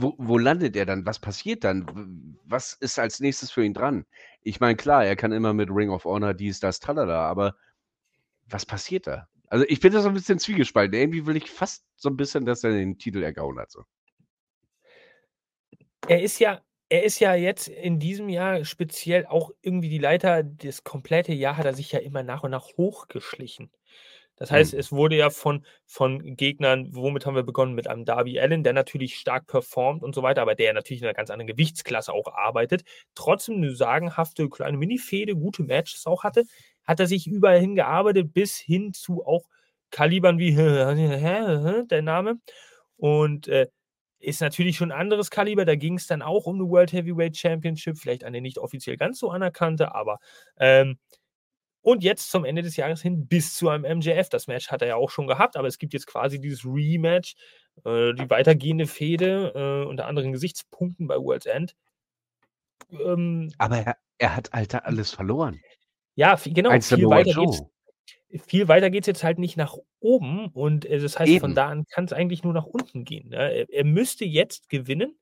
Wo, 0.00 0.14
wo 0.16 0.38
landet 0.38 0.76
er 0.76 0.86
dann? 0.86 1.04
Was 1.04 1.18
passiert 1.18 1.62
dann? 1.62 2.38
Was 2.44 2.72
ist 2.72 2.98
als 2.98 3.20
nächstes 3.20 3.50
für 3.50 3.64
ihn 3.64 3.74
dran? 3.74 4.06
Ich 4.42 4.58
meine, 4.58 4.76
klar, 4.76 5.04
er 5.04 5.14
kann 5.14 5.32
immer 5.32 5.52
mit 5.52 5.68
Ring 5.70 5.90
of 5.90 6.04
Honor 6.04 6.32
dies, 6.32 6.58
das, 6.58 6.80
talala, 6.80 7.28
aber 7.28 7.54
was 8.46 8.64
passiert 8.64 9.06
da? 9.06 9.28
Also 9.48 9.66
ich 9.68 9.80
bin 9.80 9.92
da 9.92 10.00
so 10.00 10.08
ein 10.08 10.14
bisschen 10.14 10.38
zwiegespalten. 10.38 10.98
Irgendwie 10.98 11.26
will 11.26 11.36
ich 11.36 11.50
fast 11.50 11.84
so 11.96 12.08
ein 12.08 12.16
bisschen, 12.16 12.46
dass 12.46 12.64
er 12.64 12.70
den 12.70 12.98
Titel 12.98 13.22
ergaunert. 13.22 13.70
So. 13.70 13.84
Er 16.08 16.22
ist 16.22 16.38
ja, 16.38 16.62
er 16.88 17.04
ist 17.04 17.18
ja 17.18 17.34
jetzt 17.34 17.68
in 17.68 17.98
diesem 17.98 18.28
Jahr 18.28 18.64
speziell 18.64 19.26
auch 19.26 19.50
irgendwie 19.60 19.90
die 19.90 19.98
Leiter, 19.98 20.42
das 20.42 20.82
komplette 20.82 21.34
Jahr 21.34 21.56
hat 21.56 21.66
er 21.66 21.74
sich 21.74 21.92
ja 21.92 21.98
immer 21.98 22.22
nach 22.22 22.42
und 22.42 22.52
nach 22.52 22.68
hochgeschlichen. 22.76 23.70
Das 24.40 24.50
heißt, 24.50 24.72
mhm. 24.72 24.80
es 24.80 24.90
wurde 24.90 25.16
ja 25.16 25.28
von, 25.28 25.66
von 25.84 26.34
Gegnern, 26.34 26.88
womit 26.92 27.26
haben 27.26 27.34
wir 27.34 27.42
begonnen? 27.42 27.74
Mit 27.74 27.88
einem 27.88 28.06
Darby 28.06 28.40
Allen, 28.40 28.64
der 28.64 28.72
natürlich 28.72 29.16
stark 29.16 29.46
performt 29.46 30.02
und 30.02 30.14
so 30.14 30.22
weiter, 30.22 30.40
aber 30.40 30.54
der 30.54 30.72
natürlich 30.72 31.02
in 31.02 31.06
einer 31.06 31.14
ganz 31.14 31.28
anderen 31.28 31.46
Gewichtsklasse 31.46 32.12
auch 32.12 32.26
arbeitet. 32.26 32.82
Trotzdem 33.14 33.56
eine 33.56 33.74
sagenhafte 33.76 34.48
kleine 34.48 34.78
Mini-Fehde, 34.78 35.36
gute 35.36 35.62
Matches 35.62 36.06
auch 36.06 36.24
hatte, 36.24 36.44
hat 36.84 37.00
er 37.00 37.06
sich 37.06 37.26
überall 37.26 37.60
hingearbeitet, 37.60 38.32
bis 38.32 38.56
hin 38.56 38.94
zu 38.94 39.22
auch 39.26 39.46
Kalibern 39.90 40.38
wie 40.38 40.54
der 41.90 42.02
Name. 42.02 42.40
Und 42.96 43.46
äh, 43.48 43.66
ist 44.20 44.40
natürlich 44.40 44.76
schon 44.76 44.90
ein 44.90 44.98
anderes 44.98 45.30
Kaliber. 45.30 45.66
Da 45.66 45.74
ging 45.74 45.96
es 45.96 46.06
dann 46.06 46.22
auch 46.22 46.46
um 46.46 46.56
eine 46.56 46.68
World 46.68 46.92
Heavyweight 46.92 47.36
Championship, 47.36 47.98
vielleicht 47.98 48.24
eine 48.24 48.40
nicht 48.40 48.58
offiziell 48.58 48.96
ganz 48.96 49.18
so 49.18 49.30
anerkannte, 49.30 49.94
aber 49.94 50.18
ähm, 50.58 50.98
und 51.82 52.04
jetzt 52.04 52.30
zum 52.30 52.44
Ende 52.44 52.62
des 52.62 52.76
Jahres 52.76 53.02
hin 53.02 53.26
bis 53.26 53.56
zu 53.56 53.68
einem 53.68 53.98
MJF. 53.98 54.28
Das 54.28 54.46
Match 54.46 54.70
hat 54.70 54.82
er 54.82 54.88
ja 54.88 54.96
auch 54.96 55.10
schon 55.10 55.26
gehabt, 55.26 55.56
aber 55.56 55.68
es 55.68 55.78
gibt 55.78 55.92
jetzt 55.92 56.06
quasi 56.06 56.40
dieses 56.40 56.64
Rematch, 56.64 57.34
äh, 57.84 58.12
die 58.14 58.28
weitergehende 58.28 58.86
Fehde 58.86 59.52
äh, 59.54 59.88
unter 59.88 60.06
anderen 60.06 60.32
Gesichtspunkten 60.32 61.06
bei 61.06 61.16
World's 61.16 61.46
End. 61.46 61.74
Ähm, 62.90 63.52
aber 63.58 63.78
er, 63.78 63.96
er, 64.18 64.36
hat 64.36 64.52
Alter 64.52 64.86
alles 64.86 65.10
verloren. 65.10 65.60
Ja, 66.16 66.34
genau. 66.44 66.78
Viel 66.80 67.08
weiter, 67.08 67.34
geht's, 67.34 67.62
viel 68.46 68.68
weiter 68.68 68.90
geht 68.90 69.04
es 69.04 69.06
jetzt 69.06 69.24
halt 69.24 69.38
nicht 69.38 69.56
nach 69.56 69.76
oben 70.00 70.48
und 70.48 70.84
äh, 70.84 70.98
das 70.98 71.18
heißt, 71.18 71.30
Eben. 71.30 71.40
von 71.40 71.54
da 71.54 71.68
an 71.68 71.86
kann 71.86 72.04
es 72.04 72.12
eigentlich 72.12 72.42
nur 72.42 72.52
nach 72.52 72.66
unten 72.66 73.04
gehen. 73.04 73.30
Ne? 73.30 73.36
Er, 73.36 73.70
er, 73.70 73.84
müsste 73.84 74.24
jetzt 74.24 74.68
gewinnen 74.68 75.18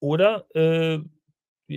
oder 0.00 0.46
äh, 0.54 0.98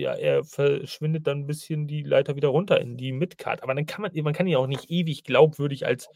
ja, 0.00 0.14
er 0.14 0.44
verschwindet 0.44 1.26
dann 1.26 1.40
ein 1.40 1.46
bisschen 1.46 1.86
die 1.86 2.02
Leiter 2.02 2.36
wieder 2.36 2.48
runter 2.48 2.80
in 2.80 2.96
die 2.96 3.12
Midcard. 3.12 3.62
Aber 3.62 3.74
dann 3.74 3.86
kann 3.86 4.02
man, 4.02 4.12
man 4.22 4.34
kann 4.34 4.46
ihn 4.46 4.56
auch 4.56 4.66
nicht 4.66 4.90
ewig 4.90 5.24
glaubwürdig 5.24 5.86
als 5.86 6.08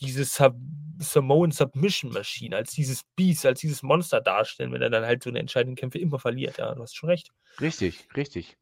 diese 0.00 0.24
Sub 0.24 0.54
Samoan 1.00 1.52
Submission 1.52 2.12
Maschine, 2.12 2.56
als 2.56 2.72
dieses 2.72 3.04
Beast, 3.14 3.46
als 3.46 3.60
dieses 3.60 3.82
Monster 3.82 4.20
darstellen, 4.20 4.72
wenn 4.72 4.82
er 4.82 4.90
dann 4.90 5.04
halt 5.04 5.22
so 5.22 5.30
eine 5.30 5.38
entscheidenden 5.38 5.76
Kämpfe 5.76 5.98
immer 5.98 6.18
verliert. 6.18 6.58
Ja, 6.58 6.74
du 6.74 6.82
hast 6.82 6.96
schon 6.96 7.08
recht. 7.08 7.30
Richtig, 7.60 8.08
richtig. 8.16 8.56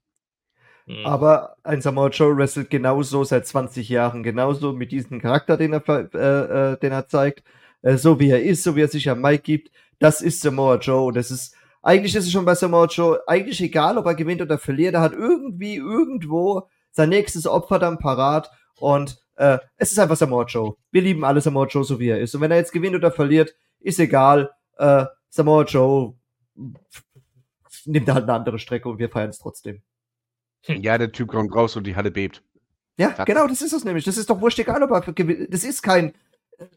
Mhm. 0.87 1.07
Aber 1.07 1.57
ein 1.63 1.81
Samoa 1.81 2.09
Joe 2.09 2.37
wrestelt 2.37 2.71
genauso 2.71 3.25
seit 3.25 3.47
20 3.47 3.89
Jahren, 3.89 4.23
genauso 4.23 4.73
mit 4.73 4.93
diesem 4.93 5.21
Charakter, 5.21 5.57
den 5.57 5.73
er, 5.73 5.83
äh, 5.89 6.73
äh, 6.73 6.79
den 6.79 6.93
er 6.93 7.09
zeigt, 7.09 7.43
äh, 7.83 7.97
so 7.97 8.21
wie 8.21 8.31
er 8.31 8.43
ist, 8.43 8.63
so 8.63 8.77
wie 8.77 8.83
er 8.83 8.89
sich 8.89 9.09
am 9.11 9.21
Mike 9.21 9.43
gibt. 9.43 9.71
Das 9.99 10.21
ist 10.21 10.43
Samoa 10.43 10.77
Joe 10.77 11.07
und 11.07 11.17
das 11.17 11.31
ist 11.31 11.57
eigentlich 11.87 12.17
ist 12.17 12.25
es 12.27 12.33
schon 12.33 12.45
bei 12.45 12.57
Samoa 12.57 12.87
Joe 12.87 13.21
eigentlich 13.29 13.61
egal, 13.61 13.97
ob 13.97 14.07
er 14.07 14.17
gewinnt 14.17 14.43
oder 14.43 14.59
verliert. 14.59 14.95
Er 14.95 15.03
hat 15.03 15.13
irgendwie 15.13 15.77
irgendwo 15.77 16.69
sein 16.91 17.11
nächstes 17.11 17.47
Opfer 17.47 17.79
dann 17.79 17.99
parat 17.99 18.51
und 18.81 19.19
äh, 19.37 19.59
es 19.77 19.93
ist 19.93 19.99
einfach 20.01 20.17
Samoa 20.17 20.47
Joe. 20.47 20.75
Wir 20.91 21.03
lieben 21.03 21.25
alle 21.25 21.41
Samoa 21.41 21.67
Joe, 21.67 21.85
so 21.85 22.01
wie 22.01 22.09
er 22.09 22.21
ist. 22.21 22.35
Und 22.35 22.41
wenn 22.41 22.51
er 22.51 22.57
jetzt 22.57 22.73
gewinnt 22.73 22.97
oder 22.97 23.13
verliert, 23.13 23.55
ist 23.79 24.01
egal. 24.01 24.51
Äh, 24.79 25.05
Samoa 25.29 25.63
Joe 25.63 26.15
nimmt 27.85 28.09
halt 28.09 28.25
eine 28.25 28.33
andere 28.33 28.59
Strecke 28.59 28.89
und 28.89 28.99
wir 28.99 29.09
feiern 29.09 29.31
es 29.31 29.39
trotzdem. 29.39 29.83
Hm. 30.65 30.83
Ja, 30.83 30.99
der 30.99 31.13
Typ 31.13 31.29
kommt 31.29 31.55
raus 31.55 31.77
und 31.77 31.87
die 31.87 31.95
Halle 31.95 32.11
bebt. 32.11 32.43
Ja, 32.99 33.11
genau, 33.25 33.47
das 33.47 33.63
ist 33.63 33.73
es 33.73 33.85
nämlich. 33.85 34.05
Das 34.05 34.17
ist 34.17 34.29
doch 34.29 34.41
wurscht 34.41 34.59
egal, 34.59 34.83
ob 34.83 34.91
er 34.91 35.13
gewinnt. 35.13 35.55
Das 35.55 35.63
ist 35.63 35.83
kein. 35.83 36.15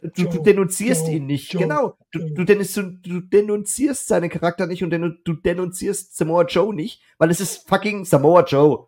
Du, 0.01 0.23
Joe, 0.23 0.29
du 0.29 0.41
denunzierst 0.41 1.07
Joe, 1.07 1.15
ihn 1.15 1.25
nicht. 1.25 1.53
Joe, 1.53 1.61
genau. 1.61 1.97
Du, 2.11 2.19
du, 2.19 2.43
du, 2.43 3.19
denunzierst 3.21 4.07
seinen 4.07 4.29
Charakter 4.29 4.65
nicht 4.67 4.83
und 4.83 4.89
du 4.89 5.33
denunzierst 5.33 6.17
Samoa 6.17 6.43
Joe 6.43 6.73
nicht, 6.73 7.01
weil 7.17 7.31
es 7.31 7.39
ist 7.39 7.67
fucking 7.67 8.05
Samoa 8.05 8.43
Joe. 8.43 8.87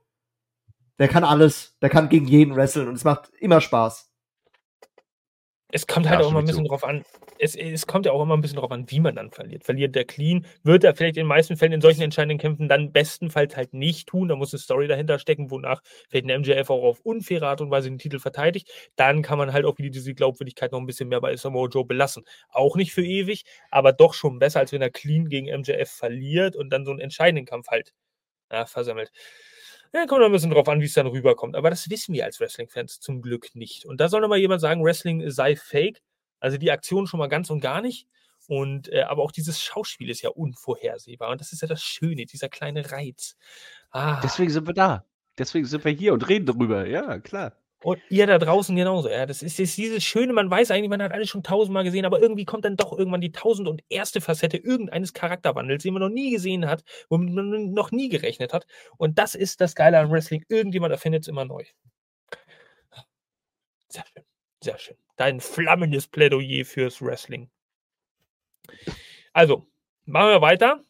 Der 0.99 1.07
kann 1.07 1.23
alles. 1.23 1.77
Der 1.81 1.89
kann 1.89 2.09
gegen 2.09 2.27
jeden 2.27 2.55
wresteln 2.55 2.87
und 2.87 2.95
es 2.95 3.03
macht 3.03 3.31
immer 3.39 3.61
Spaß. 3.61 4.11
Es 5.71 5.87
kommt 5.87 6.09
halt 6.09 6.19
ja, 6.19 6.25
auch 6.25 6.31
immer 6.31 6.39
ein 6.39 6.45
bisschen 6.45 6.65
drauf 6.65 6.83
an. 6.83 7.05
Es, 7.43 7.55
es, 7.55 7.87
kommt 7.87 8.05
ja 8.05 8.11
auch 8.11 8.21
immer 8.21 8.37
ein 8.37 8.41
bisschen 8.41 8.59
drauf 8.59 8.69
an, 8.71 8.85
wie 8.91 8.99
man 8.99 9.15
dann 9.15 9.31
verliert. 9.31 9.63
Verliert 9.63 9.95
der 9.95 10.05
Clean, 10.05 10.45
wird 10.63 10.83
er 10.83 10.95
vielleicht 10.95 11.17
in 11.17 11.23
den 11.23 11.27
meisten 11.27 11.57
Fällen 11.57 11.71
in 11.71 11.81
solchen 11.81 12.03
entscheidenden 12.03 12.37
Kämpfen 12.37 12.69
dann 12.69 12.91
bestenfalls 12.91 13.57
halt 13.57 13.73
nicht 13.73 14.07
tun. 14.07 14.27
Da 14.27 14.35
muss 14.35 14.53
eine 14.53 14.59
Story 14.59 14.87
dahinter 14.87 15.17
stecken, 15.17 15.49
wonach 15.49 15.81
vielleicht 16.07 16.29
ein 16.29 16.41
MJF 16.41 16.69
auch 16.69 16.83
auf 16.83 16.99
unfaire 17.01 17.47
Art 17.47 17.59
und 17.61 17.71
Weise 17.71 17.89
den 17.89 17.97
Titel 17.97 18.19
verteidigt. 18.19 18.69
Dann 18.95 19.23
kann 19.23 19.39
man 19.39 19.53
halt 19.53 19.65
auch 19.65 19.77
wieder 19.79 19.89
diese 19.89 20.13
Glaubwürdigkeit 20.13 20.71
noch 20.71 20.79
ein 20.79 20.85
bisschen 20.85 21.09
mehr 21.09 21.19
bei 21.19 21.35
Samoa 21.35 21.67
Joe 21.67 21.83
belassen. 21.83 22.23
Auch 22.49 22.75
nicht 22.75 22.93
für 22.93 23.03
ewig, 23.03 23.43
aber 23.71 23.91
doch 23.91 24.13
schon 24.13 24.37
besser, 24.37 24.59
als 24.59 24.71
wenn 24.71 24.83
er 24.83 24.91
Clean 24.91 25.27
gegen 25.27 25.47
MJF 25.47 25.89
verliert 25.89 26.55
und 26.55 26.69
dann 26.69 26.85
so 26.85 26.91
einen 26.91 26.99
entscheidenden 26.99 27.45
Kampf 27.45 27.69
halt 27.69 27.93
ja, 28.51 28.65
versammelt. 28.67 29.11
Ja, 29.93 30.05
kommt 30.05 30.23
ein 30.23 30.31
bisschen 30.31 30.51
drauf 30.51 30.69
an, 30.69 30.79
wie 30.79 30.85
es 30.85 30.93
dann 30.93 31.07
rüberkommt. 31.07 31.55
Aber 31.55 31.69
das 31.69 31.89
wissen 31.89 32.13
wir 32.13 32.23
als 32.23 32.39
Wrestling-Fans 32.39 33.01
zum 33.01 33.21
Glück 33.21 33.55
nicht. 33.55 33.85
Und 33.85 33.99
da 33.99 34.07
soll 34.07 34.21
nochmal 34.21 34.39
jemand 34.39 34.61
sagen, 34.61 34.83
Wrestling 34.83 35.29
sei 35.29 35.55
fake. 35.55 36.01
Also 36.41 36.57
die 36.57 36.71
Aktion 36.71 37.07
schon 37.07 37.19
mal 37.19 37.27
ganz 37.27 37.49
und 37.49 37.61
gar 37.61 37.81
nicht. 37.81 38.07
Und 38.47 38.91
äh, 38.91 39.03
aber 39.03 39.23
auch 39.23 39.31
dieses 39.31 39.61
Schauspiel 39.61 40.09
ist 40.09 40.21
ja 40.21 40.31
unvorhersehbar. 40.31 41.29
Und 41.29 41.39
das 41.39 41.53
ist 41.53 41.61
ja 41.61 41.67
das 41.69 41.81
Schöne, 41.81 42.25
dieser 42.25 42.49
kleine 42.49 42.91
Reiz. 42.91 43.37
Ah. 43.91 44.19
Deswegen 44.21 44.51
sind 44.51 44.67
wir 44.67 44.73
da. 44.73 45.05
Deswegen 45.37 45.65
sind 45.65 45.85
wir 45.85 45.91
hier 45.91 46.13
und 46.13 46.27
reden 46.27 46.45
darüber. 46.45 46.85
Ja, 46.85 47.19
klar. 47.19 47.53
Und 47.83 47.99
ihr 48.09 48.27
da 48.27 48.37
draußen 48.37 48.75
genauso. 48.75 49.09
Ja, 49.09 49.25
das 49.25 49.41
ist, 49.41 49.59
ist 49.59 49.75
dieses 49.77 50.03
Schöne, 50.03 50.33
man 50.33 50.51
weiß 50.51 50.69
eigentlich, 50.69 50.89
man 50.89 51.01
hat 51.01 51.13
alles 51.13 51.29
schon 51.29 51.41
tausendmal 51.41 51.83
gesehen, 51.83 52.05
aber 52.05 52.21
irgendwie 52.21 52.45
kommt 52.45 52.63
dann 52.63 52.75
doch 52.75 52.95
irgendwann 52.95 53.21
die 53.21 53.31
tausend 53.31 53.67
und 53.67 53.81
erste 53.89 54.21
Facette 54.21 54.57
irgendeines 54.57 55.13
Charakterwandels, 55.13 55.81
den 55.81 55.93
man 55.93 56.01
noch 56.03 56.09
nie 56.09 56.29
gesehen 56.29 56.67
hat, 56.67 56.83
womit 57.09 57.33
man 57.33 57.71
noch 57.73 57.91
nie 57.91 58.09
gerechnet 58.09 58.53
hat. 58.53 58.67
Und 58.97 59.17
das 59.17 59.33
ist 59.33 59.61
das 59.61 59.73
Geile 59.73 59.97
am 59.97 60.11
Wrestling. 60.11 60.45
Irgendjemand 60.47 60.91
erfindet 60.91 61.23
es 61.23 61.27
immer 61.27 61.45
neu. 61.45 61.63
Sehr 63.89 64.05
schön. 64.05 64.23
Sehr 64.63 64.77
schön. 64.77 64.97
Dein 65.21 65.39
flammendes 65.39 66.07
Plädoyer 66.07 66.65
fürs 66.65 66.99
Wrestling. 66.99 67.51
Also, 69.33 69.67
machen 70.05 70.29
wir 70.29 70.41
weiter 70.41 70.83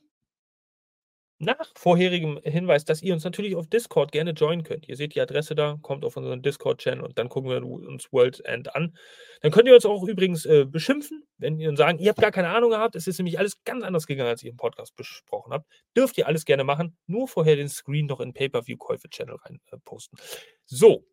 nach 1.38 1.74
vorherigem 1.76 2.40
Hinweis, 2.42 2.86
dass 2.86 3.02
ihr 3.02 3.14
uns 3.14 3.26
natürlich 3.26 3.58
auf 3.58 3.68
Discord 3.68 4.14
gerne 4.14 4.32
joinen 4.32 4.64
könnt. 4.64 4.88
Ihr 4.88 4.96
seht 4.96 5.16
die 5.16 5.20
Adresse 5.20 5.54
da, 5.54 5.78
kommt 5.82 6.06
auf 6.06 6.16
unseren 6.16 6.42
Discord-Channel 6.42 7.04
und 7.04 7.20
dann 7.20 7.28
gucken 7.28 7.50
wir 7.50 7.62
uns 7.62 8.14
World 8.14 8.40
End 8.46 8.74
an. 8.74 8.96
Dann 9.42 9.52
könnt 9.52 9.68
ihr 9.68 9.76
uns 9.76 9.86
auch 9.86 10.02
übrigens 10.04 10.46
äh, 10.46 10.64
beschimpfen, 10.64 11.28
wenn 11.38 11.60
ihr 11.60 11.68
uns 11.68 11.80
sagen, 11.80 12.00
ihr 12.00 12.08
habt 12.08 12.22
gar 12.22 12.32
keine 12.32 12.52
Ahnung 12.52 12.70
gehabt, 12.70 12.96
es 12.96 13.08
ist 13.08 13.18
nämlich 13.20 13.38
alles 13.38 13.62
ganz 13.66 13.84
anders 13.84 14.08
gegangen, 14.08 14.30
als 14.30 14.44
ihr 14.44 14.52
im 14.52 14.56
Podcast 14.56 14.96
besprochen 14.96 15.52
habt. 15.52 15.70
Dürft 15.94 16.18
ihr 16.18 16.28
alles 16.28 16.46
gerne 16.46 16.64
machen, 16.64 16.96
nur 17.06 17.28
vorher 17.28 17.58
den 17.58 17.68
Screen 17.68 18.06
noch 18.06 18.22
in 18.22 18.32
Pay-Per-View-Käufe-Channel 18.32 19.36
rein 19.44 19.60
äh, 19.74 19.78
posten. 19.84 20.16
So. 20.64 21.04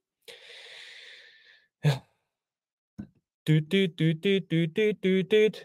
Ja. 1.83 2.09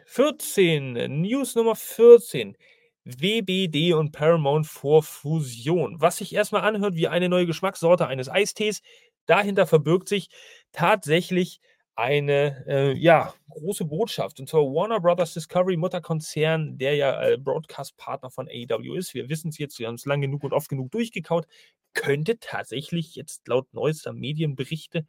14, 0.06 1.22
News 1.22 1.54
Nummer 1.56 1.76
14. 1.76 2.56
WBD 3.04 3.92
und 3.92 4.14
Paramount 4.14 4.68
vor 4.68 5.04
Fusion. 5.04 6.00
Was 6.00 6.16
sich 6.16 6.34
erstmal 6.34 6.62
anhört 6.62 6.96
wie 6.96 7.10
eine 7.10 7.28
neue 7.28 7.46
Geschmackssorte 7.46 8.08
eines 8.08 8.30
Eistees, 8.30 8.82
dahinter 9.26 9.68
verbirgt 9.68 10.08
sich 10.08 10.30
tatsächlich 10.72 11.60
eine 11.96 12.64
äh, 12.70 12.94
ja, 12.94 13.34
große 13.50 13.84
Botschaft. 13.84 14.40
Und 14.40 14.48
zwar 14.48 14.62
Warner 14.62 15.02
Brothers 15.02 15.34
Discovery, 15.34 15.76
Mutterkonzern, 15.76 16.78
der 16.78 16.96
ja 16.96 17.22
äh, 17.22 17.38
Broadcast-Partner 17.38 18.30
von 18.30 18.48
AEW 18.48 18.96
ist. 18.96 19.14
Wir 19.14 19.28
wissen 19.28 19.50
es 19.50 19.58
jetzt, 19.58 19.78
wir 19.80 19.88
haben 19.88 19.96
es 19.96 20.06
lang 20.06 20.22
genug 20.22 20.46
und 20.46 20.54
oft 20.54 20.70
genug 20.70 20.90
durchgekaut. 20.92 21.48
Könnte 21.94 22.40
tatsächlich 22.40 23.16
jetzt 23.16 23.46
laut 23.50 23.74
neuester 23.74 24.14
Medienberichte 24.14 25.06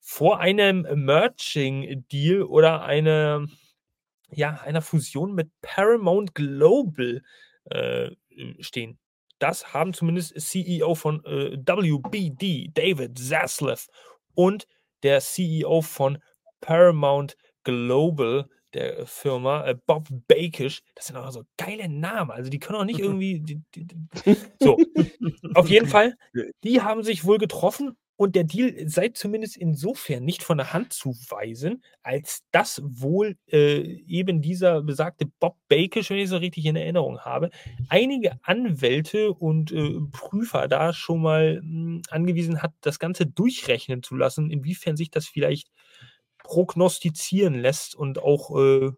vor 0.00 0.40
einem 0.40 0.86
Merging-Deal 1.04 2.42
oder 2.42 2.82
eine 2.82 3.46
ja, 4.32 4.60
einer 4.64 4.82
Fusion 4.82 5.34
mit 5.34 5.50
Paramount 5.62 6.34
Global 6.34 7.22
äh, 7.64 8.10
stehen. 8.60 8.98
Das 9.38 9.72
haben 9.72 9.94
zumindest 9.94 10.38
CEO 10.38 10.94
von 10.94 11.24
äh, 11.24 11.56
WBD, 11.56 12.70
David 12.74 13.18
Zaslav, 13.18 13.86
und 14.34 14.66
der 15.02 15.20
CEO 15.20 15.80
von 15.80 16.18
Paramount 16.60 17.36
Global, 17.64 18.48
der 18.74 19.06
Firma, 19.06 19.66
äh, 19.66 19.76
Bob 19.86 20.08
Bakish. 20.28 20.82
Das 20.94 21.06
sind 21.06 21.16
auch 21.16 21.30
so 21.30 21.42
geile 21.56 21.88
Namen. 21.88 22.30
Also, 22.30 22.50
die 22.50 22.58
können 22.58 22.78
auch 22.78 22.84
nicht 22.84 22.98
irgendwie. 23.00 23.40
Die, 23.40 23.62
die, 23.74 23.86
die, 23.86 24.36
so, 24.60 24.78
auf 25.54 25.68
jeden 25.68 25.88
Fall, 25.88 26.16
die 26.62 26.82
haben 26.82 27.02
sich 27.02 27.24
wohl 27.24 27.38
getroffen 27.38 27.96
und 28.20 28.36
der 28.36 28.44
Deal 28.44 28.74
sei 28.86 29.08
zumindest 29.08 29.56
insofern 29.56 30.26
nicht 30.26 30.42
von 30.42 30.58
der 30.58 30.74
Hand 30.74 30.92
zu 30.92 31.16
weisen, 31.30 31.82
als 32.02 32.44
dass 32.50 32.82
wohl 32.84 33.38
äh, 33.50 33.80
eben 33.80 34.42
dieser 34.42 34.82
besagte 34.82 35.24
Bob 35.24 35.56
Bakish, 35.68 36.10
wenn 36.10 36.18
ich 36.18 36.24
es 36.24 36.30
so 36.30 36.36
richtig 36.36 36.66
in 36.66 36.76
Erinnerung 36.76 37.20
habe, 37.20 37.48
einige 37.88 38.38
Anwälte 38.42 39.32
und 39.32 39.72
äh, 39.72 40.00
Prüfer 40.12 40.68
da 40.68 40.92
schon 40.92 41.22
mal 41.22 41.62
mh, 41.62 41.62
hm, 41.62 42.02
angewiesen 42.10 42.62
hat, 42.62 42.74
das 42.82 42.98
Ganze 42.98 43.24
durchrechnen 43.24 44.02
zu 44.02 44.16
lassen, 44.16 44.50
inwiefern 44.50 44.98
sich 44.98 45.10
das 45.10 45.26
vielleicht 45.26 45.70
prognostizieren 46.44 47.54
lässt 47.54 47.94
und 47.94 48.18
auch 48.18 48.54
äh, 48.54 48.90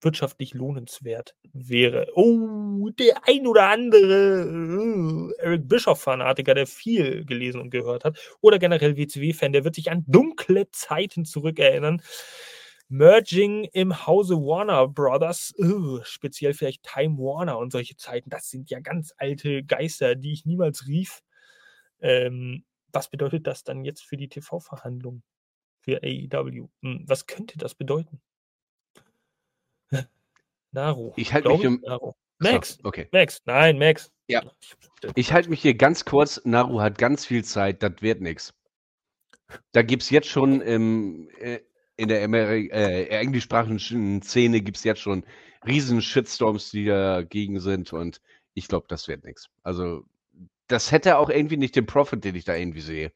wirtschaftlich 0.00 0.54
lohnenswert 0.54 1.34
wäre. 1.52 2.08
Oh, 2.14 2.88
der 2.90 3.26
ein 3.26 3.46
oder 3.46 3.68
andere 3.68 4.46
uh, 4.46 5.30
Eric 5.38 5.68
Bischoff-Fanatiker, 5.68 6.54
der 6.54 6.66
viel 6.66 7.24
gelesen 7.24 7.60
und 7.60 7.70
gehört 7.70 8.04
hat, 8.04 8.18
oder 8.40 8.58
generell 8.58 8.96
WCW-Fan, 8.96 9.52
der 9.52 9.64
wird 9.64 9.74
sich 9.74 9.90
an 9.90 10.04
dunkle 10.06 10.70
Zeiten 10.70 11.24
zurückerinnern. 11.24 12.02
Merging 12.90 13.64
im 13.64 14.06
Hause 14.06 14.36
Warner 14.36 14.88
Brothers, 14.88 15.54
uh, 15.58 16.00
speziell 16.04 16.54
vielleicht 16.54 16.84
Time 16.84 17.18
Warner 17.18 17.58
und 17.58 17.70
solche 17.70 17.96
Zeiten, 17.96 18.30
das 18.30 18.48
sind 18.48 18.70
ja 18.70 18.80
ganz 18.80 19.12
alte 19.18 19.62
Geister, 19.62 20.14
die 20.14 20.32
ich 20.32 20.46
niemals 20.46 20.86
rief. 20.86 21.20
Ähm, 22.00 22.64
was 22.92 23.10
bedeutet 23.10 23.46
das 23.46 23.64
dann 23.64 23.84
jetzt 23.84 24.04
für 24.04 24.16
die 24.16 24.28
TV-Verhandlungen 24.28 25.22
für 25.80 26.02
AEW? 26.02 26.68
Hm, 26.82 27.04
was 27.06 27.26
könnte 27.26 27.58
das 27.58 27.74
bedeuten? 27.74 28.20
Naru. 30.78 31.12
Ich 31.16 31.32
halte 31.32 31.48
mich. 31.48 31.80
Naru. 31.82 32.12
Max. 32.38 32.78
So, 32.80 32.88
okay. 32.88 33.08
Max. 33.12 33.42
Nein, 33.46 33.78
Max. 33.78 34.12
Ja. 34.28 34.42
Ich 35.16 35.32
halte 35.32 35.50
mich 35.50 35.60
hier 35.60 35.74
ganz 35.74 36.04
kurz. 36.04 36.40
Naru 36.44 36.80
hat 36.80 36.98
ganz 36.98 37.26
viel 37.26 37.44
Zeit. 37.44 37.82
Das 37.82 37.94
wird 38.00 38.20
nichts. 38.20 38.54
Da 39.72 39.82
gibt 39.82 40.04
es 40.04 40.10
jetzt 40.10 40.28
schon 40.28 40.60
im, 40.60 41.28
äh, 41.40 41.60
in 41.96 42.08
der 42.08 42.22
Ameri 42.22 42.68
äh, 42.68 43.08
englischsprachigen 43.08 44.22
Szene 44.22 44.60
gibt 44.60 44.76
es 44.76 44.84
jetzt 44.84 45.00
schon 45.00 45.24
riesen 45.66 46.00
Shitstorms, 46.00 46.70
die 46.70 46.84
dagegen 46.84 47.58
sind. 47.58 47.92
Und 47.92 48.20
ich 48.54 48.68
glaube, 48.68 48.86
das 48.88 49.08
wird 49.08 49.24
nichts. 49.24 49.48
Also, 49.62 50.04
das 50.68 50.92
hätte 50.92 51.18
auch 51.18 51.30
irgendwie 51.30 51.56
nicht 51.56 51.74
den 51.74 51.86
Profit, 51.86 52.22
den 52.22 52.36
ich 52.36 52.44
da 52.44 52.54
irgendwie 52.54 52.82
sehe. 52.82 53.10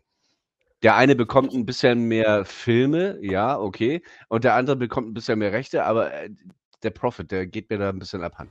Der 0.83 0.97
eine 0.97 1.15
bekommt 1.15 1.53
ein 1.55 1.65
bisschen 1.65 2.09
mehr 2.09 2.45
Filme, 2.45 3.19
ja, 3.21 3.57
okay. 3.57 4.03
Und 4.29 4.43
der 4.43 4.55
andere 4.55 4.75
bekommt 4.75 5.09
ein 5.09 5.15
bisschen 5.15 5.39
mehr 5.39 5.53
Rechte, 5.53 5.85
aber 5.85 6.13
äh, 6.13 6.31
der 6.83 6.91
Profit, 6.91 7.31
der 7.31 7.47
geht 7.47 7.71
mir 7.71 7.79
da 7.79 7.89
ein 7.89 7.99
bisschen 7.99 8.23
abhand. 8.23 8.51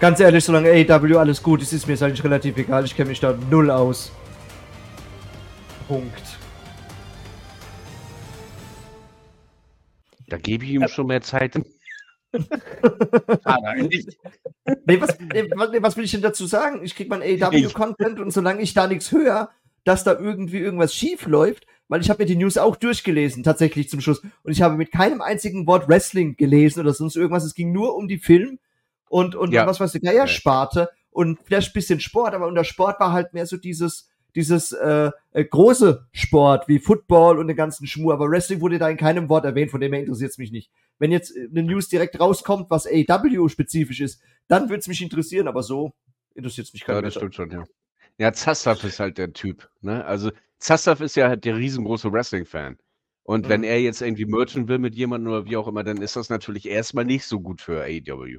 Ganz 0.00 0.20
ehrlich, 0.20 0.44
solange 0.44 0.70
AEW 0.70 1.18
alles 1.18 1.42
gut 1.42 1.60
ist, 1.60 1.72
ist 1.72 1.88
mir 1.88 1.94
es 1.94 2.02
eigentlich 2.02 2.22
relativ 2.22 2.56
egal. 2.56 2.84
Ich 2.84 2.94
kenne 2.94 3.08
mich 3.08 3.20
da 3.20 3.36
null 3.50 3.70
aus. 3.70 4.12
Punkt. 5.88 6.38
Da 10.28 10.36
gebe 10.36 10.64
ich 10.64 10.70
ihm 10.72 10.86
schon 10.88 11.06
mehr 11.06 11.22
Zeit. 11.22 11.56
ah, 13.44 13.58
nein, 13.62 13.88
nee, 14.84 15.00
was, 15.00 15.18
nee, 15.18 15.48
was, 15.82 15.96
will 15.96 16.04
ich 16.04 16.10
denn 16.10 16.20
dazu 16.20 16.46
sagen? 16.46 16.84
Ich 16.84 16.94
kriege 16.94 17.08
mein 17.08 17.22
AW-Content 17.22 18.20
und 18.20 18.30
solange 18.30 18.60
ich 18.60 18.74
da 18.74 18.86
nichts 18.86 19.10
höre, 19.10 19.50
dass 19.84 20.04
da 20.04 20.12
irgendwie 20.12 20.58
irgendwas 20.58 20.94
schief 20.94 21.26
läuft, 21.26 21.66
weil 21.88 22.00
ich 22.00 22.10
habe 22.10 22.22
mir 22.22 22.26
die 22.26 22.36
News 22.36 22.58
auch 22.58 22.76
durchgelesen, 22.76 23.42
tatsächlich 23.42 23.88
zum 23.88 24.00
Schluss. 24.00 24.22
Und 24.42 24.52
ich 24.52 24.62
habe 24.62 24.76
mit 24.76 24.92
keinem 24.92 25.20
einzigen 25.20 25.66
Wort 25.66 25.88
Wrestling 25.88 26.36
gelesen 26.36 26.80
oder 26.80 26.92
sonst 26.92 27.16
irgendwas. 27.16 27.44
Es 27.44 27.54
ging 27.54 27.72
nur 27.72 27.96
um 27.96 28.08
die 28.08 28.18
Film 28.18 28.58
und, 29.08 29.34
und 29.34 29.52
ja. 29.52 29.66
was 29.66 29.80
weiß 29.80 29.94
ich, 29.94 30.02
Geier-Sparte 30.02 30.90
und 31.10 31.40
vielleicht 31.44 31.70
ein 31.70 31.72
bisschen 31.72 32.00
Sport, 32.00 32.34
aber 32.34 32.46
unter 32.46 32.64
Sport 32.64 33.00
war 33.00 33.12
halt 33.12 33.32
mehr 33.32 33.46
so 33.46 33.56
dieses, 33.56 34.08
dieses 34.34 34.72
äh, 34.72 35.10
äh, 35.32 35.44
große 35.44 36.06
Sport 36.12 36.68
wie 36.68 36.78
Football 36.78 37.38
und 37.38 37.48
den 37.48 37.56
ganzen 37.56 37.86
Schmur, 37.86 38.12
aber 38.12 38.30
Wrestling 38.30 38.60
wurde 38.60 38.78
da 38.78 38.88
in 38.88 38.96
keinem 38.96 39.28
Wort 39.28 39.44
erwähnt, 39.44 39.70
von 39.70 39.80
dem 39.80 39.92
her 39.92 40.02
interessiert 40.02 40.30
es 40.30 40.38
mich 40.38 40.52
nicht. 40.52 40.70
Wenn 40.98 41.10
jetzt 41.10 41.34
äh, 41.36 41.48
eine 41.50 41.62
News 41.62 41.88
direkt 41.88 42.20
rauskommt, 42.20 42.70
was 42.70 42.86
AW-spezifisch 42.86 44.00
ist, 44.00 44.20
dann 44.46 44.68
würde 44.68 44.80
es 44.80 44.88
mich 44.88 45.02
interessieren, 45.02 45.48
aber 45.48 45.62
so 45.62 45.92
interessiert 46.34 46.66
es 46.66 46.72
mich 46.72 46.84
gar 46.84 46.94
nicht. 46.94 47.02
Ja, 47.02 47.06
das 47.06 47.14
stimmt 47.14 47.34
schon, 47.34 47.50
ja. 47.50 47.64
Ja, 48.18 48.32
Zastav 48.32 48.82
ist 48.82 48.98
halt 48.98 49.16
der 49.16 49.32
Typ. 49.32 49.70
Ne? 49.80 50.04
Also 50.04 50.32
Zastav 50.58 51.00
ist 51.00 51.16
ja 51.16 51.28
halt 51.28 51.44
der 51.44 51.56
riesengroße 51.56 52.12
Wrestling-Fan. 52.12 52.78
Und 53.22 53.44
mhm. 53.44 53.48
wenn 53.50 53.64
er 53.64 53.80
jetzt 53.80 54.00
irgendwie 54.00 54.24
merchen 54.24 54.68
will 54.68 54.78
mit 54.78 54.94
jemandem 54.94 55.32
oder 55.32 55.44
wie 55.44 55.56
auch 55.56 55.68
immer, 55.68 55.84
dann 55.84 56.02
ist 56.02 56.16
das 56.16 56.30
natürlich 56.30 56.68
erstmal 56.68 57.04
nicht 57.04 57.24
so 57.26 57.40
gut 57.40 57.60
für 57.60 57.82
AEW. 57.82 58.38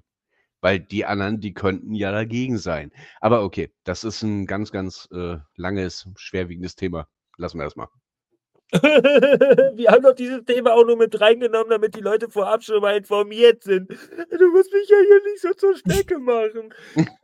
Weil 0.61 0.79
die 0.79 1.05
anderen, 1.05 1.39
die 1.39 1.53
könnten 1.53 1.93
ja 1.93 2.11
dagegen 2.11 2.57
sein. 2.57 2.91
Aber 3.21 3.43
okay, 3.43 3.71
das 3.83 4.03
ist 4.03 4.23
ein 4.23 4.45
ganz, 4.45 4.71
ganz 4.71 5.07
äh, 5.11 5.37
langes, 5.55 6.09
schwerwiegendes 6.17 6.75
Thema. 6.75 7.07
Lassen 7.37 7.59
wir 7.59 7.63
das 7.63 7.75
mal. 7.75 7.87
wir 8.71 9.89
haben 9.89 10.03
doch 10.03 10.13
dieses 10.13 10.45
Thema 10.45 10.73
auch 10.73 10.85
nur 10.85 10.95
mit 10.95 11.19
reingenommen, 11.19 11.71
damit 11.71 11.95
die 11.95 12.01
Leute 12.01 12.29
vorab 12.29 12.63
schon 12.63 12.81
mal 12.81 12.97
informiert 12.97 13.63
sind. 13.63 13.89
Du 13.89 14.51
musst 14.51 14.71
mich 14.71 14.87
ja 14.87 14.97
hier 15.07 15.21
nicht 15.31 15.41
so 15.41 15.53
zur 15.53 15.75
Strecke 15.75 16.19
machen. 16.19 16.71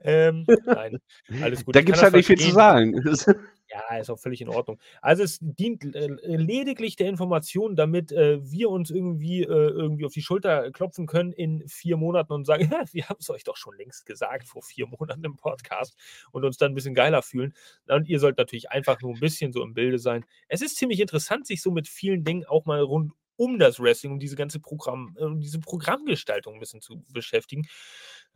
ähm, 0.02 0.48
nein, 0.66 0.98
alles 1.44 1.64
gut. 1.64 1.76
Da 1.76 1.82
gibt 1.82 1.98
es 1.98 2.04
halt 2.04 2.14
nicht 2.16 2.26
viel 2.26 2.40
zu 2.40 2.52
sagen. 2.52 2.96
Ja, 3.76 3.98
ist 3.98 4.10
auch 4.10 4.20
völlig 4.20 4.40
in 4.40 4.48
Ordnung. 4.48 4.80
Also 5.02 5.24
es 5.24 5.38
dient 5.42 5.84
äh, 5.96 6.08
lediglich 6.24 6.96
der 6.96 7.10
Information, 7.10 7.76
damit 7.76 8.12
äh, 8.14 8.40
wir 8.42 8.70
uns 8.70 8.90
irgendwie, 8.90 9.42
äh, 9.42 9.48
irgendwie 9.48 10.06
auf 10.06 10.14
die 10.14 10.22
Schulter 10.22 10.72
klopfen 10.72 11.08
können 11.08 11.34
in 11.34 11.68
vier 11.68 11.98
Monaten 11.98 12.32
und 12.32 12.46
sagen, 12.46 12.70
wir 12.94 13.10
haben 13.10 13.18
es 13.20 13.30
euch 13.30 13.44
doch 13.44 13.58
schon 13.58 13.76
längst 13.76 14.06
gesagt 14.06 14.48
vor 14.48 14.62
vier 14.64 14.88
Monaten 14.88 15.26
im 15.26 15.36
Podcast 15.36 15.98
und 16.32 16.46
uns 16.46 16.58
dann 16.58 16.72
ein 16.72 16.76
bisschen 16.76 16.96
geiler 16.96 17.22
fühlen. 17.22 17.54
Und 17.88 18.08
ihr 18.08 18.20
sollt 18.22 18.38
natürlich 18.38 18.72
einfach 18.72 19.02
nur 19.02 19.14
ein 19.14 19.20
bisschen 19.20 19.52
so 19.52 19.62
im 19.62 19.74
Bilde 19.74 20.00
sein. 20.00 20.24
Es 20.48 20.62
ist 20.62 20.78
ziemlich 20.78 21.02
interessant, 21.02 21.46
sich 21.46 21.62
so 21.62 21.72
mit 21.72 21.90
vielen 21.90 22.24
Dingen 22.24 22.46
auch 22.46 22.66
mal 22.66 22.80
rund 22.80 23.12
um 23.38 23.60
das 23.60 23.80
Wrestling 23.82 24.14
und 24.14 24.20
diese 24.20 24.38
ganze 24.38 24.62
Programm, 24.62 25.18
äh, 25.20 25.26
diese 25.40 25.60
Programmgestaltung 25.60 26.54
ein 26.54 26.60
bisschen 26.60 26.82
zu 26.82 27.04
beschäftigen. 27.12 27.68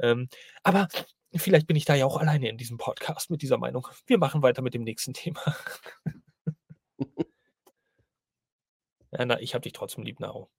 Ähm, 0.01 0.29
aber 0.63 0.87
Vielleicht 1.35 1.67
bin 1.67 1.75
ich 1.75 1.85
da 1.85 1.93
ja 1.93 2.07
auch 2.07 2.17
alleine 2.17 2.49
in 2.49 2.57
diesem 2.57 2.77
Podcast 2.77 3.29
mit 3.29 3.43
dieser 3.43 3.57
Meinung. 3.57 3.87
Wir 4.07 4.17
machen 4.17 4.41
weiter 4.41 4.63
mit 4.63 4.73
dem 4.73 4.83
nächsten 4.83 5.13
Thema. 5.13 5.39
ja, 9.11 9.25
na, 9.25 9.39
ich 9.39 9.53
habe 9.53 9.61
dich 9.61 9.73
trotzdem 9.73 10.03
lieb, 10.03 10.19
Naro. 10.19 10.49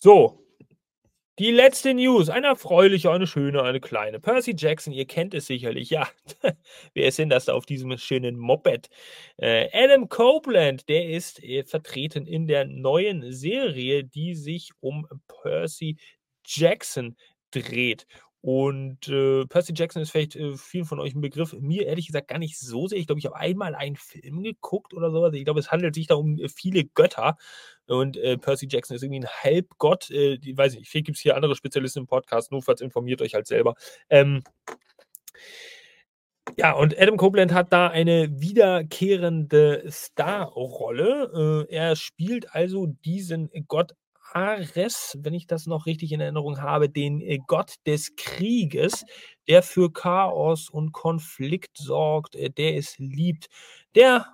So, 0.00 0.44
die 1.40 1.50
letzte 1.50 1.94
News, 1.94 2.28
eine 2.28 2.48
erfreuliche, 2.48 3.10
eine 3.10 3.26
schöne, 3.26 3.62
eine 3.62 3.80
kleine. 3.80 4.20
Percy 4.20 4.54
Jackson, 4.54 4.92
ihr 4.92 5.06
kennt 5.06 5.32
es 5.32 5.46
sicherlich, 5.46 5.88
ja. 5.88 6.06
Wer 6.92 7.08
ist 7.08 7.18
denn 7.18 7.30
das 7.30 7.46
da 7.46 7.54
auf 7.54 7.64
diesem 7.64 7.96
schönen 7.96 8.38
Moped? 8.38 8.90
Äh, 9.38 9.70
Adam 9.72 10.10
Copeland, 10.10 10.86
der 10.90 11.08
ist 11.08 11.42
äh, 11.42 11.64
vertreten 11.64 12.26
in 12.26 12.46
der 12.46 12.66
neuen 12.66 13.32
Serie, 13.32 14.04
die 14.04 14.34
sich 14.34 14.72
um 14.80 15.06
Percy 15.42 15.96
Jackson 16.44 17.16
dreht. 17.52 18.06
Und 18.42 19.06
äh, 19.08 19.44
Percy 19.46 19.74
Jackson 19.76 20.00
ist 20.00 20.10
vielleicht 20.10 20.34
äh, 20.34 20.56
vielen 20.56 20.86
von 20.86 20.98
euch 20.98 21.14
ein 21.14 21.20
Begriff. 21.20 21.52
Mir 21.52 21.86
ehrlich 21.86 22.06
gesagt 22.06 22.28
gar 22.28 22.38
nicht 22.38 22.58
so 22.58 22.86
sehr. 22.88 22.98
Ich 22.98 23.06
glaube, 23.06 23.18
ich 23.18 23.26
habe 23.26 23.36
einmal 23.36 23.74
einen 23.74 23.96
Film 23.96 24.42
geguckt 24.42 24.94
oder 24.94 25.10
sowas. 25.10 25.34
Ich 25.34 25.44
glaube, 25.44 25.60
es 25.60 25.70
handelt 25.70 25.94
sich 25.94 26.06
da 26.06 26.14
um 26.14 26.38
äh, 26.38 26.48
viele 26.48 26.84
Götter. 26.84 27.36
Und 27.86 28.16
äh, 28.16 28.38
Percy 28.38 28.66
Jackson 28.70 28.96
ist 28.96 29.02
irgendwie 29.02 29.20
ein 29.20 29.28
Halbgott. 29.28 30.10
Äh, 30.10 30.38
ich 30.42 30.56
weiß 30.56 30.74
nicht, 30.74 30.88
vielleicht 30.88 31.06
gibt 31.06 31.18
es 31.18 31.22
hier 31.22 31.36
andere 31.36 31.54
Spezialisten 31.54 32.00
im 32.00 32.06
Podcast. 32.06 32.50
Notfalls 32.50 32.80
informiert 32.80 33.20
euch 33.20 33.34
halt 33.34 33.46
selber. 33.46 33.74
Ähm, 34.08 34.42
ja, 36.56 36.72
und 36.72 36.98
Adam 36.98 37.16
Copeland 37.16 37.52
hat 37.52 37.72
da 37.72 37.88
eine 37.88 38.40
wiederkehrende 38.40 39.84
Starrolle. 39.88 41.66
Äh, 41.70 41.74
er 41.74 41.96
spielt 41.96 42.54
also 42.54 42.86
diesen 42.86 43.50
Gott 43.68 43.92
Ares, 44.34 45.18
wenn 45.20 45.34
ich 45.34 45.46
das 45.46 45.66
noch 45.66 45.86
richtig 45.86 46.12
in 46.12 46.20
Erinnerung 46.20 46.60
habe, 46.60 46.88
den 46.88 47.20
äh, 47.20 47.38
Gott 47.46 47.74
des 47.86 48.16
Krieges, 48.16 49.04
der 49.48 49.62
für 49.62 49.92
Chaos 49.92 50.70
und 50.70 50.92
Konflikt 50.92 51.76
sorgt, 51.78 52.34
äh, 52.36 52.50
der 52.50 52.76
es 52.76 52.98
liebt, 52.98 53.48
der 53.94 54.26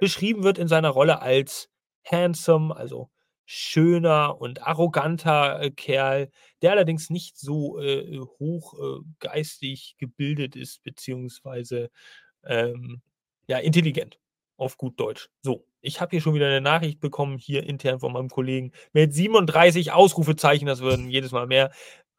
beschrieben 0.00 0.42
wird 0.42 0.58
in 0.58 0.68
seiner 0.68 0.90
Rolle 0.90 1.22
als 1.22 1.68
handsome, 2.04 2.74
also 2.76 3.10
schöner 3.46 4.40
und 4.40 4.62
arroganter 4.62 5.60
äh, 5.60 5.70
Kerl, 5.70 6.30
der 6.62 6.72
allerdings 6.72 7.10
nicht 7.10 7.38
so 7.38 7.78
äh, 7.78 8.18
hoch 8.38 8.74
äh, 9.22 9.42
gebildet 9.98 10.56
ist, 10.56 10.82
beziehungsweise 10.82 11.90
ähm, 12.44 13.02
ja, 13.46 13.58
intelligent, 13.58 14.18
auf 14.56 14.76
gut 14.78 14.98
Deutsch. 14.98 15.28
So, 15.42 15.66
ich 15.84 16.00
habe 16.00 16.10
hier 16.10 16.20
schon 16.20 16.34
wieder 16.34 16.46
eine 16.46 16.60
Nachricht 16.60 17.00
bekommen, 17.00 17.38
hier 17.38 17.64
intern 17.64 18.00
von 18.00 18.12
meinem 18.12 18.30
Kollegen, 18.30 18.72
mit 18.92 19.12
37 19.12 19.92
Ausrufezeichen, 19.92 20.66
das 20.66 20.80
würden 20.80 21.10
jedes 21.10 21.30
Mal 21.30 21.46
mehr. 21.46 21.70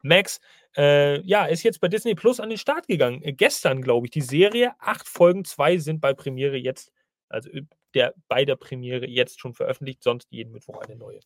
Max, 0.02 0.40
äh, 0.76 1.20
ja, 1.22 1.46
ist 1.46 1.64
jetzt 1.64 1.80
bei 1.80 1.88
Disney 1.88 2.14
Plus 2.14 2.38
an 2.38 2.48
den 2.48 2.58
Start 2.58 2.86
gegangen. 2.86 3.22
Äh, 3.22 3.32
gestern, 3.32 3.82
glaube 3.82 4.06
ich, 4.06 4.12
die 4.12 4.20
Serie. 4.20 4.72
Acht 4.78 5.08
Folgen, 5.08 5.44
zwei 5.44 5.78
sind 5.78 6.00
bei 6.00 6.14
Premiere 6.14 6.56
jetzt, 6.56 6.92
also 7.28 7.50
äh, 7.50 7.62
der, 7.94 8.14
bei 8.28 8.44
der 8.44 8.56
Premiere 8.56 9.06
jetzt 9.06 9.40
schon 9.40 9.54
veröffentlicht, 9.54 10.02
sonst 10.02 10.28
jeden 10.30 10.52
Mittwoch 10.52 10.80
eine 10.82 10.96
neue. 10.96 11.20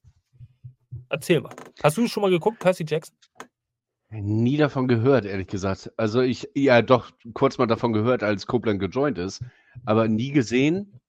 Erzähl 1.11 1.41
mal. 1.41 1.55
Hast 1.83 1.97
du 1.99 2.07
schon 2.07 2.23
mal 2.23 2.31
geguckt, 2.31 2.59
Percy 2.59 2.85
Jackson? 2.89 3.17
Nie 4.09 4.57
davon 4.57 4.89
gehört, 4.89 5.25
ehrlich 5.25 5.49
gesagt. 5.49 5.93
Also 5.97 6.21
ich, 6.21 6.49
ja 6.55 6.83
doch, 6.83 7.11
kurz 7.35 7.59
mal 7.59 7.67
davon 7.67 7.93
gehört, 7.93 8.23
als 8.23 8.47
Copeland 8.47 8.81
gejoint 8.81 9.19
ist, 9.19 9.45
aber 9.85 10.09
nie 10.09 10.33
gesehen 10.33 10.99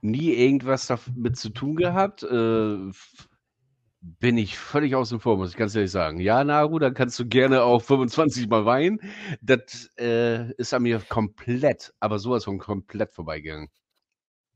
nie 0.00 0.32
irgendwas 0.32 0.86
damit 0.86 1.36
zu 1.36 1.50
tun 1.50 1.76
gehabt. 1.76 2.22
Äh, 2.22 2.90
bin 4.00 4.36
ich 4.36 4.58
völlig 4.58 4.94
außen 4.94 5.18
vor, 5.18 5.38
muss 5.38 5.50
ich 5.50 5.56
ganz 5.56 5.74
ehrlich 5.74 5.90
sagen. 5.90 6.20
Ja, 6.20 6.44
Naru, 6.44 6.78
dann 6.78 6.92
kannst 6.92 7.18
du 7.18 7.26
gerne 7.26 7.62
auch 7.62 7.80
25 7.80 8.48
Mal 8.48 8.66
weinen. 8.66 9.00
Das 9.40 9.90
äh, 9.98 10.52
ist 10.54 10.74
an 10.74 10.82
mir 10.82 11.00
komplett, 11.00 11.92
aber 12.00 12.18
sowas 12.18 12.44
von 12.44 12.58
komplett 12.58 13.12
vorbeigegangen. 13.12 13.70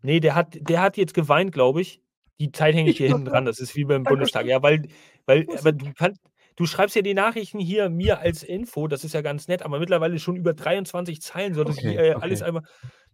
Nee, 0.03 0.21
der 0.21 0.35
hat, 0.35 0.59
der 0.61 0.83
hat 0.83 0.97
jetzt 0.97 1.15
geweint, 1.15 1.53
glaube 1.53 1.81
ich. 1.81 2.03
Die 2.41 2.53
Zeit 2.53 2.75
hänge 2.75 2.91
ich 2.91 2.99
hier 2.99 3.09
hinten 3.09 3.25
dran. 3.25 3.47
Das 3.47 3.59
ist 3.59 3.75
wie 3.75 3.85
beim 3.85 4.05
Bundestag. 4.05 4.47
Ja, 4.47 4.63
weil, 4.63 4.89
weil 5.27 5.47
aber 5.59 5.73
du 5.73 5.93
kannst, 5.95 6.21
du 6.57 6.67
schreibst 6.67 6.95
ja 6.95 7.03
die 7.03 7.15
Nachrichten 7.15 7.59
hier 7.59 7.89
mir 7.89 8.21
als 8.21 8.43
Info, 8.43 8.87
das 8.87 9.03
ist 9.03 9.15
ja 9.15 9.23
ganz 9.23 9.49
nett, 9.49 9.63
aber 9.63 9.81
mittlerweile 9.81 10.19
schon 10.19 10.37
über 10.37 10.55
23 10.55 11.21
Zeilen, 11.21 11.55
so 11.55 11.65
dass 11.65 11.79
okay, 11.79 11.91
ich 11.91 11.97
äh, 11.97 12.15
okay. 12.15 12.23
alles 12.23 12.43
einmal. 12.43 12.63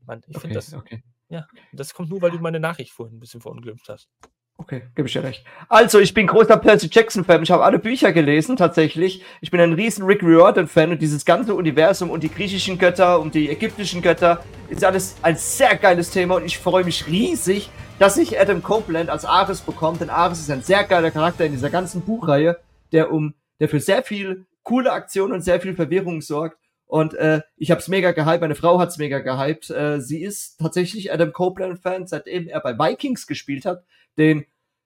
Mann, 0.04 0.20
ich 0.26 0.36
okay, 0.36 0.40
finde 0.40 0.54
das. 0.56 0.74
Okay. 0.74 1.02
Ja, 1.28 1.46
das 1.72 1.94
kommt 1.94 2.10
nur, 2.10 2.22
weil 2.22 2.30
du 2.30 2.38
meine 2.38 2.60
Nachricht 2.60 2.92
vorhin 2.92 3.16
ein 3.16 3.20
bisschen 3.20 3.40
verunglimpft 3.40 3.88
hast. 3.88 4.08
Okay, 4.56 4.82
gebe 4.94 5.08
ich 5.08 5.12
dir 5.12 5.24
recht. 5.24 5.44
Also, 5.68 5.98
ich 5.98 6.14
bin 6.14 6.28
großer 6.28 6.56
Percy 6.56 6.88
Jackson-Fan. 6.90 7.42
Ich 7.42 7.50
habe 7.50 7.64
alle 7.64 7.80
Bücher 7.80 8.12
gelesen, 8.12 8.56
tatsächlich. 8.56 9.24
Ich 9.40 9.50
bin 9.50 9.60
ein 9.60 9.72
riesen 9.72 10.04
Rick 10.04 10.22
Riordan-Fan 10.22 10.92
und 10.92 11.02
dieses 11.02 11.24
ganze 11.24 11.54
Universum 11.54 12.08
und 12.08 12.22
die 12.22 12.28
griechischen 12.28 12.78
Götter 12.78 13.18
und 13.18 13.34
die 13.34 13.50
ägyptischen 13.50 14.00
Götter 14.00 14.44
ist 14.68 14.84
alles 14.84 15.16
ein 15.22 15.36
sehr 15.36 15.76
geiles 15.76 16.10
Thema 16.10 16.36
und 16.36 16.44
ich 16.44 16.58
freue 16.58 16.84
mich 16.84 17.08
riesig, 17.08 17.68
dass 17.98 18.16
ich 18.16 18.38
Adam 18.38 18.62
Copeland 18.62 19.10
als 19.10 19.24
Ares 19.24 19.60
bekomme, 19.60 19.98
denn 19.98 20.10
Ares 20.10 20.38
ist 20.38 20.50
ein 20.50 20.62
sehr 20.62 20.84
geiler 20.84 21.10
Charakter 21.10 21.44
in 21.44 21.52
dieser 21.52 21.70
ganzen 21.70 22.02
Buchreihe, 22.02 22.58
der 22.92 23.12
um, 23.12 23.34
der 23.58 23.68
für 23.68 23.80
sehr 23.80 24.04
viel 24.04 24.46
coole 24.62 24.92
Aktionen 24.92 25.32
und 25.32 25.40
sehr 25.42 25.60
viel 25.60 25.74
Verwirrung 25.74 26.20
sorgt 26.20 26.58
und 26.94 27.14
äh, 27.14 27.40
ich 27.56 27.72
habe 27.72 27.80
es 27.80 27.88
mega 27.88 28.12
gehypt, 28.12 28.40
meine 28.40 28.54
Frau 28.54 28.78
hat's 28.78 28.98
mega 28.98 29.18
gehypt. 29.18 29.68
Äh, 29.68 30.00
sie 30.00 30.22
ist 30.22 30.60
tatsächlich 30.60 31.12
Adam 31.12 31.32
Copeland-Fan, 31.32 32.06
seitdem 32.06 32.46
er 32.46 32.60
bei 32.60 32.78
Vikings 32.78 33.26
gespielt 33.26 33.66
hat. 33.66 33.82
Den, 34.16 34.44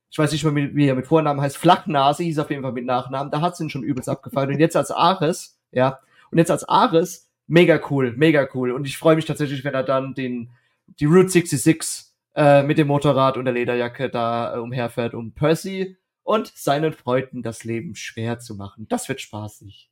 ich 0.08 0.18
weiß 0.18 0.32
nicht 0.32 0.42
mehr, 0.42 0.74
wie 0.74 0.88
er 0.88 0.94
mit 0.94 1.06
Vornamen 1.06 1.42
heißt, 1.42 1.58
Flachnase, 1.58 2.22
hieß 2.22 2.38
auf 2.38 2.48
jeden 2.48 2.62
Fall 2.62 2.72
mit 2.72 2.86
Nachnamen. 2.86 3.30
Da 3.30 3.42
hat's 3.42 3.60
ihn 3.60 3.68
schon 3.68 3.82
übelst 3.82 4.08
abgefallen. 4.08 4.48
Und 4.48 4.58
jetzt 4.58 4.74
als 4.74 4.90
Ares, 4.90 5.60
ja, 5.70 6.00
und 6.30 6.38
jetzt 6.38 6.50
als 6.50 6.66
Ares, 6.66 7.28
mega 7.46 7.78
cool, 7.90 8.14
mega 8.16 8.48
cool. 8.54 8.72
Und 8.72 8.86
ich 8.86 8.96
freue 8.96 9.16
mich 9.16 9.26
tatsächlich, 9.26 9.62
wenn 9.64 9.74
er 9.74 9.84
dann 9.84 10.14
den, 10.14 10.48
die 10.86 11.04
Route 11.04 11.28
66 11.28 12.06
äh, 12.36 12.62
mit 12.62 12.78
dem 12.78 12.86
Motorrad 12.86 13.36
und 13.36 13.44
der 13.44 13.52
Lederjacke 13.52 14.08
da 14.08 14.54
äh, 14.54 14.58
umherfährt, 14.60 15.12
um 15.12 15.34
Percy 15.34 15.98
und 16.22 16.50
seinen 16.56 16.94
Freunden 16.94 17.42
das 17.42 17.64
Leben 17.64 17.94
schwer 17.94 18.38
zu 18.38 18.54
machen. 18.54 18.86
Das 18.88 19.10
wird 19.10 19.20
spaßig. 19.20 19.90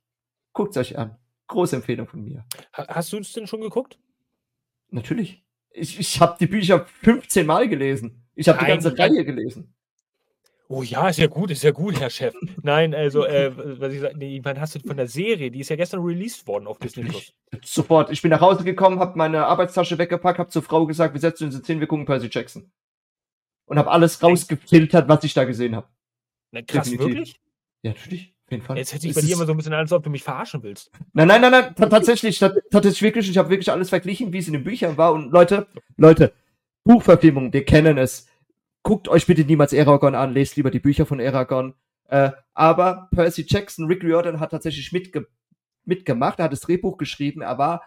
Guckt's 0.53 0.77
euch 0.77 0.97
an. 0.97 1.15
Große 1.47 1.77
Empfehlung 1.77 2.07
von 2.07 2.23
mir. 2.23 2.45
Hast 2.73 3.13
du 3.13 3.19
es 3.19 3.33
denn 3.33 3.47
schon 3.47 3.61
geguckt? 3.61 3.99
Natürlich. 4.89 5.43
Ich, 5.71 5.99
ich 5.99 6.19
habe 6.19 6.37
die 6.39 6.47
Bücher 6.47 6.85
15 7.03 7.45
Mal 7.45 7.67
gelesen. 7.69 8.27
Ich 8.35 8.47
habe 8.49 8.59
die 8.59 8.65
ganze 8.65 8.97
Reihe 8.97 9.23
gelesen. 9.23 9.73
Oh 10.69 10.83
ja, 10.83 11.07
ist 11.07 11.17
ja 11.17 11.27
gut, 11.27 11.49
ist 11.49 11.63
ja 11.63 11.71
gut, 11.71 11.99
Herr 11.99 12.09
Chef. 12.09 12.35
Nein, 12.61 12.93
also, 12.93 13.25
äh, 13.25 13.79
was 13.79 13.93
ich 13.93 14.01
sage, 14.01 14.17
nee, 14.17 14.41
wann 14.43 14.59
hast 14.59 14.75
du 14.75 14.79
von 14.79 14.97
der 14.97 15.07
Serie? 15.07 15.49
Die 15.49 15.61
ist 15.61 15.69
ja 15.69 15.77
gestern 15.77 16.01
released 16.01 16.45
worden 16.45 16.67
auf 16.67 16.77
Disney 16.77 17.05
Plus. 17.05 17.33
Sofort. 17.63 18.11
Ich 18.11 18.21
bin 18.21 18.31
nach 18.31 18.41
Hause 18.41 18.65
gekommen, 18.65 18.99
habe 18.99 19.17
meine 19.17 19.45
Arbeitstasche 19.45 19.97
weggepackt, 19.97 20.39
habe 20.39 20.49
zur 20.49 20.63
Frau 20.63 20.85
gesagt, 20.85 21.13
wir 21.13 21.21
setzen 21.21 21.45
uns 21.45 21.55
jetzt 21.55 21.67
hin, 21.67 21.79
wir 21.79 21.87
gucken 21.87 22.05
Percy 22.05 22.27
Jackson. 22.29 22.69
Und 23.65 23.77
habe 23.77 23.91
alles 23.91 24.21
rausgefiltert, 24.21 25.07
was 25.07 25.23
ich 25.23 25.33
da 25.33 25.45
gesehen 25.45 25.75
habe. 25.75 25.87
Na, 26.51 26.61
krass, 26.61 26.89
Definitiv. 26.89 27.15
wirklich? 27.15 27.41
Ja, 27.83 27.91
natürlich. 27.91 28.36
Jeden 28.49 28.63
Fall. 28.63 28.77
Jetzt 28.77 28.93
hätte 28.93 29.07
ich 29.07 29.13
bei 29.15 29.21
dir 29.21 29.33
immer 29.35 29.45
so 29.45 29.51
ein 29.51 29.57
bisschen 29.57 29.73
an, 29.73 29.79
als 29.79 29.91
ob 29.91 30.03
du 30.03 30.09
mich 30.09 30.23
verarschen 30.23 30.63
willst. 30.63 30.89
Nein, 31.13 31.27
nein, 31.27 31.41
nein, 31.41 31.51
nein, 31.51 31.75
ta- 31.75 31.87
tatsächlich, 31.87 32.39
ta- 32.39 32.53
tatsächlich 32.71 33.01
wirklich, 33.01 33.29
ich 33.29 33.37
habe 33.37 33.49
wirklich 33.49 33.71
alles 33.71 33.89
verglichen, 33.89 34.31
wie 34.31 34.37
es 34.37 34.47
in 34.47 34.53
den 34.53 34.63
Büchern 34.63 34.97
war. 34.97 35.11
Und 35.13 35.31
Leute, 35.31 35.67
Leute, 35.97 36.33
Buchverfilmung, 36.85 37.51
wir 37.51 37.65
kennen 37.65 37.97
es. 37.97 38.27
Guckt 38.83 39.09
euch 39.09 39.25
bitte 39.25 39.43
niemals 39.43 39.73
Aragorn 39.73 40.15
an, 40.15 40.33
lest 40.33 40.55
lieber 40.55 40.71
die 40.71 40.79
Bücher 40.79 41.05
von 41.05 41.19
Aragorn. 41.19 41.73
Äh, 42.07 42.31
aber 42.53 43.09
Percy 43.11 43.45
Jackson, 43.45 43.87
Rick 43.87 44.01
Riordan 44.03 44.39
hat 44.39 44.51
tatsächlich 44.51 44.93
mitge 44.93 45.27
mitgemacht, 45.83 46.39
er 46.39 46.45
hat 46.45 46.51
das 46.53 46.61
Drehbuch 46.61 46.97
geschrieben, 46.97 47.41
er 47.41 47.57
war 47.57 47.81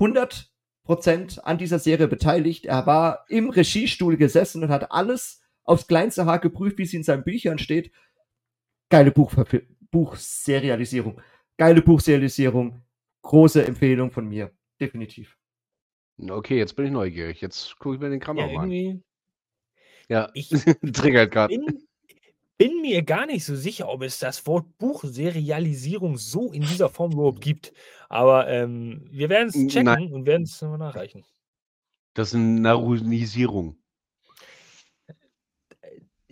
100% 0.00 1.40
an 1.40 1.58
dieser 1.58 1.78
Serie 1.78 2.08
beteiligt, 2.08 2.66
er 2.66 2.86
war 2.86 3.24
im 3.28 3.50
Regiestuhl 3.50 4.16
gesessen 4.16 4.62
und 4.62 4.68
hat 4.70 4.90
alles 4.92 5.40
aufs 5.64 5.86
kleinste 5.86 6.26
Haar 6.26 6.38
geprüft, 6.40 6.78
wie 6.78 6.82
es 6.82 6.92
in 6.92 7.02
seinen 7.02 7.24
Büchern 7.24 7.58
steht. 7.58 7.90
Geile 8.94 9.10
Buchverfil 9.10 9.66
Buchserialisierung. 9.90 11.20
Geile 11.58 11.82
Buchserialisierung. 11.82 12.80
Große 13.22 13.66
Empfehlung 13.66 14.12
von 14.12 14.28
mir. 14.28 14.52
Definitiv. 14.80 15.36
Okay, 16.16 16.58
jetzt 16.58 16.76
bin 16.76 16.86
ich 16.86 16.92
neugierig. 16.92 17.40
Jetzt 17.40 17.76
gucke 17.80 17.96
ich 17.96 18.00
mir 18.00 18.10
den 18.10 18.20
Kram 18.20 18.36
Ja, 18.36 18.46
an. 18.46 19.02
Ja, 20.08 20.30
Ich 20.34 20.48
triggert 20.92 21.32
gerade. 21.32 21.56
bin, 21.56 21.88
bin 22.56 22.82
mir 22.82 23.02
gar 23.02 23.26
nicht 23.26 23.44
so 23.44 23.56
sicher, 23.56 23.88
ob 23.88 24.02
es 24.02 24.20
das 24.20 24.46
Wort 24.46 24.78
Buchserialisierung 24.78 26.16
so 26.16 26.52
in 26.52 26.62
dieser 26.62 26.88
Form 26.88 27.14
überhaupt 27.14 27.40
gibt. 27.40 27.72
Aber 28.08 28.46
ähm, 28.46 29.08
wir 29.10 29.28
werden 29.28 29.48
es 29.48 29.54
checken 29.54 29.86
nein. 29.86 30.12
und 30.12 30.24
werden 30.24 30.44
es 30.44 30.62
nochmal 30.62 30.78
nachreichen. 30.78 31.24
Das 32.14 32.28
ist 32.28 32.36
eine 32.36 32.60
Narunisierung. 32.60 33.76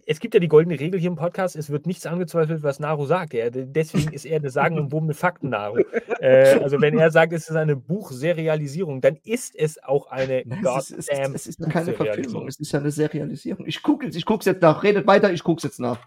Es 0.04 0.18
gibt 0.18 0.34
ja 0.34 0.40
die 0.40 0.48
goldene 0.48 0.78
Regel 0.80 0.98
hier 0.98 1.10
im 1.10 1.16
Podcast, 1.16 1.54
es 1.54 1.70
wird 1.70 1.86
nichts 1.86 2.06
angezweifelt, 2.06 2.62
was 2.64 2.80
Naru 2.80 3.06
sagt. 3.06 3.34
Ja, 3.34 3.50
de- 3.50 3.66
deswegen 3.66 4.12
ist 4.12 4.24
er 4.24 4.36
eine 4.36 4.50
sagenumwobene 4.50 5.14
Fakten 5.14 5.48
Naru. 5.50 5.78
Äh, 6.22 6.60
also 6.62 6.80
wenn 6.80 6.96
er 6.98 7.10
sagt, 7.10 7.32
es 7.32 7.50
ist 7.50 7.56
eine 7.56 7.74
Buchserialisierung, 7.74 9.00
dann 9.00 9.16
ist 9.24 9.56
es 9.56 9.82
auch 9.82 10.06
eine 10.06 10.44
Nein, 10.46 10.64
es 10.78 10.90
ist, 10.92 11.08
es, 11.10 11.46
ist, 11.46 11.60
es 11.60 11.68
keine 11.68 11.94
Verfilmung, 11.94 12.46
es 12.46 12.60
ist 12.60 12.70
ja 12.70 12.78
eine 12.78 12.92
Serialisierung. 12.92 13.66
Ich 13.66 13.82
gucke 13.82 14.06
ich 14.06 14.24
guck's 14.24 14.46
jetzt 14.46 14.62
nach. 14.62 14.84
Redet 14.84 15.04
weiter, 15.08 15.32
ich 15.32 15.42
guck's 15.42 15.64
jetzt 15.64 15.80
nach. 15.80 15.98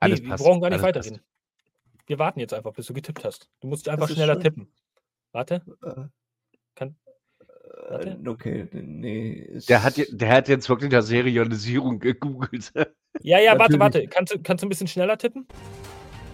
Alles 0.00 0.18
nee, 0.18 0.24
wir 0.26 0.30
passt. 0.32 0.42
brauchen 0.44 0.60
gar 0.60 0.70
nicht 0.70 0.82
alles 0.82 1.10
passt. 1.10 1.20
Wir 2.08 2.18
warten 2.18 2.40
jetzt 2.40 2.52
einfach, 2.54 2.72
bis 2.72 2.86
du 2.86 2.92
getippt 2.94 3.24
hast. 3.24 3.48
Du 3.60 3.68
musst 3.68 3.88
einfach 3.88 4.08
schneller 4.08 4.34
schön. 4.34 4.42
tippen. 4.42 4.72
Warte. 5.30 5.62
Äh, 5.84 6.02
Kann- 6.74 6.96
äh, 7.38 7.90
Warte. 7.92 8.18
okay, 8.26 8.68
nee. 8.72 9.48
es- 9.54 9.66
Der 9.66 9.84
hat, 9.84 9.94
der 10.10 10.28
hat 10.32 10.48
jetzt 10.48 10.68
wirklich 10.68 10.90
nach 10.90 11.02
Serialisierung 11.02 12.00
gegoogelt. 12.00 12.72
Ja, 13.22 13.38
ja, 13.38 13.58
warte, 13.58 13.76
Natürlich. 13.76 13.80
warte. 13.80 14.08
Kannst 14.08 14.32
du, 14.34 14.38
kannst 14.42 14.62
du 14.62 14.66
ein 14.66 14.70
bisschen 14.70 14.86
schneller 14.88 15.16
tippen? 15.18 15.46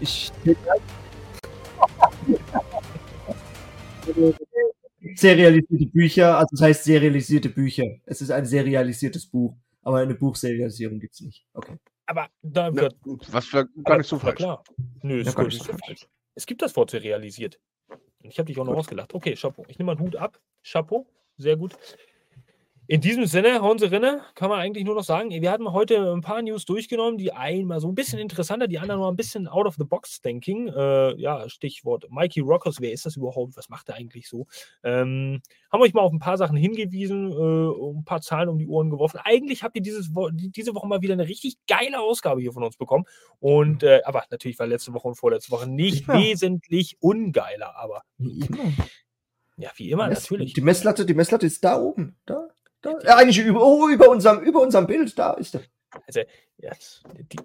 Ich. 0.00 0.30
Serialisierte 5.14 5.86
Bücher, 5.86 6.36
also 6.38 6.48
das 6.52 6.60
heißt 6.62 6.84
serialisierte 6.84 7.48
Bücher. 7.48 7.84
Es 8.06 8.20
ist 8.20 8.30
ein 8.30 8.44
serialisiertes 8.44 9.26
Buch, 9.26 9.54
aber 9.82 9.98
eine 9.98 10.14
Buchserialisierung 10.14 10.98
gibt's 10.98 11.20
nicht. 11.20 11.46
Okay. 11.54 11.76
Aber 12.06 12.28
da 12.42 12.74
wird. 12.74 12.96
was 13.30 13.46
für, 13.46 13.66
gar 13.66 13.72
aber- 13.84 13.98
nicht 13.98 14.08
so 14.08 14.18
falsch. 14.18 14.36
Klar. 14.36 14.62
Nö, 15.02 15.20
ist 15.20 15.26
Ja, 15.26 15.32
gar 15.32 15.36
gar 15.36 15.44
nicht 15.44 15.58
nicht 15.58 15.66
so 15.66 15.78
falsch. 15.86 16.06
Es 16.34 16.46
gibt 16.46 16.62
das 16.62 16.74
Wort 16.76 16.90
serialisiert. 16.90 17.58
Ich 18.22 18.38
habe 18.38 18.46
dich 18.46 18.58
auch 18.58 18.64
noch 18.64 18.72
Gut. 18.72 18.80
ausgelacht. 18.80 19.14
Okay, 19.14 19.34
Chapeau. 19.34 19.64
Ich 19.68 19.78
nehme 19.78 19.86
mal 19.86 19.92
einen 19.96 20.06
Hut 20.06 20.16
ab. 20.16 20.40
Chapeau. 20.62 21.06
Sehr 21.36 21.56
gut. 21.56 21.76
In 22.88 23.00
diesem 23.00 23.26
Sinne, 23.26 23.62
hauen 23.62 23.80
Sie 23.80 23.86
rinne, 23.90 24.20
kann 24.36 24.48
man 24.48 24.60
eigentlich 24.60 24.84
nur 24.84 24.94
noch 24.94 25.02
sagen, 25.02 25.30
wir 25.30 25.50
hatten 25.50 25.72
heute 25.72 26.12
ein 26.12 26.20
paar 26.20 26.40
News 26.40 26.64
durchgenommen, 26.66 27.18
die 27.18 27.32
einmal 27.32 27.80
so 27.80 27.88
ein 27.88 27.96
bisschen 27.96 28.20
interessanter, 28.20 28.68
die 28.68 28.78
anderen 28.78 29.00
noch 29.00 29.08
ein 29.08 29.16
bisschen 29.16 29.48
out 29.48 29.66
of 29.66 29.74
the 29.76 29.82
box 29.84 30.20
thinking. 30.20 30.68
Äh, 30.68 31.16
ja, 31.20 31.48
Stichwort 31.48 32.06
Mikey 32.10 32.40
Rockers, 32.40 32.80
wer 32.80 32.92
ist 32.92 33.04
das 33.04 33.16
überhaupt? 33.16 33.56
Was 33.56 33.68
macht 33.70 33.88
er 33.88 33.96
eigentlich 33.96 34.28
so? 34.28 34.46
Ähm, 34.84 35.40
haben 35.72 35.82
euch 35.82 35.94
mal 35.94 36.02
auf 36.02 36.12
ein 36.12 36.20
paar 36.20 36.36
Sachen 36.38 36.56
hingewiesen, 36.56 37.32
äh, 37.32 37.98
ein 37.98 38.04
paar 38.04 38.20
Zahlen 38.20 38.48
um 38.48 38.58
die 38.58 38.68
Ohren 38.68 38.90
geworfen. 38.90 39.18
Eigentlich 39.24 39.64
habt 39.64 39.74
ihr 39.74 39.82
dieses 39.82 40.14
Wo 40.14 40.28
die- 40.30 40.50
diese 40.50 40.72
Woche 40.76 40.86
mal 40.86 41.02
wieder 41.02 41.14
eine 41.14 41.26
richtig 41.26 41.56
geile 41.66 41.98
Ausgabe 42.00 42.40
hier 42.40 42.52
von 42.52 42.62
uns 42.62 42.76
bekommen. 42.76 43.04
Und 43.40 43.82
äh, 43.82 44.02
aber 44.04 44.22
natürlich 44.30 44.60
war 44.60 44.66
letzte 44.68 44.94
Woche 44.94 45.08
und 45.08 45.16
vorletzte 45.16 45.50
Woche 45.50 45.68
nicht 45.68 46.06
Ja. 46.06 46.14
wesentlich 46.20 46.98
ungeiler, 47.00 47.74
aber 47.76 48.02
Wie 48.18 48.38
immer. 48.46 48.72
ja, 49.56 49.70
wie 49.74 49.90
immer, 49.90 50.06
Mess- 50.06 50.30
natürlich. 50.30 50.52
Die 50.52 50.60
Messlatte, 50.60 51.04
die 51.04 51.14
Messlatte 51.14 51.46
ist 51.46 51.64
da 51.64 51.80
oben. 51.80 52.14
Da. 52.26 52.46
Da. 52.86 52.98
Ja, 53.04 53.16
eigentlich 53.16 53.38
über, 53.38 53.62
oh, 53.62 53.88
über, 53.88 54.08
unserem, 54.08 54.40
über 54.40 54.60
unserem 54.60 54.86
Bild. 54.86 55.18
Da 55.18 55.32
ist 55.32 55.54
er. 55.54 55.62
Also, 56.06 56.20
ja, 56.58 56.72
die, 57.32 57.38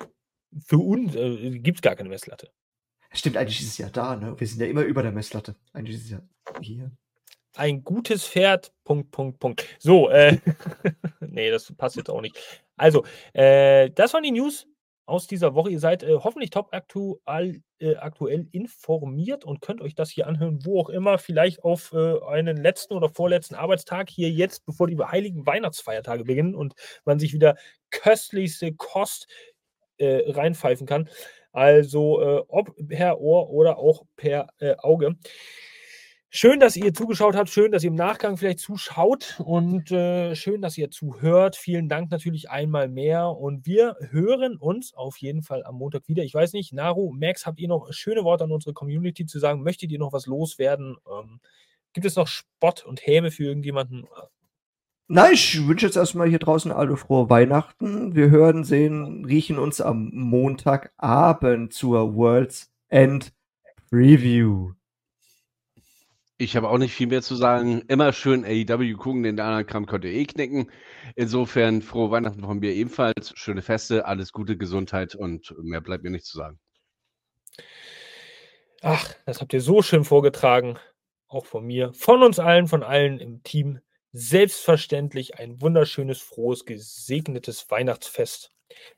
für 0.65 0.77
uns 0.77 1.15
äh, 1.15 1.59
gibt 1.59 1.77
es 1.77 1.81
gar 1.81 1.95
keine 1.95 2.09
Messlatte. 2.09 2.49
Stimmt, 3.13 3.37
eigentlich 3.37 3.61
ist 3.61 3.67
es 3.67 3.77
ja 3.77 3.89
da, 3.89 4.15
ne? 4.15 4.39
Wir 4.39 4.47
sind 4.47 4.61
ja 4.61 4.67
immer 4.67 4.83
über 4.83 5.03
der 5.03 5.11
Messlatte. 5.11 5.55
Eigentlich 5.73 5.97
ist 5.97 6.05
es 6.05 6.11
ja 6.11 6.21
hier. 6.61 6.91
Ein 7.55 7.83
gutes 7.83 8.25
Pferd, 8.25 8.71
Punkt, 8.85 9.11
Punkt, 9.11 9.39
Punkt. 9.39 9.65
So, 9.79 10.09
äh, 10.09 10.37
nee, 11.19 11.49
das 11.49 11.73
passt 11.73 11.97
jetzt 11.97 12.09
auch 12.09 12.21
nicht. 12.21 12.37
Also, 12.77 13.05
äh, 13.33 13.89
das 13.91 14.13
waren 14.13 14.23
die 14.23 14.31
News 14.31 14.67
aus 15.05 15.27
dieser 15.27 15.55
Woche. 15.55 15.71
Ihr 15.71 15.79
seid 15.79 16.03
äh, 16.03 16.15
hoffentlich 16.15 16.49
top 16.51 16.69
aktuell, 16.71 17.61
äh, 17.79 17.95
aktuell 17.95 18.47
informiert 18.51 19.45
und 19.45 19.61
könnt 19.61 19.81
euch 19.81 19.95
das 19.95 20.09
hier 20.09 20.27
anhören, 20.27 20.59
wo 20.65 20.79
auch 20.79 20.89
immer, 20.89 21.17
vielleicht 21.17 21.63
auf 21.63 21.93
äh, 21.93 22.19
einen 22.27 22.57
letzten 22.57 22.93
oder 22.93 23.09
vorletzten 23.09 23.55
Arbeitstag 23.55 24.09
hier 24.09 24.29
jetzt, 24.29 24.65
bevor 24.65 24.87
die 24.87 24.97
heiligen 24.97 25.45
Weihnachtsfeiertage 25.45 26.23
beginnen 26.23 26.55
und 26.55 26.73
man 27.05 27.19
sich 27.19 27.33
wieder 27.33 27.55
köstlichste 27.89 28.73
Kost 28.73 29.27
äh, 29.97 30.31
reinpfeifen 30.31 30.87
kann. 30.87 31.09
Also, 31.51 32.21
äh, 32.21 32.43
ob 32.47 32.71
per 32.87 33.19
Ohr 33.19 33.49
oder 33.49 33.77
auch 33.77 34.03
per 34.15 34.47
äh, 34.59 34.75
Auge. 34.77 35.17
Schön, 36.33 36.61
dass 36.61 36.77
ihr 36.77 36.93
zugeschaut 36.93 37.35
habt. 37.35 37.49
Schön, 37.49 37.73
dass 37.73 37.83
ihr 37.83 37.89
im 37.89 37.95
Nachgang 37.95 38.37
vielleicht 38.37 38.59
zuschaut 38.59 39.41
und 39.43 39.91
äh, 39.91 40.33
schön, 40.33 40.61
dass 40.61 40.77
ihr 40.77 40.89
zuhört. 40.89 41.57
Vielen 41.57 41.89
Dank 41.89 42.09
natürlich 42.09 42.49
einmal 42.49 42.87
mehr. 42.87 43.31
Und 43.31 43.65
wir 43.65 43.97
hören 44.11 44.55
uns 44.55 44.93
auf 44.93 45.17
jeden 45.17 45.43
Fall 45.43 45.65
am 45.65 45.75
Montag 45.75 46.07
wieder. 46.07 46.23
Ich 46.23 46.33
weiß 46.33 46.53
nicht, 46.53 46.71
Naru, 46.71 47.11
Max, 47.11 47.45
habt 47.45 47.59
ihr 47.59 47.67
noch 47.67 47.91
schöne 47.91 48.23
Worte 48.23 48.45
an 48.45 48.53
unsere 48.53 48.73
Community 48.73 49.25
zu 49.25 49.39
sagen? 49.39 49.61
Möchtet 49.61 49.91
ihr 49.91 49.99
noch 49.99 50.13
was 50.13 50.25
loswerden? 50.25 50.95
Ähm, 51.05 51.41
gibt 51.91 52.05
es 52.05 52.15
noch 52.15 52.27
Spott 52.27 52.85
und 52.85 53.05
Häme 53.05 53.29
für 53.29 53.43
irgendjemanden? 53.43 54.07
Nein, 55.09 55.33
ich 55.33 55.67
wünsche 55.67 55.85
jetzt 55.85 55.97
erstmal 55.97 56.29
hier 56.29 56.39
draußen 56.39 56.71
alle 56.71 56.95
frohe 56.95 57.29
Weihnachten. 57.29 58.15
Wir 58.15 58.29
hören, 58.29 58.63
sehen, 58.63 59.25
riechen 59.25 59.59
uns 59.59 59.81
am 59.81 60.09
Montagabend 60.13 61.73
zur 61.73 62.15
World's 62.15 62.71
End 62.87 63.33
Preview. 63.89 64.71
Ich 66.41 66.55
habe 66.55 66.69
auch 66.69 66.79
nicht 66.79 66.95
viel 66.95 67.05
mehr 67.05 67.21
zu 67.21 67.35
sagen. 67.35 67.83
Immer 67.87 68.13
schön 68.13 68.43
AEW 68.43 68.95
gucken, 68.95 69.21
den 69.21 69.39
anderen 69.39 69.67
Kram 69.67 69.85
könnt 69.85 70.05
ihr 70.05 70.11
eh 70.11 70.25
knicken. 70.25 70.71
Insofern 71.15 71.83
frohe 71.83 72.09
Weihnachten 72.09 72.41
von 72.41 72.57
mir 72.57 72.73
ebenfalls. 72.73 73.31
Schöne 73.35 73.61
Feste, 73.61 74.05
alles 74.07 74.31
Gute, 74.31 74.57
Gesundheit 74.57 75.13
und 75.13 75.53
mehr 75.61 75.81
bleibt 75.81 76.03
mir 76.03 76.09
nicht 76.09 76.25
zu 76.25 76.39
sagen. 76.39 76.59
Ach, 78.81 79.13
das 79.27 79.39
habt 79.39 79.53
ihr 79.53 79.61
so 79.61 79.83
schön 79.83 80.03
vorgetragen. 80.03 80.79
Auch 81.27 81.45
von 81.45 81.63
mir, 81.63 81.93
von 81.93 82.23
uns 82.23 82.39
allen, 82.39 82.65
von 82.65 82.81
allen 82.81 83.19
im 83.19 83.43
Team. 83.43 83.79
Selbstverständlich 84.11 85.37
ein 85.37 85.61
wunderschönes, 85.61 86.23
frohes, 86.23 86.65
gesegnetes 86.65 87.69
Weihnachtsfest. 87.69 88.51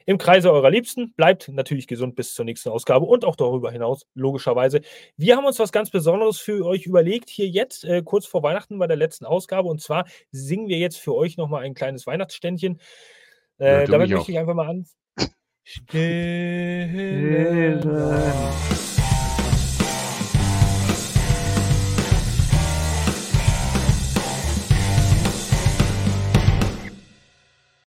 Im 0.06 0.18
Kreise 0.18 0.52
eurer 0.52 0.70
Liebsten. 0.70 1.14
Bleibt 1.14 1.50
natürlich 1.50 1.88
gesund 1.88 2.16
bis 2.16 2.34
zur 2.34 2.46
nächsten 2.46 2.70
Ausgabe 2.70 3.06
und 3.06 3.26
auch 3.26 3.36
darüber 3.36 3.72
hinaus, 3.72 4.06
logischerweise. 4.14 4.82
Wir 5.18 5.36
haben 5.36 5.46
uns 5.46 5.60
was 5.60 5.72
ganz 5.72 5.90
Besonderes 5.90 6.40
für 6.40 6.66
euch 6.66 6.86
überlegt, 6.86 7.30
hier 7.30 7.48
jetzt, 7.48 7.86
äh, 7.86 8.02
kurz 8.04 8.26
vor 8.26 8.44
Weihnachten 8.44 8.80
bei 8.80 8.88
der 8.88 8.98
letzten 8.98 9.26
Ausgabe. 9.26 9.70
Und 9.70 9.82
zwar 9.82 10.06
singen 10.32 10.68
wir 10.68 10.78
jetzt 10.78 10.98
für 10.98 11.16
euch 11.16 11.38
nochmal 11.38 11.64
ein 11.64 11.74
kleines 11.74 12.08
Weihnachtsständchen. 12.08 12.80
Ja, 13.60 13.82
Äh, 13.82 13.86
du 13.86 13.92
damit 13.92 14.10
möchte 14.10 14.32
ich 14.32 14.40
einfach 14.40 14.56
mal 14.56 14.70
an. 14.70 14.86
Stille 15.64 17.80